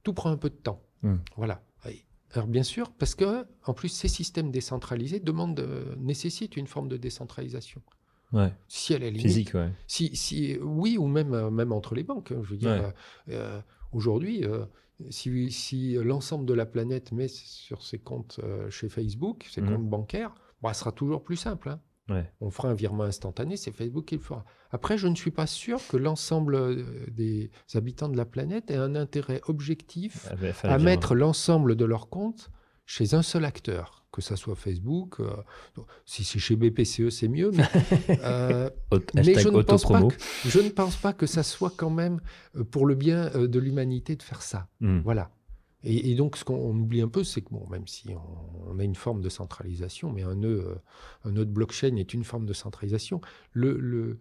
tout 0.04 0.14
prend 0.14 0.30
un 0.32 0.38
peu 0.38 0.50
de 0.50 0.56
temps. 0.56 0.82
Mhm. 1.02 1.20
Voilà. 1.38 1.64
Alors, 2.36 2.48
bien 2.48 2.64
sûr, 2.64 2.92
parce 2.94 3.14
que, 3.14 3.46
en 3.64 3.76
plus, 3.76 3.90
ces 3.90 4.08
systèmes 4.08 4.50
décentralisés 4.50 5.20
demandent, 5.20 5.60
euh, 5.60 5.96
nécessitent 6.00 6.58
une 6.58 6.66
forme 6.66 6.88
de 6.88 6.98
décentralisation. 6.98 7.80
Ouais. 8.32 8.52
Si 8.68 8.94
elle 8.94 9.04
est 9.04 9.12
Physique, 9.12 9.54
ouais. 9.54 9.70
si, 9.86 10.16
si, 10.16 10.58
oui, 10.60 10.98
ou 10.98 11.06
même, 11.06 11.36
euh, 11.36 11.52
même 11.52 11.72
entre 11.72 11.94
les 11.94 12.02
banques. 12.02 12.32
hein, 12.32 12.42
Je 12.44 12.50
veux 12.50 12.58
dire, 12.58 12.72
Ouais. 12.72 12.94
euh, 13.36 13.62
aujourd'hui, 13.92 14.44
euh, 14.46 14.66
si, 15.12 15.52
si 15.52 15.94
l'ensemble 15.94 16.48
de 16.48 16.56
la 16.56 16.66
planète 16.66 17.12
met 17.12 17.28
sur 17.28 17.84
ses 17.84 18.00
comptes 18.00 18.40
chez 18.72 18.90
Facebook, 18.90 19.48
ses 19.52 19.62
Mhm. 19.62 19.70
comptes 19.70 19.88
bancaires, 19.90 20.34
bah, 20.64 20.74
ce 20.74 20.80
sera 20.80 20.92
toujours 20.92 21.24
plus 21.24 21.36
simple. 21.36 21.70
hein. 21.70 21.80
Ouais. 22.10 22.30
On 22.42 22.50
fera 22.50 22.70
un 22.70 22.74
virement 22.74 23.04
instantané, 23.04 23.56
c'est 23.56 23.72
Facebook 23.72 24.06
qui 24.06 24.16
le 24.16 24.22
fera. 24.22 24.44
Après, 24.72 24.98
je 24.98 25.08
ne 25.08 25.16
suis 25.16 25.32
pas 25.32 25.48
sûr 25.48 25.80
que 25.88 25.96
l'ensemble 25.96 26.56
euh, 26.56 26.84
des 27.10 27.50
habitants 27.76 28.10
de 28.10 28.18
la 28.18 28.26
planète 28.26 28.72
ait 28.72 28.76
un 28.76 28.96
intérêt 28.96 29.42
objectif 29.48 30.28
Ah, 30.30 30.54
faire 30.54 30.72
à 30.72 30.78
mettre 30.80 31.16
l'ensemble 31.16 31.76
de 31.76 31.86
leurs 31.86 32.10
comptes 32.10 32.50
chez 32.86 33.14
un 33.14 33.22
seul 33.22 33.46
acteur, 33.46 34.04
que 34.12 34.22
ça 34.22 34.36
soit 34.36 34.56
Facebook. 34.56 35.22
euh, 35.22 35.32
si 36.06 36.26
c'est 36.26 36.40
chez 36.40 36.58
BPCE, 36.58 37.10
c'est 37.10 37.30
mieux. 37.30 37.52
Mais, 37.52 37.64
euh, 38.24 38.70
mais 39.14 39.36
je 39.36 39.48
ne, 39.48 39.62
pense 39.62 39.84
pas 39.84 40.02
que, 40.02 40.16
je 40.46 40.60
ne 40.60 40.70
pense 40.70 40.98
pas 40.98 41.14
que 41.14 41.26
ça 41.26 41.44
soit 41.44 41.72
quand 41.76 41.90
même 41.90 42.20
pour 42.72 42.86
le 42.86 42.96
bien 42.96 43.30
de 43.30 43.60
l'humanité 43.60 44.18
de 44.18 44.24
faire 44.24 44.42
ça. 44.42 44.68
Mm. 44.82 45.00
Voilà. 45.00 45.32
Et, 45.86 46.16
donc, 46.16 46.38
ce 46.38 46.46
qu'on 46.46 46.70
oublie 46.78 47.02
un 47.02 47.10
peu, 47.10 47.26
c'est 47.26 47.42
que 47.42 47.50
bon, 47.50 47.68
même 47.70 47.88
si 47.88 48.10
on, 48.68 48.80
a 48.80 48.84
une 48.84 48.96
forme 48.96 49.22
de 49.22 49.28
centralisation, 49.28 50.12
mais 50.12 50.24
un 50.24 50.36
nœud, 50.36 50.66
euh, 50.66 50.76
un 51.26 51.32
nœud 51.32 51.46
de 51.46 51.52
blockchain 51.52 51.98
est 51.98 52.14
une 52.14 52.24
forme 52.24 52.46
de 52.46 52.54
centralisation, 52.54 53.20
le, 53.52 54.18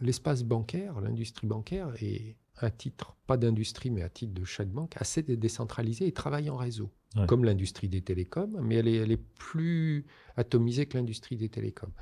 l'espace 0.00 0.42
bancaire, 0.44 1.00
l'industrie 1.00 1.46
bancaire 1.46 1.92
est 2.02 2.36
à 2.58 2.70
titre, 2.70 3.16
pas 3.26 3.38
d'industrie, 3.38 3.90
mais 3.90 4.02
à 4.02 4.10
titre 4.10 4.34
de 4.34 4.44
chaque 4.44 4.68
banque, 4.68 4.94
assez 4.96 5.22
décentralisé 5.22 6.06
et 6.06 6.12
travaille 6.12 6.50
en 6.50 6.56
réseau, 6.56 6.90
comme 7.26 7.44
l'industrie 7.44 7.88
des 7.88 8.02
télécoms, 8.02 8.60
mais 8.62 8.74
elle 8.74 8.88
est, 8.88 8.96
elle 8.96 9.12
est 9.12 9.24
plus 9.38 10.04
atomisée 10.36 10.84
que 10.84 10.98
l'industrie 10.98 11.36
des 11.36 11.48
télécoms. 11.48 11.92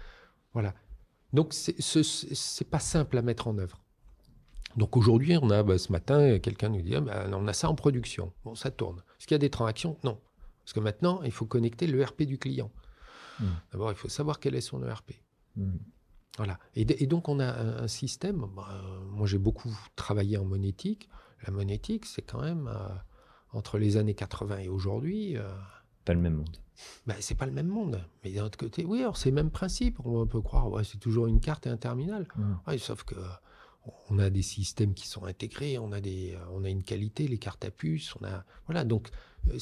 Voilà. 0.53 0.75
Donc, 1.33 1.53
c'est 1.53 2.71
pas 2.71 2.81
simple 2.81 3.19
à 3.19 3.23
mettre 3.23 3.47
en 3.47 3.57
œuvre. 3.59 3.85
Donc 4.77 4.97
aujourd'hui, 4.97 5.37
on 5.41 5.51
a 5.51 5.63
bah, 5.63 5.79
ce 5.79 5.91
matin, 5.93 6.39
quelqu'un 6.39 6.69
nous 6.69 6.83
dit 6.83 6.95
ah, 6.95 7.01
bah, 7.01 7.27
on 7.33 7.47
a 7.47 7.53
ça 7.53 7.69
en 7.69 7.75
production. 7.75 8.33
Bon, 8.45 8.55
ça 8.55 8.71
tourne. 8.71 8.99
Est-ce 9.19 9.27
qu'il 9.27 9.35
y 9.35 9.37
a 9.37 9.39
des 9.39 9.51
transactions? 9.51 9.97
Non. 10.05 10.21
Parce 10.65 10.73
que 10.73 10.81
maintenant, 10.81 11.23
il 11.23 11.33
faut 11.33 11.47
connecter 11.47 11.87
l'ERP 11.87 12.23
du 12.23 12.39
client. 12.39 12.71
Hmm. 13.41 13.47
D'abord, 13.73 13.91
il 13.91 13.97
faut 13.97 14.09
savoir 14.09 14.41
quel 14.41 14.55
est 14.55 14.61
son 14.61 14.85
ERP. 14.85 15.13
Hmm. 15.57 15.77
Voilà. 16.37 16.59
Et, 16.75 16.85
donc, 16.85 17.29
on 17.29 17.41
a 17.41 17.47
un, 17.47 17.89
système. 17.89 18.47
Bah, 18.55 18.69
moi, 19.11 19.27
j'ai 19.27 19.39
beaucoup 19.39 19.77
travaillé 19.97 20.37
en 20.37 20.45
monétique. 20.45 21.09
La 21.47 21.53
monétique, 21.53 22.07
c'est 22.07 22.23
quand 22.23 22.41
même 22.41 22.69
euh, 22.69 22.89
entre 23.53 23.79
les 23.79 23.97
années 23.97 24.15
80 24.15 24.59
et 24.59 24.69
aujourd'hui. 24.69 25.37
Euh, 25.37 25.49
pas 26.05 26.15
le 26.15 26.21
même 26.21 26.35
monde. 26.35 26.57
Ben, 27.07 27.17
c'est 27.21 27.35
pas 27.35 27.47
le 27.47 27.53
même 27.53 27.67
monde. 27.67 28.01
Mais 28.23 28.31
d'un 28.33 28.45
autre 28.45 28.59
côté, 28.59 28.85
oui, 28.85 29.01
alors 29.01 29.17
c'est 29.17 29.31
le 29.31 29.35
même 29.35 29.51
principe. 29.51 29.99
On 30.05 30.27
peut 30.27 30.41
croire, 30.41 30.71
ouais, 30.71 30.85
c'est 30.85 30.99
toujours 30.99 31.27
une 31.27 31.41
carte 31.41 31.67
et 31.67 31.71
un 31.71 31.77
terminal. 31.77 32.27
Hmm. 32.37 32.77
sauf 32.79 33.03
que 33.03 33.17
on 34.11 34.19
a 34.19 34.31
des 34.31 34.43
systèmes 34.43 34.95
qui 34.95 35.07
sont 35.09 35.25
intégrés, 35.25 35.79
on 35.79 35.93
a, 35.93 36.01
des, 36.01 36.33
euh, 36.35 36.53
on 36.53 36.65
a 36.65 36.69
une 36.69 36.83
qualité, 36.83 37.29
les 37.29 37.39
cartes 37.39 37.65
à 37.65 37.71
puce, 37.71 38.15
on 38.21 38.25
a, 38.25 38.45
voilà, 38.67 38.85
donc 38.85 39.09
euh, 39.51 39.59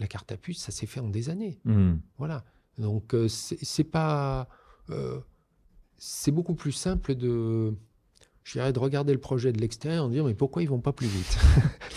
la, 0.00 0.06
carte 0.06 0.32
à 0.32 0.36
puce, 0.36 0.58
ça 0.58 0.72
s'est 0.72 0.86
fait 0.86 1.00
en 1.00 1.08
des 1.08 1.30
années. 1.30 1.58
Hmm. 1.64 1.96
Voilà. 2.18 2.44
Donc 2.78 3.14
euh, 3.14 3.28
c'est 3.28 3.84
pas. 3.84 4.48
c'est 5.96 6.30
beaucoup 6.30 6.54
plus 6.54 6.72
simple 6.72 7.14
de. 7.14 7.74
Je 8.44 8.52
dirais 8.52 8.72
de 8.72 8.78
regarder 8.78 9.12
le 9.12 9.18
projet 9.18 9.52
de 9.52 9.60
l'extérieur 9.60 10.04
en 10.04 10.08
disant 10.08 10.24
mais 10.24 10.34
pourquoi 10.34 10.62
ils 10.62 10.68
vont 10.68 10.80
pas 10.80 10.92
plus 10.92 11.08
vite? 11.08 11.38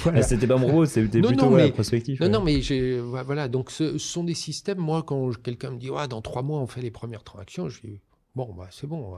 Voilà. 0.02 0.22
C'était 0.22 0.48
pas 0.48 0.56
mon 0.56 0.68
rôle, 0.68 0.88
c'était 0.88 1.20
plutôt 1.20 1.36
non, 1.36 1.50
mais, 1.52 1.72
prospectif. 1.74 2.22
Non, 2.22 2.30
non, 2.30 2.42
mais 2.42 2.62
voilà, 3.02 3.50
donc 3.50 3.70
ce, 3.70 3.98
sont 3.98 4.24
des 4.24 4.34
systèmes. 4.34 4.78
Moi, 4.78 5.04
quand 5.04 5.30
quelqu'un 5.44 5.72
me 5.72 5.78
dit 5.78 5.90
ouais, 5.90 6.08
dans 6.08 6.22
trois 6.22 6.42
mois 6.42 6.60
on 6.62 6.68
fait 6.68 6.82
les 6.82 6.90
premières 6.90 7.26
transactions, 7.26 7.68
je 7.68 7.82
dis 7.82 8.00
bon, 8.34 8.54
bah, 8.54 8.70
c'est 8.72 8.88
bon. 8.88 9.18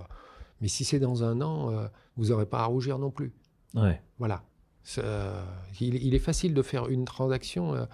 Mais 0.61 0.67
si 0.67 0.85
c'est 0.85 0.99
dans 0.99 1.23
un 1.23 1.41
an, 1.41 1.71
euh, 1.71 1.87
vous 2.15 2.27
n'aurez 2.27 2.45
pas 2.45 2.59
à 2.59 2.65
rougir 2.65 2.99
non 2.99 3.11
plus. 3.11 3.33
Ouais. 3.73 4.01
Voilà. 4.19 4.43
Euh, 4.97 5.43
il, 5.79 6.13
est 6.13 6.19
facile 6.19 6.53
de 6.53 6.61
faire 6.61 6.87
une 6.87 7.05
transaction. 7.05 7.87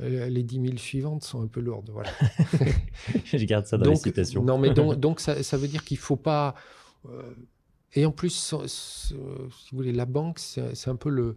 Euh, 0.00 0.28
les 0.28 0.42
10 0.42 0.62
000 0.62 0.76
suivantes 0.76 1.22
sont 1.24 1.42
un 1.42 1.46
peu 1.46 1.60
lourdes. 1.60 1.90
Voilà. 1.90 2.10
Je 3.24 3.44
garde 3.44 3.66
ça 3.66 3.78
dans 3.78 3.90
les 3.90 3.96
citations. 3.96 4.42
Non, 4.42 4.58
mais 4.58 4.70
donc, 4.70 4.94
donc 5.00 5.20
ça, 5.20 5.42
ça, 5.42 5.56
veut 5.56 5.68
dire 5.68 5.84
qu'il 5.84 5.96
ne 5.96 6.02
faut 6.02 6.16
pas. 6.16 6.54
et 7.94 8.04
en 8.04 8.12
plus, 8.12 8.54
si 8.66 9.14
vous 9.14 9.50
voulez, 9.72 9.92
la 9.92 10.06
banque, 10.06 10.38
c'est 10.38 10.88
un 10.88 10.96
peu 10.96 11.10
le, 11.10 11.34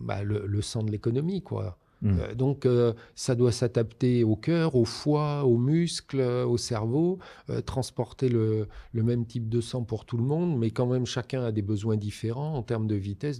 bah, 0.00 0.22
le, 0.22 0.46
le 0.46 0.62
sang 0.62 0.82
de 0.82 0.90
l'économie, 0.90 1.42
quoi. 1.42 1.78
Mm. 2.02 2.18
Euh, 2.18 2.34
donc, 2.34 2.66
euh, 2.66 2.92
ça 3.14 3.34
doit 3.34 3.52
s'adapter 3.52 4.24
au 4.24 4.36
cœur, 4.36 4.74
au 4.74 4.84
foie, 4.84 5.44
aux 5.44 5.58
muscles, 5.58 6.20
au 6.20 6.56
cerveau, 6.56 7.18
euh, 7.50 7.60
transporter 7.60 8.28
le, 8.28 8.68
même 8.94 9.26
type 9.26 9.48
de 9.48 9.60
sang 9.60 9.84
pour 9.84 10.04
tout 10.04 10.16
le 10.16 10.24
monde, 10.24 10.58
mais 10.58 10.70
quand 10.70 10.86
même, 10.86 11.06
chacun 11.06 11.44
a 11.44 11.52
des 11.52 11.62
besoins 11.62 11.96
différents 11.96 12.54
en 12.54 12.62
termes 12.62 12.86
de 12.86 12.94
vitesse. 12.94 13.38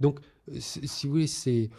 Donc, 0.00 0.20
si 0.58 1.06
vous 1.06 1.12
voulez, 1.12 1.26
c'est 1.26 1.70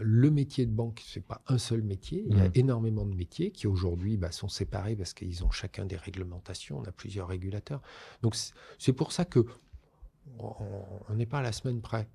le 0.00 0.30
métier 0.30 0.66
de 0.66 0.72
banque, 0.72 1.02
c'est 1.06 1.24
pas 1.24 1.42
un 1.48 1.58
seul 1.58 1.82
métier. 1.82 2.24
Il 2.28 2.36
y 2.36 2.40
a 2.40 2.48
mm. 2.48 2.52
énormément 2.54 3.04
de 3.04 3.14
métiers 3.14 3.50
qui 3.50 3.66
aujourd'hui 3.66 4.16
bah, 4.16 4.32
sont 4.32 4.48
séparés 4.48 4.96
parce 4.96 5.12
qu'ils 5.12 5.44
ont 5.44 5.50
chacun 5.50 5.84
des 5.84 5.96
réglementations. 5.96 6.78
On 6.78 6.84
a 6.84 6.92
plusieurs 6.92 7.28
régulateurs. 7.28 7.82
Donc, 8.22 8.34
c'est 8.78 8.92
pour 8.92 9.12
ça 9.12 9.24
que 9.24 9.44
on 10.38 11.14
n'est 11.14 11.26
pas 11.26 11.38
à 11.38 11.42
la 11.42 11.52
semaine 11.52 11.82
près. 11.82 12.08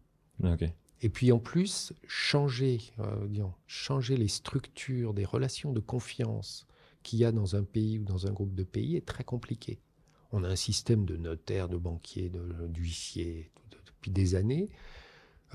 Ok. 0.44 0.66
Et 1.02 1.10
puis 1.10 1.32
en 1.32 1.40
plus, 1.40 1.94
changer, 2.08 2.82
euh, 3.00 3.28
changer 3.68 4.18
les 4.18 4.28
structures 4.28 5.14
des 5.14 5.26
relations 5.26 5.72
de 5.72 5.80
confiance 5.80 6.68
qu'il 7.04 7.20
y 7.20 7.26
a 7.26 7.32
dans 7.32 7.56
un 7.56 7.64
pays 7.64 8.00
ou 8.00 8.04
dans 8.04 8.28
un 8.28 8.32
groupe 8.32 8.54
de 8.54 8.64
pays 8.64 8.98
est 8.98 9.06
très 9.06 9.24
compliqué. 9.24 9.80
On 10.32 10.44
a 10.44 10.50
un 10.50 10.58
système 10.58 11.06
de 11.06 11.16
notaires, 11.16 11.70
de 11.70 11.78
banquiers, 11.78 12.32
d'huissiers 12.68 13.50
depuis 13.86 14.12
des 14.12 14.36
années. 14.36 14.70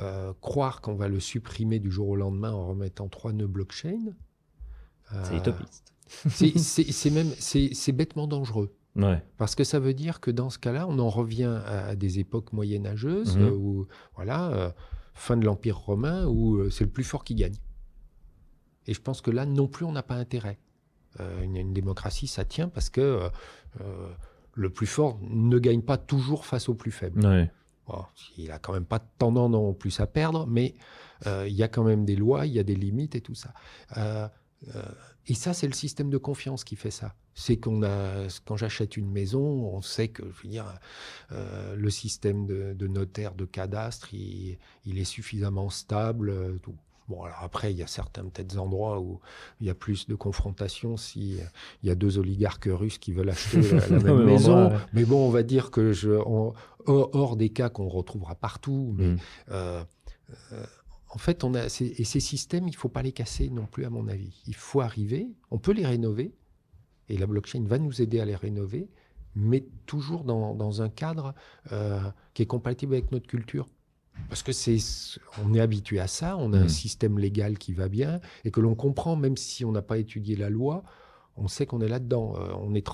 Euh, 0.00 0.32
croire 0.40 0.80
qu'on 0.80 0.94
va 0.94 1.06
le 1.06 1.20
supprimer 1.20 1.78
du 1.78 1.90
jour 1.90 2.08
au 2.08 2.16
lendemain 2.16 2.52
en 2.52 2.66
remettant 2.66 3.08
trois 3.08 3.32
nœuds 3.32 3.46
blockchain. 3.46 4.14
c'est 5.24 5.34
euh, 5.34 5.38
utopiste. 5.38 5.92
c'est 6.28 7.10
même 7.10 7.30
c'est 7.38 7.92
bêtement 7.92 8.26
dangereux. 8.26 8.74
Parce 9.38 9.54
que 9.54 9.64
ça 9.64 9.78
veut 9.78 9.94
dire 9.94 10.20
que 10.20 10.30
dans 10.30 10.50
ce 10.50 10.58
cas-là, 10.58 10.86
on 10.88 10.98
en 10.98 11.08
revient 11.10 11.60
à, 11.66 11.96
des 11.96 12.20
époques 12.20 12.52
moyenâgeuses 12.52 13.36
mmh. 13.36 13.48
où 13.48 13.86
voilà, 14.14 14.72
fin 15.14 15.36
de 15.36 15.44
l'Empire 15.44 15.78
romain 15.78 16.26
où 16.26 16.56
euh, 16.56 16.70
c'est 16.70 16.84
le 16.84 16.90
plus 16.90 17.04
fort 17.04 17.24
qui 17.24 17.34
gagne. 17.34 17.56
Et 18.86 18.94
je 18.94 19.00
pense 19.00 19.20
que 19.20 19.30
là 19.30 19.46
non 19.46 19.66
plus 19.66 19.84
on 19.84 19.92
n'a 19.92 20.02
pas 20.02 20.16
intérêt. 20.16 20.58
Euh, 21.20 21.42
une, 21.42 21.72
démocratie, 21.72 22.26
ça 22.26 22.44
tient 22.44 22.68
parce 22.68 22.90
que 22.90 23.30
euh, 23.80 24.08
le 24.54 24.70
plus 24.70 24.86
fort 24.86 25.18
ne 25.22 25.58
gagne 25.58 25.82
pas 25.82 25.96
toujours 25.96 26.44
face 26.44 26.68
au 26.68 26.74
plus 26.74 26.90
faible. 26.90 27.20
il 28.36 28.50
a 28.50 28.58
quand 28.58 28.72
même 28.72 28.84
pas 28.84 28.98
tendance 28.98 29.50
non 29.50 29.72
plus 29.74 30.00
à 30.00 30.06
perdre, 30.06 30.46
mais 30.46 30.74
il 31.26 31.52
y 31.52 31.62
a 31.62 31.68
quand 31.68 31.84
même 31.84 32.04
des 32.04 32.16
lois, 32.16 32.44
il 32.44 32.52
y 32.52 32.58
a 32.58 32.62
des 32.62 32.74
limites 32.74 33.14
et 33.14 33.20
tout 33.20 33.34
ça. 33.34 33.54
Et 35.26 35.34
ça, 35.34 35.54
c'est 35.54 35.66
le 35.66 35.72
système 35.74 36.10
de 36.10 36.18
confiance 36.18 36.64
qui 36.64 36.76
fait 36.76 36.90
ça 36.90 37.14
c'est 37.34 37.56
qu'on 37.56 37.82
a, 37.82 38.28
quand 38.44 38.56
j'achète 38.56 38.96
une 38.96 39.10
maison, 39.10 39.40
on 39.40 39.82
sait 39.82 40.08
que, 40.08 40.22
je 40.22 40.42
veux 40.44 40.48
dire, 40.48 40.66
euh, 41.32 41.74
le 41.76 41.90
système 41.90 42.46
de, 42.46 42.86
notaire, 42.86 43.34
de 43.34 43.44
cadastre, 43.44 44.14
il, 44.14 44.58
est 44.86 45.04
suffisamment 45.04 45.68
stable. 45.68 46.30
Euh, 46.30 46.58
tout. 46.62 46.74
Bon, 47.06 47.22
alors 47.22 47.40
après, 47.42 47.70
il 47.70 47.76
y 47.76 47.82
a 47.82 47.86
certains 47.86 48.24
peut-être 48.24 48.56
endroits 48.56 48.98
où 48.98 49.20
il 49.60 49.66
y 49.66 49.70
a 49.70 49.74
plus 49.74 50.08
de 50.08 50.14
confrontation 50.14 50.96
si 50.96 51.38
euh, 51.38 51.44
il 51.82 51.88
y 51.88 51.92
a 51.92 51.94
deux 51.94 52.18
oligarques 52.18 52.68
russes 52.70 52.96
qui 52.96 53.12
veulent 53.12 53.28
acheter 53.28 53.60
la, 53.60 53.88
même 54.00 54.24
maison. 54.24 54.72
Mais 54.94 55.04
bon, 55.04 55.26
on 55.26 55.30
va 55.30 55.42
dire 55.42 55.70
que 55.70 55.92
je, 55.92 56.10
hors 56.86 57.36
des 57.36 57.50
cas 57.50 57.68
qu'on 57.68 57.88
retrouvera 57.88 58.36
partout, 58.36 58.94
mais 58.96 59.16
mm. 59.48 59.84
En 61.14 61.18
fait, 61.18 61.44
on 61.44 61.54
a 61.54 61.66
et 61.66 61.68
ces 61.68 62.20
systèmes, 62.20 62.66
il 62.66 62.74
faut 62.74 62.88
pas 62.88 63.02
les 63.02 63.12
casser 63.12 63.48
non 63.48 63.66
plus, 63.66 63.84
à 63.84 63.90
mon 63.90 64.08
avis. 64.08 64.42
Il 64.48 64.56
faut 64.56 64.80
arriver, 64.80 65.28
on 65.52 65.58
peut 65.58 65.70
les 65.70 65.86
rénover, 65.86 66.34
et 67.08 67.16
la 67.16 67.26
blockchain 67.26 67.62
va 67.66 67.78
nous 67.78 68.02
aider 68.02 68.18
à 68.18 68.24
les 68.24 68.34
rénover, 68.34 68.90
mais 69.36 69.64
toujours 69.86 70.24
dans, 70.24 70.82
un 70.82 70.88
cadre 70.88 71.32
euh, 71.70 72.00
qui 72.34 72.42
est 72.42 72.46
compatible 72.46 72.94
avec 72.94 73.12
notre 73.12 73.28
culture. 73.28 73.68
Parce 74.28 74.42
que 74.42 74.50
c'est, 74.50 74.78
on 75.44 75.54
est 75.54 75.60
habitué 75.60 76.00
à 76.00 76.08
ça, 76.08 76.36
on 76.36 76.52
a 76.52 76.58
un 76.58 76.64
mmh. 76.64 76.68
système 76.68 77.18
légal 77.20 77.58
qui 77.58 77.74
va 77.74 77.88
bien 77.88 78.20
et 78.44 78.50
que 78.50 78.60
l'on 78.60 78.74
comprend, 78.74 79.14
même 79.14 79.36
si 79.36 79.64
on 79.64 79.70
n'a 79.70 79.82
pas 79.82 79.98
étudié 79.98 80.34
la 80.34 80.50
loi, 80.50 80.82
on 81.36 81.46
sait 81.46 81.66
qu'on 81.66 81.80
est 81.80 81.88
là-dedans. 81.88 82.34
Euh, 82.36 82.54
on 82.58 82.74
est 82.74 82.84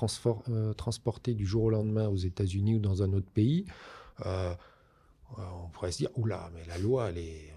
euh, 0.49 0.73
transporté 0.73 1.33
du 1.33 1.47
jour 1.47 1.63
au 1.63 1.69
lendemain 1.71 2.07
aux 2.07 2.17
États-Unis 2.17 2.75
ou 2.75 2.79
dans 2.79 3.01
un 3.01 3.13
autre 3.13 3.29
pays. 3.33 3.65
on 4.23 5.69
pourrait 5.73 5.91
se 5.91 5.99
dire, 5.99 6.09
oula, 6.15 6.51
mais 6.53 6.65
la 6.67 6.77
loi, 6.77 7.09
elle 7.09 7.17
est, 7.17 7.50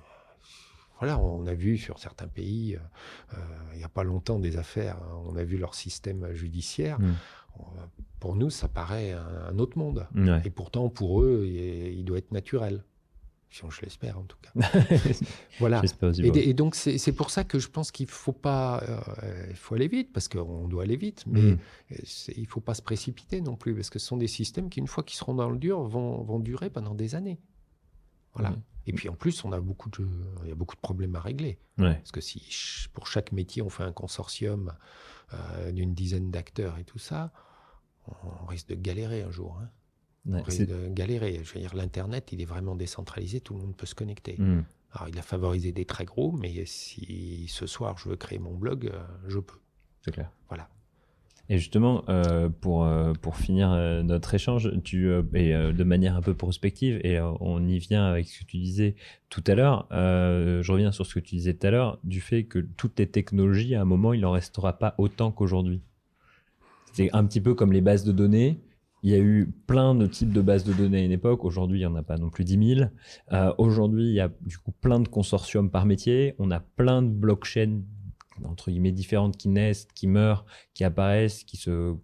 voilà, 0.98 1.18
on 1.18 1.46
a 1.46 1.54
vu 1.54 1.76
sur 1.76 1.98
certains 1.98 2.28
pays, 2.28 2.76
euh, 2.76 3.36
euh, 3.36 3.40
il 3.72 3.78
n'y 3.78 3.84
a 3.84 3.88
pas 3.88 4.04
longtemps, 4.04 4.38
des 4.38 4.56
affaires, 4.56 4.96
hein, 4.96 5.22
on 5.26 5.36
a 5.36 5.44
vu 5.44 5.56
leur 5.56 5.74
système 5.74 6.32
judiciaire. 6.32 7.00
Mm. 7.00 7.14
Pour 8.18 8.34
nous, 8.34 8.50
ça 8.50 8.66
paraît 8.66 9.12
un, 9.12 9.58
autre 9.60 9.78
monde. 9.78 10.08
Et 10.44 10.50
pourtant, 10.50 10.88
pour 10.88 11.22
eux, 11.22 11.46
il, 11.46 12.04
doit 12.04 12.18
être 12.18 12.32
naturel. 12.32 12.82
Je 13.48 13.80
l'espère 13.82 14.18
en 14.18 14.24
tout 14.24 14.38
cas. 14.42 14.50
voilà. 15.60 15.80
Et, 16.18 16.48
et, 16.50 16.54
donc 16.54 16.74
c'est 16.74 17.12
pour 17.12 17.30
ça 17.30 17.44
que 17.44 17.60
je 17.60 17.68
pense 17.68 17.92
qu'il 17.92 18.08
faut 18.08 18.32
pas, 18.32 18.82
euh, 19.22 19.46
il 19.50 19.54
faut 19.54 19.76
aller 19.76 19.86
vite 19.86 20.12
parce 20.12 20.26
qu'on 20.26 20.66
doit 20.66 20.82
aller 20.82 20.96
vite, 20.96 21.22
mais 21.28 21.40
mm. 21.40 21.58
il 21.90 22.34
il 22.38 22.46
faut 22.48 22.60
pas 22.60 22.74
se 22.74 22.82
précipiter 22.82 23.40
non 23.40 23.54
plus 23.54 23.72
parce 23.72 23.90
que 23.90 24.00
ce 24.00 24.06
sont 24.08 24.16
des 24.16 24.26
systèmes 24.26 24.68
qui 24.68 24.80
une 24.80 24.88
fois 24.88 25.04
qu'ils 25.04 25.16
seront 25.16 25.34
dans 25.34 25.48
le 25.48 25.56
dur 25.56 25.80
vont, 25.82 26.24
vont 26.24 26.40
durer 26.40 26.68
pendant 26.68 26.94
des 26.94 27.14
années. 27.14 27.38
Voilà. 28.34 28.50
Mm. 28.50 28.62
Et 28.86 28.92
puis 28.92 29.08
en 29.08 29.14
plus, 29.14 29.44
on 29.44 29.52
a 29.52 29.60
beaucoup 29.60 29.90
de, 29.90 30.06
il 30.42 30.48
y 30.48 30.52
a 30.52 30.54
beaucoup 30.54 30.76
de 30.76 30.80
problèmes 30.80 31.14
à 31.16 31.20
régler. 31.20 31.58
Parce 31.76 32.12
que 32.12 32.20
si 32.20 32.86
pour 32.92 33.06
chaque 33.06 33.32
métier, 33.32 33.62
on 33.62 33.70
fait 33.70 33.82
un 33.82 33.92
consortium 33.92 34.74
euh, 35.32 35.72
d'une 35.72 35.94
dizaine 35.94 36.30
d'acteurs 36.30 36.78
et 36.78 36.84
tout 36.84 36.98
ça, 36.98 37.32
on 38.06 38.46
risque 38.46 38.68
de 38.68 38.74
galérer 38.74 39.22
un 39.22 39.30
jour. 39.30 39.58
Hein. 39.62 39.68
on 40.30 40.42
risque 40.42 40.66
de 40.66 40.88
galérer. 40.88 41.40
Je 41.42 41.54
veux 41.54 41.60
dire, 41.60 41.74
l'Internet, 41.74 42.32
il 42.32 42.42
est 42.42 42.46
vraiment 42.46 42.76
décentralisé, 42.76 43.40
tout 43.40 43.54
le 43.54 43.60
monde 43.60 43.76
peut 43.76 43.86
se 43.86 43.94
connecter. 43.94 44.36
Hmm. 44.38 44.62
Alors, 44.92 45.08
il 45.08 45.18
a 45.18 45.22
favorisé 45.22 45.72
des 45.72 45.86
très 45.86 46.04
gros, 46.04 46.30
mais 46.32 46.64
si 46.66 47.46
ce 47.48 47.66
soir 47.66 47.98
je 47.98 48.08
veux 48.10 48.16
créer 48.16 48.38
mon 48.38 48.54
blog, 48.54 48.86
euh, 48.86 49.02
je 49.26 49.38
peux. 49.38 49.58
C'est 50.02 50.12
clair. 50.12 50.30
Voilà. 50.48 50.68
Et 51.50 51.58
justement, 51.58 52.04
euh, 52.08 52.48
pour, 52.48 52.84
euh, 52.84 53.12
pour 53.20 53.36
finir 53.36 53.70
euh, 53.70 54.02
notre 54.02 54.32
échange, 54.32 54.72
tu, 54.82 55.10
et 55.34 55.52
de 55.52 55.84
manière 55.84 56.16
un 56.16 56.22
peu 56.22 56.34
prospective, 56.34 57.00
et 57.04 57.20
on 57.20 57.66
y 57.66 57.78
vient 57.78 58.06
avec 58.06 58.26
ce 58.26 58.40
que 58.40 58.44
tu 58.46 58.56
disais 58.56 58.94
tout 59.28 59.44
à 59.46 59.54
l'heure, 59.54 59.86
je 59.90 60.72
reviens 60.72 60.92
sur 60.92 61.04
ce 61.04 61.14
que 61.14 61.20
tu 61.20 61.36
disais 61.36 61.54
tout 61.54 61.66
à 61.66 61.70
l'heure, 61.70 61.98
du 62.02 62.20
fait 62.20 62.44
que 62.44 62.60
toutes 62.76 62.98
les 62.98 63.06
technologies, 63.06 63.74
à 63.74 63.82
un 63.82 63.84
moment, 63.84 64.12
il 64.12 64.20
n'en 64.20 64.30
restera 64.30 64.78
pas 64.78 64.94
autant 64.98 65.32
qu'aujourd'hui. 65.32 65.82
C'est 66.92 67.12
un 67.12 67.24
petit 67.24 67.40
peu 67.40 67.54
comme 67.54 67.72
les 67.72 67.80
bases 67.80 68.04
de 68.04 68.12
données. 68.12 68.60
Il 69.02 69.10
y 69.10 69.14
a 69.14 69.18
eu 69.18 69.52
plein 69.66 69.94
de 69.94 70.06
types 70.06 70.32
de 70.32 70.40
bases 70.40 70.64
de 70.64 70.72
données 70.72 71.00
à 71.00 71.04
une 71.04 71.12
époque. 71.12 71.44
Aujourd'hui, 71.44 71.78
il 71.78 71.82
n'y 71.82 71.86
en 71.86 71.96
a 71.96 72.02
pas 72.02 72.16
non 72.16 72.30
plus 72.30 72.44
10 72.44 72.76
000. 72.76 73.54
Aujourd'hui, 73.58 74.04
il 74.04 74.14
y 74.14 74.20
a 74.20 74.30
du 74.46 74.56
coup 74.56 74.72
plein 74.72 75.00
de 75.00 75.08
consortiums 75.08 75.70
par 75.70 75.84
métier. 75.84 76.34
On 76.38 76.50
a 76.50 76.60
plein 76.60 77.02
de 77.02 77.08
blockchains 77.08 77.82
entre 78.44 78.70
guillemets 78.70 78.92
différentes 78.92 79.36
qui 79.36 79.48
naissent, 79.48 79.86
qui 79.94 80.06
meurent, 80.06 80.44
qui 80.74 80.84
apparaissent, 80.84 81.44
qui 81.44 81.56
se 81.56 81.94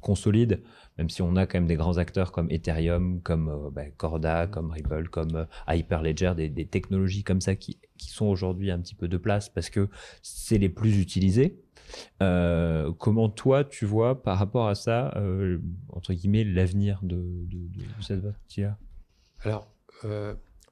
consolident, 0.00 0.56
même 0.98 1.10
si 1.10 1.22
on 1.22 1.34
a 1.36 1.46
quand 1.46 1.58
même 1.58 1.66
des 1.66 1.76
grands 1.76 1.98
acteurs 1.98 2.32
comme 2.32 2.50
Ethereum, 2.50 3.20
comme 3.22 3.48
euh, 3.48 3.70
bah, 3.70 3.88
Corda, 3.96 4.46
comme 4.46 4.70
Ripple, 4.70 5.08
comme 5.08 5.34
euh, 5.34 5.44
Hyperledger, 5.68 6.34
des, 6.36 6.48
des, 6.48 6.66
technologies 6.66 7.24
comme 7.24 7.40
ça 7.40 7.56
qui, 7.56 7.78
qui 7.98 8.10
sont 8.10 8.26
aujourd'hui 8.26 8.70
un 8.70 8.78
petit 8.78 8.94
peu 8.94 9.08
de 9.08 9.16
place 9.16 9.48
parce 9.48 9.70
que 9.70 9.88
c'est 10.22 10.58
les 10.58 10.68
plus 10.68 11.00
utilisés. 11.00 11.60
Euh, 12.22 12.92
comment 12.98 13.28
toi 13.28 13.64
tu 13.64 13.84
vois 13.84 14.22
par 14.22 14.38
rapport 14.38 14.68
à 14.68 14.74
ça, 14.74 15.14
entre 15.90 16.12
guillemets, 16.12 16.44
l'avenir 16.44 17.00
de, 17.02 17.16
de, 17.16 17.58
de, 17.68 17.84
cette 18.00 18.22
partie-là 18.22 18.78
Alors, 19.42 19.68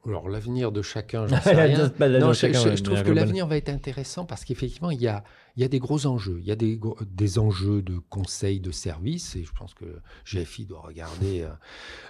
alors 0.06 0.28
l'avenir 0.28 0.72
de 0.72 0.82
chacun, 0.82 1.26
j'en 1.26 1.40
sais 1.42 1.54
rien. 1.54 1.92
non, 2.00 2.32
je, 2.32 2.82
trouve 2.82 3.02
que 3.02 3.10
l'avenir 3.10 3.46
va 3.46 3.56
être 3.56 3.68
intéressant 3.68 4.24
parce 4.24 4.44
qu'effectivement, 4.44 4.90
il 4.90 5.00
y 5.00 5.06
a, 5.06 5.22
il 5.56 5.62
y 5.62 5.64
a 5.64 5.68
des 5.68 5.78
gros 5.78 6.06
enjeux. 6.06 6.38
Il 6.40 6.46
y 6.46 6.50
a 6.50 6.56
des, 6.56 6.80
des 7.06 7.38
enjeux 7.38 7.82
de 7.82 7.98
conseil, 7.98 8.58
de 8.58 8.72
service, 8.72 9.36
et 9.36 9.44
je 9.44 9.52
pense 9.52 9.74
que 9.74 9.84
GFI 10.26 10.66
doit 10.66 10.80
regarder, 10.80 11.42
euh, 11.42 11.48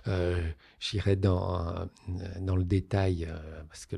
euh, 0.09 0.51
j'irai 0.80 1.16
dans, 1.16 1.66
euh, 1.66 1.84
dans 2.40 2.57
le 2.57 2.64
détail, 2.64 3.28
parce 3.68 3.84
que 3.84 3.97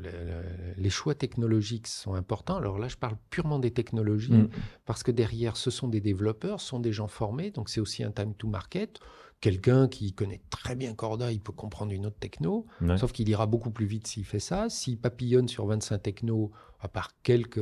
les 0.77 0.91
choix 0.91 1.15
technologiques 1.15 1.87
sont 1.87 2.15
importants. 2.15 2.57
Alors 2.57 2.79
là, 2.79 2.89
je 2.89 2.97
parle 2.97 3.17
purement 3.31 3.59
des 3.59 3.71
technologies, 3.71 4.33
mm. 4.33 4.49
parce 4.87 5.03
que 5.03 5.13
derrière, 5.13 5.57
ce 5.57 5.71
sont 5.71 5.89
des 5.89 6.01
développeurs, 6.01 6.61
ce 6.61 6.69
sont 6.69 6.81
des 6.81 6.93
gens 6.93 7.09
formés, 7.09 7.51
donc 7.51 7.69
c'est 7.69 7.81
aussi 7.81 8.03
un 8.03 8.11
time 8.11 8.35
to 8.35 8.49
market. 8.49 8.99
Quelqu'un 9.41 9.89
qui 9.89 10.14
connaît 10.14 10.41
très 10.49 10.74
bien 10.74 10.95
Corda, 10.95 11.30
il 11.30 11.41
peut 11.41 11.53
comprendre 11.53 11.93
une 11.93 12.07
autre 12.07 12.18
techno, 12.18 12.66
sauf 12.97 13.12
qu'il 13.12 13.28
ira 13.28 13.47
beaucoup 13.47 13.70
plus 13.70 13.87
vite 13.87 14.07
s'il 14.07 14.24
fait 14.24 14.41
ça. 14.41 14.70
S'il 14.70 14.99
papillonne 14.99 15.49
sur 15.49 15.66
25 15.66 15.99
technos, 15.99 16.51
à 16.80 16.89
part 16.89 17.11
quelques, 17.22 17.61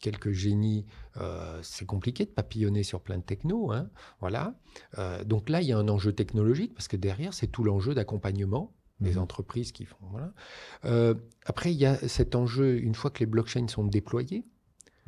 quelques 0.00 0.32
génies, 0.32 0.86
euh, 1.18 1.58
c'est 1.62 1.86
compliqué 1.86 2.24
de 2.24 2.30
papillonner 2.30 2.82
sur 2.82 3.00
plein 3.00 3.18
de 3.18 3.22
technos. 3.22 3.72
Hein, 3.72 3.90
voilà. 4.20 4.54
Euh, 4.98 5.24
donc 5.24 5.48
là, 5.48 5.60
il 5.60 5.68
y 5.68 5.72
a 5.72 5.78
un 5.78 5.88
enjeu 5.88 6.12
technologique, 6.12 6.74
parce 6.74 6.88
que 6.88 6.96
derrière, 6.96 7.34
c'est 7.34 7.48
tout 7.48 7.64
l'enjeu 7.64 7.94
d'accompagnement 7.94 8.74
des 9.00 9.12
mhm. 9.12 9.22
entreprises 9.22 9.72
qui 9.72 9.84
font. 9.84 9.98
Voilà. 10.10 10.32
Euh, 10.84 11.14
après, 11.44 11.72
il 11.72 11.78
y 11.78 11.86
a 11.86 11.96
cet 12.08 12.34
enjeu, 12.34 12.78
une 12.78 12.94
fois 12.94 13.10
que 13.10 13.20
les 13.20 13.26
blockchains 13.26 13.68
sont 13.68 13.84
déployés, 13.84 14.44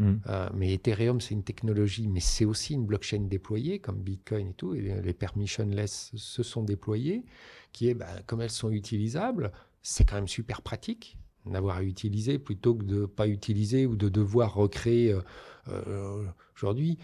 Mm. 0.01 0.15
Euh, 0.29 0.49
mais 0.55 0.73
Ethereum, 0.73 1.21
c'est 1.21 1.35
une 1.35 1.45
technologie, 1.45 2.09
mais 2.09 2.21
c'est 2.21 2.47
aussi 2.47 2.75
une 2.75 2.87
blockchain 2.87 3.21
déployée, 3.21 3.79
comme 3.79 3.99
Bitcoin 3.99 4.49
et 4.49 4.55
tout. 4.55 4.73
Les 4.73 5.13
permissionless 5.13 6.11
se 6.17 6.43
sont 6.43 6.65
déployés, 6.65 7.25
qui 7.73 7.89
est, 7.89 7.95
bah, 7.95 8.09
comme 8.27 8.41
elles 8.41 8.51
sont 8.51 8.71
utilisables, 8.71 9.53
c'est 9.83 10.05
quand 10.05 10.17
même 10.17 10.29
super 10.29 10.63
pratique 10.63 11.17
d'avoir 11.47 11.79
à 11.79 11.83
utiliser 11.83 12.39
plutôt 12.39 12.75
que 12.75 12.85
de 12.85 13.01
ne 13.03 13.07
pas 13.07 13.27
utiliser 13.27 13.87
ou 13.87 13.97
de 13.97 14.09
devoir 14.09 14.55
recréer. 14.55 15.13
Euh, 15.13 15.21
euh, 15.69 16.25
aujourd'hui, 16.57 16.99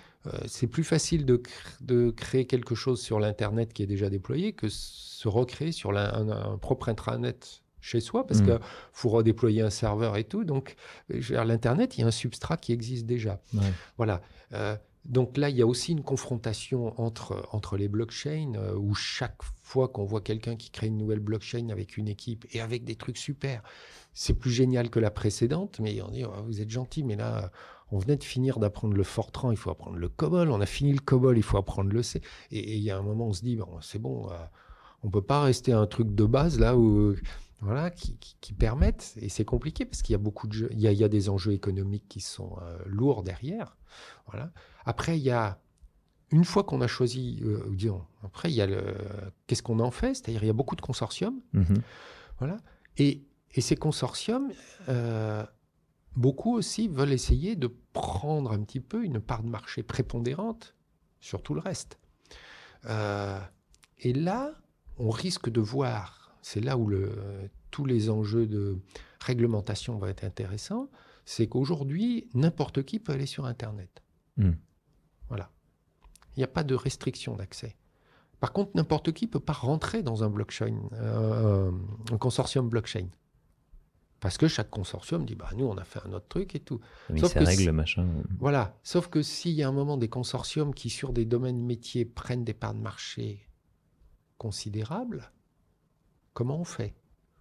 c'est 0.46 0.66
plus 0.66 0.82
facile 0.82 1.24
de, 1.24 1.40
de, 1.80 2.10
créer 2.10 2.46
quelque 2.46 2.74
chose 2.74 3.00
sur 3.00 3.20
l'Internet 3.20 3.72
qui 3.72 3.82
est 3.82 3.86
déjà 3.86 4.10
déployé 4.10 4.52
que 4.52 4.68
se 4.68 5.28
recréer 5.28 5.72
sur 5.72 5.96
un 5.96 6.58
propre 6.58 6.88
intranet 6.88 7.62
chez 7.86 8.00
soi 8.00 8.26
parce 8.26 8.40
mm. 8.40 8.46
qu'il 8.46 8.58
faut 8.92 9.08
redéployer 9.08 9.62
un 9.62 9.70
serveur 9.70 10.16
et 10.16 10.24
tout. 10.24 10.44
Donc, 10.44 10.76
vers 11.08 11.44
l'Internet, 11.44 11.96
il 11.96 12.00
y 12.00 12.04
a 12.04 12.06
un 12.06 12.10
substrat 12.10 12.56
qui 12.56 12.72
existe 12.72 13.06
déjà. 13.06 13.40
Voilà. 13.96 14.20
Euh, 14.52 14.76
donc 15.04 15.36
là, 15.36 15.50
il 15.50 15.56
y 15.56 15.62
a 15.62 15.66
aussi 15.66 15.92
une 15.92 16.02
confrontation 16.02 17.00
entre, 17.00 17.48
entre 17.52 17.76
les 17.76 17.86
blockchains 17.86 18.54
euh, 18.56 18.74
où 18.74 18.92
chaque 18.94 19.40
fois 19.62 19.86
qu'on 19.86 20.04
voit 20.04 20.20
quelqu'un 20.20 20.56
qui 20.56 20.70
crée 20.70 20.88
une 20.88 20.98
nouvelle 20.98 21.20
blockchain 21.20 21.68
avec 21.68 21.96
une 21.96 22.08
équipe 22.08 22.44
et 22.50 22.60
avec 22.60 22.82
des 22.82 22.96
trucs 22.96 23.18
super, 23.18 23.62
c'est 24.14 24.34
plus 24.34 24.50
génial 24.50 24.90
que 24.90 24.98
la 24.98 25.12
précédente. 25.12 25.78
Mais 25.80 26.02
on 26.02 26.10
dit, 26.10 26.24
oh, 26.24 26.42
vous 26.44 26.60
êtes 26.60 26.70
gentil, 26.70 27.04
mais 27.04 27.14
là, 27.14 27.52
on 27.92 27.98
venait 27.98 28.16
de 28.16 28.24
finir 28.24 28.58
d'apprendre 28.58 28.96
le 28.96 29.04
Fortran, 29.04 29.52
il 29.52 29.56
faut 29.56 29.70
apprendre 29.70 29.96
le 29.96 30.08
COBOL. 30.08 30.50
On 30.50 30.60
a 30.60 30.66
fini 30.66 30.92
le 30.92 30.98
COBOL, 30.98 31.38
il 31.38 31.44
faut 31.44 31.58
apprendre 31.58 31.92
le 31.92 32.02
C. 32.02 32.20
Et, 32.50 32.76
il 32.76 32.82
y 32.82 32.90
a 32.90 32.98
un 32.98 33.02
moment, 33.02 33.28
on 33.28 33.32
se 33.32 33.42
dit, 33.42 33.54
bon, 33.54 33.68
c'est 33.80 34.00
bon, 34.00 34.28
euh, 34.30 34.34
on 35.04 35.10
peut 35.10 35.22
pas 35.22 35.42
rester 35.42 35.72
à 35.72 35.78
un 35.78 35.86
truc 35.86 36.14
de 36.14 36.24
base 36.24 36.58
là 36.58 36.76
où 36.76 37.14
voilà, 37.60 37.90
qui, 37.90 38.52
permettent, 38.52 39.14
et 39.16 39.28
c'est 39.28 39.44
compliqué 39.44 39.86
parce 39.86 40.02
qu'il 40.02 40.12
y 40.12 40.14
a 40.14 40.18
beaucoup 40.18 40.46
de 40.46 40.68
il 40.72 40.80
y 40.80 41.04
a, 41.04 41.08
des 41.08 41.28
enjeux 41.28 41.52
économiques 41.52 42.04
qui 42.08 42.20
sont 42.20 42.58
euh, 42.60 42.78
lourds 42.84 43.22
derrière. 43.22 43.76
Voilà. 44.26 44.52
Après, 44.84 45.18
il 45.18 45.22
y 45.22 45.30
a, 45.30 45.58
une 46.30 46.44
fois 46.44 46.64
qu'on 46.64 46.82
a 46.82 46.86
choisi, 46.86 47.40
euh, 47.42 47.64
disons, 47.70 48.04
après, 48.22 48.50
il 48.50 48.54
y 48.54 48.60
a 48.60 48.66
le, 48.66 48.94
qu'est-ce 49.46 49.62
qu'on 49.62 49.80
en 49.80 49.90
fait? 49.90 50.14
C'est-à-dire, 50.14 50.44
il 50.44 50.46
y 50.46 50.50
a 50.50 50.54
beaucoup 50.54 50.76
de 50.76 50.82
consortiums. 50.82 51.40
Mm-hmm. 51.54 51.80
Voilà. 52.38 52.58
Et, 52.98 53.24
et, 53.54 53.60
ces 53.62 53.76
consortiums, 53.76 54.52
euh, 54.90 55.44
beaucoup 56.14 56.54
aussi 56.54 56.88
veulent 56.88 57.12
essayer 57.12 57.56
de 57.56 57.74
prendre 57.94 58.52
un 58.52 58.62
petit 58.62 58.80
peu 58.80 59.02
une 59.02 59.20
part 59.20 59.42
de 59.42 59.48
marché 59.48 59.82
prépondérante 59.82 60.74
sur 61.20 61.42
tout 61.42 61.54
le 61.54 61.60
reste. 61.60 61.98
et 62.84 64.12
là, 64.12 64.52
on 64.98 65.10
risque 65.10 65.48
de 65.48 65.60
voir 65.60 66.25
c'est 66.46 66.60
là 66.60 66.78
où 66.78 66.86
le, 66.86 67.10
tous 67.72 67.84
les 67.84 68.08
enjeux 68.08 68.46
de 68.46 68.78
réglementation 69.18 69.98
vont 69.98 70.06
être 70.06 70.22
intéressants, 70.22 70.88
c'est 71.24 71.48
qu'aujourd'hui, 71.48 72.30
n'importe 72.34 72.84
qui 72.84 73.00
peut 73.00 73.12
aller 73.12 73.26
sur 73.26 73.46
Internet. 73.46 74.04
Hmm. 74.36 74.52
Voilà. 75.26 75.50
Il 76.36 76.40
n'y 76.40 76.44
a 76.44 76.48
pas 76.48 76.62
de 76.62 76.76
restriction 76.76 77.34
d'accès. 77.34 77.74
Par 78.38 78.52
contre, 78.52 78.70
n'importe 78.76 79.10
qui 79.10 79.24
ne 79.24 79.30
peut 79.30 79.40
pas 79.40 79.54
rentrer 79.54 80.04
dans 80.04 80.22
un 80.22 80.30
blockchain, 80.30 80.78
euh, 80.92 81.72
un 82.12 82.16
consortium 82.16 82.68
blockchain. 82.68 83.08
Parce 84.20 84.38
que 84.38 84.46
chaque 84.46 84.70
consortium 84.70 85.26
dit, 85.26 85.34
bah, 85.34 85.50
nous, 85.56 85.64
on 85.64 85.76
a 85.76 85.84
fait 85.84 85.98
un 86.06 86.12
autre 86.12 86.28
truc 86.28 86.54
et 86.54 86.60
tout. 86.60 86.78
Mais 87.10 87.18
Sauf 87.18 87.32
règle, 87.34 87.72
machin. 87.72 88.06
Voilà. 88.38 88.78
Sauf 88.84 89.08
que 89.08 89.20
s'il 89.20 89.54
y 89.54 89.64
a 89.64 89.68
un 89.68 89.72
moment 89.72 89.96
des 89.96 90.08
consortiums 90.08 90.74
qui, 90.74 90.90
sur 90.90 91.12
des 91.12 91.24
domaines 91.24 91.60
métiers, 91.60 92.04
prennent 92.04 92.44
des 92.44 92.54
parts 92.54 92.74
de 92.74 92.80
marché 92.80 93.48
considérables, 94.38 95.32
Comment 96.36 96.60
on 96.60 96.64
fait? 96.64 96.94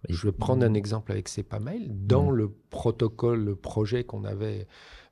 Je 0.08 0.26
vais 0.26 0.32
prendre 0.32 0.64
un 0.64 0.72
exemple 0.72 1.12
avec 1.12 1.28
CEPAMail. 1.28 1.90
Dans 1.90 2.30
le 2.30 2.50
protocole, 2.70 3.44
le 3.44 3.54
projet 3.54 4.04
qu'on 4.04 4.24
avait 4.24 4.66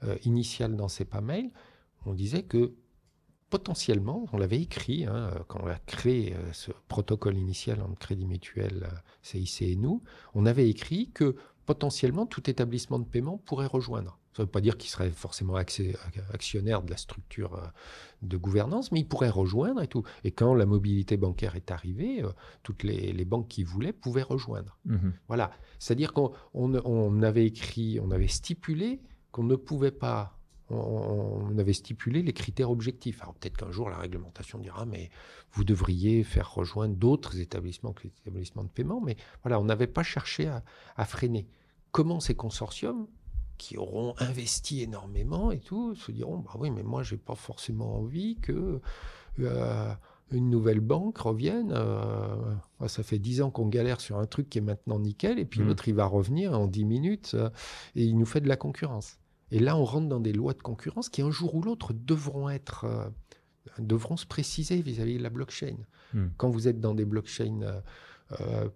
euh, 0.04 0.16
initial 0.24 0.74
dans 0.74 0.88
CEPAMail, 0.88 1.52
on 2.06 2.14
disait 2.14 2.44
que 2.44 2.72
potentiellement, 3.50 4.24
on 4.32 4.38
l'avait 4.38 4.62
écrit, 4.62 5.04
hein, 5.04 5.32
quand 5.48 5.60
on 5.62 5.66
a 5.66 5.78
créé 5.80 6.32
euh, 6.32 6.50
ce 6.54 6.72
protocole 6.88 7.36
initial 7.36 7.82
entre 7.82 7.98
Crédit 7.98 8.24
Mutuel, 8.24 8.88
CIC 9.20 9.60
et 9.60 9.76
nous, 9.76 10.02
on 10.32 10.46
avait 10.46 10.70
écrit 10.70 11.10
que 11.10 11.36
potentiellement 11.66 12.24
tout 12.24 12.48
établissement 12.48 12.98
de 12.98 13.04
paiement 13.04 13.36
pourrait 13.36 13.66
rejoindre. 13.66 14.18
Ça 14.34 14.42
ne 14.42 14.46
veut 14.46 14.50
pas 14.50 14.60
dire 14.60 14.76
qu'il 14.76 14.90
serait 14.90 15.10
forcément 15.10 15.54
actionnaire 15.54 16.82
de 16.82 16.90
la 16.90 16.96
structure 16.96 17.54
euh, 17.54 17.66
de 18.22 18.36
gouvernance, 18.36 18.90
mais 18.90 19.00
il 19.00 19.08
pourrait 19.08 19.30
rejoindre 19.30 19.80
et 19.80 19.86
tout. 19.86 20.02
Et 20.24 20.32
quand 20.32 20.54
la 20.54 20.66
mobilité 20.66 21.16
bancaire 21.16 21.54
est 21.54 21.70
arrivée, 21.70 22.22
euh, 22.22 22.30
toutes 22.64 22.82
les, 22.82 23.24
banques 23.24 23.46
qui 23.46 23.62
voulaient 23.62 23.92
pouvaient 23.92 24.22
rejoindre. 24.22 24.76
Mhm. 24.86 25.12
Voilà. 25.28 25.52
C'est-à-dire 25.78 26.12
qu'on 26.12 27.22
avait 27.22 27.46
écrit, 27.46 28.00
on 28.00 28.10
avait 28.10 28.28
stipulé 28.28 29.00
qu'on 29.30 29.44
ne 29.44 29.56
pouvait 29.56 29.92
pas 29.92 30.38
on, 30.70 31.58
avait 31.58 31.72
stipulé 31.72 32.22
les 32.22 32.32
critères 32.32 32.70
objectifs. 32.70 33.22
Alors 33.22 33.34
peut-être 33.34 33.56
qu'un 33.56 33.70
jour 33.70 33.90
la 33.90 33.98
réglementation 33.98 34.58
dira, 34.58 34.86
mais 34.86 35.10
vous 35.52 35.62
devriez 35.62 36.24
faire 36.24 36.52
rejoindre 36.52 36.96
d'autres 36.96 37.38
établissements 37.38 37.92
que 37.92 38.04
les 38.04 38.12
établissements 38.22 38.64
de 38.64 38.68
paiement. 38.68 39.00
Mais 39.00 39.16
voilà, 39.42 39.60
on 39.60 39.64
n'avait 39.64 39.86
pas 39.86 40.02
cherché 40.02 40.46
à, 40.48 40.64
à, 40.96 41.04
freiner. 41.04 41.46
Comment 41.92 42.18
ces 42.18 42.34
consortiums 42.34 43.06
qui 43.58 43.76
auront 43.76 44.14
investi 44.18 44.82
énormément 44.82 45.50
et 45.50 45.58
tout, 45.58 45.94
se 45.94 46.12
diront 46.12 46.38
bah 46.38 46.52
oui, 46.58 46.70
mais 46.70 46.82
moi 46.82 47.02
j'ai 47.02 47.16
pas 47.16 47.34
forcément 47.34 47.96
envie 47.98 48.36
que 48.36 48.80
euh, 49.40 49.92
une 50.30 50.50
nouvelle 50.50 50.80
banque 50.80 51.18
revienne. 51.18 51.72
Euh, 51.74 52.54
ça 52.88 53.02
fait 53.02 53.18
dix 53.18 53.40
ans 53.42 53.50
qu'on 53.50 53.68
galère 53.68 54.00
sur 54.00 54.18
un 54.18 54.26
truc 54.26 54.48
qui 54.48 54.58
est 54.58 54.62
maintenant 54.62 54.98
nickel, 54.98 55.38
et 55.38 55.44
puis 55.44 55.60
mmh. 55.60 55.66
l'autre 55.66 55.88
il 55.88 55.94
va 55.94 56.06
revenir 56.06 56.58
en 56.58 56.66
dix 56.66 56.84
minutes 56.84 57.32
euh, 57.34 57.50
et 57.94 58.04
il 58.04 58.18
nous 58.18 58.26
fait 58.26 58.40
de 58.40 58.48
la 58.48 58.56
concurrence. 58.56 59.18
Et 59.50 59.60
là, 59.60 59.76
on 59.76 59.84
rentre 59.84 60.08
dans 60.08 60.20
des 60.20 60.32
lois 60.32 60.54
de 60.54 60.62
concurrence 60.62 61.08
qui 61.08 61.22
un 61.22 61.30
jour 61.30 61.54
ou 61.54 61.62
l'autre 61.62 61.92
devront 61.92 62.48
être 62.48 63.12
devront 63.78 64.16
se 64.16 64.26
préciser 64.26 64.82
vis-à-vis 64.82 65.18
de 65.18 65.22
la 65.22 65.30
blockchain. 65.30 65.76
Mmh. 66.12 66.26
Quand 66.36 66.50
vous 66.50 66.66
êtes 66.66 66.80
dans 66.80 66.94
des 66.94 67.04
blockchains 67.04 67.82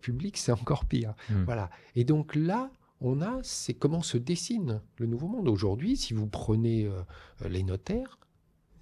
publiques, 0.01 0.36
c'est 0.36 0.53
encore 0.53 0.85
pire. 0.85 1.15
Mmh. 1.31 1.44
Voilà. 1.44 1.70
Et 1.97 2.05
donc 2.05 2.36
là, 2.36 2.70
on 3.01 3.20
a, 3.20 3.41
c'est 3.43 3.75
comment 3.75 4.03
se 4.03 4.19
dessine 4.19 4.81
le 4.97 5.07
nouveau 5.07 5.29
monde. 5.29 5.49
Aujourd'hui, 5.49 5.97
si 5.97 6.15
vous 6.15 6.27
prenez 6.27 6.87
euh, 6.87 7.03
les 7.49 7.62
notaires, 7.62 8.19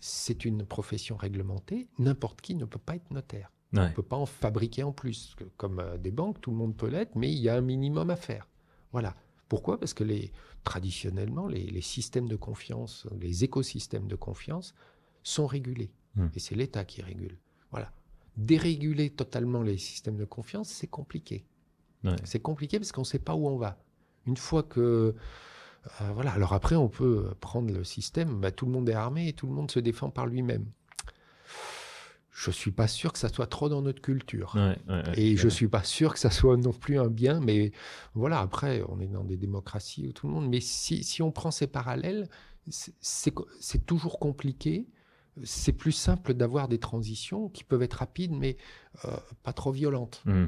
c'est 0.01 0.44
une 0.44 0.64
profession 0.64 1.16
réglementée. 1.16 1.88
N'importe 1.98 2.40
qui 2.40 2.55
ne 2.55 2.64
peut 2.64 2.78
pas 2.78 2.97
être 2.97 3.10
notaire. 3.10 3.52
On 3.72 3.82
ne 3.82 3.93
peut 3.93 4.02
pas 4.02 4.16
en 4.16 4.26
fabriquer 4.26 4.84
en 4.84 4.93
plus. 4.93 5.36
Comme 5.56 5.80
euh, 5.80 5.98
des 5.98 6.10
banques, 6.10 6.40
tout 6.40 6.51
le 6.51 6.56
monde 6.56 6.76
peut 6.76 6.88
l'être, 6.88 7.14
mais 7.14 7.30
il 7.30 7.38
y 7.38 7.48
a 7.48 7.56
un 7.56 7.60
minimum 7.60 8.10
à 8.10 8.16
faire. 8.16 8.48
Voilà. 8.93 9.14
Pourquoi? 9.48 9.78
Parce 9.78 9.94
que 9.94 10.05
les, 10.05 10.32
traditionnellement, 10.64 11.47
les, 11.47 11.80
systèmes 11.80 12.26
de 12.26 12.36
confiance, 12.36 13.06
les 13.20 13.44
écosystèmes 13.44 14.09
de 14.09 14.16
confiance 14.16 14.74
sont 15.22 15.47
régulés. 15.47 15.93
Hmm. 16.14 16.28
Et 16.34 16.40
c'est 16.40 16.55
l'État 16.55 16.84
qui 16.84 17.02
régule. 17.02 17.38
Voilà. 17.70 17.93
Déréguler 18.36 19.10
totalement 19.10 19.62
les 19.62 19.78
systèmes 19.78 20.16
de 20.16 20.24
confiance, 20.24 20.68
c'est 20.68 20.88
compliqué. 20.88 21.44
C'est 22.22 22.38
compliqué 22.38 22.78
parce 22.78 22.93
qu'on 22.93 23.01
ne 23.01 23.06
sait 23.06 23.18
pas 23.18 23.34
où 23.34 23.48
on 23.48 23.56
va. 23.56 23.82
Une 24.26 24.36
fois 24.36 24.62
que 24.62 25.14
euh, 26.00 26.12
voilà. 26.14 26.32
Alors 26.32 26.52
après, 26.52 26.76
on 26.76 26.88
peut 26.88 27.30
prendre 27.40 27.72
le 27.72 27.84
système, 27.84 28.40
bah, 28.40 28.50
tout 28.50 28.66
le 28.66 28.72
monde 28.72 28.88
est 28.88 28.94
armé 28.94 29.28
et 29.28 29.32
tout 29.32 29.46
le 29.46 29.52
monde 29.52 29.70
se 29.70 29.80
défend 29.80 30.10
par 30.10 30.26
lui-même. 30.26 30.66
Je 32.30 32.50
ne 32.50 32.54
suis 32.54 32.70
pas 32.70 32.86
sûr 32.86 33.14
que 33.14 33.18
ça 33.18 33.30
soit 33.30 33.46
trop 33.46 33.70
dans 33.70 33.80
notre 33.80 34.02
culture. 34.02 34.56
et 35.14 35.36
je 35.36 35.44
ne 35.46 35.50
suis 35.50 35.68
pas 35.68 35.82
sûr 35.82 36.12
que 36.12 36.18
ça 36.18 36.30
soit 36.30 36.58
non 36.58 36.72
plus 36.72 36.98
un 36.98 37.08
bien. 37.08 37.40
Mais 37.40 37.72
voilà, 38.14 38.40
après, 38.40 38.82
on 38.88 39.00
est 39.00 39.06
dans 39.06 39.24
des 39.24 39.38
démocraties 39.38 40.08
où 40.08 40.12
tout 40.12 40.26
le 40.26 40.34
monde. 40.34 40.48
Mais 40.48 40.60
si, 40.60 41.22
on 41.22 41.30
prend 41.30 41.50
ces 41.50 41.66
parallèles, 41.66 42.28
c'est 42.68 43.86
toujours 43.86 44.18
compliqué. 44.18 44.86
C'est 45.44 45.72
plus 45.72 45.92
simple 45.92 46.34
d'avoir 46.34 46.68
des 46.68 46.78
transitions 46.78 47.48
qui 47.48 47.64
peuvent 47.64 47.82
être 47.82 47.94
rapides, 47.94 48.32
mais 48.32 48.58
euh, 49.06 49.16
pas 49.42 49.52
trop 49.54 49.72
violentes. 49.72 50.22
Mmh. 50.26 50.46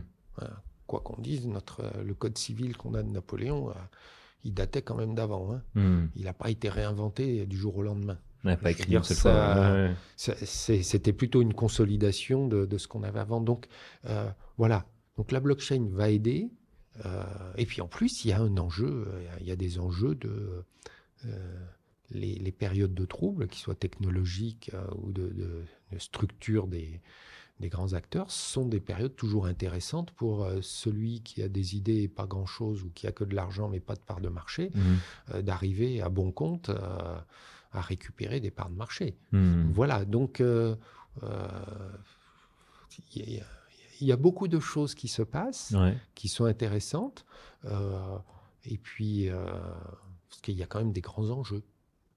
Quoi 0.89 1.01
qu'on 1.01 1.21
dise, 1.21 1.47
notre, 1.47 1.85
le 2.03 2.15
code 2.15 2.37
civil 2.37 2.77
qu'on 2.77 2.95
a 2.95 3.05
de 3.05 3.09
Napoléon, 3.09 3.71
euh, 3.71 3.75
il 4.43 4.55
datait 4.55 4.83
quand 4.83 4.97
même 4.97 5.15
d'avant. 5.15 5.53
Hein. 5.53 5.63
Hmm. 5.75 6.07
Il 6.17 6.25
n'a 6.25 6.33
pas 6.33 6.51
été 6.51 6.69
réinventé 6.69 7.47
du 7.47 7.57
jour 7.57 7.77
au 7.77 7.83
lendemain. 7.83 8.19
N'a 8.45 8.57
pas 8.57 8.71
écrit 8.71 8.97
C'était 10.17 11.13
plutôt 11.13 11.43
une 11.43 11.55
consolidation 11.55 12.47
de, 12.49 12.79
ce 12.79 12.89
qu'on 12.89 13.03
avait 13.03 13.21
avant. 13.21 13.41
Donc 13.41 13.67
euh, 14.07 14.31
voilà. 14.57 14.87
Donc 15.17 15.33
la 15.33 15.41
blockchain 15.41 15.89
va 15.91 16.11
aider. 16.11 16.49
Euh, 17.05 17.23
et 17.57 17.67
puis 17.67 17.81
en 17.81 17.89
plus, 17.89 18.25
il 18.25 18.29
y 18.29 18.33
a 18.33 18.41
un 18.41 18.57
enjeu. 18.57 19.09
Il 19.41 19.47
y 19.47 19.51
a 19.51 19.57
des 19.57 19.79
enjeux 19.79 20.15
de 20.15 20.65
euh, 21.27 21.61
les, 22.11 22.53
périodes 22.53 22.95
de 22.95 23.05
troubles, 23.05 23.49
qui 23.49 23.61
soient 23.61 23.75
technologiques 23.75 24.71
ou 25.03 25.13
de, 25.13 25.29
de 25.29 25.99
structure 25.99 26.69
des, 26.69 27.01
des 27.61 27.69
grands 27.69 27.93
acteurs 27.93 28.31
sont 28.31 28.67
des 28.67 28.81
périodes 28.81 29.17
toujours 29.17 29.47
intéressantes 29.47 30.13
pour 30.13 30.45
euh, 30.45 30.61
celui 30.63 31.23
qui 31.23 31.43
a 31.43 31.49
des 31.49 31.77
idées 31.77 32.03
et 32.03 32.09
pas 32.09 32.27
grand-chose 32.27 32.85
ou 32.85 32.91
qui 32.91 33.07
a 33.07 33.13
que 33.13 33.25
de 33.25 33.35
l'argent 33.35 33.69
mais 33.69 33.81
pas 33.81 33.95
de 33.95 34.01
part 34.01 34.21
de 34.21 34.29
marché, 34.29 34.71
mmh. 34.75 34.81
euh, 35.35 35.43
d'arriver 35.43 36.01
à 36.01 36.09
bon 36.09 36.31
compte 36.31 36.71
euh, 36.71 37.19
à 37.73 37.81
récupérer 37.81 38.41
des 38.41 38.51
parts 38.51 38.71
de 38.71 38.77
marché. 38.77 39.17
Mmh. 39.33 39.73
Voilà, 39.73 40.05
donc 40.05 40.41
il 40.41 40.79
y, 44.01 44.13
a 44.13 44.17
beaucoup 44.17 44.49
de 44.49 44.59
choses 44.59 44.95
qui 44.95 45.09
se 45.09 45.23
passent, 45.23 45.75
qui 46.15 46.29
sont 46.29 46.47
intéressantes, 46.47 47.27
et 48.65 48.79
puis 48.79 49.29
parce 50.31 50.41
qu'il 50.41 50.55
y 50.55 50.63
a 50.63 50.67
quand 50.67 50.79
même 50.79 50.93
des 50.93 51.03
grands 51.03 51.29
enjeux. 51.29 51.63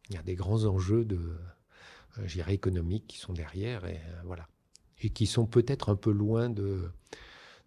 Il 0.10 0.16
y 0.16 0.18
a 0.18 0.24
des 0.24 0.36
grands 0.36 0.64
enjeux 0.64 1.04
de, 1.04 1.36
économiques 2.48 3.08
qui 3.08 3.18
sont 3.18 3.34
derrière, 3.34 3.84
et 3.84 4.00
voilà 4.24 4.48
et 5.02 5.10
qui 5.10 5.26
sont 5.26 5.46
peut-être 5.46 5.90
un 5.90 5.96
peu 5.96 6.12
loin 6.12 6.50
de, 6.50 6.90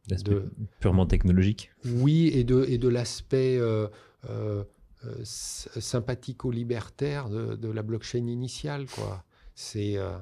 de 0.08 0.50
purement 0.80 1.06
technologique. 1.06 1.70
Oui, 1.84 2.30
et 2.32 2.44
de, 2.44 2.64
et 2.68 2.78
de 2.78 2.88
l'aspect 2.88 3.58
euh, 3.58 3.88
euh, 4.28 4.64
sympathico-libertaire 5.24 7.28
de, 7.28 7.56
de, 7.56 7.68
la 7.68 7.82
blockchain 7.82 8.26
initiale. 8.26 8.86
Quoi. 8.86 9.24
C'est 9.54 9.96
euh, 9.96 10.16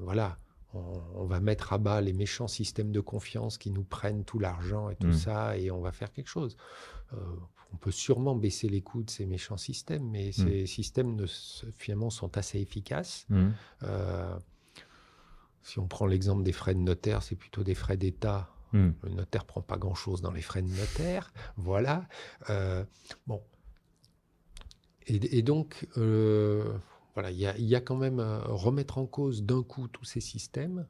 voilà, 0.00 0.38
on, 0.74 1.26
va 1.26 1.40
mettre 1.40 1.72
à 1.72 1.78
bas 1.78 2.00
les 2.00 2.12
méchants 2.12 2.48
systèmes 2.48 2.92
de 2.92 3.00
confiance 3.00 3.58
qui 3.58 3.70
nous 3.70 3.84
prennent 3.84 4.24
tout 4.24 4.38
l'argent 4.38 4.90
et 4.90 4.96
tout 4.96 5.08
hmm. 5.08 5.12
ça, 5.12 5.58
et 5.58 5.70
on 5.70 5.80
va 5.80 5.92
faire 5.92 6.12
quelque 6.12 6.28
chose. 6.28 6.56
on 7.12 7.76
peut 7.76 7.90
sûrement 7.90 8.34
baisser 8.34 8.68
les 8.68 8.80
coûts 8.80 9.02
de 9.02 9.10
ces 9.10 9.26
méchants 9.26 9.58
systèmes, 9.58 10.08
mais 10.10 10.30
hmm. 10.30 10.32
ces 10.32 10.66
systèmes 10.66 11.14
ne, 11.14 11.26
finalement 11.76 12.10
sont 12.10 12.36
assez 12.38 12.58
efficaces. 12.58 13.26
Hmm. 13.28 13.50
Si 15.62 15.78
on 15.78 15.86
prend 15.86 16.06
l'exemple 16.06 16.42
des 16.42 16.52
frais 16.52 16.74
de 16.74 16.80
notaire, 16.80 17.22
c'est 17.22 17.36
plutôt 17.36 17.62
des 17.62 17.74
frais 17.74 17.96
d'État. 17.96 18.50
Hmm. 18.72 18.90
Le 19.02 19.10
notaire 19.10 19.44
prend 19.44 19.60
pas 19.60 19.76
grand-chose 19.76 20.22
dans 20.22 20.32
les 20.32 20.42
frais 20.42 20.62
de 20.62 20.68
notaire. 20.68 21.32
Voilà. 21.56 22.06
Euh, 22.50 22.84
bon. 23.26 23.42
Et, 25.06 25.42
donc, 25.42 25.88
euh, 25.96 26.72
voilà, 27.14 27.32
il 27.32 27.38
y, 27.38 27.74
a 27.74 27.80
quand 27.80 27.96
même 27.96 28.20
euh, 28.20 28.38
remettre 28.44 28.98
en 28.98 29.06
cause 29.06 29.42
d'un 29.42 29.64
coup 29.64 29.88
tous 29.88 30.04
ces 30.04 30.20
systèmes. 30.20 30.86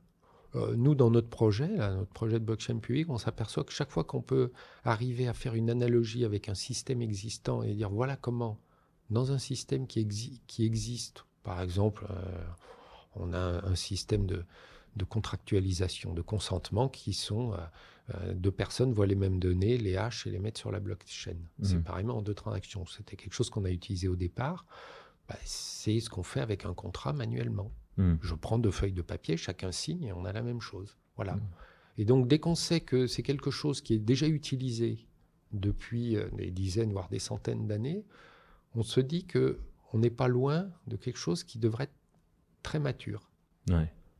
nous, 0.54 0.94
dans 0.94 1.10
notre 1.10 1.30
projet, 1.30 1.66
notre 1.66 2.12
projet 2.12 2.38
de 2.38 2.44
blockchain 2.44 2.78
public, 2.78 3.08
on 3.08 3.16
s'aperçoit 3.16 3.64
que 3.64 3.72
chaque 3.72 3.90
fois 3.90 4.04
qu'on 4.04 4.20
peut 4.20 4.52
arriver 4.84 5.28
à 5.28 5.32
faire 5.32 5.54
une 5.54 5.70
analogie 5.70 6.26
avec 6.26 6.50
un 6.50 6.54
système 6.54 7.00
existant 7.00 7.62
et 7.62 7.72
dire 7.72 7.88
voilà 7.88 8.16
comment, 8.16 8.58
dans 9.08 9.32
un 9.32 9.38
système 9.38 9.86
qui, 9.86 10.06
qui 10.46 10.66
existe, 10.66 11.24
par 11.42 11.62
exemple, 11.62 12.06
on 13.14 13.32
a 13.32 13.38
un, 13.38 13.74
système 13.74 14.26
de, 14.26 14.44
contractualisation, 15.08 16.14
de 16.14 16.22
consentement 16.22 16.88
qui 16.88 17.12
sont 17.12 17.52
euh, 17.52 17.56
euh, 18.14 18.34
deux 18.34 18.50
personnes 18.50 18.92
voient 18.92 19.06
les 19.06 19.14
mêmes 19.14 19.38
données, 19.38 19.78
les 19.78 19.96
hachent 19.96 20.26
et 20.26 20.30
les 20.30 20.38
mettent 20.38 20.58
sur 20.58 20.72
la 20.72 20.80
blockchain. 20.80 21.36
Mmh. 21.58 21.64
Séparément 21.64 22.18
en 22.18 22.22
deux 22.22 22.34
transactions. 22.34 22.86
C'était 22.86 23.16
quelque 23.16 23.34
chose 23.34 23.50
qu'on 23.50 23.64
a 23.64 23.70
utilisé 23.70 24.08
au 24.08 24.16
départ. 24.16 24.66
Bah, 25.28 25.36
c'est 25.44 26.00
ce 26.00 26.10
qu'on 26.10 26.22
fait 26.22 26.40
avec 26.40 26.64
un 26.64 26.74
contrat 26.74 27.12
manuellement. 27.12 27.70
Mmh. 27.96 28.14
Je 28.22 28.34
prends 28.34 28.58
deux 28.58 28.70
feuilles 28.70 28.92
de 28.92 29.02
papier, 29.02 29.36
chacun 29.36 29.72
signe 29.72 30.04
et 30.04 30.12
on 30.12 30.24
a 30.24 30.32
la 30.32 30.42
même 30.42 30.60
chose. 30.60 30.96
Voilà. 31.16 31.34
Mmh. 31.36 31.42
Et 31.98 32.04
donc 32.04 32.28
dès 32.28 32.38
qu'on 32.38 32.54
sait 32.54 32.80
que 32.80 33.06
c'est 33.06 33.22
quelque 33.22 33.50
chose 33.50 33.80
qui 33.80 33.94
est 33.94 33.98
déjà 33.98 34.26
utilisé 34.26 35.06
depuis 35.52 36.16
euh, 36.16 36.28
des 36.32 36.50
dizaines 36.50 36.92
voire 36.92 37.08
des 37.08 37.18
centaines 37.18 37.66
d'années, 37.66 38.04
on 38.74 38.82
se 38.82 39.00
dit 39.00 39.26
que 39.26 39.58
on 39.92 39.98
n'est 39.98 40.10
pas 40.10 40.28
loin 40.28 40.70
de 40.86 40.96
quelque 40.96 41.18
chose 41.18 41.44
qui 41.44 41.58
devrait 41.58 41.84
être 41.84 41.92
très 42.62 42.78
mature. 42.78 43.30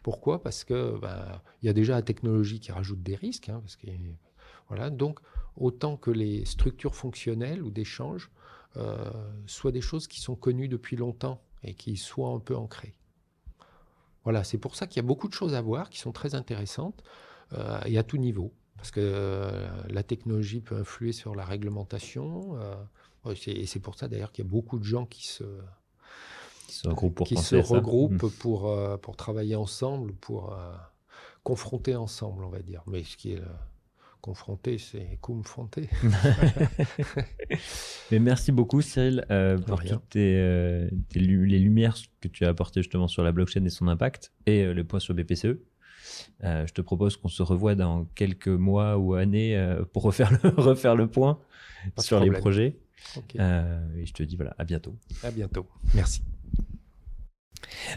Pourquoi? 0.03 0.43
Parce 0.43 0.65
que 0.65 0.99
bah, 0.99 1.43
il 1.63 1.67
y 1.67 1.69
a 1.69 1.73
déjà 1.73 1.95
la 1.95 2.03
technologie 2.03 2.61
qui 2.61 2.73
rajoute 2.73 3.03
des 3.03 3.15
risques. 3.15 3.49
Hein, 3.49 3.61
parce 3.61 3.77
que, 3.77 3.87
voilà, 4.69 4.91
donc 4.91 5.21
autant 5.57 5.97
que 5.97 6.11
les 6.11 6.45
structures 6.45 6.95
fonctionnelles 6.95 7.63
ou 7.63 7.71
d'échange 7.71 8.31
euh, 8.77 9.11
soient 9.47 9.73
des 9.73 9.81
choses 9.81 10.07
qui 10.07 10.21
sont 10.21 10.35
connues 10.35 10.69
depuis 10.69 10.97
longtemps 10.97 11.43
et 11.63 11.75
qui 11.75 11.97
soient 11.97 12.31
un 12.31 12.41
peu 12.41 12.57
ancrées. 12.57 12.95
Voilà, 14.25 14.45
c'est 14.45 14.59
pour 14.59 14.77
ça 14.77 14.87
qu'il 14.87 14.97
y 14.97 15.05
a 15.05 15.07
beaucoup 15.07 15.29
de 15.29 15.35
choses 15.35 15.55
à 15.55 15.61
voir 15.61 15.91
qui 15.91 15.99
sont 15.99 16.13
très 16.13 16.35
intéressantes 16.35 17.03
euh, 17.53 17.81
et 17.85 17.99
à 17.99 18.03
tout 18.03 18.17
niveau. 18.17 18.55
Parce 18.77 18.91
que 18.91 19.01
euh, 19.01 19.69
la 19.89 20.03
technologie 20.03 20.61
peut 20.61 20.77
influer 20.77 21.13
sur 21.13 21.35
la 21.35 21.45
réglementation. 21.45 22.59
et 23.47 23.67
c'est 23.67 23.81
pour 23.81 23.97
ça 23.97 24.09
d'ailleurs 24.09 24.33
qu'il 24.33 24.45
y 24.45 24.49
a 24.49 24.51
beaucoup 24.51 24.79
de 24.79 24.85
gens 24.85 25.07
qui 25.07 25.27
se, 25.27 25.45
se 26.73 26.89
regroupent 26.89 27.15
pour, 27.15 27.27
qui 27.27 27.37
se 27.37 27.57
regroupent 27.57 28.23
hmm. 28.23 28.31
pour, 28.31 28.69
euh, 28.69 28.97
pour 28.97 29.17
travailler 29.17 29.57
ensemble, 29.57 30.13
pour 30.15 30.53
euh, 30.53 30.73
confronter 31.43 31.97
ensemble, 31.97 32.45
on 32.45 32.49
va 32.49 32.61
dire. 32.61 32.83
Mais 32.87 33.05
ce 33.05 33.17
qui 33.17 33.33
est 33.33 33.43
confronter, 34.21 34.79
c'est 34.79 35.19
confronter. 35.21 35.89
Mais 38.13 38.21
merci 38.21 38.53
beaucoup, 38.53 38.81
Cyril, 38.81 39.27
euh, 39.31 39.59
pour 39.59 39.83
toutes 39.83 40.15
les 40.15 40.89
lumières 41.15 41.97
que 42.21 42.29
tu 42.29 42.45
as 42.45 42.49
apportées 42.49 42.83
justement 42.83 43.09
sur 43.09 43.25
la 43.25 43.33
blockchain 43.33 43.65
et 43.65 43.71
son 43.71 43.89
impact, 43.89 44.33
et 44.47 44.73
le 44.73 44.85
point 44.85 45.01
sur 45.01 45.15
BPCE. 45.15 45.59
je 46.41 46.73
te 46.73 46.81
propose 46.81 47.17
qu'on 47.17 47.29
se 47.29 47.43
revoie 47.43 47.75
dans 47.75 48.05
quelques 48.15 48.47
mois 48.47 48.97
ou 48.97 49.15
années 49.15 49.77
pour 49.93 50.05
refaire 50.05 50.31
le, 50.43 50.51
refaire 50.57 50.95
le 50.95 51.09
point 51.09 51.41
sur 51.99 52.21
les 52.21 52.31
projets. 52.31 52.79
et 53.17 54.07
je 54.07 54.13
te 54.13 54.23
dis 54.23 54.37
voilà, 54.37 54.55
à 54.57 54.65
bientôt. 54.65 54.95
À 55.25 55.33
bientôt. 55.33 55.67
Merci. 55.95 56.23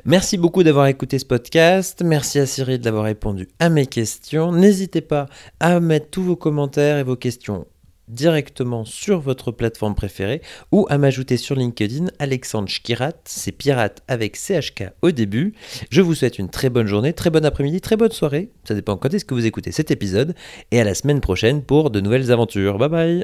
Merci 0.06 0.38
beaucoup 0.38 0.64
d'avoir 0.64 0.88
écouté 0.88 1.20
ce 1.20 1.26
podcast. 1.26 2.02
Merci 2.04 2.40
à 2.40 2.46
Cyril 2.46 2.80
d'avoir 2.80 3.06
répondu 3.06 3.48
à 3.60 3.70
mes 3.70 3.86
questions. 3.86 4.52
N'hésitez 4.52 5.02
pas 5.02 5.28
à 5.60 5.80
mettre 5.80 6.10
tous 6.10 6.24
vos 6.24 6.36
commentaires 6.36 6.98
et 6.98 7.04
vos 7.04 7.16
questions 7.16 7.66
directement 8.08 8.86
sur 8.86 9.20
votre 9.20 9.52
plateforme 9.52 9.96
préférée 9.96 10.42
ou 10.72 10.86
à 10.90 10.98
m'ajouter 10.98 11.38
sur 11.38 11.56
LinkedIn 11.56 12.08
Alexandre 12.20 12.70
Schkirat, 12.70 13.14
c'est 13.26 13.52
pirate 13.52 14.04
avec 14.08 14.36
CHK 14.36 14.92
au 15.02 15.12
début. 15.12 15.54
Je 15.90 16.02
vous 16.02 16.16
souhaite 16.16 16.40
une 16.40 16.50
très 16.50 16.70
bonne 16.70 16.88
journée, 16.88 17.14
très 17.14 17.30
bon 17.30 17.44
après-midi, 17.46 17.82
très 17.82 17.98
bonne 17.98 18.12
soirée, 18.12 18.52
ça 18.64 18.76
dépend 18.76 18.98
quand 18.98 19.14
est-ce 19.14 19.26
que 19.26 19.34
vous 19.34 19.46
écoutez 19.46 19.72
cet 19.72 19.92
épisode, 19.92 20.36
et 20.72 20.80
à 20.80 20.84
la 20.84 20.94
semaine 20.94 21.22
prochaine 21.22 21.64
pour 21.64 21.90
de 21.90 22.02
nouvelles 22.02 22.32
aventures. 22.32 22.78
Bye 22.78 22.90
bye 22.90 23.24